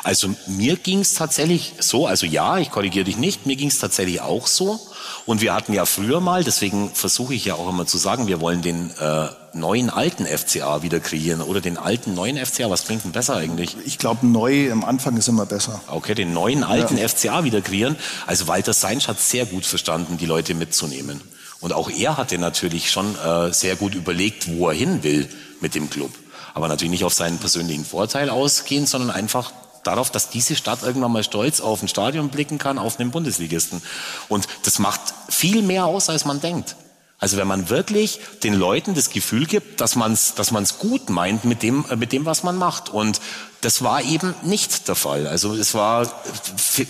Also 0.04 0.32
mir 0.46 0.76
ging 0.76 1.00
es 1.00 1.14
tatsächlich 1.14 1.74
so, 1.80 2.06
also 2.06 2.24
ja, 2.24 2.58
ich 2.58 2.70
korrigiere 2.70 3.04
dich 3.04 3.16
nicht, 3.16 3.46
mir 3.46 3.56
ging 3.56 3.68
es 3.68 3.80
tatsächlich 3.80 4.20
auch 4.20 4.46
so. 4.46 4.80
Und 5.26 5.40
wir 5.40 5.54
hatten 5.54 5.72
ja 5.72 5.86
früher 5.86 6.20
mal, 6.20 6.44
deswegen 6.44 6.90
versuche 6.94 7.34
ich 7.34 7.44
ja 7.44 7.54
auch 7.54 7.68
immer 7.68 7.86
zu 7.86 7.98
sagen, 7.98 8.28
wir 8.28 8.40
wollen 8.40 8.62
den 8.62 8.90
äh, 8.98 9.28
neuen 9.52 9.90
alten 9.90 10.26
FCA 10.26 10.82
wieder 10.82 11.00
kreieren 11.00 11.40
oder 11.40 11.60
den 11.60 11.76
alten 11.76 12.14
neuen 12.14 12.36
FCA. 12.44 12.70
Was 12.70 12.84
klingt 12.84 13.04
denn 13.04 13.12
besser 13.12 13.36
eigentlich? 13.36 13.76
Ich 13.84 13.98
glaube, 13.98 14.26
neu 14.26 14.70
am 14.70 14.84
Anfang 14.84 15.16
ist 15.16 15.28
immer 15.28 15.46
besser. 15.46 15.80
Okay, 15.88 16.14
den 16.14 16.32
neuen 16.32 16.64
alten 16.64 16.96
ja. 16.96 17.08
FCA 17.08 17.44
wieder 17.44 17.60
kreieren. 17.60 17.96
Also 18.26 18.48
Walter 18.48 18.72
Seinsch 18.72 19.08
hat 19.08 19.20
sehr 19.20 19.46
gut 19.46 19.66
verstanden, 19.66 20.18
die 20.18 20.26
Leute 20.26 20.54
mitzunehmen. 20.54 21.20
Und 21.60 21.72
auch 21.72 21.90
er 21.90 22.16
hatte 22.16 22.38
natürlich 22.38 22.90
schon 22.90 23.16
äh, 23.18 23.52
sehr 23.52 23.76
gut 23.76 23.94
überlegt, 23.94 24.48
wo 24.48 24.68
er 24.68 24.74
hin 24.74 25.02
will 25.02 25.28
mit 25.60 25.74
dem 25.74 25.90
Club. 25.90 26.10
Aber 26.54 26.68
natürlich 26.68 26.90
nicht 26.90 27.04
auf 27.04 27.14
seinen 27.14 27.38
persönlichen 27.38 27.84
Vorteil 27.84 28.30
ausgehen, 28.30 28.86
sondern 28.86 29.10
einfach 29.10 29.52
darauf, 29.82 30.10
dass 30.10 30.30
diese 30.30 30.54
Stadt 30.54 30.82
irgendwann 30.82 31.12
mal 31.12 31.24
stolz 31.24 31.60
auf 31.60 31.82
ein 31.82 31.88
Stadion 31.88 32.28
blicken 32.28 32.58
kann, 32.58 32.78
auf 32.78 33.00
einen 33.00 33.10
Bundesligisten. 33.10 33.82
Und 34.28 34.46
das 34.64 34.78
macht 34.78 35.00
viel 35.28 35.62
mehr 35.62 35.86
aus, 35.86 36.08
als 36.08 36.24
man 36.24 36.40
denkt. 36.40 36.76
Also 37.20 37.36
wenn 37.36 37.48
man 37.48 37.68
wirklich 37.68 38.20
den 38.44 38.54
Leuten 38.54 38.94
das 38.94 39.10
Gefühl 39.10 39.46
gibt, 39.46 39.80
dass 39.80 39.96
man 39.96 40.12
es 40.12 40.34
dass 40.34 40.52
man's 40.52 40.78
gut 40.78 41.10
meint 41.10 41.44
mit 41.44 41.64
dem, 41.64 41.84
äh, 41.90 41.96
mit 41.96 42.12
dem, 42.12 42.24
was 42.26 42.44
man 42.44 42.56
macht. 42.56 42.90
Und 42.90 43.20
das 43.60 43.82
war 43.82 44.02
eben 44.02 44.36
nicht 44.42 44.86
der 44.86 44.94
Fall. 44.94 45.26
Also 45.26 45.54
es 45.54 45.74
war, 45.74 46.06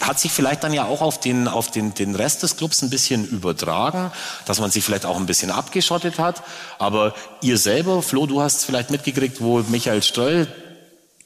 hat 0.02 0.20
sich 0.20 0.30
vielleicht 0.30 0.64
dann 0.64 0.74
ja 0.74 0.84
auch 0.84 1.00
auf 1.00 1.18
den, 1.18 1.48
auf 1.48 1.70
den, 1.70 1.94
den 1.94 2.14
Rest 2.14 2.42
des 2.42 2.58
Clubs 2.58 2.82
ein 2.82 2.90
bisschen 2.90 3.26
übertragen, 3.26 4.12
dass 4.44 4.60
man 4.60 4.70
sich 4.70 4.84
vielleicht 4.84 5.06
auch 5.06 5.16
ein 5.16 5.24
bisschen 5.24 5.50
abgeschottet 5.50 6.18
hat. 6.18 6.42
Aber 6.78 7.14
ihr 7.40 7.56
selber, 7.56 8.02
Flo, 8.02 8.26
du 8.26 8.42
hast 8.42 8.66
vielleicht 8.66 8.90
mitgekriegt, 8.90 9.40
wo 9.40 9.60
Michael 9.68 10.02
Stroll 10.02 10.46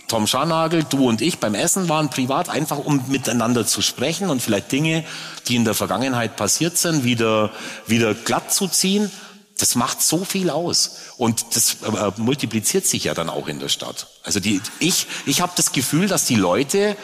Tom 0.08 0.26
Scharnagel, 0.26 0.84
du 0.84 1.08
und 1.08 1.22
ich 1.22 1.38
beim 1.38 1.54
Essen 1.54 1.88
waren 1.88 2.10
privat, 2.10 2.48
einfach 2.48 2.78
um 2.78 3.02
miteinander 3.08 3.66
zu 3.66 3.82
sprechen 3.82 4.28
und 4.30 4.42
vielleicht 4.42 4.70
Dinge, 4.70 5.04
die 5.48 5.56
in 5.56 5.64
der 5.64 5.74
Vergangenheit 5.74 6.36
passiert 6.36 6.76
sind, 6.76 7.04
wieder, 7.04 7.50
wieder 7.86 8.14
glatt 8.14 8.52
zu 8.52 8.68
ziehen. 8.68 9.10
Das 9.58 9.74
macht 9.74 10.02
so 10.02 10.24
viel 10.24 10.50
aus. 10.50 10.96
Und 11.18 11.54
das 11.54 11.76
äh, 11.82 12.10
multipliziert 12.16 12.86
sich 12.86 13.04
ja 13.04 13.14
dann 13.14 13.28
auch 13.28 13.48
in 13.48 13.58
der 13.60 13.68
Stadt. 13.68 14.08
Also 14.24 14.40
die, 14.40 14.60
ich, 14.80 15.06
ich 15.24 15.40
habe 15.40 15.52
das 15.56 15.72
Gefühl, 15.72 16.08
dass 16.08 16.24
die 16.24 16.34
Leute 16.34 16.96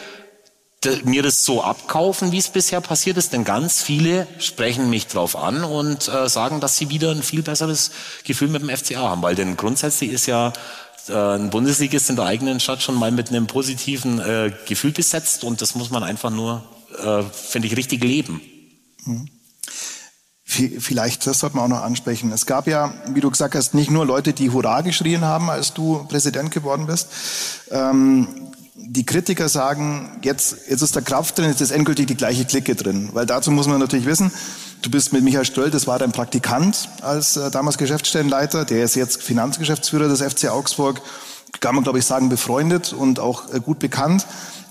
mir 1.03 1.23
das 1.23 1.43
so 1.43 1.61
abkaufen, 1.61 2.31
wie 2.31 2.37
es 2.37 2.49
bisher 2.49 2.79
passiert 2.79 3.17
ist, 3.17 3.33
denn 3.33 3.43
ganz 3.43 3.81
viele 3.81 4.27
sprechen 4.39 4.89
mich 4.89 5.07
drauf 5.07 5.35
an 5.35 5.63
und 5.63 6.07
äh, 6.07 6.29
sagen, 6.29 6.61
dass 6.61 6.77
sie 6.77 6.89
wieder 6.89 7.11
ein 7.11 7.21
viel 7.21 7.41
besseres 7.41 7.91
Gefühl 8.23 8.47
mit 8.47 8.61
dem 8.61 8.69
FCA 8.69 9.01
haben, 9.01 9.21
weil 9.21 9.35
denn 9.35 9.57
grundsätzlich 9.57 10.11
ist 10.11 10.25
ja 10.25 10.49
äh, 10.49 10.51
ein 11.07 11.49
Bundesligist 11.49 12.09
in 12.09 12.15
der 12.15 12.25
eigenen 12.25 12.59
Stadt 12.59 12.81
schon 12.81 12.95
mal 12.95 13.11
mit 13.11 13.29
einem 13.29 13.47
positiven 13.47 14.19
äh, 14.19 14.51
Gefühl 14.67 14.91
besetzt 14.91 15.43
und 15.43 15.61
das 15.61 15.75
muss 15.75 15.89
man 15.89 16.03
einfach 16.03 16.29
nur, 16.29 16.63
äh, 17.03 17.23
finde 17.23 17.67
ich, 17.67 17.77
richtig 17.77 18.03
leben. 18.03 18.41
Mhm. 19.05 19.29
Vielleicht, 20.43 21.27
das 21.27 21.39
sollte 21.39 21.57
man 21.57 21.65
auch 21.65 21.77
noch 21.77 21.83
ansprechen. 21.83 22.31
Es 22.31 22.47
gab 22.47 22.65
ja, 22.65 22.91
wie 23.13 23.21
du 23.21 23.29
gesagt 23.29 23.53
hast, 23.53 23.75
nicht 23.75 23.91
nur 23.91 24.03
Leute, 24.03 24.33
die 24.33 24.49
Hurra 24.49 24.81
geschrien 24.81 25.21
haben, 25.21 25.47
als 25.51 25.75
du 25.75 26.05
Präsident 26.09 26.49
geworden 26.49 26.87
bist. 26.87 27.07
Ähm, 27.69 28.48
die 28.91 29.05
Kritiker 29.05 29.49
sagen, 29.49 30.19
jetzt, 30.23 30.67
jetzt 30.67 30.81
ist 30.81 30.95
der 30.95 31.03
Kraft 31.03 31.37
drin, 31.37 31.49
jetzt 31.49 31.61
ist 31.61 31.71
endgültig 31.71 32.07
die 32.07 32.17
gleiche 32.17 32.45
Clique 32.45 32.75
drin. 32.75 33.09
Weil 33.13 33.25
dazu 33.25 33.51
muss 33.51 33.67
man 33.67 33.79
natürlich 33.79 34.05
wissen, 34.05 34.31
Du 34.81 34.89
bist 34.89 35.11
mit 35.11 35.23
Michael 35.23 35.43
Stöll, 35.43 35.71
das 35.71 35.87
war 35.87 35.99
dein 35.99 36.13
Praktikant 36.13 36.87
als 37.01 37.35
äh, 37.35 37.51
damals 37.51 37.77
Geschäftsstellenleiter, 37.77 38.63
der 38.63 38.85
ist 38.85 38.95
jetzt 38.95 39.21
Finanzgeschäftsführer 39.21 40.07
des 40.07 40.21
FC 40.21 40.47
Augsburg, 40.47 41.01
kann 41.59 41.75
man 41.75 41.83
glaube 41.83 41.99
ich 41.99 42.05
sagen 42.05 42.29
befreundet 42.29 42.93
und 42.93 43.19
auch 43.19 43.53
äh, 43.53 43.59
gut 43.59 43.79
bekannt. 43.79 44.25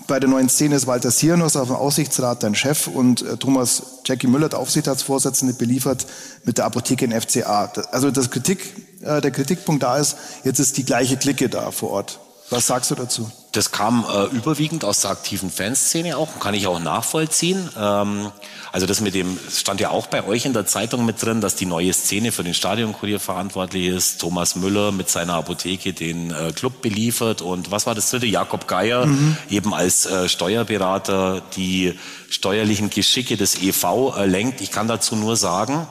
Bei 0.07 0.19
der 0.19 0.27
neuen 0.27 0.49
Szene 0.49 0.75
ist 0.75 0.87
Walter 0.87 1.11
Siernos 1.11 1.55
auf 1.55 1.67
dem 1.67 1.75
Aussichtsrat 1.75 2.41
dein 2.41 2.55
Chef 2.55 2.87
und 2.87 3.21
äh, 3.21 3.37
Thomas 3.37 3.99
Jackie 4.03 4.25
Müller, 4.25 4.49
der 4.49 4.57
Aufsichtsratsvorsitzende, 4.57 5.53
beliefert 5.53 6.07
mit 6.43 6.57
der 6.57 6.65
Apotheke 6.65 7.05
in 7.05 7.11
FCA. 7.11 7.71
Also 7.91 8.09
das 8.09 8.31
Kritik, 8.31 8.73
äh, 9.03 9.21
der 9.21 9.29
Kritikpunkt 9.29 9.83
da 9.83 9.97
ist, 9.97 10.17
jetzt 10.43 10.57
ist 10.57 10.77
die 10.77 10.85
gleiche 10.85 11.17
Clique 11.17 11.49
da 11.49 11.69
vor 11.69 11.91
Ort. 11.91 12.19
Was 12.51 12.65
sagst 12.65 12.89
du 12.89 12.95
dazu? 12.95 13.31
Das 13.51 13.71
kam 13.71 14.05
äh, 14.11 14.25
überwiegend 14.35 14.83
aus 14.83 15.01
der 15.01 15.11
aktiven 15.11 15.51
Fanszene 15.51 16.17
auch, 16.17 16.39
kann 16.39 16.55
ich 16.55 16.65
auch 16.65 16.79
nachvollziehen. 16.79 17.69
Ähm, 17.77 18.31
also 18.71 18.87
das 18.87 19.01
mit 19.01 19.13
dem 19.13 19.37
stand 19.51 19.79
ja 19.79 19.89
auch 19.91 20.07
bei 20.07 20.25
euch 20.25 20.45
in 20.45 20.53
der 20.53 20.65
Zeitung 20.65 21.05
mit 21.05 21.21
drin, 21.23 21.41
dass 21.41 21.55
die 21.55 21.67
neue 21.67 21.93
Szene 21.93 22.31
für 22.31 22.43
den 22.43 22.53
Stadionkurier 22.53 23.19
verantwortlich 23.19 23.87
ist. 23.87 24.21
Thomas 24.21 24.55
Müller 24.55 24.91
mit 24.91 25.09
seiner 25.09 25.33
Apotheke 25.35 25.93
den 25.93 26.31
äh, 26.31 26.51
Club 26.51 26.81
beliefert 26.81 27.41
und 27.41 27.69
was 27.69 27.85
war 27.85 27.93
das 27.93 28.09
dritte? 28.09 28.25
Jakob 28.25 28.67
Geier 28.67 29.05
mhm. 29.05 29.37
eben 29.49 29.73
als 29.73 30.07
äh, 30.07 30.27
Steuerberater 30.27 31.41
die 31.55 31.97
steuerlichen 32.29 32.89
Geschicke 32.89 33.37
des 33.37 33.61
EV 33.61 34.15
äh, 34.17 34.25
lenkt. 34.25 34.61
Ich 34.61 34.71
kann 34.71 34.87
dazu 34.87 35.15
nur 35.15 35.35
sagen, 35.35 35.87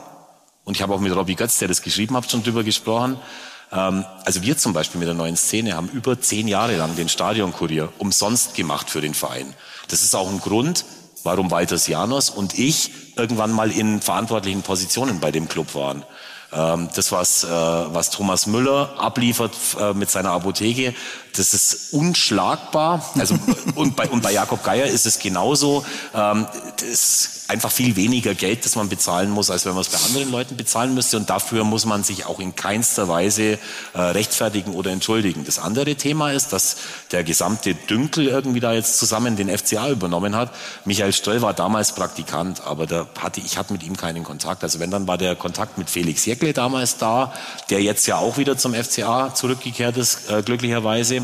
und 0.65 0.75
ich 0.75 0.81
habe 0.81 0.93
auch 0.93 0.99
mit 0.99 1.15
Robbie 1.15 1.35
Götz, 1.35 1.57
der 1.59 1.67
das 1.67 1.81
geschrieben 1.81 2.15
hat, 2.15 2.29
schon 2.29 2.43
drüber 2.43 2.63
gesprochen, 2.63 3.17
ähm, 3.71 4.05
also 4.25 4.41
wir 4.41 4.57
zum 4.57 4.73
Beispiel 4.73 4.99
mit 4.99 5.07
der 5.07 5.15
neuen 5.15 5.37
Szene 5.37 5.75
haben 5.75 5.89
über 5.89 6.19
zehn 6.19 6.47
Jahre 6.47 6.75
lang 6.77 6.95
den 6.95 7.09
Stadionkurier 7.09 7.89
umsonst 7.97 8.55
gemacht 8.55 8.89
für 8.89 9.01
den 9.01 9.13
Verein. 9.13 9.53
Das 9.87 10.03
ist 10.03 10.15
auch 10.15 10.29
ein 10.29 10.39
Grund, 10.39 10.85
warum 11.23 11.51
Walter 11.51 11.77
Janos 11.77 12.29
und 12.29 12.57
ich 12.57 12.91
irgendwann 13.15 13.51
mal 13.51 13.71
in 13.71 14.01
verantwortlichen 14.01 14.61
Positionen 14.61 15.19
bei 15.19 15.31
dem 15.31 15.47
Club 15.47 15.75
waren. 15.75 16.03
Ähm, 16.51 16.89
das, 16.95 17.11
was, 17.11 17.43
äh, 17.43 17.47
was 17.47 18.09
Thomas 18.09 18.47
Müller 18.47 18.95
abliefert 18.97 19.53
äh, 19.79 19.93
mit 19.93 20.09
seiner 20.09 20.31
Apotheke, 20.31 20.95
das 21.35 21.53
ist 21.53 21.93
unschlagbar. 21.93 23.03
Also, 23.17 23.35
und, 23.75 23.95
bei, 23.95 24.09
und 24.09 24.21
bei 24.21 24.31
Jakob 24.31 24.63
Geier 24.63 24.85
ist 24.85 25.05
es 25.05 25.19
genauso. 25.19 25.85
Ähm, 26.13 26.47
das 26.77 26.87
ist 26.89 27.39
einfach 27.49 27.71
viel 27.71 27.95
weniger 27.95 28.35
Geld, 28.35 28.63
das 28.63 28.75
man 28.75 28.89
bezahlen 28.89 29.31
muss, 29.31 29.49
als 29.49 29.65
wenn 29.65 29.73
man 29.73 29.81
es 29.81 29.89
bei 29.89 29.97
anderen 29.97 30.31
Leuten 30.31 30.55
bezahlen 30.55 30.93
müsste. 30.93 31.17
Und 31.17 31.29
dafür 31.29 31.63
muss 31.63 31.85
man 31.85 32.03
sich 32.03 32.25
auch 32.25 32.39
in 32.39 32.55
keinster 32.55 33.07
Weise 33.07 33.57
äh, 33.93 33.99
rechtfertigen 33.99 34.73
oder 34.73 34.91
entschuldigen. 34.91 35.45
Das 35.45 35.57
andere 35.57 35.95
Thema 35.95 36.31
ist, 36.31 36.53
dass 36.53 36.77
der 37.11 37.23
gesamte 37.23 37.73
Dünkel 37.73 38.27
irgendwie 38.27 38.59
da 38.59 38.73
jetzt 38.73 38.99
zusammen 38.99 39.35
den 39.35 39.49
FCA 39.55 39.89
übernommen 39.89 40.35
hat. 40.35 40.53
Michael 40.85 41.11
Stöll 41.11 41.41
war 41.41 41.53
damals 41.53 41.93
Praktikant, 41.93 42.61
aber 42.61 42.85
da 42.85 43.07
hatte, 43.19 43.41
ich 43.41 43.57
hatte 43.57 43.73
mit 43.73 43.83
ihm 43.83 43.97
keinen 43.97 44.23
Kontakt. 44.23 44.63
Also 44.63 44.79
wenn, 44.79 44.91
dann 44.91 45.07
war 45.07 45.17
der 45.17 45.35
Kontakt 45.35 45.79
mit 45.79 45.89
Felix 45.89 46.25
Jäckle 46.25 46.53
damals 46.53 46.97
da, 46.97 47.33
der 47.71 47.81
jetzt 47.81 48.05
ja 48.05 48.17
auch 48.17 48.37
wieder 48.37 48.57
zum 48.57 48.75
FCA 48.75 49.33
zurückgekehrt 49.33 49.97
ist, 49.97 50.29
äh, 50.29 50.43
glücklicherweise. 50.43 51.18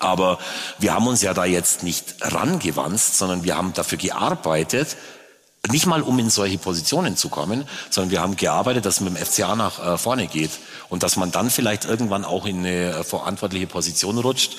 Aber 0.00 0.38
wir 0.78 0.94
haben 0.94 1.06
uns 1.06 1.22
ja 1.22 1.34
da 1.34 1.44
jetzt 1.44 1.82
nicht 1.82 2.16
rangewanzt, 2.20 3.18
sondern 3.18 3.44
wir 3.44 3.56
haben 3.56 3.72
dafür 3.72 3.98
gearbeitet, 3.98 4.96
nicht 5.70 5.86
mal 5.86 6.02
um 6.02 6.18
in 6.18 6.30
solche 6.30 6.58
Positionen 6.58 7.16
zu 7.16 7.28
kommen, 7.28 7.68
sondern 7.90 8.10
wir 8.10 8.20
haben 8.20 8.36
gearbeitet, 8.36 8.86
dass 8.86 8.96
es 8.96 9.00
mit 9.00 9.16
dem 9.16 9.24
FCA 9.24 9.56
nach 9.56 9.94
äh, 9.94 9.98
vorne 9.98 10.26
geht 10.26 10.50
und 10.88 11.02
dass 11.02 11.16
man 11.16 11.32
dann 11.32 11.50
vielleicht 11.50 11.84
irgendwann 11.84 12.24
auch 12.24 12.46
in 12.46 12.58
eine 12.58 12.90
äh, 12.90 13.04
verantwortliche 13.04 13.66
Position 13.66 14.18
rutscht. 14.18 14.56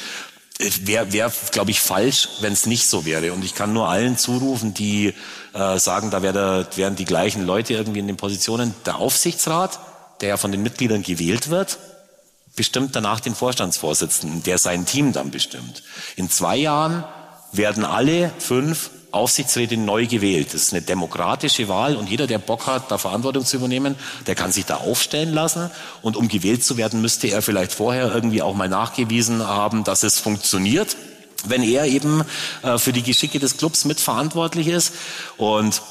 Wäre, 0.60 1.14
wär, 1.14 1.32
glaube 1.52 1.70
ich, 1.70 1.82
falsch, 1.82 2.30
wenn 2.42 2.52
es 2.52 2.66
nicht 2.66 2.88
so 2.88 3.06
wäre. 3.06 3.32
Und 3.32 3.46
ich 3.46 3.54
kann 3.54 3.74
nur 3.74 3.90
allen 3.90 4.18
zurufen, 4.18 4.74
die 4.74 5.14
äh, 5.54 5.78
sagen, 5.78 6.10
da 6.10 6.24
wär 6.24 6.34
der, 6.34 6.68
wären 6.76 6.96
die 6.96 7.06
gleichen 7.06 7.46
Leute 7.46 7.76
irgendwie 7.76 8.00
in 8.00 8.08
den 8.08 8.18
Positionen. 8.18 8.74
Der 8.88 8.96
Aufsichtsrat, 8.96 9.80
der 10.20 10.30
ja 10.30 10.38
von 10.38 10.52
den 10.52 10.64
Mitgliedern 10.64 11.04
gewählt 11.04 11.52
wird, 11.52 11.78
bestimmt 12.58 12.96
danach 12.96 13.22
den 13.22 13.36
Vorstandsvorsitzenden, 13.36 14.44
der 14.44 14.58
sein 14.58 14.86
Team 14.86 15.14
dann 15.14 15.32
bestimmt. 15.32 15.84
In 16.18 16.30
zwei 16.30 16.58
Jahren 16.58 17.06
werden 17.54 17.86
alle 17.86 18.34
fünf 18.40 18.90
Aufsichtsräte 19.12 19.78
neu 19.78 20.06
gewählt. 20.06 20.54
Das 20.54 20.64
ist 20.64 20.74
eine 20.74 20.82
demokratische 20.82 21.70
Wahl 21.70 21.96
und 21.96 22.10
jeder, 22.10 22.28
der 22.28 22.40
Bock 22.40 22.68
hat, 22.68 22.92
da 22.92 22.98
Verantwortung 22.98 23.46
zu 23.46 23.56
übernehmen, 23.58 23.96
der 24.26 24.36
kann 24.36 24.52
sich 24.52 24.66
da 24.66 24.78
aufstellen 24.78 25.34
lassen. 25.34 25.72
Und 26.02 26.18
um 26.18 26.28
gewählt 26.28 26.66
zu 26.66 26.76
werden, 26.76 27.02
müsste 27.02 27.28
er 27.28 27.42
vielleicht 27.42 27.72
vorher 27.72 28.14
irgendwie 28.14 28.42
auch 28.42 28.54
mal 28.54 28.68
nachgewiesen 28.68 29.48
haben, 29.48 29.86
dass 29.86 30.04
es 30.04 30.20
funktioniert, 30.20 30.98
wenn 31.46 31.64
er 31.64 31.86
eben 31.86 32.24
äh, 32.64 32.78
für 32.78 32.92
die 32.92 33.04
Geschicke 33.04 33.40
des 33.40 33.58
Clubs 33.58 33.86
mitverantwortlich 33.86 34.68
ist. 34.68 34.94
Und 35.38 35.82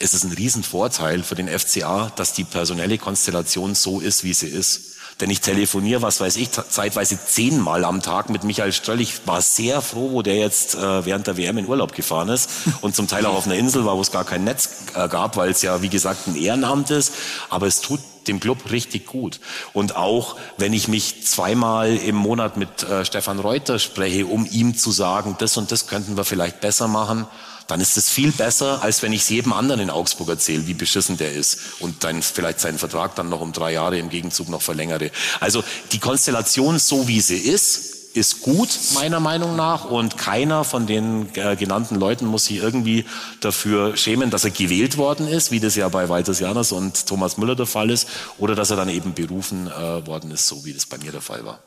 es 0.00 0.12
ist 0.12 0.24
ein 0.24 0.32
Riesenvorteil 0.32 1.22
für 1.22 1.36
den 1.36 1.48
FCA, 1.48 2.10
dass 2.16 2.32
die 2.32 2.44
personelle 2.44 2.98
Konstellation 2.98 3.74
so 3.74 4.00
ist, 4.00 4.24
wie 4.24 4.34
sie 4.34 4.48
ist. 4.48 4.95
Denn 5.20 5.30
ich 5.30 5.40
telefoniere, 5.40 6.02
was 6.02 6.20
weiß 6.20 6.36
ich, 6.36 6.50
zeitweise 6.50 7.18
zehnmal 7.24 7.84
am 7.84 8.02
Tag 8.02 8.28
mit 8.28 8.44
Michael 8.44 8.72
Ströll. 8.72 9.00
Ich 9.00 9.26
war 9.26 9.40
sehr 9.40 9.80
froh, 9.80 10.10
wo 10.12 10.20
der 10.20 10.36
jetzt 10.36 10.74
äh, 10.74 11.06
während 11.06 11.26
der 11.26 11.38
WM 11.38 11.56
in 11.56 11.66
Urlaub 11.66 11.94
gefahren 11.94 12.28
ist 12.28 12.50
und 12.82 12.94
zum 12.94 13.08
Teil 13.08 13.24
auch 13.24 13.34
auf 13.34 13.46
einer 13.46 13.54
Insel 13.54 13.86
war, 13.86 13.96
wo 13.96 14.02
es 14.02 14.12
gar 14.12 14.24
kein 14.24 14.44
Netz 14.44 14.84
äh, 14.94 15.08
gab, 15.08 15.36
weil 15.36 15.50
es 15.50 15.62
ja, 15.62 15.80
wie 15.80 15.88
gesagt, 15.88 16.26
ein 16.26 16.36
Ehrenamt 16.36 16.90
ist. 16.90 17.14
Aber 17.48 17.66
es 17.66 17.80
tut 17.80 18.00
dem 18.28 18.40
Club 18.40 18.70
richtig 18.70 19.06
gut. 19.06 19.40
Und 19.72 19.96
auch 19.96 20.36
wenn 20.58 20.74
ich 20.74 20.88
mich 20.88 21.24
zweimal 21.24 21.96
im 21.96 22.16
Monat 22.16 22.58
mit 22.58 22.82
äh, 22.82 23.04
Stefan 23.04 23.38
Reuter 23.38 23.78
spreche, 23.78 24.26
um 24.26 24.44
ihm 24.44 24.76
zu 24.76 24.90
sagen, 24.90 25.36
das 25.38 25.56
und 25.56 25.72
das 25.72 25.86
könnten 25.86 26.16
wir 26.18 26.24
vielleicht 26.24 26.60
besser 26.60 26.88
machen, 26.88 27.26
dann 27.66 27.80
ist 27.80 27.96
es 27.96 28.08
viel 28.08 28.32
besser, 28.32 28.82
als 28.82 29.02
wenn 29.02 29.12
ich 29.12 29.22
es 29.22 29.28
jedem 29.28 29.52
anderen 29.52 29.80
in 29.80 29.90
Augsburg 29.90 30.28
erzähle, 30.28 30.66
wie 30.66 30.74
beschissen 30.74 31.16
der 31.16 31.32
ist 31.32 31.58
und 31.80 32.04
dann 32.04 32.22
vielleicht 32.22 32.60
seinen 32.60 32.78
Vertrag 32.78 33.14
dann 33.16 33.28
noch 33.28 33.40
um 33.40 33.52
drei 33.52 33.72
Jahre 33.72 33.98
im 33.98 34.10
Gegenzug 34.10 34.48
noch 34.48 34.62
verlängere. 34.62 35.10
Also 35.40 35.64
die 35.92 35.98
Konstellation 35.98 36.78
so 36.78 37.08
wie 37.08 37.20
sie 37.20 37.38
ist, 37.38 37.96
ist 38.16 38.40
gut, 38.40 38.70
meiner 38.94 39.20
Meinung 39.20 39.56
nach. 39.56 39.84
Und 39.84 40.16
keiner 40.16 40.64
von 40.64 40.86
den 40.86 41.28
äh, 41.34 41.54
genannten 41.56 41.96
Leuten 41.96 42.26
muss 42.26 42.46
sich 42.46 42.56
irgendwie 42.56 43.04
dafür 43.40 43.96
schämen, 43.96 44.30
dass 44.30 44.44
er 44.44 44.50
gewählt 44.50 44.96
worden 44.96 45.28
ist, 45.28 45.50
wie 45.50 45.60
das 45.60 45.76
ja 45.76 45.88
bei 45.88 46.08
Walter 46.08 46.32
Janers 46.32 46.72
und 46.72 47.06
Thomas 47.06 47.36
Müller 47.36 47.54
der 47.54 47.66
Fall 47.66 47.90
ist, 47.90 48.08
oder 48.38 48.54
dass 48.54 48.70
er 48.70 48.76
dann 48.76 48.88
eben 48.88 49.12
berufen 49.14 49.68
äh, 49.68 50.06
worden 50.06 50.30
ist, 50.30 50.46
so 50.46 50.64
wie 50.64 50.72
das 50.72 50.86
bei 50.86 50.98
mir 50.98 51.12
der 51.12 51.20
Fall 51.20 51.44
war. 51.44 51.60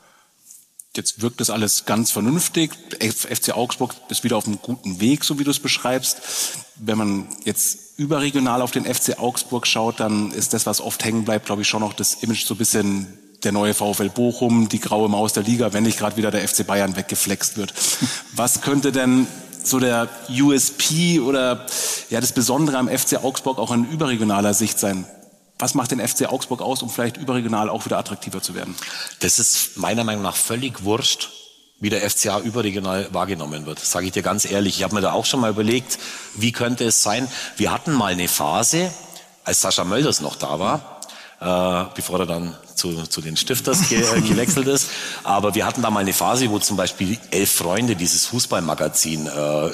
Jetzt 0.96 1.22
wirkt 1.22 1.40
das 1.40 1.50
alles 1.50 1.84
ganz 1.84 2.10
vernünftig. 2.10 2.72
FC 3.00 3.52
Augsburg 3.56 3.94
ist 4.08 4.24
wieder 4.24 4.36
auf 4.36 4.46
einem 4.46 4.58
guten 4.60 5.00
Weg, 5.00 5.24
so 5.24 5.38
wie 5.38 5.44
du 5.44 5.50
es 5.52 5.60
beschreibst. 5.60 6.20
Wenn 6.74 6.98
man 6.98 7.28
jetzt 7.44 7.96
überregional 7.96 8.60
auf 8.60 8.72
den 8.72 8.84
FC 8.84 9.20
Augsburg 9.20 9.68
schaut, 9.68 10.00
dann 10.00 10.32
ist 10.32 10.52
das, 10.52 10.66
was 10.66 10.80
oft 10.80 11.04
hängen 11.04 11.24
bleibt, 11.24 11.46
glaube 11.46 11.62
ich, 11.62 11.68
schon 11.68 11.80
noch 11.80 11.92
das 11.92 12.14
Image 12.14 12.44
so 12.44 12.54
ein 12.54 12.58
bisschen 12.58 13.06
der 13.44 13.52
neue 13.52 13.72
VfL 13.72 14.10
Bochum, 14.10 14.68
die 14.68 14.80
graue 14.80 15.08
Maus 15.08 15.32
der 15.32 15.44
Liga, 15.44 15.72
wenn 15.72 15.84
nicht 15.84 15.98
gerade 15.98 16.16
wieder 16.16 16.32
der 16.32 16.46
FC 16.46 16.66
Bayern 16.66 16.96
weggeflext 16.96 17.56
wird. 17.56 17.72
Was 18.34 18.60
könnte 18.60 18.90
denn 18.90 19.28
so 19.62 19.78
der 19.78 20.08
USP 20.28 21.20
oder 21.20 21.66
ja 22.10 22.20
das 22.20 22.32
Besondere 22.32 22.78
am 22.78 22.88
FC 22.88 23.22
Augsburg 23.22 23.58
auch 23.58 23.70
in 23.70 23.88
überregionaler 23.88 24.54
Sicht 24.54 24.78
sein? 24.78 25.06
Was 25.60 25.74
macht 25.74 25.90
den 25.90 26.06
FC 26.06 26.26
Augsburg 26.26 26.62
aus, 26.62 26.82
um 26.82 26.88
vielleicht 26.88 27.18
überregional 27.18 27.68
auch 27.68 27.84
wieder 27.84 27.98
attraktiver 27.98 28.42
zu 28.42 28.54
werden? 28.54 28.74
Das 29.20 29.38
ist 29.38 29.76
meiner 29.76 30.04
Meinung 30.04 30.22
nach 30.22 30.34
völlig 30.34 30.84
wurscht, 30.84 31.28
wie 31.80 31.90
der 31.90 32.08
FCA 32.08 32.40
überregional 32.40 33.08
wahrgenommen 33.12 33.66
wird. 33.66 33.78
Sage 33.78 34.06
ich 34.06 34.12
dir 34.12 34.22
ganz 34.22 34.50
ehrlich. 34.50 34.78
Ich 34.78 34.84
habe 34.84 34.94
mir 34.94 35.02
da 35.02 35.12
auch 35.12 35.26
schon 35.26 35.40
mal 35.40 35.50
überlegt, 35.50 35.98
wie 36.34 36.52
könnte 36.52 36.84
es 36.84 37.02
sein. 37.02 37.28
Wir 37.58 37.72
hatten 37.72 37.92
mal 37.92 38.12
eine 38.12 38.28
Phase, 38.28 38.90
als 39.44 39.60
Sascha 39.60 39.84
Mölders 39.84 40.20
noch 40.20 40.36
da 40.36 40.58
war, 40.58 41.00
äh, 41.40 41.90
bevor 41.94 42.20
er 42.20 42.26
dann 42.26 42.56
zu, 42.74 43.06
zu 43.06 43.20
den 43.20 43.36
Stifters 43.36 43.90
ge 43.90 44.00
gewechselt 44.28 44.66
ist. 44.66 44.88
Aber 45.24 45.54
wir 45.54 45.66
hatten 45.66 45.82
da 45.82 45.90
mal 45.90 46.00
eine 46.00 46.14
Phase, 46.14 46.50
wo 46.50 46.58
zum 46.58 46.78
Beispiel 46.78 47.18
Elf 47.30 47.52
Freunde, 47.52 47.96
dieses 47.96 48.24
Fußballmagazin, 48.26 49.26
äh, 49.26 49.70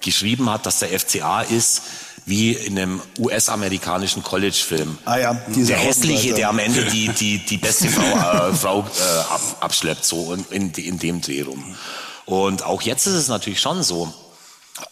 geschrieben 0.00 0.50
hat, 0.50 0.66
dass 0.66 0.78
der 0.78 0.96
FCA 0.98 1.42
ist 1.42 1.82
wie 2.26 2.52
in 2.52 2.78
einem 2.78 3.02
US-amerikanischen 3.18 4.22
College-Film. 4.22 4.98
Ah 5.04 5.18
ja, 5.18 5.34
der 5.48 5.76
hässliche, 5.76 6.34
der 6.34 6.48
am 6.48 6.58
Ende 6.58 6.84
die 6.86 7.08
die 7.08 7.38
die 7.38 7.58
beste 7.58 7.88
Frau, 7.88 8.02
äh, 8.48 8.54
Frau 8.54 8.80
äh, 8.80 9.32
ab, 9.32 9.40
abschleppt, 9.60 10.04
so 10.04 10.32
in, 10.32 10.44
in, 10.50 10.70
in 10.72 10.98
dem 10.98 11.20
Dreh 11.20 11.42
rum. 11.42 11.76
Und 12.24 12.64
auch 12.64 12.82
jetzt 12.82 13.06
ist 13.06 13.14
es 13.14 13.28
natürlich 13.28 13.60
schon 13.60 13.82
so 13.82 14.12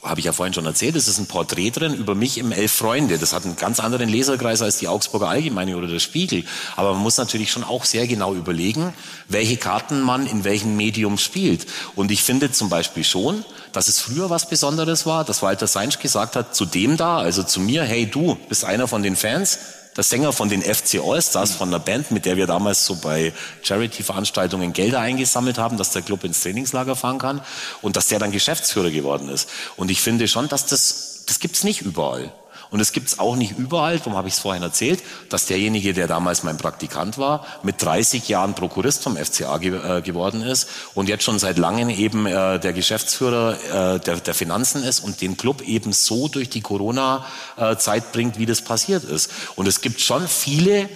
habe 0.03 0.21
ich 0.21 0.27
ja 0.27 0.33
vorhin 0.33 0.55
schon 0.55 0.67
erzählt, 0.67 0.95
es 0.95 1.09
ist 1.09 1.19
ein 1.19 1.27
Porträt 1.27 1.71
drin 1.71 1.95
über 1.95 2.15
mich 2.15 2.39
im 2.39 2.53
Elf 2.53 2.71
Freunde. 2.71 3.19
Das 3.19 3.33
hat 3.33 3.45
einen 3.45 3.57
ganz 3.57 3.81
anderen 3.81 4.09
Leserkreis 4.09 4.63
als 4.63 4.79
die 4.79 4.87
Augsburger 4.87 5.29
Allgemeine 5.29 5.77
oder 5.77 5.89
der 5.89 5.99
Spiegel. 5.99 6.45
Aber 6.77 6.93
man 6.93 7.03
muss 7.03 7.17
natürlich 7.17 7.51
schon 7.51 7.65
auch 7.65 7.85
sehr 7.85 8.07
genau 8.07 8.35
überlegen, 8.35 8.93
welche 9.29 9.57
Karten 9.57 10.01
man 10.01 10.27
in 10.27 10.45
welchem 10.45 10.77
Medium 10.77 11.19
spielt. 11.19 11.67
Und 11.97 12.13
ich 12.13 12.23
finde 12.23 12.53
zum 12.53 12.69
Beispiel 12.69 13.03
schon, 13.03 13.45
dass 13.73 13.89
es 13.89 13.99
früher 13.99 14.31
was 14.31 14.49
Besonderes 14.49 15.05
war, 15.05 15.25
dass 15.25 15.43
Walter 15.43 15.67
Seinsch 15.67 15.99
gesagt 15.99 16.37
hat, 16.37 16.55
zu 16.55 16.65
dem 16.65 16.97
da, 16.97 17.19
also 17.19 17.43
zu 17.43 17.59
mir, 17.61 17.83
hey 17.83 18.07
du, 18.07 18.39
bist 18.49 18.65
einer 18.65 18.87
von 18.87 19.03
den 19.03 19.17
Fans, 19.17 19.59
der 19.97 20.05
Sänger 20.05 20.33
von 20.33 20.49
den 20.49 20.63
FC 20.63 21.01
Allstars, 21.05 21.53
von 21.53 21.71
der 21.71 21.79
Band, 21.79 22.11
mit 22.11 22.25
der 22.25 22.37
wir 22.37 22.47
damals 22.47 22.87
so 22.87 22.97
bei 22.97 23.33
Charity-Veranstaltungen 23.63 24.73
Gelder 24.73 25.01
eingesammelt 25.01 25.59
haben, 25.59 25.77
dass 25.77 25.91
der 25.91 26.03
Club 26.03 26.25
ins 26.25 26.43
Trainingslager 26.43 26.97
fahren 26.97 27.19
kann 27.19 27.43
und 27.83 27.97
dass 27.97 28.09
der 28.09 28.19
dann 28.19 28.33
Geschäftsführer 28.33 28.91
geworden 28.91 29.29
ist. 29.29 29.49
Und 29.77 29.91
ich 29.91 30.01
finde 30.01 30.29
schon, 30.29 30.49
dass 30.49 30.67
das, 30.67 31.25
das 31.27 31.41
gibt's 31.41 31.65
nicht 31.65 31.83
überall. 31.83 32.33
Und 32.73 32.81
es 32.81 32.93
gibt 32.93 33.09
es 33.09 33.19
auch 33.19 33.37
nicht 33.37 33.59
überall, 33.59 33.99
darum 33.99 34.17
habe 34.17 34.29
ich 34.29 34.35
es 34.35 34.41
vorhin 34.41 34.63
erzählt, 34.63 35.03
dass 35.29 35.45
derjenige, 35.45 35.93
der 35.93 36.09
damals 36.09 36.43
mein 36.43 36.57
Praktikant 36.57 37.19
war, 37.19 37.47
mit 37.63 37.83
30 37.83 38.27
Jahren 38.29 38.55
Prokurist 38.55 39.03
vom 39.03 39.15
FCA 39.17 39.59
ge 39.59 39.77
äh, 39.77 40.01
geworden 40.01 40.41
ist 40.41 40.69
und 40.95 41.07
jetzt 41.07 41.23
schon 41.23 41.39
seit 41.39 41.59
langem 41.59 41.91
eben 41.91 42.25
äh, 42.25 42.59
der 42.59 42.73
Geschäftsführer 42.73 43.97
äh, 43.97 44.01
der, 44.01 44.17
der 44.17 44.33
Finanzen 44.33 44.83
ist 44.85 45.01
und 45.01 45.21
den 45.21 45.37
Club 45.37 45.61
eben 45.61 45.93
so 45.93 46.29
durch 46.29 46.49
die 46.49 46.63
Corona-Zeit 46.63 48.11
bringt, 48.11 48.39
wie 48.39 48.47
das 48.47 48.63
passiert 48.63 49.05
ist. 49.05 49.31
Und 49.55 49.69
es 49.69 49.83
gibt 49.83 50.01
schon 50.01 50.27
viele 50.27 50.89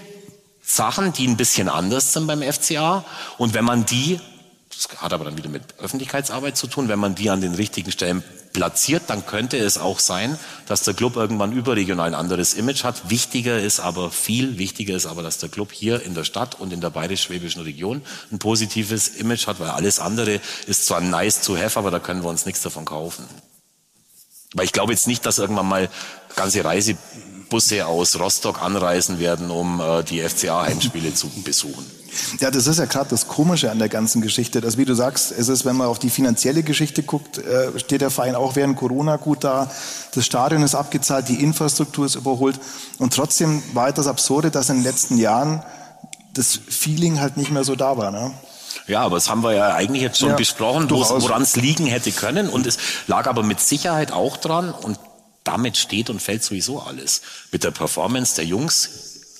Sachen, 0.62 1.12
die 1.12 1.28
ein 1.28 1.36
bisschen 1.36 1.68
anders 1.68 2.14
sind 2.14 2.26
beim 2.26 2.42
FCA. 2.42 3.04
Und 3.36 3.52
wenn 3.52 3.66
man 3.66 3.84
die, 3.84 4.18
das 4.74 4.88
hat 5.00 5.12
aber 5.12 5.26
dann 5.26 5.36
wieder 5.36 5.50
mit 5.50 5.62
Öffentlichkeitsarbeit 5.78 6.56
zu 6.56 6.68
tun, 6.68 6.88
wenn 6.88 6.98
man 6.98 7.14
die 7.14 7.28
an 7.28 7.42
den 7.42 7.54
richtigen 7.54 7.92
Stellen 7.92 8.24
platziert, 8.56 9.02
dann 9.08 9.26
könnte 9.26 9.58
es 9.58 9.76
auch 9.76 9.98
sein, 9.98 10.38
dass 10.64 10.80
der 10.80 10.94
Club 10.94 11.16
irgendwann 11.16 11.52
überregional 11.52 12.08
ein 12.08 12.14
anderes 12.14 12.54
Image 12.54 12.84
hat. 12.84 13.10
Wichtiger 13.10 13.60
ist 13.60 13.80
aber, 13.80 14.10
viel 14.10 14.56
wichtiger 14.56 14.96
ist 14.96 15.04
aber, 15.04 15.22
dass 15.22 15.36
der 15.36 15.50
Club 15.50 15.72
hier 15.72 16.02
in 16.02 16.14
der 16.14 16.24
Stadt 16.24 16.58
und 16.58 16.72
in 16.72 16.80
der 16.80 16.88
bayerisch-schwäbischen 16.88 17.60
Region 17.60 18.00
ein 18.32 18.38
positives 18.38 19.08
Image 19.08 19.46
hat, 19.46 19.60
weil 19.60 19.68
alles 19.68 19.98
andere 19.98 20.40
ist 20.66 20.86
zwar 20.86 21.02
nice 21.02 21.42
to 21.42 21.58
have, 21.58 21.78
aber 21.78 21.90
da 21.90 21.98
können 21.98 22.22
wir 22.22 22.30
uns 22.30 22.46
nichts 22.46 22.62
davon 22.62 22.86
kaufen. 22.86 23.26
Weil 24.54 24.64
ich 24.64 24.72
glaube 24.72 24.92
jetzt 24.92 25.06
nicht, 25.06 25.26
dass 25.26 25.36
irgendwann 25.36 25.68
mal 25.68 25.90
ganze 26.34 26.64
Reisebusse 26.64 27.86
aus 27.86 28.18
Rostock 28.18 28.62
anreisen 28.62 29.18
werden, 29.18 29.50
um 29.50 29.82
äh, 29.82 30.02
die 30.02 30.22
FCA-Heimspiele 30.22 31.12
zu 31.12 31.28
besuchen. 31.44 31.84
Ja, 32.40 32.50
das 32.50 32.66
ist 32.66 32.78
ja 32.78 32.84
gerade 32.84 33.10
das 33.10 33.28
Komische 33.28 33.70
an 33.70 33.78
der 33.78 33.88
ganzen 33.88 34.22
Geschichte. 34.22 34.60
Dass, 34.60 34.76
wie 34.76 34.84
du 34.84 34.94
sagst, 34.94 35.32
es 35.32 35.48
ist, 35.48 35.64
wenn 35.64 35.76
man 35.76 35.88
auf 35.88 35.98
die 35.98 36.10
finanzielle 36.10 36.62
Geschichte 36.62 37.02
guckt, 37.02 37.38
äh, 37.38 37.78
steht 37.78 38.00
der 38.00 38.10
Verein 38.10 38.34
auch 38.34 38.56
während 38.56 38.76
Corona 38.76 39.16
gut 39.16 39.44
da. 39.44 39.70
Das 40.14 40.24
Stadion 40.24 40.62
ist 40.62 40.74
abgezahlt, 40.74 41.28
die 41.28 41.42
Infrastruktur 41.42 42.06
ist 42.06 42.14
überholt. 42.14 42.58
Und 42.98 43.14
trotzdem 43.14 43.62
war 43.74 43.92
das 43.92 44.06
Absurde, 44.06 44.50
dass 44.50 44.68
in 44.70 44.76
den 44.76 44.84
letzten 44.84 45.18
Jahren 45.18 45.62
das 46.34 46.58
Feeling 46.68 47.20
halt 47.20 47.36
nicht 47.36 47.50
mehr 47.50 47.64
so 47.64 47.76
da 47.76 47.96
war. 47.96 48.10
Ne? 48.10 48.32
Ja, 48.86 49.02
aber 49.02 49.16
das 49.16 49.28
haben 49.28 49.42
wir 49.42 49.52
ja 49.52 49.74
eigentlich 49.74 50.02
jetzt 50.02 50.18
schon 50.18 50.30
ja, 50.30 50.36
besprochen, 50.36 50.90
woran 50.90 51.42
es 51.42 51.56
liegen 51.56 51.86
hätte 51.86 52.12
können. 52.12 52.48
Und 52.48 52.66
es 52.66 52.78
lag 53.06 53.26
aber 53.26 53.42
mit 53.42 53.60
Sicherheit 53.60 54.12
auch 54.12 54.36
dran. 54.36 54.70
Und 54.70 54.98
damit 55.44 55.76
steht 55.76 56.10
und 56.10 56.20
fällt 56.20 56.42
sowieso 56.42 56.80
alles. 56.80 57.22
Mit 57.52 57.64
der 57.64 57.70
Performance 57.70 58.36
der 58.36 58.44
Jungs 58.44 58.90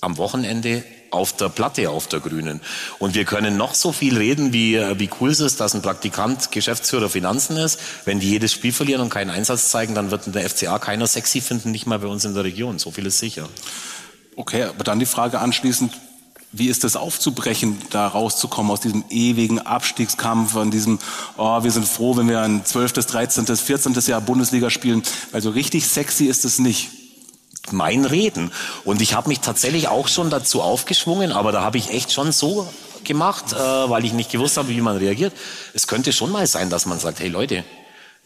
am 0.01 0.17
Wochenende 0.19 0.85
auf 1.17 1.33
der 1.33 1.49
Platte, 1.49 1.91
auf 1.91 2.07
der 2.07 2.21
Grünen. 2.21 2.61
Und 2.99 3.15
wir 3.15 3.25
können 3.25 3.57
noch 3.57 3.75
so 3.75 3.93
viel 3.93 4.17
reden, 4.17 4.53
wie, 4.53 4.77
äh, 4.77 4.99
wie 4.99 5.11
cool 5.21 5.31
es 5.31 5.41
ist, 5.41 5.61
dass 5.61 5.75
ein 5.75 5.83
Praktikant 5.83 6.53
Geschäftsführer 6.53 7.09
Finanzen 7.09 7.57
ist. 7.57 7.81
Wenn 8.05 8.21
die 8.21 8.31
jedes 8.31 8.53
Spiel 8.53 8.73
verlieren 8.73 9.03
und 9.03 9.11
keinen 9.11 9.31
Einsatz 9.31 9.71
zeigen, 9.71 9.95
dann 9.95 10.11
wird 10.11 10.27
in 10.27 10.33
der 10.33 10.49
FCA 10.49 10.79
keiner 10.79 11.07
sexy 11.07 11.41
finden, 11.41 11.71
nicht 11.71 11.87
mal 11.87 11.99
bei 11.99 12.07
uns 12.07 12.25
in 12.25 12.35
der 12.35 12.45
Region. 12.45 12.79
So 12.79 12.91
viel 12.91 13.07
ist 13.07 13.19
sicher. 13.19 13.49
Okay, 14.37 14.65
aber 14.65 14.85
dann 14.85 14.99
die 14.99 15.07
Frage 15.07 15.41
anschließend, 15.41 15.93
wie 16.53 16.69
ist 16.69 16.85
das 16.85 16.97
aufzubrechen, 16.97 17.79
da 17.91 18.07
rauszukommen 18.07 18.71
aus 18.71 18.81
diesem 18.81 19.05
ewigen 19.11 19.59
Abstiegskampf, 19.59 20.53
von 20.53 20.71
diesem, 20.71 20.99
oh, 21.37 21.63
wir 21.63 21.71
sind 21.71 21.87
froh, 21.87 22.17
wenn 22.17 22.29
wir 22.29 22.41
ein 22.41 22.65
12., 22.65 22.93
13., 22.93 23.47
14. 23.47 23.95
Jahr 24.07 24.21
Bundesliga 24.21 24.71
spielen. 24.71 25.03
Also 25.33 25.51
richtig 25.51 25.87
sexy 25.87 26.27
ist 26.27 26.45
es 26.45 26.59
nicht 26.59 26.91
mein 27.73 28.05
Reden. 28.05 28.53
Und 28.85 29.01
ich 29.03 29.15
habe 29.15 29.29
mich 29.29 29.41
tatsächlich 29.41 29.89
auch 29.89 30.09
schon 30.09 30.31
dazu 30.31 30.63
aufgeschwungen, 30.63 31.33
aber 31.33 31.53
da 31.53 31.63
habe 31.63 31.79
ich 31.79 31.91
echt 31.91 32.13
schon 32.13 32.33
so 32.33 32.69
gemacht, 33.05 33.53
äh, 33.53 33.57
weil 33.57 34.05
ich 34.05 34.13
nicht 34.13 34.31
gewusst 34.31 34.57
habe, 34.57 34.69
wie 34.69 34.81
man 34.81 34.97
reagiert. 34.97 35.33
Es 35.75 35.87
könnte 35.87 36.13
schon 36.13 36.31
mal 36.31 36.47
sein, 36.47 36.71
dass 36.71 36.87
man 36.87 36.99
sagt, 36.99 37.21
hey 37.21 37.29
Leute, 37.29 37.65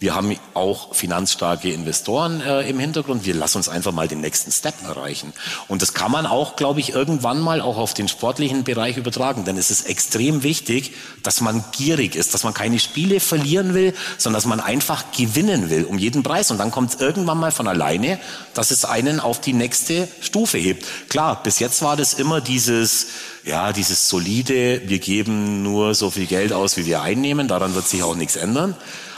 wir 0.01 0.14
haben 0.14 0.34
auch 0.55 0.94
finanzstarke 0.94 1.70
Investoren 1.70 2.40
äh, 2.40 2.62
im 2.62 2.78
Hintergrund. 2.78 3.26
Wir 3.26 3.34
lassen 3.34 3.59
uns 3.59 3.68
einfach 3.68 3.92
mal 3.92 4.09
den 4.09 4.22
nächsten 4.22 4.51
Step 4.51 4.74
erreichen. 4.82 5.34
Und 5.68 5.82
das 5.82 5.92
kann 5.92 6.11
man 6.11 6.24
auch, 6.24 6.57
glaube 6.57 6.80
ich, 6.80 6.94
irgendwann 6.94 7.38
mal 7.38 7.61
auch 7.61 7.76
auf 7.76 7.92
den 7.92 8.09
sportlichen 8.09 8.64
Bereich 8.64 8.96
übertragen. 8.96 9.44
Denn 9.44 9.59
es 9.59 9.70
ist 9.70 9.82
extrem 9.82 10.42
wichtig, 10.42 10.94
dass 11.22 11.42
man 11.42 11.62
gierig 11.72 12.16
ist, 12.16 12.32
dass 12.32 12.44
man 12.44 12.55
keine 12.55 12.78
Spiele 12.78 13.20
verlieren 13.20 13.74
will, 13.74 13.92
sondern 14.16 14.38
dass 14.38 14.46
man 14.46 14.61
einfach 14.61 15.12
gewinnen 15.12 15.68
will 15.68 15.84
um 15.84 15.98
jeden 15.98 16.22
Preis. 16.22 16.51
Und 16.51 16.57
dann 16.57 16.70
kommt 16.70 16.94
es 16.94 17.01
irgendwann 17.03 17.36
mal 17.36 17.53
von 17.53 17.68
alleine, 17.68 18.18
dass 18.55 18.70
es 18.70 18.86
einen 18.86 19.20
auf 19.20 19.42
die 19.42 19.53
nächste 19.53 20.09
Stufe 20.22 20.57
hebt. 20.57 20.86
Klar, 21.11 21.42
bis 21.42 21.59
jetzt 21.59 21.82
war 21.82 21.98
das 21.98 22.14
immer 22.14 22.40
dieses, 22.40 23.09
ja, 23.44 23.74
dieses 23.74 24.09
solide, 24.09 24.80
wir 24.88 24.98
geben 24.98 25.62
nur 25.62 25.94
so 25.94 26.09
viel 26.09 26.24
Geld 26.24 26.55
aus, 26.55 26.78
wie 26.78 26.86
wir 26.86 27.03
einnehmen. 27.03 27.48
Daran 27.48 27.74
wird 27.74 27.86
sich 27.86 28.03
auch 28.03 28.16
nichts 28.16 28.36
ändern. 28.36 28.74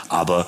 Aber 0.09 0.45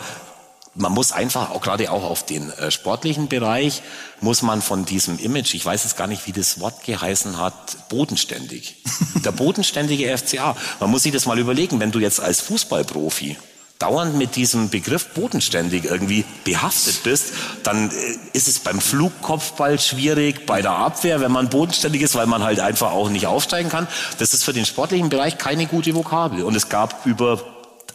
man 0.75 0.91
muss 0.91 1.11
einfach 1.11 1.51
auch 1.51 1.61
gerade 1.61 1.89
auch 1.91 2.03
auf 2.03 2.25
den 2.25 2.51
äh, 2.51 2.69
sportlichen 2.69 3.27
Bereich 3.27 3.81
muss 4.21 4.41
man 4.41 4.61
von 4.61 4.85
diesem 4.85 5.17
Image, 5.19 5.53
ich 5.53 5.65
weiß 5.65 5.83
jetzt 5.83 5.97
gar 5.97 6.07
nicht, 6.07 6.27
wie 6.27 6.33
das 6.33 6.59
Wort 6.59 6.83
geheißen 6.83 7.39
hat, 7.39 7.89
bodenständig. 7.89 8.75
Der 9.25 9.31
bodenständige 9.31 10.15
FCA. 10.17 10.55
Man 10.79 10.91
muss 10.91 11.03
sich 11.03 11.11
das 11.11 11.25
mal 11.25 11.39
überlegen, 11.39 11.79
wenn 11.79 11.91
du 11.91 11.99
jetzt 11.99 12.19
als 12.19 12.41
Fußballprofi 12.41 13.37
dauernd 13.79 14.15
mit 14.15 14.35
diesem 14.35 14.69
Begriff 14.69 15.13
bodenständig 15.13 15.85
irgendwie 15.85 16.23
behaftet 16.43 17.03
bist, 17.03 17.33
dann 17.63 17.89
äh, 17.89 17.93
ist 18.33 18.47
es 18.47 18.59
beim 18.59 18.81
Flugkopfball 18.81 19.79
schwierig, 19.79 20.45
bei 20.45 20.61
der 20.61 20.71
Abwehr, 20.71 21.21
wenn 21.21 21.31
man 21.31 21.49
bodenständig 21.49 22.01
ist, 22.01 22.15
weil 22.15 22.27
man 22.27 22.43
halt 22.43 22.59
einfach 22.59 22.91
auch 22.91 23.09
nicht 23.09 23.27
aufsteigen 23.27 23.69
kann. 23.69 23.87
Das 24.17 24.33
ist 24.33 24.43
für 24.43 24.53
den 24.53 24.65
sportlichen 24.65 25.09
Bereich 25.09 25.37
keine 25.37 25.67
gute 25.67 25.95
Vokabel. 25.95 26.43
Und 26.43 26.55
es 26.55 26.69
gab 26.69 27.05
über 27.05 27.41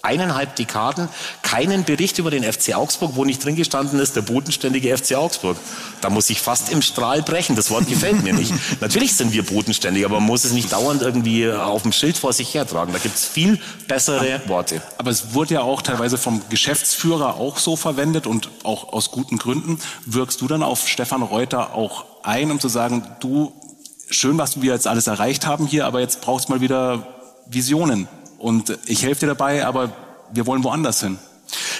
eineinhalb 0.03 0.57
Dekaden 0.57 1.09
keinen 1.43 1.85
Bericht 1.85 2.19
über 2.19 2.31
den 2.31 2.45
FC 2.45 2.75
Augsburg, 2.75 3.13
wo 3.15 3.25
nicht 3.25 3.45
drin 3.45 3.57
gestanden 3.57 3.99
ist, 3.99 4.17
der 4.17 4.23
bodenständige 4.23 4.97
FC 4.97 5.15
Augsburg. 5.15 5.57
Da 6.01 6.11
muss 6.11 6.31
ich 6.31 6.41
fast 6.41 6.71
im 6.71 6.83
Strahl 6.83 7.23
brechen. 7.23 7.57
Das 7.57 7.71
Wort 7.71 7.89
gefällt 7.89 8.23
mir 8.23 8.33
nicht. 8.33 8.53
Natürlich 8.81 9.17
sind 9.17 9.33
wir 9.33 9.45
bodenständig, 9.45 10.05
aber 10.05 10.21
man 10.21 10.27
muss 10.27 10.45
es 10.45 10.53
nicht 10.53 10.73
dauernd 10.73 11.03
irgendwie 11.03 11.51
auf 11.51 11.83
dem 11.83 11.93
Schild 11.93 12.17
vor 12.17 12.33
sich 12.33 12.55
hertragen. 12.55 12.93
Da 12.93 12.99
gibt 12.99 13.17
es 13.17 13.25
viel 13.27 13.59
bessere 13.89 14.41
Worte. 14.47 14.81
Aber 14.99 15.11
es 15.11 15.35
wurde 15.35 15.55
ja 15.55 15.63
auch 15.63 15.83
teilweise 15.83 16.19
vom 16.19 16.43
Geschäftsführer 16.49 17.37
auch 17.37 17.59
so 17.59 17.77
verwendet 17.77 18.27
und 18.27 18.49
auch 18.63 18.93
aus 18.93 19.11
guten 19.11 19.39
Gründen. 19.39 19.79
Wirkst 20.07 20.41
du 20.41 20.49
dann 20.49 20.63
auf 20.63 20.89
Stefan 20.89 21.23
Reuter 21.23 21.75
auch 21.75 22.05
ein, 22.22 22.51
um 22.51 22.61
zu 22.61 22.68
sagen, 22.68 23.03
du, 23.21 23.53
schön, 24.09 24.39
was 24.39 24.61
wir 24.63 24.72
jetzt 24.72 24.87
alles 24.87 25.07
erreicht 25.07 25.47
haben 25.47 25.67
hier, 25.67 25.87
aber 25.87 26.01
jetzt 26.01 26.21
brauchst 26.21 26.49
du 26.49 26.53
mal 26.53 26.61
wieder 26.61 27.07
Visionen. 27.47 28.09
Und 28.41 28.79
ich 28.87 29.03
helfe 29.03 29.21
dir 29.21 29.34
dabei, 29.34 29.67
aber 29.67 29.92
wir 30.33 30.46
wollen 30.46 30.64
woanders 30.64 31.03
hin. 31.03 31.18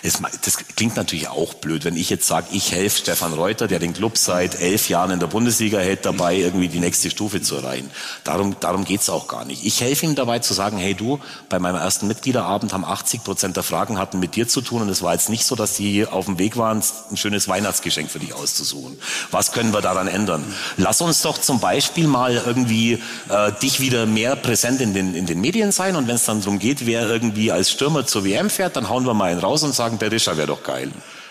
Das 0.03 0.59
klingt 0.77 0.97
natürlich 0.97 1.29
auch 1.29 1.55
blöd, 1.55 1.85
wenn 1.85 1.97
ich 1.97 2.11
jetzt 2.11 2.27
sage, 2.27 2.47
ich 2.53 2.73
helfe 2.73 2.99
Stefan 2.99 3.33
Reuter, 3.33 3.69
der 3.69 3.79
den 3.79 3.93
Club 3.93 4.19
seit 4.19 4.61
elf 4.61 4.89
Jahren 4.89 5.11
in 5.11 5.21
der 5.21 5.27
Bundesliga 5.27 5.79
hält, 5.79 6.05
dabei 6.07 6.37
irgendwie 6.37 6.69
die 6.69 6.81
nächste 6.81 7.11
Stufe 7.11 7.43
zu 7.43 7.57
erreichen. 7.57 7.91
Darum, 8.25 8.57
darum 8.61 8.85
geht's 8.85 9.11
auch 9.11 9.29
gar 9.29 9.45
nicht. 9.45 9.65
Ich 9.65 9.81
helfe 9.81 10.07
ihm 10.07 10.15
dabei 10.15 10.39
zu 10.39 10.55
sagen, 10.55 10.79
hey 10.79 10.95
du, 10.95 11.21
bei 11.49 11.59
meinem 11.59 11.77
ersten 11.77 12.07
Mitgliederabend 12.07 12.73
haben 12.73 12.85
80 12.85 13.25
Prozent 13.25 13.57
der 13.57 13.63
Fragen 13.63 13.99
hatten 13.99 14.19
mit 14.19 14.37
dir 14.37 14.49
zu 14.49 14.61
tun 14.61 14.83
und 14.83 14.89
es 14.89 15.03
war 15.03 15.13
jetzt 15.13 15.29
nicht 15.29 15.45
so, 15.45 15.55
dass 15.55 15.75
die 15.75 16.07
auf 16.07 16.27
dem 16.27 16.39
Weg 16.39 16.57
waren, 16.57 16.83
ein 17.11 17.17
schönes 17.17 17.49
Weihnachtsgeschenk 17.49 18.11
für 18.11 18.19
dich 18.19 18.35
auszusuchen. 18.35 18.99
Was 19.31 19.53
können 19.53 19.73
wir 19.73 19.81
daran 19.81 20.09
ändern? 20.09 20.45
Lass 20.77 21.01
uns 21.01 21.23
doch 21.23 21.39
zum 21.39 21.61
Beispiel 21.61 22.07
mal 22.07 22.43
irgendwie 22.47 23.03
äh, 23.29 23.53
dich 23.63 23.81
wieder 23.81 24.07
mehr 24.07 24.37
präsent 24.37 24.81
in 24.81 24.95
den, 24.95 25.15
in 25.15 25.27
den 25.27 25.41
Medien 25.41 25.73
sein 25.73 25.97
und 25.97 26.09
wenn 26.09 26.17
es 26.17 26.25
dann 26.25 26.41
darum 26.41 26.59
geht, 26.59 26.87
wer 26.87 27.09
irgendwie 27.09 27.53
als 27.53 27.71
Stürmer 27.71 28.07
zur 28.07 28.25
WM 28.25 28.51
fährt, 28.51 28.77
dann 28.77 28.89
hauen 28.89 29.07
wir 29.07 29.15
mal 29.15 29.31
einen 29.31 29.41
raus 29.41 29.60
und 29.63 29.75
sagen, 29.75 29.99
Berisha 29.99 30.37
wäre 30.37 30.49
doch 30.49 30.63
geil. 30.63 30.91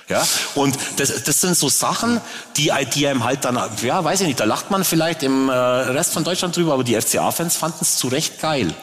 Ja, 0.09 0.27
und 0.55 0.75
das, 0.97 1.23
das 1.23 1.41
sind 1.41 1.55
so 1.55 1.69
Sachen, 1.69 2.19
die, 2.57 2.71
die 2.95 3.07
einem 3.07 3.23
halt 3.23 3.45
dann, 3.45 3.59
ja, 3.83 4.03
weiß 4.03 4.21
ich 4.21 4.27
nicht, 4.27 4.39
da 4.39 4.45
lacht 4.45 4.71
man 4.71 4.83
vielleicht 4.83 5.21
im 5.21 5.49
äh, 5.49 5.53
Rest 5.53 6.13
von 6.13 6.23
Deutschland 6.23 6.55
drüber, 6.57 6.73
aber 6.73 6.83
die 6.83 6.99
FCA-Fans 6.99 7.55
fanden 7.55 7.77
es 7.81 7.97
zu 7.97 8.07
Recht 8.07 8.41
geil. 8.41 8.73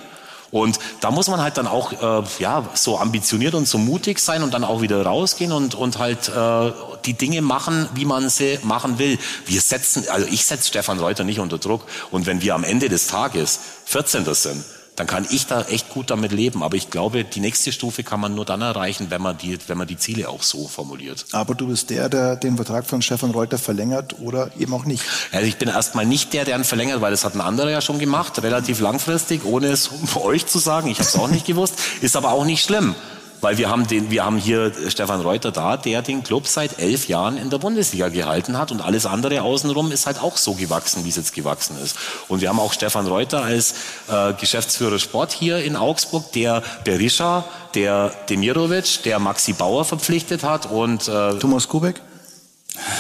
Und 0.52 0.78
da 1.01 1.10
muss 1.10 1.28
man 1.28 1.40
halt 1.40 1.56
dann 1.56 1.66
auch 1.66 1.93
äh, 1.93 2.24
ja 2.39 2.64
so 2.74 2.98
ambitioniert 2.98 3.55
und 3.55 3.66
so 3.66 3.78
mutig 3.78 4.20
sein 4.20 4.44
und 4.44 4.55
dann 4.55 4.62
auch 4.62 4.81
wieder 4.81 5.05
rausgehen 5.05 5.51
und 5.51 5.74
und 5.74 5.98
halt 5.98 6.28
äh, 6.28 6.73
die 7.05 7.14
Dinge 7.14 7.43
machen, 7.43 7.89
wie 7.94 8.05
man 8.05 8.28
sie 8.31 8.59
machen 8.62 8.98
will. 8.98 9.18
Wir 9.47 9.60
setzen, 9.60 10.05
also 10.09 10.27
ich 10.31 10.47
setze 10.47 10.68
Stefan 10.68 11.01
Reuter 11.01 11.24
nicht 11.24 11.40
unter 11.40 11.59
Druck. 11.59 11.82
Und 12.12 12.27
wenn 12.27 12.40
wir 12.43 12.55
am 12.55 12.62
Ende 12.62 12.89
des 12.89 13.09
Tages 13.09 13.59
14. 13.86 14.32
sind, 14.35 14.64
dann 14.97 15.06
kann 15.06 15.27
ich 15.31 15.47
da 15.47 15.62
echt 15.62 15.90
gut 15.90 16.10
damit 16.10 16.32
leben. 16.32 16.62
Aber 16.62 16.77
ich 16.77 16.90
glaube, 16.90 17.24
die 17.24 17.40
nächste 17.40 17.70
Stufe 17.70 18.02
kann 18.02 18.18
man 18.18 18.35
nur 18.35 18.44
dann 18.44 18.62
erreichen, 18.62 19.06
wenn 19.10 19.23
man 19.23 19.39
die, 19.39 19.59
wenn 19.68 19.78
man 19.78 19.86
die 19.86 19.98
Ziele 19.98 20.28
auch 20.28 20.43
so 20.43 20.66
formuliert. 20.66 21.27
Aber 21.32 21.55
du 21.55 21.68
bist 21.68 21.90
der, 21.90 22.09
der 22.09 22.36
den 22.36 22.56
Vertrag 22.56 22.86
von 22.86 23.02
Stefan 23.02 23.31
Reuter 23.31 23.59
verlängert 23.59 24.18
oder 24.20 24.51
eben 24.59 24.73
auch 24.74 24.86
nicht? 24.86 25.05
Also 25.32 25.47
ich 25.47 25.56
bin 25.56 25.68
erstmal 25.68 26.06
nicht 26.06 26.32
der, 26.32 26.44
der 26.44 26.56
ihn 26.56 26.64
verlängert, 26.64 27.01
weil 27.01 27.10
das 27.10 27.24
hat 27.24 27.35
ein 27.35 27.40
anderer 27.40 27.70
ja 27.70 27.81
schon 27.81 27.98
gemacht, 27.98 28.43
relativ 28.43 28.81
langfristig, 28.81 29.44
ohne 29.44 29.68
es 29.68 29.90
euch 30.16 30.47
zu 30.47 30.59
sagen. 30.59 30.89
Ich 30.89 30.98
habe 30.98 31.09
es 31.09 31.16
auch 31.16 31.28
nicht 31.28 31.47
gewusst. 31.47 31.74
Ist 32.01 32.16
aber 32.16 32.32
auch 32.32 32.44
nicht 32.44 32.64
schlimm. 32.64 32.94
Weil 33.41 33.59
wir 33.59 33.69
haben, 33.69 33.87
den, 33.87 34.11
wir 34.11 34.25
haben 34.25 34.39
hier 34.39 34.73
Stefan 34.89 35.21
Reuter 35.21 35.53
da, 35.53 35.77
der 35.77 36.03
den 36.03 36.23
Club 36.23 36.47
seit 36.47 36.79
elf 36.79 37.09
Jahren 37.09 37.37
in 37.37 37.51
der 37.51 37.59
Bundesliga 37.59 38.09
gehalten 38.09 38.57
hat 38.59 38.71
und 38.73 38.81
alles 38.81 39.07
andere 39.07 39.43
außenrum 39.43 39.93
ist 39.93 40.07
halt 40.07 40.21
auch 40.23 40.37
so 40.37 40.55
gewachsen, 40.55 41.05
wie 41.05 41.11
es 41.11 41.17
jetzt 41.17 41.35
gewachsen 41.35 41.77
ist. 41.83 41.97
Und 42.29 42.41
wir 42.41 42.49
haben 42.49 42.61
auch 42.61 42.73
Stefan 42.73 43.07
Reuter 43.07 43.43
als 43.43 43.75
äh, 44.09 44.33
Geschäftsführer 44.35 44.99
Sport 44.99 45.33
hier 45.33 45.59
in 45.59 45.77
Augsburg, 45.77 46.33
der 46.33 46.63
Berisha, 46.85 47.45
der 47.75 48.13
Demirovic, 48.29 49.03
der 49.05 49.19
Maxi 49.19 49.53
Bauer 49.53 49.85
verpflichtet 49.85 50.43
hat 50.43 50.71
und 50.71 51.09
äh, 51.09 51.39
Thomas 51.39 51.69
Kubek. 51.69 52.01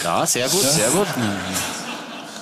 Ja, 0.04 0.26
sehr 0.26 0.48
gut, 0.48 0.62
sehr 0.62 0.90
gut. 0.90 1.06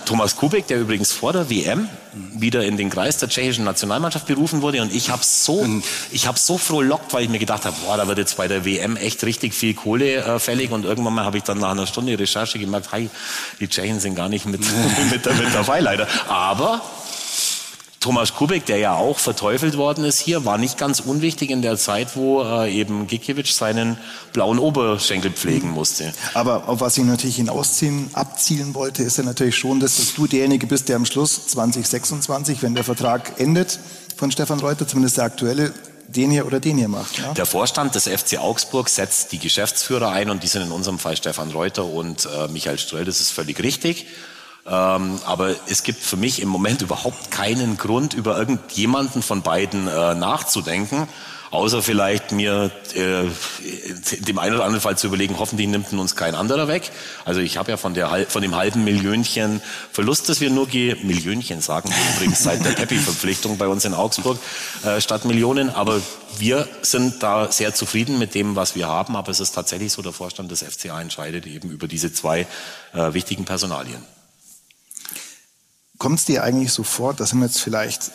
Thomas 0.04 0.36
Kubek, 0.36 0.66
der 0.66 0.80
übrigens 0.80 1.12
vor 1.12 1.32
der 1.32 1.50
WM 1.50 1.88
wieder 2.12 2.64
in 2.64 2.76
den 2.76 2.90
Kreis 2.90 3.18
der 3.18 3.28
tschechischen 3.28 3.64
Nationalmannschaft 3.64 4.26
berufen 4.26 4.62
wurde. 4.62 4.82
Und 4.82 4.94
ich 4.94 5.10
habe 5.10 5.24
so, 5.24 5.66
ich 6.10 6.26
habe 6.26 6.38
so 6.38 6.58
frohlockt, 6.58 7.12
weil 7.12 7.24
ich 7.24 7.30
mir 7.30 7.38
gedacht 7.38 7.64
habe, 7.64 7.76
boah, 7.84 7.96
da 7.96 8.06
wird 8.06 8.18
jetzt 8.18 8.36
bei 8.36 8.46
der 8.46 8.64
WM 8.64 8.96
echt 8.96 9.24
richtig 9.24 9.54
viel 9.54 9.74
Kohle 9.74 10.16
äh, 10.16 10.38
fällig. 10.38 10.70
Und 10.70 10.84
irgendwann 10.84 11.14
mal 11.14 11.24
habe 11.24 11.38
ich 11.38 11.44
dann 11.44 11.58
nach 11.58 11.70
einer 11.70 11.86
Stunde 11.86 12.18
Recherche 12.18 12.58
gemerkt, 12.58 12.92
hey, 12.92 13.08
die 13.60 13.68
Tschechen 13.68 14.00
sind 14.00 14.14
gar 14.14 14.28
nicht 14.28 14.46
mit, 14.46 14.60
mit, 15.10 15.24
mit 15.24 15.54
dabei 15.54 15.80
leider. 15.80 16.06
Aber 16.28 16.82
Thomas 18.04 18.34
Kubek, 18.34 18.66
der 18.66 18.76
ja 18.76 18.96
auch 18.96 19.18
verteufelt 19.18 19.78
worden 19.78 20.04
ist 20.04 20.20
hier, 20.20 20.44
war 20.44 20.58
nicht 20.58 20.76
ganz 20.76 21.00
unwichtig 21.00 21.48
in 21.48 21.62
der 21.62 21.78
Zeit, 21.78 22.16
wo 22.16 22.42
äh, 22.42 22.70
eben 22.70 23.06
Gikiewicz 23.06 23.56
seinen 23.56 23.96
blauen 24.34 24.58
Oberschenkel 24.58 25.30
pflegen 25.30 25.70
musste. 25.70 26.12
Aber 26.34 26.68
auf 26.68 26.82
was 26.82 26.98
ich 26.98 27.04
natürlich 27.04 27.36
hinausziehen, 27.36 28.10
abzielen 28.12 28.74
wollte, 28.74 29.02
ist 29.02 29.16
ja 29.16 29.24
natürlich 29.24 29.56
schon, 29.56 29.80
dass, 29.80 29.96
dass 29.96 30.12
du 30.12 30.26
derjenige 30.26 30.66
bist, 30.66 30.90
der 30.90 30.96
am 30.96 31.06
Schluss 31.06 31.46
2026, 31.46 32.62
wenn 32.62 32.74
der 32.74 32.84
Vertrag 32.84 33.40
endet 33.40 33.78
von 34.18 34.30
Stefan 34.30 34.60
Reuter, 34.60 34.86
zumindest 34.86 35.16
der 35.16 35.24
aktuelle, 35.24 35.72
den 36.06 36.30
hier 36.30 36.44
oder 36.44 36.60
den 36.60 36.76
hier 36.76 36.88
macht. 36.88 37.16
Ja? 37.16 37.32
Der 37.32 37.46
Vorstand 37.46 37.94
des 37.94 38.06
FC 38.06 38.36
Augsburg 38.36 38.90
setzt 38.90 39.32
die 39.32 39.38
Geschäftsführer 39.38 40.10
ein 40.10 40.28
und 40.28 40.42
die 40.42 40.48
sind 40.48 40.60
in 40.60 40.72
unserem 40.72 40.98
Fall 40.98 41.16
Stefan 41.16 41.52
Reuter 41.52 41.86
und 41.86 42.26
äh, 42.26 42.48
Michael 42.48 42.78
Ströll. 42.78 43.06
Das 43.06 43.20
ist 43.20 43.30
völlig 43.30 43.62
richtig. 43.62 44.04
Ähm, 44.66 45.18
aber 45.26 45.54
es 45.68 45.82
gibt 45.82 46.00
für 46.00 46.16
mich 46.16 46.40
im 46.40 46.48
Moment 46.48 46.80
überhaupt 46.80 47.30
keinen 47.30 47.76
Grund, 47.76 48.14
über 48.14 48.38
irgendjemanden 48.38 49.22
von 49.22 49.42
beiden 49.42 49.88
äh, 49.88 50.14
nachzudenken. 50.14 51.06
Außer 51.50 51.82
vielleicht 51.82 52.32
mir 52.32 52.72
äh, 52.94 53.26
dem 54.24 54.38
einen 54.40 54.56
oder 54.56 54.64
anderen 54.64 54.80
Fall 54.80 54.98
zu 54.98 55.06
überlegen, 55.06 55.38
hoffentlich 55.38 55.68
nimmt 55.68 55.92
uns 55.92 56.16
kein 56.16 56.34
anderer 56.34 56.66
weg. 56.66 56.90
Also 57.24 57.38
ich 57.38 57.58
habe 57.58 57.70
ja 57.70 57.76
von, 57.76 57.94
der, 57.94 58.26
von 58.28 58.42
dem 58.42 58.56
halben 58.56 58.82
Millionchen 58.82 59.62
Verlust, 59.92 60.28
das 60.28 60.40
wir 60.40 60.50
nur 60.50 60.66
ge 60.66 60.96
Millionchen 61.04 61.60
sagen 61.60 61.90
wir 61.90 62.16
übrigens 62.16 62.42
seit 62.42 62.64
der 62.64 62.70
Peppi-Verpflichtung 62.70 63.56
bei 63.56 63.68
uns 63.68 63.84
in 63.84 63.94
Augsburg 63.94 64.36
äh, 64.84 65.00
statt 65.00 65.26
Millionen. 65.26 65.70
Aber 65.70 66.00
wir 66.38 66.66
sind 66.82 67.22
da 67.22 67.52
sehr 67.52 67.72
zufrieden 67.72 68.18
mit 68.18 68.34
dem, 68.34 68.56
was 68.56 68.74
wir 68.74 68.88
haben. 68.88 69.14
Aber 69.14 69.30
es 69.30 69.38
ist 69.38 69.52
tatsächlich 69.52 69.92
so, 69.92 70.02
der 70.02 70.12
Vorstand 70.12 70.50
des 70.50 70.64
FCA 70.64 71.00
entscheidet 71.00 71.46
eben 71.46 71.70
über 71.70 71.86
diese 71.86 72.12
zwei 72.12 72.48
äh, 72.94 73.12
wichtigen 73.12 73.44
Personalien. 73.44 74.02
Kommt 76.04 76.18
es 76.18 76.26
dir 76.26 76.44
eigentlich 76.44 76.70
so 76.70 76.82
vor, 76.82 77.14
dass 77.14 77.32
wir 77.32 77.46
jetzt 77.46 77.62
vielleicht, 77.62 78.10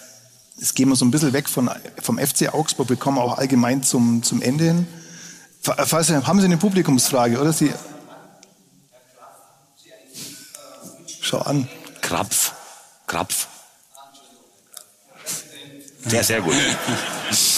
jetzt 0.59 0.75
gehen 0.75 0.89
wir 0.89 0.95
so 0.95 1.05
ein 1.05 1.09
bisschen 1.09 1.33
weg 1.33 1.49
von, 1.49 1.71
vom 1.99 2.19
FC 2.19 2.53
Augsburg, 2.53 2.87
wir 2.87 2.97
kommen 2.97 3.17
auch 3.17 3.39
allgemein 3.39 3.81
zum, 3.81 4.21
zum 4.21 4.43
Ende 4.43 4.65
hin. 4.65 4.87
Falls, 5.63 6.11
haben 6.11 6.39
Sie 6.39 6.45
eine 6.45 6.57
Publikumsfrage, 6.57 7.41
oder? 7.41 7.51
Sie, 7.51 7.73
Schau 11.19 11.39
an. 11.39 11.67
Krapf. 12.01 12.53
Krapf. 13.07 13.47
Sehr, 16.05 16.23
sehr 16.23 16.41
gut. 16.41 16.53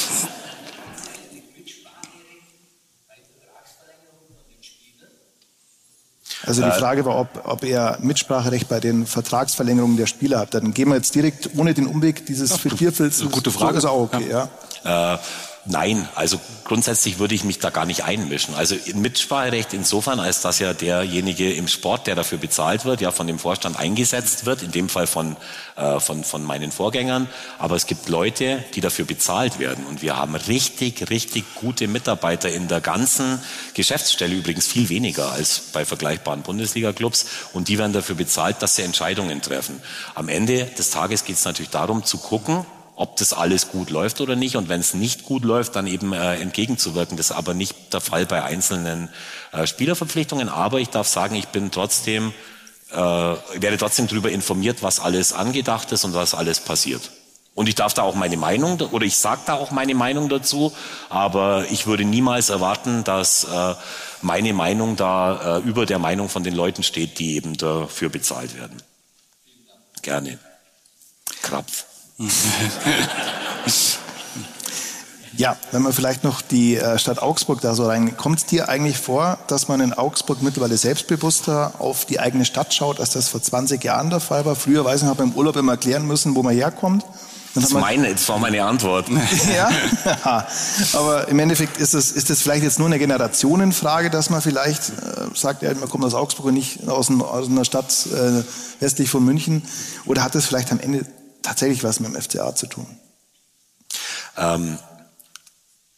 Also 6.45 6.61
die 6.61 6.68
äh, 6.68 6.72
Frage 6.72 7.05
war, 7.05 7.19
ob, 7.19 7.27
ob 7.43 7.63
er 7.63 7.97
Mitspracherecht 8.01 8.68
bei 8.68 8.80
den 8.80 9.05
Vertragsverlängerungen 9.05 9.97
der 9.97 10.07
Spieler 10.07 10.39
hat. 10.39 10.53
Dann 10.53 10.73
gehen 10.73 10.89
wir 10.89 10.95
jetzt 10.95 11.13
direkt 11.13 11.51
ohne 11.55 11.73
den 11.73 11.88
Umweg 11.88 12.26
dieses 12.26 12.57
Vierfels. 12.57 13.23
Gute 13.31 13.51
Frage. 13.51 13.77
ist 13.77 13.85
auch 13.85 14.01
okay, 14.01 14.27
ja. 14.30 14.49
ja. 14.84 15.15
Äh, 15.15 15.18
Nein, 15.65 16.09
also 16.15 16.41
grundsätzlich 16.63 17.19
würde 17.19 17.35
ich 17.35 17.43
mich 17.43 17.59
da 17.59 17.69
gar 17.69 17.85
nicht 17.85 18.03
einmischen. 18.03 18.55
Also 18.55 18.75
Mitspracherecht 18.95 19.73
insofern, 19.73 20.19
als 20.19 20.41
dass 20.41 20.57
ja 20.57 20.73
derjenige 20.73 21.53
im 21.53 21.67
Sport, 21.67 22.07
der 22.07 22.15
dafür 22.15 22.39
bezahlt 22.39 22.83
wird, 22.83 22.99
ja 22.99 23.11
von 23.11 23.27
dem 23.27 23.38
Vorstand 23.38 23.77
eingesetzt 23.77 24.47
wird, 24.47 24.63
in 24.63 24.71
dem 24.71 24.89
Fall 24.89 25.05
von, 25.05 25.38
äh, 25.75 25.99
von, 25.99 26.23
von 26.23 26.43
meinen 26.43 26.71
Vorgängern. 26.71 27.29
Aber 27.59 27.75
es 27.75 27.85
gibt 27.85 28.09
Leute, 28.09 28.63
die 28.73 28.81
dafür 28.81 29.05
bezahlt 29.05 29.59
werden. 29.59 29.85
Und 29.85 30.01
wir 30.01 30.17
haben 30.17 30.33
richtig, 30.33 31.11
richtig 31.11 31.45
gute 31.53 31.88
Mitarbeiter 31.88 32.49
in 32.49 32.67
der 32.67 32.81
ganzen 32.81 33.39
Geschäftsstelle, 33.75 34.33
übrigens 34.33 34.65
viel 34.65 34.89
weniger 34.89 35.31
als 35.31 35.59
bei 35.73 35.85
vergleichbaren 35.85 36.41
Bundesliga-Clubs. 36.41 37.27
Und 37.53 37.67
die 37.67 37.77
werden 37.77 37.93
dafür 37.93 38.15
bezahlt, 38.15 38.63
dass 38.63 38.77
sie 38.77 38.81
Entscheidungen 38.81 39.43
treffen. 39.43 39.79
Am 40.15 40.27
Ende 40.27 40.65
des 40.65 40.89
Tages 40.89 41.23
geht 41.23 41.35
es 41.35 41.45
natürlich 41.45 41.69
darum 41.69 42.03
zu 42.03 42.17
gucken, 42.17 42.65
ob 43.01 43.15
das 43.15 43.33
alles 43.33 43.69
gut 43.69 43.89
läuft 43.89 44.21
oder 44.21 44.35
nicht. 44.35 44.55
Und 44.55 44.69
wenn 44.69 44.79
es 44.79 44.93
nicht 44.93 45.25
gut 45.25 45.43
läuft, 45.43 45.75
dann 45.75 45.87
eben 45.87 46.13
äh, 46.13 46.35
entgegenzuwirken. 46.35 47.17
Das 47.17 47.31
ist 47.31 47.35
aber 47.35 47.55
nicht 47.55 47.91
der 47.93 47.99
Fall 47.99 48.27
bei 48.27 48.43
einzelnen 48.43 49.09
äh, 49.51 49.65
Spielerverpflichtungen. 49.65 50.49
Aber 50.49 50.79
ich 50.79 50.89
darf 50.89 51.07
sagen, 51.07 51.33
ich 51.33 51.47
bin 51.47 51.71
trotzdem, 51.71 52.31
äh, 52.91 52.95
werde 52.95 53.77
trotzdem 53.79 54.05
darüber 54.05 54.29
informiert, 54.29 54.83
was 54.83 54.99
alles 54.99 55.33
angedacht 55.33 55.91
ist 55.91 56.03
und 56.05 56.13
was 56.13 56.35
alles 56.35 56.59
passiert. 56.59 57.09
Und 57.55 57.67
ich 57.67 57.75
darf 57.75 57.95
da 57.95 58.03
auch 58.03 58.13
meine 58.13 58.37
Meinung, 58.37 58.79
oder 58.79 59.05
ich 59.05 59.17
sage 59.17 59.41
da 59.47 59.55
auch 59.55 59.71
meine 59.71 59.95
Meinung 59.95 60.29
dazu, 60.29 60.71
aber 61.09 61.65
ich 61.71 61.87
würde 61.87 62.05
niemals 62.05 62.49
erwarten, 62.49 63.03
dass 63.03 63.45
äh, 63.45 63.75
meine 64.21 64.53
Meinung 64.53 64.95
da 64.95 65.57
äh, 65.57 65.61
über 65.61 65.87
der 65.87 65.99
Meinung 65.99 66.29
von 66.29 66.43
den 66.43 66.53
Leuten 66.53 66.83
steht, 66.83 67.17
die 67.17 67.35
eben 67.35 67.57
dafür 67.57 68.09
bezahlt 68.09 68.55
werden. 68.55 68.81
Gerne. 70.03 70.37
Krapf. 71.41 71.90
Ja, 75.38 75.56
wenn 75.72 75.81
man 75.81 75.93
vielleicht 75.93 76.23
noch 76.23 76.41
die 76.41 76.76
äh, 76.76 76.99
Stadt 76.99 77.19
Augsburg 77.19 77.61
da 77.61 77.73
so 77.73 77.88
rein, 77.88 78.15
kommt 78.18 78.39
es 78.39 78.45
dir 78.45 78.69
eigentlich 78.69 78.98
vor, 78.98 79.39
dass 79.48 79.68
man 79.68 79.80
in 79.80 79.93
Augsburg 79.93 80.41
mittlerweile 80.41 80.77
selbstbewusster 80.77 81.73
auf 81.80 82.06
die 82.06 82.19
eigene 82.19 82.45
Stadt 82.45 82.73
schaut, 82.73 82.99
als 82.99 83.11
das 83.11 83.30
vor 83.30 83.41
20 83.41 83.84
Jahren 83.84 84.10
der 84.10 84.19
Fall 84.19 84.45
war? 84.45 84.56
Früher, 84.56 84.85
weiß 84.85 85.02
ich, 85.02 85.07
habe 85.07 85.23
im 85.23 85.31
Urlaub 85.31 85.56
immer 85.56 85.72
erklären 85.72 86.06
müssen, 86.06 86.35
wo 86.35 86.43
man 86.43 86.53
herkommt. 86.53 87.06
Das, 87.56 87.72
meine, 87.72 88.11
das 88.14 88.30
war 88.30 88.39
meine 88.39 88.64
Antwort. 88.64 89.07
ja, 89.56 90.48
aber 90.93 91.27
im 91.27 91.39
Endeffekt 91.39 91.77
ist 91.77 91.93
es 91.93 92.11
ist 92.11 92.30
es 92.30 92.41
vielleicht 92.41 92.64
jetzt 92.64 92.80
nur 92.80 92.88
eine 92.88 92.98
Generationenfrage, 92.98 94.10
dass 94.10 94.30
man 94.30 94.41
vielleicht 94.41 94.89
äh, 94.89 95.35
sagt, 95.35 95.61
ja, 95.61 95.73
man 95.73 95.89
kommt 95.89 96.06
aus 96.06 96.14
Augsburg 96.14 96.45
und 96.45 96.53
nicht 96.53 96.88
aus, 96.88 97.10
ein, 97.10 97.22
aus 97.22 97.48
einer 97.48 97.65
Stadt 97.65 98.07
äh, 98.14 98.43
westlich 98.80 99.10
von 99.10 99.26
München. 99.26 99.64
Oder 100.06 100.23
hat 100.23 100.35
es 100.35 100.45
vielleicht 100.45 100.72
am 100.72 100.80
Ende 100.80 101.06
tatsächlich 101.43 101.84
was 101.84 101.99
mit 101.99 102.13
dem 102.13 102.22
FCA 102.22 102.55
zu 102.55 102.68
tun? 102.68 102.88
Ähm, 104.38 104.77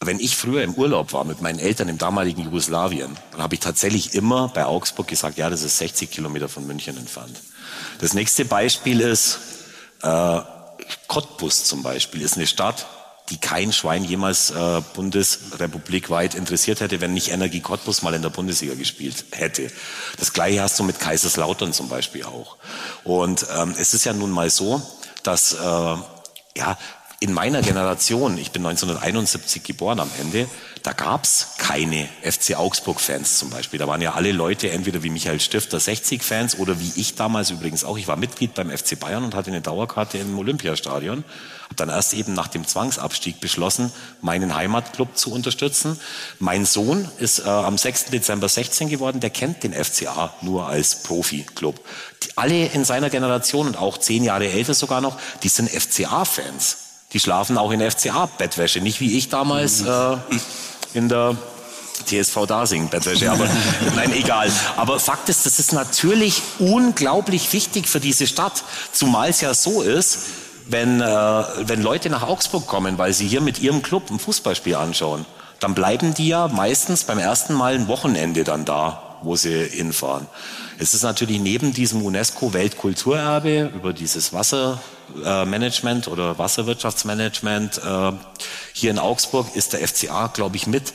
wenn 0.00 0.20
ich 0.20 0.36
früher 0.36 0.62
im 0.62 0.74
Urlaub 0.74 1.12
war 1.12 1.24
mit 1.24 1.40
meinen 1.40 1.58
Eltern 1.58 1.88
im 1.88 1.98
damaligen 1.98 2.42
Jugoslawien, 2.42 3.16
dann 3.32 3.42
habe 3.42 3.54
ich 3.54 3.60
tatsächlich 3.60 4.14
immer 4.14 4.48
bei 4.48 4.66
Augsburg 4.66 5.08
gesagt, 5.08 5.38
ja, 5.38 5.48
das 5.48 5.62
ist 5.62 5.78
60 5.78 6.10
Kilometer 6.10 6.48
von 6.48 6.66
München 6.66 6.96
entfernt. 6.96 7.40
Das 8.00 8.12
nächste 8.12 8.44
Beispiel 8.44 9.00
ist 9.00 9.38
äh, 10.02 10.40
Cottbus 11.08 11.64
zum 11.64 11.82
Beispiel, 11.82 12.22
ist 12.22 12.36
eine 12.36 12.46
Stadt, 12.46 12.86
die 13.30 13.38
kein 13.38 13.72
Schwein 13.72 14.04
jemals 14.04 14.50
äh, 14.50 14.82
bundesrepublikweit 14.92 16.34
interessiert 16.34 16.80
hätte, 16.80 17.00
wenn 17.00 17.14
nicht 17.14 17.30
Energie 17.30 17.60
Cottbus 17.60 18.02
mal 18.02 18.12
in 18.12 18.20
der 18.20 18.28
Bundesliga 18.28 18.74
gespielt 18.74 19.24
hätte. 19.32 19.70
Das 20.18 20.34
gleiche 20.34 20.60
hast 20.60 20.78
du 20.78 20.84
mit 20.84 20.98
Kaiserslautern 20.98 21.72
zum 21.72 21.88
Beispiel 21.88 22.24
auch. 22.24 22.58
Und 23.02 23.46
ähm, 23.56 23.74
es 23.78 23.94
ist 23.94 24.04
ja 24.04 24.12
nun 24.12 24.30
mal 24.30 24.50
so, 24.50 24.82
dass 25.26 25.52
äh, 25.54 25.96
ja 26.56 26.78
in 27.24 27.32
meiner 27.32 27.62
Generation, 27.62 28.36
ich 28.36 28.50
bin 28.50 28.66
1971 28.66 29.62
geboren 29.62 29.98
am 29.98 30.10
Ende, 30.20 30.46
da 30.82 30.92
gab's 30.92 31.54
keine 31.56 32.06
FC 32.22 32.54
Augsburg-Fans 32.54 33.38
zum 33.38 33.48
Beispiel. 33.48 33.78
Da 33.78 33.88
waren 33.88 34.02
ja 34.02 34.12
alle 34.12 34.30
Leute 34.30 34.70
entweder 34.70 35.02
wie 35.02 35.08
Michael 35.08 35.40
Stifter 35.40 35.78
60-Fans 35.78 36.58
oder 36.58 36.78
wie 36.80 36.92
ich 36.96 37.14
damals 37.14 37.48
übrigens 37.50 37.82
auch. 37.82 37.96
Ich 37.96 38.08
war 38.08 38.16
Mitglied 38.16 38.52
beim 38.52 38.68
FC 38.68 39.00
Bayern 39.00 39.24
und 39.24 39.34
hatte 39.34 39.48
eine 39.48 39.62
Dauerkarte 39.62 40.18
im 40.18 40.38
Olympiastadion. 40.38 41.24
Habe 41.62 41.74
dann 41.76 41.88
erst 41.88 42.12
eben 42.12 42.34
nach 42.34 42.48
dem 42.48 42.66
Zwangsabstieg 42.66 43.40
beschlossen, 43.40 43.90
meinen 44.20 44.54
Heimatclub 44.54 45.16
zu 45.16 45.32
unterstützen. 45.32 45.98
Mein 46.40 46.66
Sohn 46.66 47.08
ist 47.16 47.38
äh, 47.38 47.48
am 47.48 47.78
6. 47.78 48.10
Dezember 48.10 48.50
16 48.50 48.90
geworden. 48.90 49.20
Der 49.20 49.30
kennt 49.30 49.62
den 49.62 49.72
FCA 49.72 50.34
nur 50.42 50.66
als 50.66 51.02
Profi-Club. 51.04 51.80
Alle 52.36 52.66
in 52.66 52.84
seiner 52.84 53.08
Generation 53.08 53.66
und 53.68 53.78
auch 53.78 53.96
zehn 53.96 54.24
Jahre 54.24 54.50
älter 54.50 54.74
sogar 54.74 55.00
noch, 55.00 55.18
die 55.42 55.48
sind 55.48 55.70
FCA-Fans 55.70 56.83
die 57.14 57.20
schlafen 57.20 57.56
auch 57.56 57.70
in 57.70 57.80
FCA-Bettwäsche, 57.80 58.80
nicht 58.80 59.00
wie 59.00 59.16
ich 59.16 59.30
damals 59.30 59.82
äh, 59.82 60.16
in 60.92 61.08
der 61.08 61.36
TSV 62.06 62.46
Dasing 62.46 62.88
Bettwäsche, 62.88 63.30
aber 63.30 63.48
nein, 63.96 64.12
egal. 64.12 64.50
Aber 64.76 64.98
Fakt 64.98 65.28
ist, 65.28 65.46
das 65.46 65.58
ist 65.58 65.72
natürlich 65.72 66.42
unglaublich 66.58 67.52
wichtig 67.52 67.88
für 67.88 68.00
diese 68.00 68.26
Stadt, 68.26 68.64
zumal 68.92 69.30
es 69.30 69.40
ja 69.40 69.54
so 69.54 69.80
ist, 69.80 70.18
wenn, 70.66 71.00
äh, 71.00 71.04
wenn 71.04 71.82
Leute 71.82 72.10
nach 72.10 72.22
Augsburg 72.22 72.66
kommen, 72.66 72.98
weil 72.98 73.12
sie 73.12 73.28
hier 73.28 73.40
mit 73.40 73.60
ihrem 73.60 73.82
Club 73.82 74.10
ein 74.10 74.18
Fußballspiel 74.18 74.74
anschauen, 74.74 75.24
dann 75.60 75.74
bleiben 75.74 76.14
die 76.14 76.28
ja 76.28 76.48
meistens 76.48 77.04
beim 77.04 77.18
ersten 77.18 77.54
Mal 77.54 77.74
ein 77.74 77.86
Wochenende 77.86 78.44
dann 78.44 78.64
da, 78.64 79.18
wo 79.22 79.36
sie 79.36 79.64
hinfahren. 79.64 80.26
Es 80.78 80.92
ist 80.94 81.02
natürlich 81.02 81.40
neben 81.40 81.72
diesem 81.72 82.02
UNESCO-Weltkulturerbe 82.02 83.70
über 83.74 83.92
dieses 83.92 84.32
Wassermanagement 84.32 86.08
oder 86.08 86.38
Wasserwirtschaftsmanagement 86.38 87.78
äh, 87.78 88.12
hier 88.72 88.90
in 88.90 88.98
Augsburg 88.98 89.54
ist 89.54 89.72
der 89.72 89.86
FCA, 89.86 90.28
glaube 90.28 90.56
ich, 90.56 90.66
mit 90.66 90.92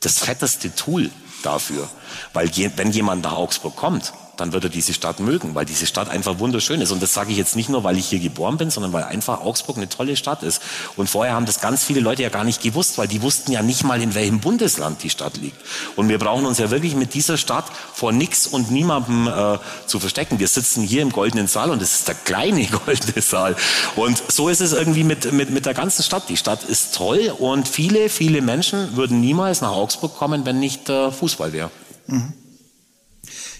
das 0.00 0.20
fetteste 0.20 0.74
Tool 0.74 1.10
dafür. 1.42 1.88
Weil 2.32 2.48
je, 2.48 2.70
wenn 2.76 2.92
jemand 2.92 3.22
nach 3.22 3.32
Augsburg 3.32 3.76
kommt, 3.76 4.12
dann 4.40 4.52
wird 4.52 4.64
er 4.64 4.70
diese 4.70 4.94
Stadt 4.94 5.20
mögen, 5.20 5.54
weil 5.54 5.66
diese 5.66 5.86
Stadt 5.86 6.08
einfach 6.08 6.38
wunderschön 6.38 6.80
ist. 6.80 6.90
Und 6.90 7.02
das 7.02 7.12
sage 7.12 7.30
ich 7.30 7.36
jetzt 7.36 7.56
nicht 7.56 7.68
nur, 7.68 7.84
weil 7.84 7.98
ich 7.98 8.06
hier 8.06 8.18
geboren 8.18 8.56
bin, 8.56 8.70
sondern 8.70 8.92
weil 8.92 9.04
einfach 9.04 9.42
Augsburg 9.42 9.76
eine 9.76 9.88
tolle 9.88 10.16
Stadt 10.16 10.42
ist. 10.42 10.62
Und 10.96 11.08
vorher 11.08 11.34
haben 11.34 11.46
das 11.46 11.60
ganz 11.60 11.84
viele 11.84 12.00
Leute 12.00 12.22
ja 12.22 12.30
gar 12.30 12.44
nicht 12.44 12.62
gewusst, 12.62 12.96
weil 12.96 13.06
die 13.06 13.20
wussten 13.20 13.52
ja 13.52 13.62
nicht 13.62 13.84
mal, 13.84 14.00
in 14.00 14.14
welchem 14.14 14.40
Bundesland 14.40 15.02
die 15.02 15.10
Stadt 15.10 15.36
liegt. 15.36 15.56
Und 15.96 16.08
wir 16.08 16.18
brauchen 16.18 16.46
uns 16.46 16.58
ja 16.58 16.70
wirklich 16.70 16.94
mit 16.94 17.12
dieser 17.14 17.36
Stadt 17.36 17.66
vor 17.92 18.12
nichts 18.12 18.46
und 18.46 18.70
niemandem 18.70 19.28
äh, 19.28 19.58
zu 19.86 20.00
verstecken. 20.00 20.38
Wir 20.38 20.48
sitzen 20.48 20.82
hier 20.82 21.02
im 21.02 21.10
Goldenen 21.10 21.46
Saal 21.46 21.70
und 21.70 21.82
es 21.82 21.96
ist 21.96 22.08
der 22.08 22.14
kleine 22.14 22.66
Goldene 22.86 23.20
Saal. 23.20 23.56
Und 23.96 24.22
so 24.28 24.48
ist 24.48 24.60
es 24.60 24.72
irgendwie 24.72 25.04
mit, 25.04 25.32
mit, 25.32 25.50
mit 25.50 25.66
der 25.66 25.74
ganzen 25.74 26.02
Stadt. 26.02 26.28
Die 26.30 26.38
Stadt 26.38 26.64
ist 26.64 26.94
toll 26.94 27.32
und 27.38 27.68
viele, 27.68 28.08
viele 28.08 28.40
Menschen 28.40 28.96
würden 28.96 29.20
niemals 29.20 29.60
nach 29.60 29.72
Augsburg 29.72 30.16
kommen, 30.16 30.46
wenn 30.46 30.58
nicht 30.58 30.88
äh, 30.88 31.10
Fußball 31.10 31.52
wäre. 31.52 31.70
Mhm. 32.06 32.32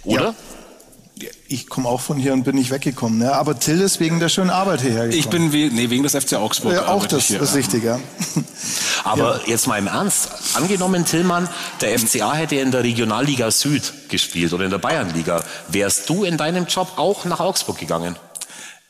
Oder? 0.05 0.25
Ja 0.25 0.35
ich 1.49 1.69
komme 1.69 1.89
auch 1.89 2.01
von 2.01 2.17
hier 2.17 2.33
und 2.33 2.45
bin 2.45 2.57
nicht 2.57 2.71
weggekommen. 2.71 3.19
Ne? 3.19 3.33
Aber 3.33 3.59
Till 3.59 3.81
ist 3.81 4.01
wegen 4.01 4.21
der 4.21 4.29
schönen 4.29 4.51
Arbeit 4.51 4.81
hierher 4.81 5.09
gekommen. 5.09 5.19
Ich 5.19 5.29
bin 5.29 5.53
we 5.53 5.75
nee, 5.75 5.91
wegen 5.91 6.03
des 6.03 6.15
FC 6.15 6.35
Augsburg. 6.35 6.75
Ja, 6.75 6.89
auch 6.89 7.07
das 7.07 7.31
ist 7.31 7.55
richtig, 7.55 7.85
ja. 7.85 7.99
Aber 9.05 9.41
ja. 9.41 9.49
jetzt 9.49 9.67
mal 9.67 9.79
im 9.79 9.87
Ernst. 9.87 10.29
Angenommen, 10.55 11.05
Tillmann, 11.05 11.49
der 11.81 11.99
FCA 11.99 12.35
hätte 12.35 12.57
in 12.57 12.71
der 12.71 12.85
Regionalliga 12.85 13.51
Süd 13.51 13.93
gespielt 14.09 14.53
oder 14.53 14.65
in 14.65 14.71
der 14.71 14.79
Bayernliga. 14.79 15.43
Wärst 15.69 16.09
du 16.09 16.25
in 16.25 16.37
deinem 16.37 16.67
Job 16.67 16.93
auch 16.97 17.25
nach 17.25 17.41
Augsburg 17.41 17.79
gegangen? 17.79 18.17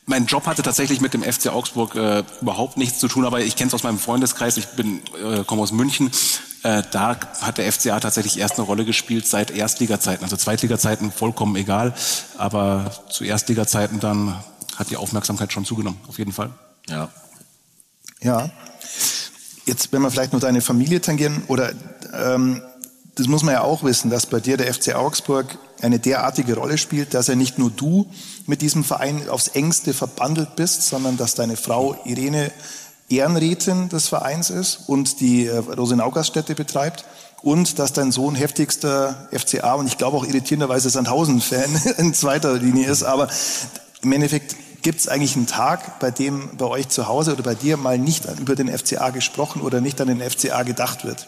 Mein 0.05 0.25
Job 0.25 0.45
hatte 0.47 0.61
tatsächlich 0.61 0.99
mit 0.99 1.13
dem 1.13 1.23
FC 1.23 1.47
Augsburg 1.47 1.95
äh, 1.95 2.23
überhaupt 2.41 2.77
nichts 2.77 2.99
zu 2.99 3.07
tun, 3.07 3.25
aber 3.25 3.41
ich 3.41 3.55
kenne 3.55 3.69
es 3.69 3.73
aus 3.73 3.83
meinem 3.83 3.99
Freundeskreis. 3.99 4.57
Ich 4.57 4.67
bin 4.69 5.01
äh, 5.23 5.43
komme 5.45 5.61
aus 5.61 5.71
München. 5.71 6.11
Äh, 6.63 6.83
da 6.91 7.17
hat 7.41 7.57
der 7.57 7.71
FCA 7.71 7.99
tatsächlich 7.99 8.37
erst 8.37 8.57
eine 8.57 8.65
Rolle 8.65 8.85
gespielt 8.85 9.25
seit 9.25 9.51
Erstliga-Zeiten. 9.51 10.23
Also 10.23 10.37
Zweitliga-Zeiten 10.37 11.11
vollkommen 11.11 11.55
egal, 11.55 11.93
aber 12.37 12.91
zu 13.09 13.23
Erstliga-Zeiten 13.23 13.99
dann 13.99 14.35
hat 14.75 14.89
die 14.89 14.97
Aufmerksamkeit 14.97 15.51
schon 15.51 15.65
zugenommen, 15.65 15.99
auf 16.07 16.17
jeden 16.19 16.31
Fall. 16.31 16.51
Ja. 16.87 17.09
Ja. 18.21 18.49
Jetzt, 19.65 19.91
wenn 19.91 20.01
wir 20.01 20.11
vielleicht 20.11 20.33
noch 20.33 20.39
deine 20.39 20.61
Familie 20.61 21.01
tangieren, 21.01 21.43
oder 21.47 21.71
ähm, 22.13 22.61
das 23.15 23.27
muss 23.27 23.43
man 23.43 23.53
ja 23.53 23.61
auch 23.61 23.83
wissen, 23.83 24.09
dass 24.09 24.25
bei 24.25 24.39
dir 24.39 24.57
der 24.57 24.73
FC 24.73 24.95
Augsburg 24.95 25.57
eine 25.81 25.99
derartige 25.99 26.55
Rolle 26.55 26.77
spielt, 26.77 27.13
dass 27.13 27.27
ja 27.27 27.35
nicht 27.35 27.57
nur 27.57 27.71
du 27.71 28.07
mit 28.45 28.61
diesem 28.61 28.83
Verein 28.83 29.27
aufs 29.29 29.49
engste 29.49 29.93
verbandelt 29.93 30.55
bist, 30.55 30.83
sondern 30.83 31.17
dass 31.17 31.35
deine 31.35 31.57
Frau 31.57 31.95
Irene 32.05 32.51
Ehrenrätin 33.15 33.89
des 33.89 34.07
Vereins 34.07 34.49
ist 34.49 34.81
und 34.87 35.19
die 35.19 35.45
äh, 35.45 35.57
Rosenau-Gaststätte 35.57 36.55
betreibt 36.55 37.05
und 37.41 37.79
dass 37.79 37.93
dein 37.93 38.11
Sohn 38.11 38.35
heftigster 38.35 39.27
FCA 39.31 39.73
und 39.73 39.87
ich 39.87 39.97
glaube 39.97 40.17
auch 40.17 40.25
irritierenderweise 40.25 40.89
Sandhausen-Fan 40.89 41.81
in 41.97 42.13
zweiter 42.13 42.53
Linie 42.53 42.87
ist. 42.87 43.03
Aber 43.03 43.29
im 44.01 44.11
Endeffekt 44.11 44.55
gibt 44.81 44.99
es 44.99 45.07
eigentlich 45.07 45.35
einen 45.35 45.47
Tag, 45.47 45.99
bei 45.99 46.11
dem 46.11 46.57
bei 46.57 46.65
euch 46.65 46.89
zu 46.89 47.07
Hause 47.07 47.33
oder 47.33 47.43
bei 47.43 47.55
dir 47.55 47.77
mal 47.77 47.97
nicht 47.97 48.25
über 48.39 48.55
den 48.55 48.75
FCA 48.75 49.09
gesprochen 49.09 49.61
oder 49.61 49.81
nicht 49.81 49.99
an 50.01 50.07
den 50.07 50.21
FCA 50.21 50.63
gedacht 50.63 51.05
wird. 51.05 51.27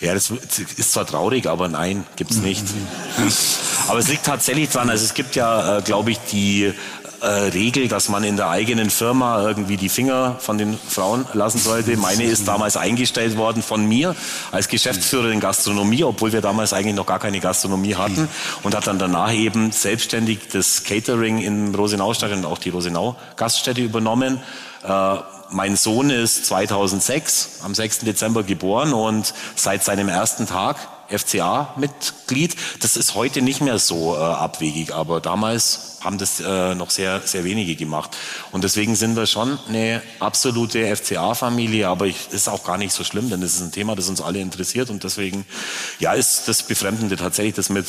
Ja, 0.00 0.14
das 0.14 0.30
ist 0.30 0.92
zwar 0.92 1.06
traurig, 1.06 1.46
aber 1.46 1.68
nein, 1.68 2.06
gibt's 2.16 2.36
nicht. 2.36 2.64
aber 3.88 3.98
es 3.98 4.08
liegt 4.08 4.24
tatsächlich 4.24 4.70
dran, 4.70 4.88
also 4.88 5.04
es 5.04 5.12
gibt 5.12 5.34
ja, 5.34 5.78
äh, 5.78 5.82
glaube 5.82 6.12
ich, 6.12 6.18
die 6.30 6.72
äh, 7.20 7.26
Regel, 7.26 7.88
dass 7.88 8.08
man 8.08 8.24
in 8.24 8.36
der 8.36 8.48
eigenen 8.48 8.90
Firma 8.90 9.42
irgendwie 9.42 9.76
die 9.76 9.88
Finger 9.88 10.36
von 10.38 10.58
den 10.58 10.78
Frauen 10.78 11.26
lassen 11.32 11.58
sollte. 11.58 11.96
Meine 11.96 12.24
ist 12.24 12.46
damals 12.48 12.76
eingestellt 12.76 13.36
worden 13.36 13.62
von 13.62 13.86
mir 13.86 14.14
als 14.52 14.68
Geschäftsführer 14.68 15.30
in 15.30 15.40
Gastronomie, 15.40 16.04
obwohl 16.04 16.32
wir 16.32 16.40
damals 16.40 16.72
eigentlich 16.72 16.94
noch 16.94 17.06
gar 17.06 17.18
keine 17.18 17.40
Gastronomie 17.40 17.94
hatten 17.94 18.28
und 18.62 18.74
hat 18.74 18.86
dann 18.86 18.98
danach 18.98 19.32
eben 19.32 19.72
selbstständig 19.72 20.48
das 20.52 20.84
Catering 20.84 21.38
in 21.38 21.74
Rosenau-Stadion 21.74 22.40
und 22.40 22.46
auch 22.46 22.58
die 22.58 22.70
Rosenau-Gaststätte 22.70 23.80
übernommen. 23.80 24.40
Äh, 24.84 25.16
mein 25.50 25.76
Sohn 25.76 26.10
ist 26.10 26.46
2006 26.46 27.60
am 27.64 27.74
6. 27.74 28.00
Dezember 28.00 28.42
geboren 28.42 28.92
und 28.92 29.32
seit 29.54 29.82
seinem 29.82 30.08
ersten 30.08 30.46
Tag 30.46 30.76
FCA-Mitglied. 31.08 32.56
Das 32.80 32.96
ist 32.96 33.14
heute 33.14 33.42
nicht 33.42 33.60
mehr 33.60 33.78
so 33.78 34.14
äh, 34.14 34.18
abwegig, 34.18 34.94
aber 34.94 35.20
damals 35.20 35.98
haben 36.00 36.18
das 36.18 36.40
äh, 36.40 36.74
noch 36.74 36.90
sehr, 36.90 37.20
sehr 37.24 37.44
wenige 37.44 37.74
gemacht. 37.76 38.16
Und 38.52 38.64
deswegen 38.64 38.94
sind 38.94 39.16
wir 39.16 39.26
schon 39.26 39.58
eine 39.68 40.02
absolute 40.20 40.94
FCA-Familie, 40.94 41.88
aber 41.88 42.06
es 42.06 42.28
ist 42.30 42.48
auch 42.48 42.64
gar 42.64 42.78
nicht 42.78 42.92
so 42.92 43.04
schlimm, 43.04 43.30
denn 43.30 43.42
es 43.42 43.56
ist 43.56 43.62
ein 43.62 43.72
Thema, 43.72 43.96
das 43.96 44.08
uns 44.08 44.20
alle 44.20 44.40
interessiert 44.40 44.90
und 44.90 45.04
deswegen, 45.04 45.44
ja, 45.98 46.12
ist 46.12 46.46
das 46.46 46.62
Befremdende 46.62 47.16
tatsächlich 47.16 47.54
das 47.54 47.68
mit 47.68 47.86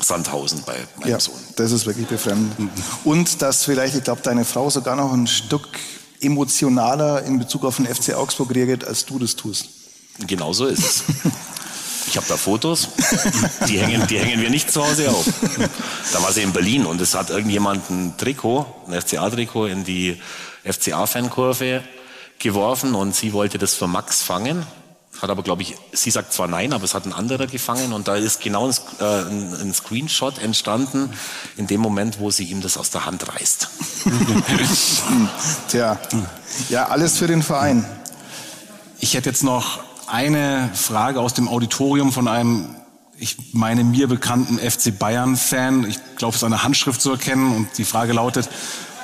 Sandhausen 0.00 0.62
bei 0.66 0.76
meinem 0.98 1.10
ja, 1.10 1.20
Sohn. 1.20 1.38
Das 1.56 1.72
ist 1.72 1.86
wirklich 1.86 2.06
befremdend. 2.06 2.70
Und 3.04 3.40
dass 3.40 3.64
vielleicht, 3.64 3.94
ich 3.94 4.04
glaube, 4.04 4.20
deine 4.22 4.44
Frau 4.44 4.68
sogar 4.68 4.96
noch 4.96 5.12
ein 5.12 5.26
Stück 5.26 5.66
emotionaler 6.20 7.22
in 7.24 7.38
Bezug 7.38 7.64
auf 7.64 7.76
den 7.76 7.86
FC 7.86 8.14
Augsburg 8.14 8.54
reagiert, 8.54 8.84
als 8.84 9.06
du 9.06 9.18
das 9.18 9.36
tust. 9.36 9.68
Genau 10.26 10.52
so 10.52 10.66
ist 10.66 10.78
es. 10.78 11.04
Ich 12.06 12.16
habe 12.16 12.26
da 12.28 12.36
Fotos, 12.36 12.88
die 13.68 13.78
hängen, 13.78 14.06
die 14.06 14.18
hängen 14.18 14.40
wir 14.40 14.50
nicht 14.50 14.70
zu 14.70 14.86
Hause 14.86 15.10
auf. 15.10 15.26
Da 16.12 16.22
war 16.22 16.32
sie 16.32 16.42
in 16.42 16.52
Berlin 16.52 16.86
und 16.86 17.00
es 17.00 17.14
hat 17.14 17.30
irgendjemand 17.30 17.90
ein 17.90 18.16
Trikot, 18.16 18.66
ein 18.86 19.00
FCA-Trikot 19.00 19.66
in 19.66 19.84
die 19.84 20.20
FCA-Fankurve 20.64 21.82
geworfen 22.38 22.94
und 22.94 23.14
sie 23.14 23.32
wollte 23.32 23.58
das 23.58 23.74
für 23.74 23.86
Max 23.86 24.22
fangen. 24.22 24.64
Hat 25.20 25.30
aber, 25.30 25.42
glaube 25.42 25.62
ich, 25.62 25.74
sie 25.92 26.10
sagt 26.10 26.32
zwar 26.32 26.46
nein, 26.46 26.74
aber 26.74 26.84
es 26.84 26.92
hat 26.92 27.06
ein 27.06 27.12
anderer 27.12 27.46
gefangen 27.46 27.92
und 27.92 28.06
da 28.06 28.16
ist 28.16 28.40
genau 28.40 28.68
ein, 28.68 28.74
äh, 29.00 29.62
ein, 29.62 29.72
Screenshot 29.72 30.38
entstanden 30.38 31.10
in 31.56 31.66
dem 31.66 31.80
Moment, 31.80 32.20
wo 32.20 32.30
sie 32.30 32.44
ihm 32.44 32.60
das 32.60 32.76
aus 32.76 32.90
der 32.90 33.06
Hand 33.06 33.26
reißt. 33.26 33.68
Tja, 35.68 35.98
ja, 36.68 36.88
alles 36.88 37.16
für 37.16 37.26
den 37.26 37.42
Verein. 37.42 37.86
Ich 39.00 39.14
hätte 39.14 39.30
jetzt 39.30 39.42
noch 39.42 39.85
eine 40.08 40.70
Frage 40.74 41.20
aus 41.20 41.34
dem 41.34 41.48
Auditorium 41.48 42.12
von 42.12 42.28
einem, 42.28 42.74
ich 43.18 43.36
meine 43.52 43.84
mir 43.84 44.08
bekannten 44.08 44.58
FC 44.58 44.96
Bayern-Fan. 44.96 45.88
Ich 45.88 45.98
glaube, 46.16 46.30
es 46.30 46.42
ist 46.42 46.44
eine 46.44 46.62
Handschrift 46.62 47.00
zu 47.00 47.12
erkennen 47.12 47.54
und 47.54 47.78
die 47.78 47.84
Frage 47.84 48.12
lautet, 48.12 48.48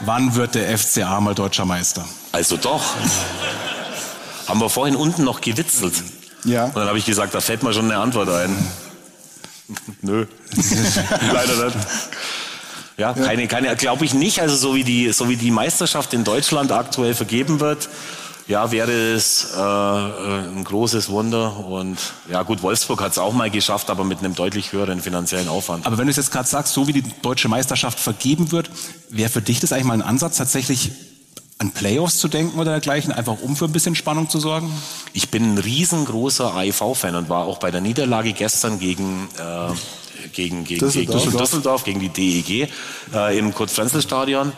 wann 0.01 0.35
wird 0.35 0.55
der 0.55 0.77
FCA 0.77 1.21
mal 1.21 1.35
deutscher 1.35 1.65
Meister? 1.65 2.05
Also 2.33 2.57
doch. 2.57 2.95
Haben 4.49 4.61
wir 4.61 4.69
vorhin 4.69 4.97
unten 4.97 5.25
noch 5.25 5.41
gewitzelt. 5.41 5.95
Ja. 6.45 6.67
Und 6.67 6.77
dann 6.77 6.89
habe 6.89 6.99
ich 6.99 7.07
gesagt, 7.07 7.35
da 7.35 7.41
fällt 7.41 7.63
mir 7.63 7.73
schon 7.73 7.91
eine 7.91 8.01
Antwort 8.01 8.29
ein. 8.29 8.57
Nö. 10.03 10.27
Leider 11.33 11.67
nicht. 11.67 11.77
Ja, 12.99 13.15
keine, 13.15 13.49
keine, 13.49 13.75
glaube 13.77 14.05
ich 14.05 14.15
nicht. 14.15 14.41
Also 14.41 14.57
so 14.57 14.75
wie 14.75 14.85
die, 14.85 15.13
so 15.13 15.29
wie 15.29 15.37
die 15.37 15.51
Meisterschaft 15.51 16.13
in 16.13 16.25
Deutschland 16.25 16.73
aktuell 16.73 17.15
vergeben 17.15 17.59
wird, 17.61 17.89
ja, 18.49 18.71
wäre 18.71 18.93
es 18.93 19.53
äh, 19.57 19.61
ein 19.61 20.65
großes 20.65 21.09
Wunder. 21.09 21.57
Und 21.67 21.99
ja, 22.31 22.43
gut, 22.43 22.63
Wolfsburg 22.63 23.01
hat 23.01 23.13
es 23.13 23.19
auch 23.19 23.33
mal 23.33 23.51
geschafft, 23.51 23.91
aber 23.91 24.05
mit 24.05 24.19
einem 24.19 24.35
deutlich 24.35 24.73
höheren 24.73 25.01
finanziellen 25.01 25.49
Aufwand. 25.49 25.87
Aber 25.87 25.99
wenn 25.99 26.07
du 26.07 26.11
es 26.11 26.17
jetzt 26.17 26.33
gerade 26.33 26.49
sagst, 26.49 26.75
so 26.75 26.87
wie 26.87 26.93
die 26.93 27.05
deutsche 27.23 27.49
Meisterschaft 27.49 27.99
vergeben 27.99 28.53
wird, 28.53 28.71
wäre 29.09 29.31
für 29.31 29.43
dich 29.43 29.61
das 29.61 29.73
eigentlich 29.73 29.87
mal 29.87 29.95
ein 29.95 30.03
Ansatz, 30.03 30.37
tatsächlich 30.37 30.93
an 31.59 31.71
Playoffs 31.71 32.19
zu 32.19 32.27
denken 32.29 32.59
oder 32.59 32.73
dergleichen, 32.73 33.13
einfach 33.13 33.41
um 33.41 33.55
für 33.55 33.67
ein 33.67 33.73
bisschen 33.73 33.95
Spannung 33.95 34.29
zu 34.29 34.41
sorgen? 34.41 34.73
Ich 35.13 35.31
bin 35.31 35.55
ein 35.55 35.59
riesengroßer 35.59 36.55
AIV-Fan 36.55 37.15
und 37.15 37.29
war 37.29 37.45
auch 37.45 37.59
bei 37.59 37.71
der 37.71 37.81
Niederlage 37.81 38.33
gestern 38.33 38.81
gegen 38.81 39.29
äh, 39.39 39.73
gegen, 40.33 40.65
gegen, 40.65 40.81
Düsseldorf. 40.81 41.25
gegen 41.25 41.39
Düsseldorf, 41.39 41.85
gegen 41.85 42.01
die 42.01 42.09
DEG 42.09 42.69
äh, 43.15 43.39
im 43.39 43.55
Kurt-Frenzel-Stadion. 43.55 44.53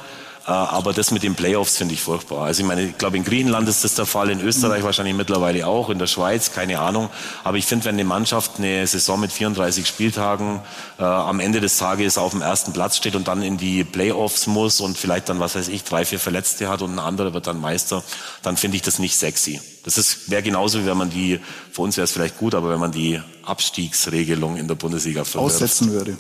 Äh, 0.46 0.50
aber 0.50 0.92
das 0.92 1.10
mit 1.10 1.22
den 1.22 1.34
Playoffs 1.34 1.78
finde 1.78 1.94
ich 1.94 2.02
furchtbar. 2.02 2.44
Also 2.44 2.62
ich 2.62 2.68
meine, 2.68 2.82
ich 2.82 2.98
glaube 2.98 3.16
in 3.16 3.24
Griechenland 3.24 3.68
ist 3.68 3.82
das 3.82 3.94
der 3.94 4.04
Fall, 4.04 4.28
in 4.28 4.40
Österreich 4.40 4.80
mhm. 4.80 4.86
wahrscheinlich 4.86 5.14
mittlerweile 5.14 5.66
auch, 5.66 5.88
in 5.88 5.98
der 5.98 6.06
Schweiz, 6.06 6.52
keine 6.52 6.80
Ahnung. 6.80 7.08
Aber 7.44 7.56
ich 7.56 7.64
finde, 7.64 7.86
wenn 7.86 7.94
eine 7.94 8.04
Mannschaft 8.04 8.58
eine 8.58 8.86
Saison 8.86 9.18
mit 9.20 9.32
34 9.32 9.86
Spieltagen 9.86 10.60
äh, 10.98 11.02
am 11.02 11.40
Ende 11.40 11.60
des 11.60 11.78
Tages 11.78 12.18
auf 12.18 12.32
dem 12.32 12.42
ersten 12.42 12.72
Platz 12.72 12.96
steht 12.96 13.16
und 13.16 13.26
dann 13.26 13.42
in 13.42 13.56
die 13.56 13.84
Playoffs 13.84 14.46
muss 14.46 14.80
und 14.80 14.98
vielleicht 14.98 15.30
dann, 15.30 15.40
was 15.40 15.54
weiß 15.54 15.68
ich, 15.68 15.82
drei, 15.84 16.04
vier 16.04 16.18
Verletzte 16.18 16.68
hat 16.68 16.82
und 16.82 16.92
ein 16.92 16.98
anderer 16.98 17.32
wird 17.32 17.46
dann 17.46 17.60
Meister, 17.60 18.04
dann 18.42 18.58
finde 18.58 18.76
ich 18.76 18.82
das 18.82 18.98
nicht 18.98 19.16
sexy. 19.16 19.60
Das 19.84 20.30
wäre 20.30 20.42
genauso, 20.42 20.82
wie 20.82 20.86
wenn 20.86 20.96
man 20.96 21.10
die, 21.10 21.40
für 21.72 21.82
uns 21.82 21.96
wäre 21.96 22.04
es 22.04 22.12
vielleicht 22.12 22.38
gut, 22.38 22.54
aber 22.54 22.70
wenn 22.70 22.80
man 22.80 22.92
die 22.92 23.20
Abstiegsregelung 23.44 24.56
in 24.56 24.68
der 24.68 24.74
Bundesliga 24.74 25.24
verwirft. 25.24 25.54
Aussetzen 25.54 25.90
würde. 25.92 26.16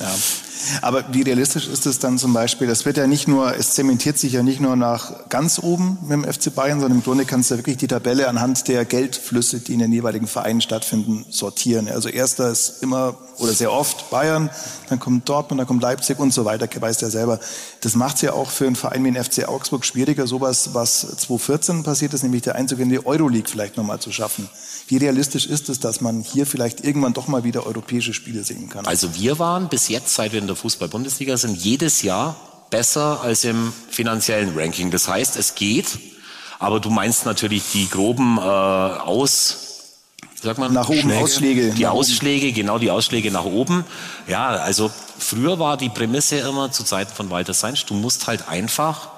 Ja. 0.00 0.14
Aber 0.82 1.04
wie 1.12 1.22
realistisch 1.22 1.68
ist 1.68 1.86
es 1.86 1.98
dann 1.98 2.18
zum 2.18 2.32
Beispiel? 2.32 2.66
Das 2.66 2.84
wird 2.84 2.96
ja 2.96 3.06
nicht 3.06 3.28
nur, 3.28 3.56
es 3.56 3.74
zementiert 3.74 4.18
sich 4.18 4.32
ja 4.32 4.42
nicht 4.42 4.60
nur 4.60 4.76
nach 4.76 5.28
ganz 5.28 5.58
oben 5.58 5.98
mit 6.02 6.12
dem 6.12 6.24
FC 6.24 6.54
Bayern, 6.54 6.80
sondern 6.80 6.98
im 6.98 7.04
Grunde 7.04 7.24
kannst 7.24 7.50
du 7.50 7.54
ja 7.54 7.58
wirklich 7.58 7.76
die 7.76 7.86
Tabelle 7.86 8.28
anhand 8.28 8.68
der 8.68 8.84
Geldflüsse, 8.84 9.60
die 9.60 9.74
in 9.74 9.78
den 9.78 9.92
jeweiligen 9.92 10.26
Vereinen 10.26 10.60
stattfinden, 10.60 11.24
sortieren. 11.30 11.88
Also 11.88 12.08
erster 12.08 12.50
ist 12.50 12.82
immer 12.82 13.16
oder 13.38 13.52
sehr 13.52 13.72
oft 13.72 14.10
Bayern, 14.10 14.50
dann 14.88 14.98
kommt 14.98 15.28
Dortmund, 15.28 15.60
dann 15.60 15.66
kommt 15.66 15.82
Leipzig 15.82 16.18
und 16.18 16.32
so 16.32 16.44
weiter, 16.44 16.68
weißt 16.80 17.02
ja 17.02 17.10
selber. 17.10 17.38
Das 17.80 17.94
macht 17.94 18.16
es 18.16 18.22
ja 18.22 18.32
auch 18.32 18.50
für 18.50 18.66
einen 18.66 18.76
Verein 18.76 19.04
wie 19.04 19.12
den 19.12 19.22
FC 19.22 19.48
Augsburg 19.48 19.84
schwieriger, 19.84 20.26
sowas, 20.26 20.70
was 20.74 21.00
2014 21.00 21.82
passiert 21.84 22.14
ist, 22.14 22.22
nämlich 22.22 22.42
der 22.42 22.56
Einzug 22.56 22.80
in 22.80 22.88
die 22.88 23.04
Euroleague 23.04 23.48
vielleicht 23.48 23.76
nochmal 23.76 24.00
zu 24.00 24.12
schaffen. 24.12 24.48
Wie 24.88 24.96
realistisch 24.96 25.46
ist 25.46 25.68
es, 25.68 25.80
dass 25.80 26.00
man 26.00 26.22
hier 26.22 26.46
vielleicht 26.46 26.82
irgendwann 26.82 27.12
doch 27.12 27.28
mal 27.28 27.44
wieder 27.44 27.66
europäische 27.66 28.14
Spiele 28.14 28.42
sehen 28.42 28.70
kann? 28.70 28.86
Also 28.86 29.14
wir 29.14 29.38
waren 29.38 29.68
bis 29.68 29.88
jetzt, 29.88 30.14
seit 30.14 30.32
wir 30.32 30.40
in 30.40 30.46
der 30.46 30.56
Fußball-Bundesliga 30.56 31.36
sind, 31.36 31.56
jedes 31.56 32.00
Jahr 32.00 32.36
besser 32.70 33.20
als 33.22 33.44
im 33.44 33.72
finanziellen 33.90 34.58
Ranking. 34.58 34.90
Das 34.90 35.06
heißt, 35.06 35.36
es 35.36 35.54
geht, 35.54 35.98
aber 36.58 36.80
du 36.80 36.88
meinst 36.88 37.26
natürlich 37.26 37.64
die 37.72 37.88
groben 37.88 38.38
äh, 38.38 38.40
Aus 38.40 39.68
Sag 40.40 40.56
man, 40.56 40.72
nach 40.72 40.88
oben 40.88 41.00
Schläge. 41.00 41.18
Ausschläge. 41.18 41.70
Die 41.72 41.86
Ausschläge, 41.86 42.46
oben. 42.46 42.54
genau 42.54 42.78
die 42.78 42.90
Ausschläge 42.90 43.30
nach 43.30 43.44
oben. 43.44 43.84
Ja, 44.28 44.48
also 44.48 44.90
früher 45.18 45.58
war 45.58 45.76
die 45.76 45.88
Prämisse 45.88 46.38
immer 46.38 46.70
zu 46.70 46.84
Zeiten 46.84 47.12
von 47.12 47.28
Walter 47.30 47.54
Seinsch, 47.54 47.84
du 47.86 47.94
musst 47.94 48.26
halt 48.26 48.48
einfach 48.48 49.08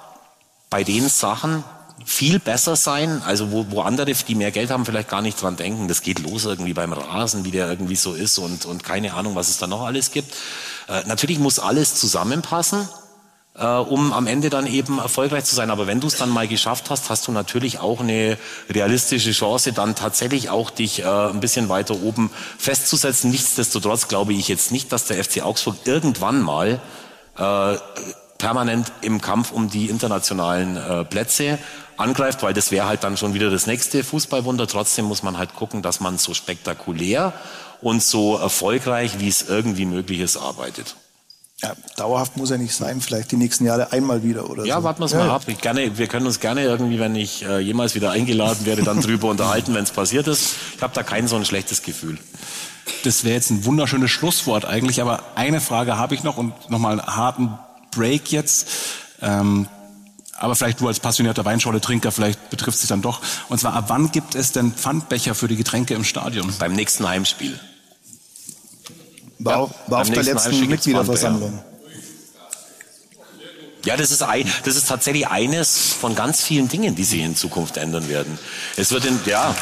bei 0.71 0.83
den 0.83 1.09
Sachen 1.09 1.63
viel 2.11 2.41
besser 2.41 2.75
sein, 2.75 3.23
also 3.25 3.53
wo, 3.53 3.67
wo 3.71 3.83
andere, 3.83 4.13
die 4.13 4.35
mehr 4.35 4.51
Geld 4.51 4.71
haben, 4.71 4.85
vielleicht 4.85 5.09
gar 5.09 5.23
nicht 5.23 5.41
dran 5.41 5.57
denken. 5.57 5.87
Das 5.87 6.03
geht 6.03 6.19
los 6.19 6.45
irgendwie 6.45 6.75
beim 6.75 6.93
Rasen, 6.93 7.45
wie 7.45 7.53
der 7.53 7.69
irgendwie 7.69 7.97
so 7.97 8.15
ist 8.15 8.39
und, 8.39 8.67
und 8.67 8.83
keine 8.83 9.15
Ahnung, 9.15 9.37
was 9.37 9.49
es 9.49 9.59
da 9.59 9.67
noch 9.67 9.83
alles 9.83 10.11
gibt. 10.11 10.35
Äh, 10.89 11.03
natürlich 11.07 11.39
muss 11.39 11.59
alles 11.59 11.95
zusammenpassen 11.95 12.89
äh, 13.57 13.65
um 13.65 14.13
am 14.13 14.27
Ende 14.27 14.51
dann 14.51 14.67
eben 14.67 14.99
erfolgreich 14.99 15.45
zu 15.45 15.55
sein. 15.55 15.71
Aber 15.71 15.87
wenn 15.87 16.01
du 16.01 16.09
es 16.09 16.17
dann 16.17 16.31
mal 16.31 16.49
geschafft 16.49 16.91
hast, 16.91 17.11
hast 17.11 17.29
du 17.29 17.33
natürlich 17.33 17.79
auch 17.79 18.01
eine 18.01 18.39
realistische 18.69 19.33
Chance, 19.33 19.73
dann 19.73 19.95
tatsächlich 19.95 20.51
auch 20.51 20.71
dich 20.71 21.01
äh, 21.01 21.05
ein 21.05 21.41
bisschen 21.41 21.69
weiter 21.69 21.95
oben 22.03 22.31
festzusetzen. 22.59 23.31
Nichtsdestotrotz 23.31 24.09
glaube 24.09 24.33
ich 24.33 24.49
jetzt 24.49 24.73
nicht, 24.73 24.93
dass 24.93 25.05
der 25.05 25.23
FC 25.23 25.43
Augsburg 25.43 25.77
irgendwann 25.85 26.43
mal 26.43 26.81
äh, 27.39 27.77
permanent 28.41 28.91
im 29.03 29.21
Kampf 29.21 29.53
um 29.53 29.71
die 29.71 29.89
internationalen 29.89 30.77
äh, 30.77 31.05
Plätze 31.05 31.59
angreift, 31.97 32.43
weil 32.43 32.55
das 32.55 32.71
wäre 32.71 32.87
halt 32.87 33.05
dann 33.05 33.17
schon 33.17 33.35
wieder 33.35 33.51
das 33.51 33.67
nächste 33.67 34.03
Fußballwunder. 34.03 34.67
Trotzdem 34.67 35.05
muss 35.05 35.23
man 35.23 35.39
halt 35.39 35.55
gucken, 35.55 35.83
dass 35.83 36.01
man 36.01 36.19
so 36.19 36.35
spektakulär 36.35 37.33
und 37.83 38.03
so 38.03 38.37
erfolgreich, 38.37 39.21
wie 39.21 39.29
es 39.29 39.49
irgendwie 39.49 39.85
möglich 39.85 40.21
ist, 40.21 40.37
arbeitet. 40.37 40.97
Ja, 41.63 41.75
dauerhaft 41.97 42.39
muss 42.39 42.51
er 42.51 42.57
nicht 42.57 42.75
sein, 42.75 43.03
vielleicht 43.03 43.33
die 43.33 43.37
nächsten 43.37 43.67
Jahre 43.67 43.93
einmal 43.93 44.23
wieder 44.23 44.49
oder 44.49 44.65
ja, 44.65 44.79
so. 44.79 44.85
warten 44.85 45.01
wir 45.01 45.07
es 45.07 45.13
ja. 45.13 45.19
mal 45.19 45.31
ab. 45.31 45.43
Ich 45.47 45.61
gerne, 45.61 45.99
wir 45.99 46.07
können 46.07 46.25
uns 46.25 46.41
gerne 46.41 46.63
irgendwie, 46.63 46.99
wenn 46.99 47.15
ich 47.15 47.45
äh, 47.45 47.59
jemals 47.59 47.95
wieder 47.95 48.11
eingeladen 48.13 48.65
werde, 48.65 48.83
dann 48.83 49.03
drüber 49.03 49.29
unterhalten, 49.31 49.75
wenn 49.75 49.85
es 49.85 49.91
passiert 49.91 50.27
ist. 50.27 50.55
Ich 50.77 50.83
habe 50.83 50.95
da 50.95 51.03
kein 51.03 51.29
so 51.29 51.37
ein 51.37 51.45
schlechtes 51.45 51.83
Gefühl. 51.83 52.17
Das 53.05 53.25
wäre 53.25 53.35
jetzt 53.35 53.51
ein 53.51 53.67
wunderschönes 53.67 54.11
Schlusswort 54.11 54.65
eigentlich, 54.65 55.03
aber 55.03 55.23
eine 55.35 55.61
Frage 55.61 55.99
habe 55.99 56.15
ich 56.15 56.23
noch 56.23 56.39
und 56.39 56.71
nochmal 56.71 56.99
einen 56.99 57.07
harten 57.15 57.59
Break 57.91 58.33
jetzt. 58.33 58.69
Ähm, 59.21 59.69
aber 60.41 60.57
vielleicht 60.57 60.81
du 60.81 60.89
als 60.89 61.01
passionierter 61.01 61.45
Weinschorle-Trinker, 61.45 62.13
vielleicht 62.13 62.49
betrifft 62.49 62.77
es 62.77 62.81
dich 62.81 62.89
dann 62.89 63.03
doch. 63.03 63.21
Und 63.49 63.59
zwar, 63.61 63.75
ab 63.75 63.85
wann 63.89 64.11
gibt 64.11 64.35
es 64.35 64.53
denn 64.53 64.73
Pfandbecher 64.73 65.35
für 65.35 65.49
die 65.49 65.57
Getränke 65.57 65.95
im 65.95 66.03
Stadion? 66.03 66.53
Beim 66.59 66.73
nächsten 66.73 67.07
Heimspiel. 67.07 67.61
War, 69.39 69.53
ja, 69.53 69.75
war 69.87 70.01
auf 70.01 70.11
der 70.11 70.23
letzten 70.23 70.67
Mitgliederversammlung. 70.67 71.63
Ja, 73.85 73.97
das 73.97 74.11
ist, 74.11 74.23
ein, 74.23 74.51
das 74.65 74.77
ist 74.77 74.89
tatsächlich 74.89 75.27
eines 75.29 75.95
von 75.95 76.15
ganz 76.15 76.43
vielen 76.43 76.69
Dingen, 76.69 76.95
die 76.95 77.05
sich 77.05 77.21
in 77.21 77.35
Zukunft 77.35 77.77
ändern 77.79 78.09
werden. 78.09 78.39
Es 78.77 78.91
wird 78.91 79.07
in, 79.07 79.19
ja. 79.25 79.55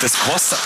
Das 0.00 0.12
kostet, 0.18 0.58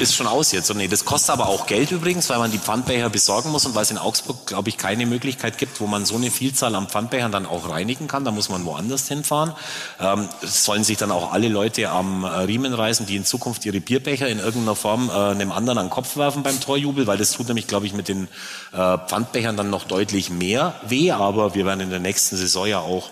ist 0.00 0.14
schon 0.14 0.26
aus 0.26 0.52
jetzt. 0.52 0.70
Und 0.70 0.78
nee, 0.78 0.88
das 0.88 1.04
kostet 1.04 1.30
aber 1.30 1.48
auch 1.48 1.66
Geld 1.66 1.90
übrigens, 1.90 2.28
weil 2.30 2.38
man 2.38 2.50
die 2.50 2.58
Pfandbecher 2.58 3.10
besorgen 3.10 3.50
muss 3.50 3.66
und 3.66 3.74
weil 3.74 3.82
es 3.82 3.90
in 3.90 3.98
Augsburg, 3.98 4.46
glaube 4.46 4.68
ich, 4.68 4.78
keine 4.78 5.06
Möglichkeit 5.06 5.58
gibt, 5.58 5.80
wo 5.80 5.86
man 5.86 6.04
so 6.04 6.16
eine 6.16 6.30
Vielzahl 6.30 6.74
an 6.74 6.88
Pfandbechern 6.88 7.32
dann 7.32 7.46
auch 7.46 7.68
reinigen 7.68 8.08
kann. 8.08 8.24
Da 8.24 8.30
muss 8.30 8.48
man 8.48 8.64
woanders 8.64 9.08
hinfahren. 9.08 9.52
Ähm, 10.00 10.28
sollen 10.42 10.84
sich 10.84 10.96
dann 10.96 11.10
auch 11.10 11.32
alle 11.32 11.48
Leute 11.48 11.90
am 11.90 12.24
äh, 12.24 12.28
Riemen 12.28 12.72
reißen, 12.72 13.06
die 13.06 13.16
in 13.16 13.24
Zukunft 13.24 13.64
ihre 13.66 13.80
Bierbecher 13.80 14.28
in 14.28 14.38
irgendeiner 14.38 14.76
Form 14.76 15.08
äh, 15.08 15.12
einem 15.12 15.52
anderen 15.52 15.78
an 15.78 15.86
den 15.86 15.90
Kopf 15.90 16.16
werfen 16.16 16.42
beim 16.42 16.60
Torjubel, 16.60 17.06
weil 17.06 17.18
das 17.18 17.32
tut 17.32 17.48
nämlich, 17.48 17.66
glaube 17.66 17.86
ich, 17.86 17.92
mit 17.92 18.08
den 18.08 18.28
äh, 18.72 18.98
Pfandbechern 18.98 19.56
dann 19.56 19.70
noch 19.70 19.84
deutlich 19.84 20.30
mehr 20.30 20.74
weh. 20.86 21.10
Aber 21.10 21.54
wir 21.54 21.66
werden 21.66 21.80
in 21.80 21.90
der 21.90 22.00
nächsten 22.00 22.36
Saison 22.36 22.66
ja 22.66 22.80
auch 22.80 23.10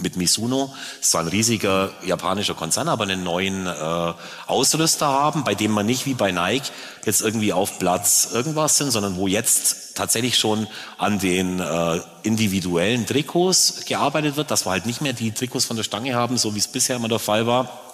mit 0.00 0.16
Misuno. 0.16 0.74
Es 1.00 1.12
war 1.14 1.22
ein 1.22 1.28
riesiger 1.28 1.90
japanischer 2.04 2.54
Konzern, 2.54 2.88
aber 2.88 3.04
einen 3.04 3.22
neuen 3.22 3.66
äh, 3.66 4.12
Ausrüster 4.46 5.06
haben, 5.06 5.44
bei 5.44 5.54
dem 5.54 5.72
man 5.72 5.86
nicht 5.86 6.06
wie 6.06 6.14
bei 6.14 6.32
Nike 6.32 6.70
jetzt 7.04 7.20
irgendwie 7.20 7.52
auf 7.52 7.78
Platz 7.78 8.30
irgendwas 8.32 8.76
sind, 8.76 8.90
sondern 8.90 9.16
wo 9.16 9.26
jetzt 9.26 9.96
tatsächlich 9.96 10.38
schon 10.38 10.66
an 10.96 11.18
den 11.18 11.60
äh, 11.60 12.00
individuellen 12.22 13.06
Trikots 13.06 13.84
gearbeitet 13.86 14.36
wird, 14.36 14.50
dass 14.50 14.66
wir 14.66 14.70
halt 14.70 14.86
nicht 14.86 15.00
mehr 15.00 15.12
die 15.12 15.32
Trikots 15.32 15.64
von 15.64 15.76
der 15.76 15.84
Stange 15.84 16.14
haben, 16.14 16.38
so 16.38 16.54
wie 16.54 16.58
es 16.58 16.68
bisher 16.68 16.96
immer 16.96 17.08
der 17.08 17.18
Fall 17.18 17.46
war. 17.46 17.87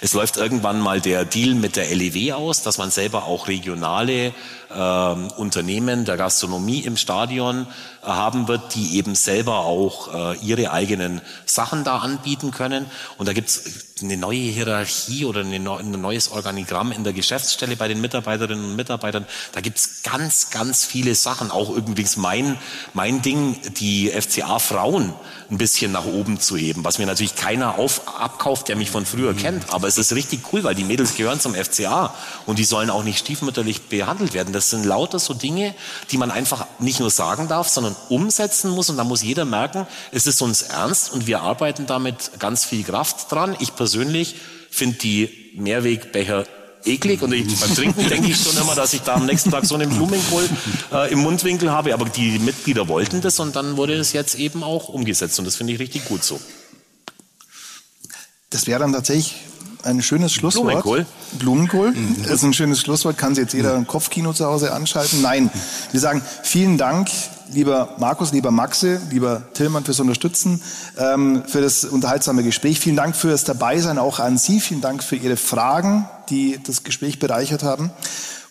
Es 0.00 0.12
läuft 0.12 0.36
irgendwann 0.36 0.80
mal 0.80 1.00
der 1.00 1.24
Deal 1.24 1.54
mit 1.54 1.76
der 1.76 1.92
LEW 1.94 2.32
aus, 2.32 2.62
dass 2.62 2.78
man 2.78 2.90
selber 2.90 3.24
auch 3.24 3.48
regionale 3.48 4.32
äh, 4.70 5.12
Unternehmen 5.36 6.04
der 6.04 6.16
Gastronomie 6.16 6.80
im 6.80 6.96
Stadion 6.96 7.66
äh, 8.02 8.06
haben 8.06 8.48
wird, 8.48 8.74
die 8.74 8.96
eben 8.96 9.14
selber 9.14 9.60
auch 9.60 10.34
äh, 10.34 10.38
ihre 10.38 10.72
eigenen 10.72 11.20
Sachen 11.44 11.84
da 11.84 11.98
anbieten 11.98 12.50
können. 12.50 12.86
Und 13.18 13.28
da 13.28 13.32
gibt's 13.32 13.64
eine 14.02 14.16
neue 14.16 14.36
Hierarchie 14.36 15.24
oder 15.24 15.40
eine, 15.40 15.56
ein 15.56 15.90
neues 15.90 16.30
Organigramm 16.30 16.92
in 16.92 17.02
der 17.02 17.14
Geschäftsstelle 17.14 17.76
bei 17.76 17.88
den 17.88 18.00
Mitarbeiterinnen 18.00 18.64
und 18.64 18.76
Mitarbeitern. 18.76 19.24
Da 19.52 19.60
gibt's 19.60 20.02
ganz, 20.02 20.50
ganz 20.50 20.84
viele 20.84 21.14
Sachen. 21.14 21.50
Auch 21.50 21.70
übrigens 21.70 22.16
mein, 22.16 22.58
mein 22.92 23.22
Ding, 23.22 23.58
die 23.78 24.10
FCA-Frauen 24.10 25.14
ein 25.50 25.58
bisschen 25.58 25.92
nach 25.92 26.04
oben 26.04 26.40
zu 26.40 26.56
heben, 26.56 26.84
was 26.84 26.98
mir 26.98 27.06
natürlich 27.06 27.36
keiner 27.36 27.78
auf, 27.78 28.02
abkauft, 28.18 28.68
der 28.68 28.76
mich 28.76 28.90
von 28.90 29.06
früher 29.06 29.32
mhm. 29.32 29.38
Kennt. 29.46 29.72
Aber 29.72 29.86
es 29.88 29.98
ist 29.98 30.12
richtig 30.12 30.40
cool, 30.52 30.64
weil 30.64 30.74
die 30.74 30.84
Mädels 30.84 31.14
gehören 31.14 31.40
zum 31.40 31.54
FCA 31.54 32.14
und 32.46 32.58
die 32.58 32.64
sollen 32.64 32.90
auch 32.90 33.04
nicht 33.04 33.18
stiefmütterlich 33.18 33.82
behandelt 33.82 34.34
werden. 34.34 34.52
Das 34.52 34.70
sind 34.70 34.84
lauter 34.84 35.18
so 35.18 35.34
Dinge, 35.34 35.74
die 36.10 36.18
man 36.18 36.30
einfach 36.30 36.66
nicht 36.78 37.00
nur 37.00 37.10
sagen 37.10 37.48
darf, 37.48 37.68
sondern 37.68 37.94
umsetzen 38.08 38.70
muss. 38.70 38.90
Und 38.90 38.96
da 38.96 39.04
muss 39.04 39.22
jeder 39.22 39.44
merken, 39.44 39.86
es 40.12 40.26
ist 40.26 40.42
uns 40.42 40.62
ernst 40.62 41.12
und 41.12 41.26
wir 41.26 41.40
arbeiten 41.40 41.86
damit 41.86 42.32
ganz 42.38 42.64
viel 42.64 42.82
Kraft 42.82 43.30
dran. 43.30 43.56
Ich 43.60 43.74
persönlich 43.74 44.36
finde 44.70 44.98
die 44.98 45.52
Mehrwegbecher 45.54 46.44
eklig 46.84 47.22
und 47.22 47.32
ich, 47.32 47.58
beim 47.58 47.74
Trinken 47.74 48.08
denke 48.08 48.30
ich 48.30 48.36
schon 48.40 48.56
immer, 48.56 48.74
dass 48.74 48.94
ich 48.94 49.02
da 49.02 49.14
am 49.14 49.26
nächsten 49.26 49.50
Tag 49.50 49.64
so 49.64 49.74
einen 49.74 49.90
Blumenkohl 49.90 50.48
äh, 50.92 51.12
im 51.12 51.20
Mundwinkel 51.20 51.70
habe. 51.70 51.94
Aber 51.94 52.04
die 52.06 52.38
Mitglieder 52.38 52.88
wollten 52.88 53.20
das 53.20 53.38
und 53.40 53.56
dann 53.56 53.76
wurde 53.76 53.94
es 53.94 54.12
jetzt 54.12 54.34
eben 54.36 54.62
auch 54.62 54.88
umgesetzt 54.88 55.38
und 55.38 55.44
das 55.44 55.56
finde 55.56 55.72
ich 55.72 55.78
richtig 55.78 56.04
gut 56.04 56.24
so. 56.24 56.40
Das 58.56 58.66
wäre 58.66 58.80
dann 58.80 58.94
tatsächlich 58.94 59.36
ein 59.82 60.00
schönes 60.00 60.32
Schlusswort. 60.32 60.82
Blumenkohl. 60.82 61.06
Blumenkohl. 61.38 61.90
Mhm. 61.90 62.16
Das 62.22 62.32
ist 62.32 62.42
ein 62.42 62.54
schönes 62.54 62.80
Schlusswort. 62.80 63.18
Kann 63.18 63.34
sich 63.34 63.42
jetzt 63.42 63.52
jeder 63.52 63.74
ein 63.74 63.86
Kopfkino 63.86 64.32
zu 64.32 64.46
Hause 64.46 64.72
anschalten? 64.72 65.20
Nein. 65.20 65.50
Wir 65.92 66.00
sagen 66.00 66.22
vielen 66.42 66.78
Dank, 66.78 67.10
lieber 67.52 67.90
Markus, 67.98 68.32
lieber 68.32 68.50
Maxe, 68.50 68.98
lieber 69.10 69.42
Tillmann 69.52 69.84
fürs 69.84 70.00
Unterstützen, 70.00 70.62
ähm, 70.96 71.42
für 71.46 71.60
das 71.60 71.84
unterhaltsame 71.84 72.44
Gespräch. 72.44 72.80
Vielen 72.80 72.96
Dank 72.96 73.14
fürs 73.14 73.44
Dabeisein 73.44 73.98
auch 73.98 74.20
an 74.20 74.38
Sie. 74.38 74.58
Vielen 74.58 74.80
Dank 74.80 75.04
für 75.04 75.16
Ihre 75.16 75.36
Fragen, 75.36 76.08
die 76.30 76.58
das 76.62 76.82
Gespräch 76.82 77.18
bereichert 77.18 77.62
haben. 77.62 77.90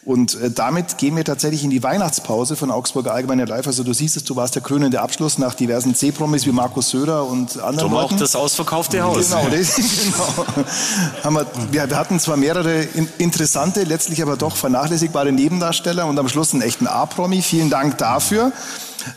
Und 0.05 0.39
äh, 0.39 0.51
damit 0.51 0.99
gehen 0.99 1.15
wir 1.15 1.25
tatsächlich 1.25 1.63
in 1.63 1.71
die 1.71 1.81
Weihnachtspause 1.81 2.55
von 2.55 2.69
Augsburger 2.69 3.11
Allgemeine 3.11 3.45
Live. 3.45 3.65
Also 3.65 3.83
du 3.83 3.91
siehst 3.91 4.15
es, 4.15 4.23
du 4.23 4.35
warst 4.35 4.53
der 4.53 4.61
krönende 4.61 5.01
Abschluss 5.01 5.39
nach 5.39 5.55
diversen 5.55 5.95
C-Promis 5.95 6.45
wie 6.45 6.51
Markus 6.51 6.91
Söder 6.91 7.25
und 7.25 7.57
anderen 7.57 7.89
Drum 7.89 7.95
auch 7.95 8.13
das 8.13 8.35
ausverkaufte 8.35 9.01
Haus. 9.01 9.29
Genau, 9.29 9.47
das, 9.51 9.75
genau. 9.75 10.45
Haben 11.23 11.35
wir, 11.35 11.47
wir, 11.71 11.89
wir 11.89 11.97
hatten 11.97 12.19
zwar 12.19 12.37
mehrere 12.37 12.83
in, 12.83 13.09
interessante, 13.17 13.83
letztlich 13.83 14.21
aber 14.21 14.37
doch 14.37 14.55
vernachlässigbare 14.55 15.31
Nebendarsteller 15.31 16.05
und 16.05 16.19
am 16.19 16.29
Schluss 16.29 16.53
einen 16.53 16.61
echten 16.61 16.85
A-Promi. 16.85 17.41
Vielen 17.41 17.71
Dank 17.71 17.97
dafür. 17.97 18.51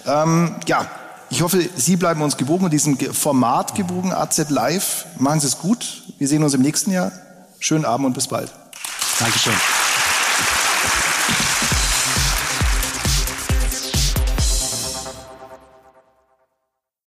Ähm, 0.06 0.54
ja, 0.66 0.86
ich 1.28 1.42
hoffe, 1.42 1.68
Sie 1.76 1.96
bleiben 1.96 2.22
uns 2.22 2.38
gewogen 2.38 2.64
und 2.64 2.72
diesem 2.72 2.96
Format 2.98 3.74
gewogen, 3.74 4.12
AZ 4.12 4.48
Live. 4.48 5.04
Machen 5.18 5.40
Sie 5.40 5.48
es 5.48 5.58
gut. 5.58 6.04
Wir 6.16 6.28
sehen 6.28 6.42
uns 6.42 6.54
im 6.54 6.62
nächsten 6.62 6.92
Jahr. 6.92 7.12
Schönen 7.58 7.84
Abend 7.84 8.06
und 8.06 8.14
bis 8.14 8.28
bald. 8.28 8.50
Dankeschön. 9.18 9.52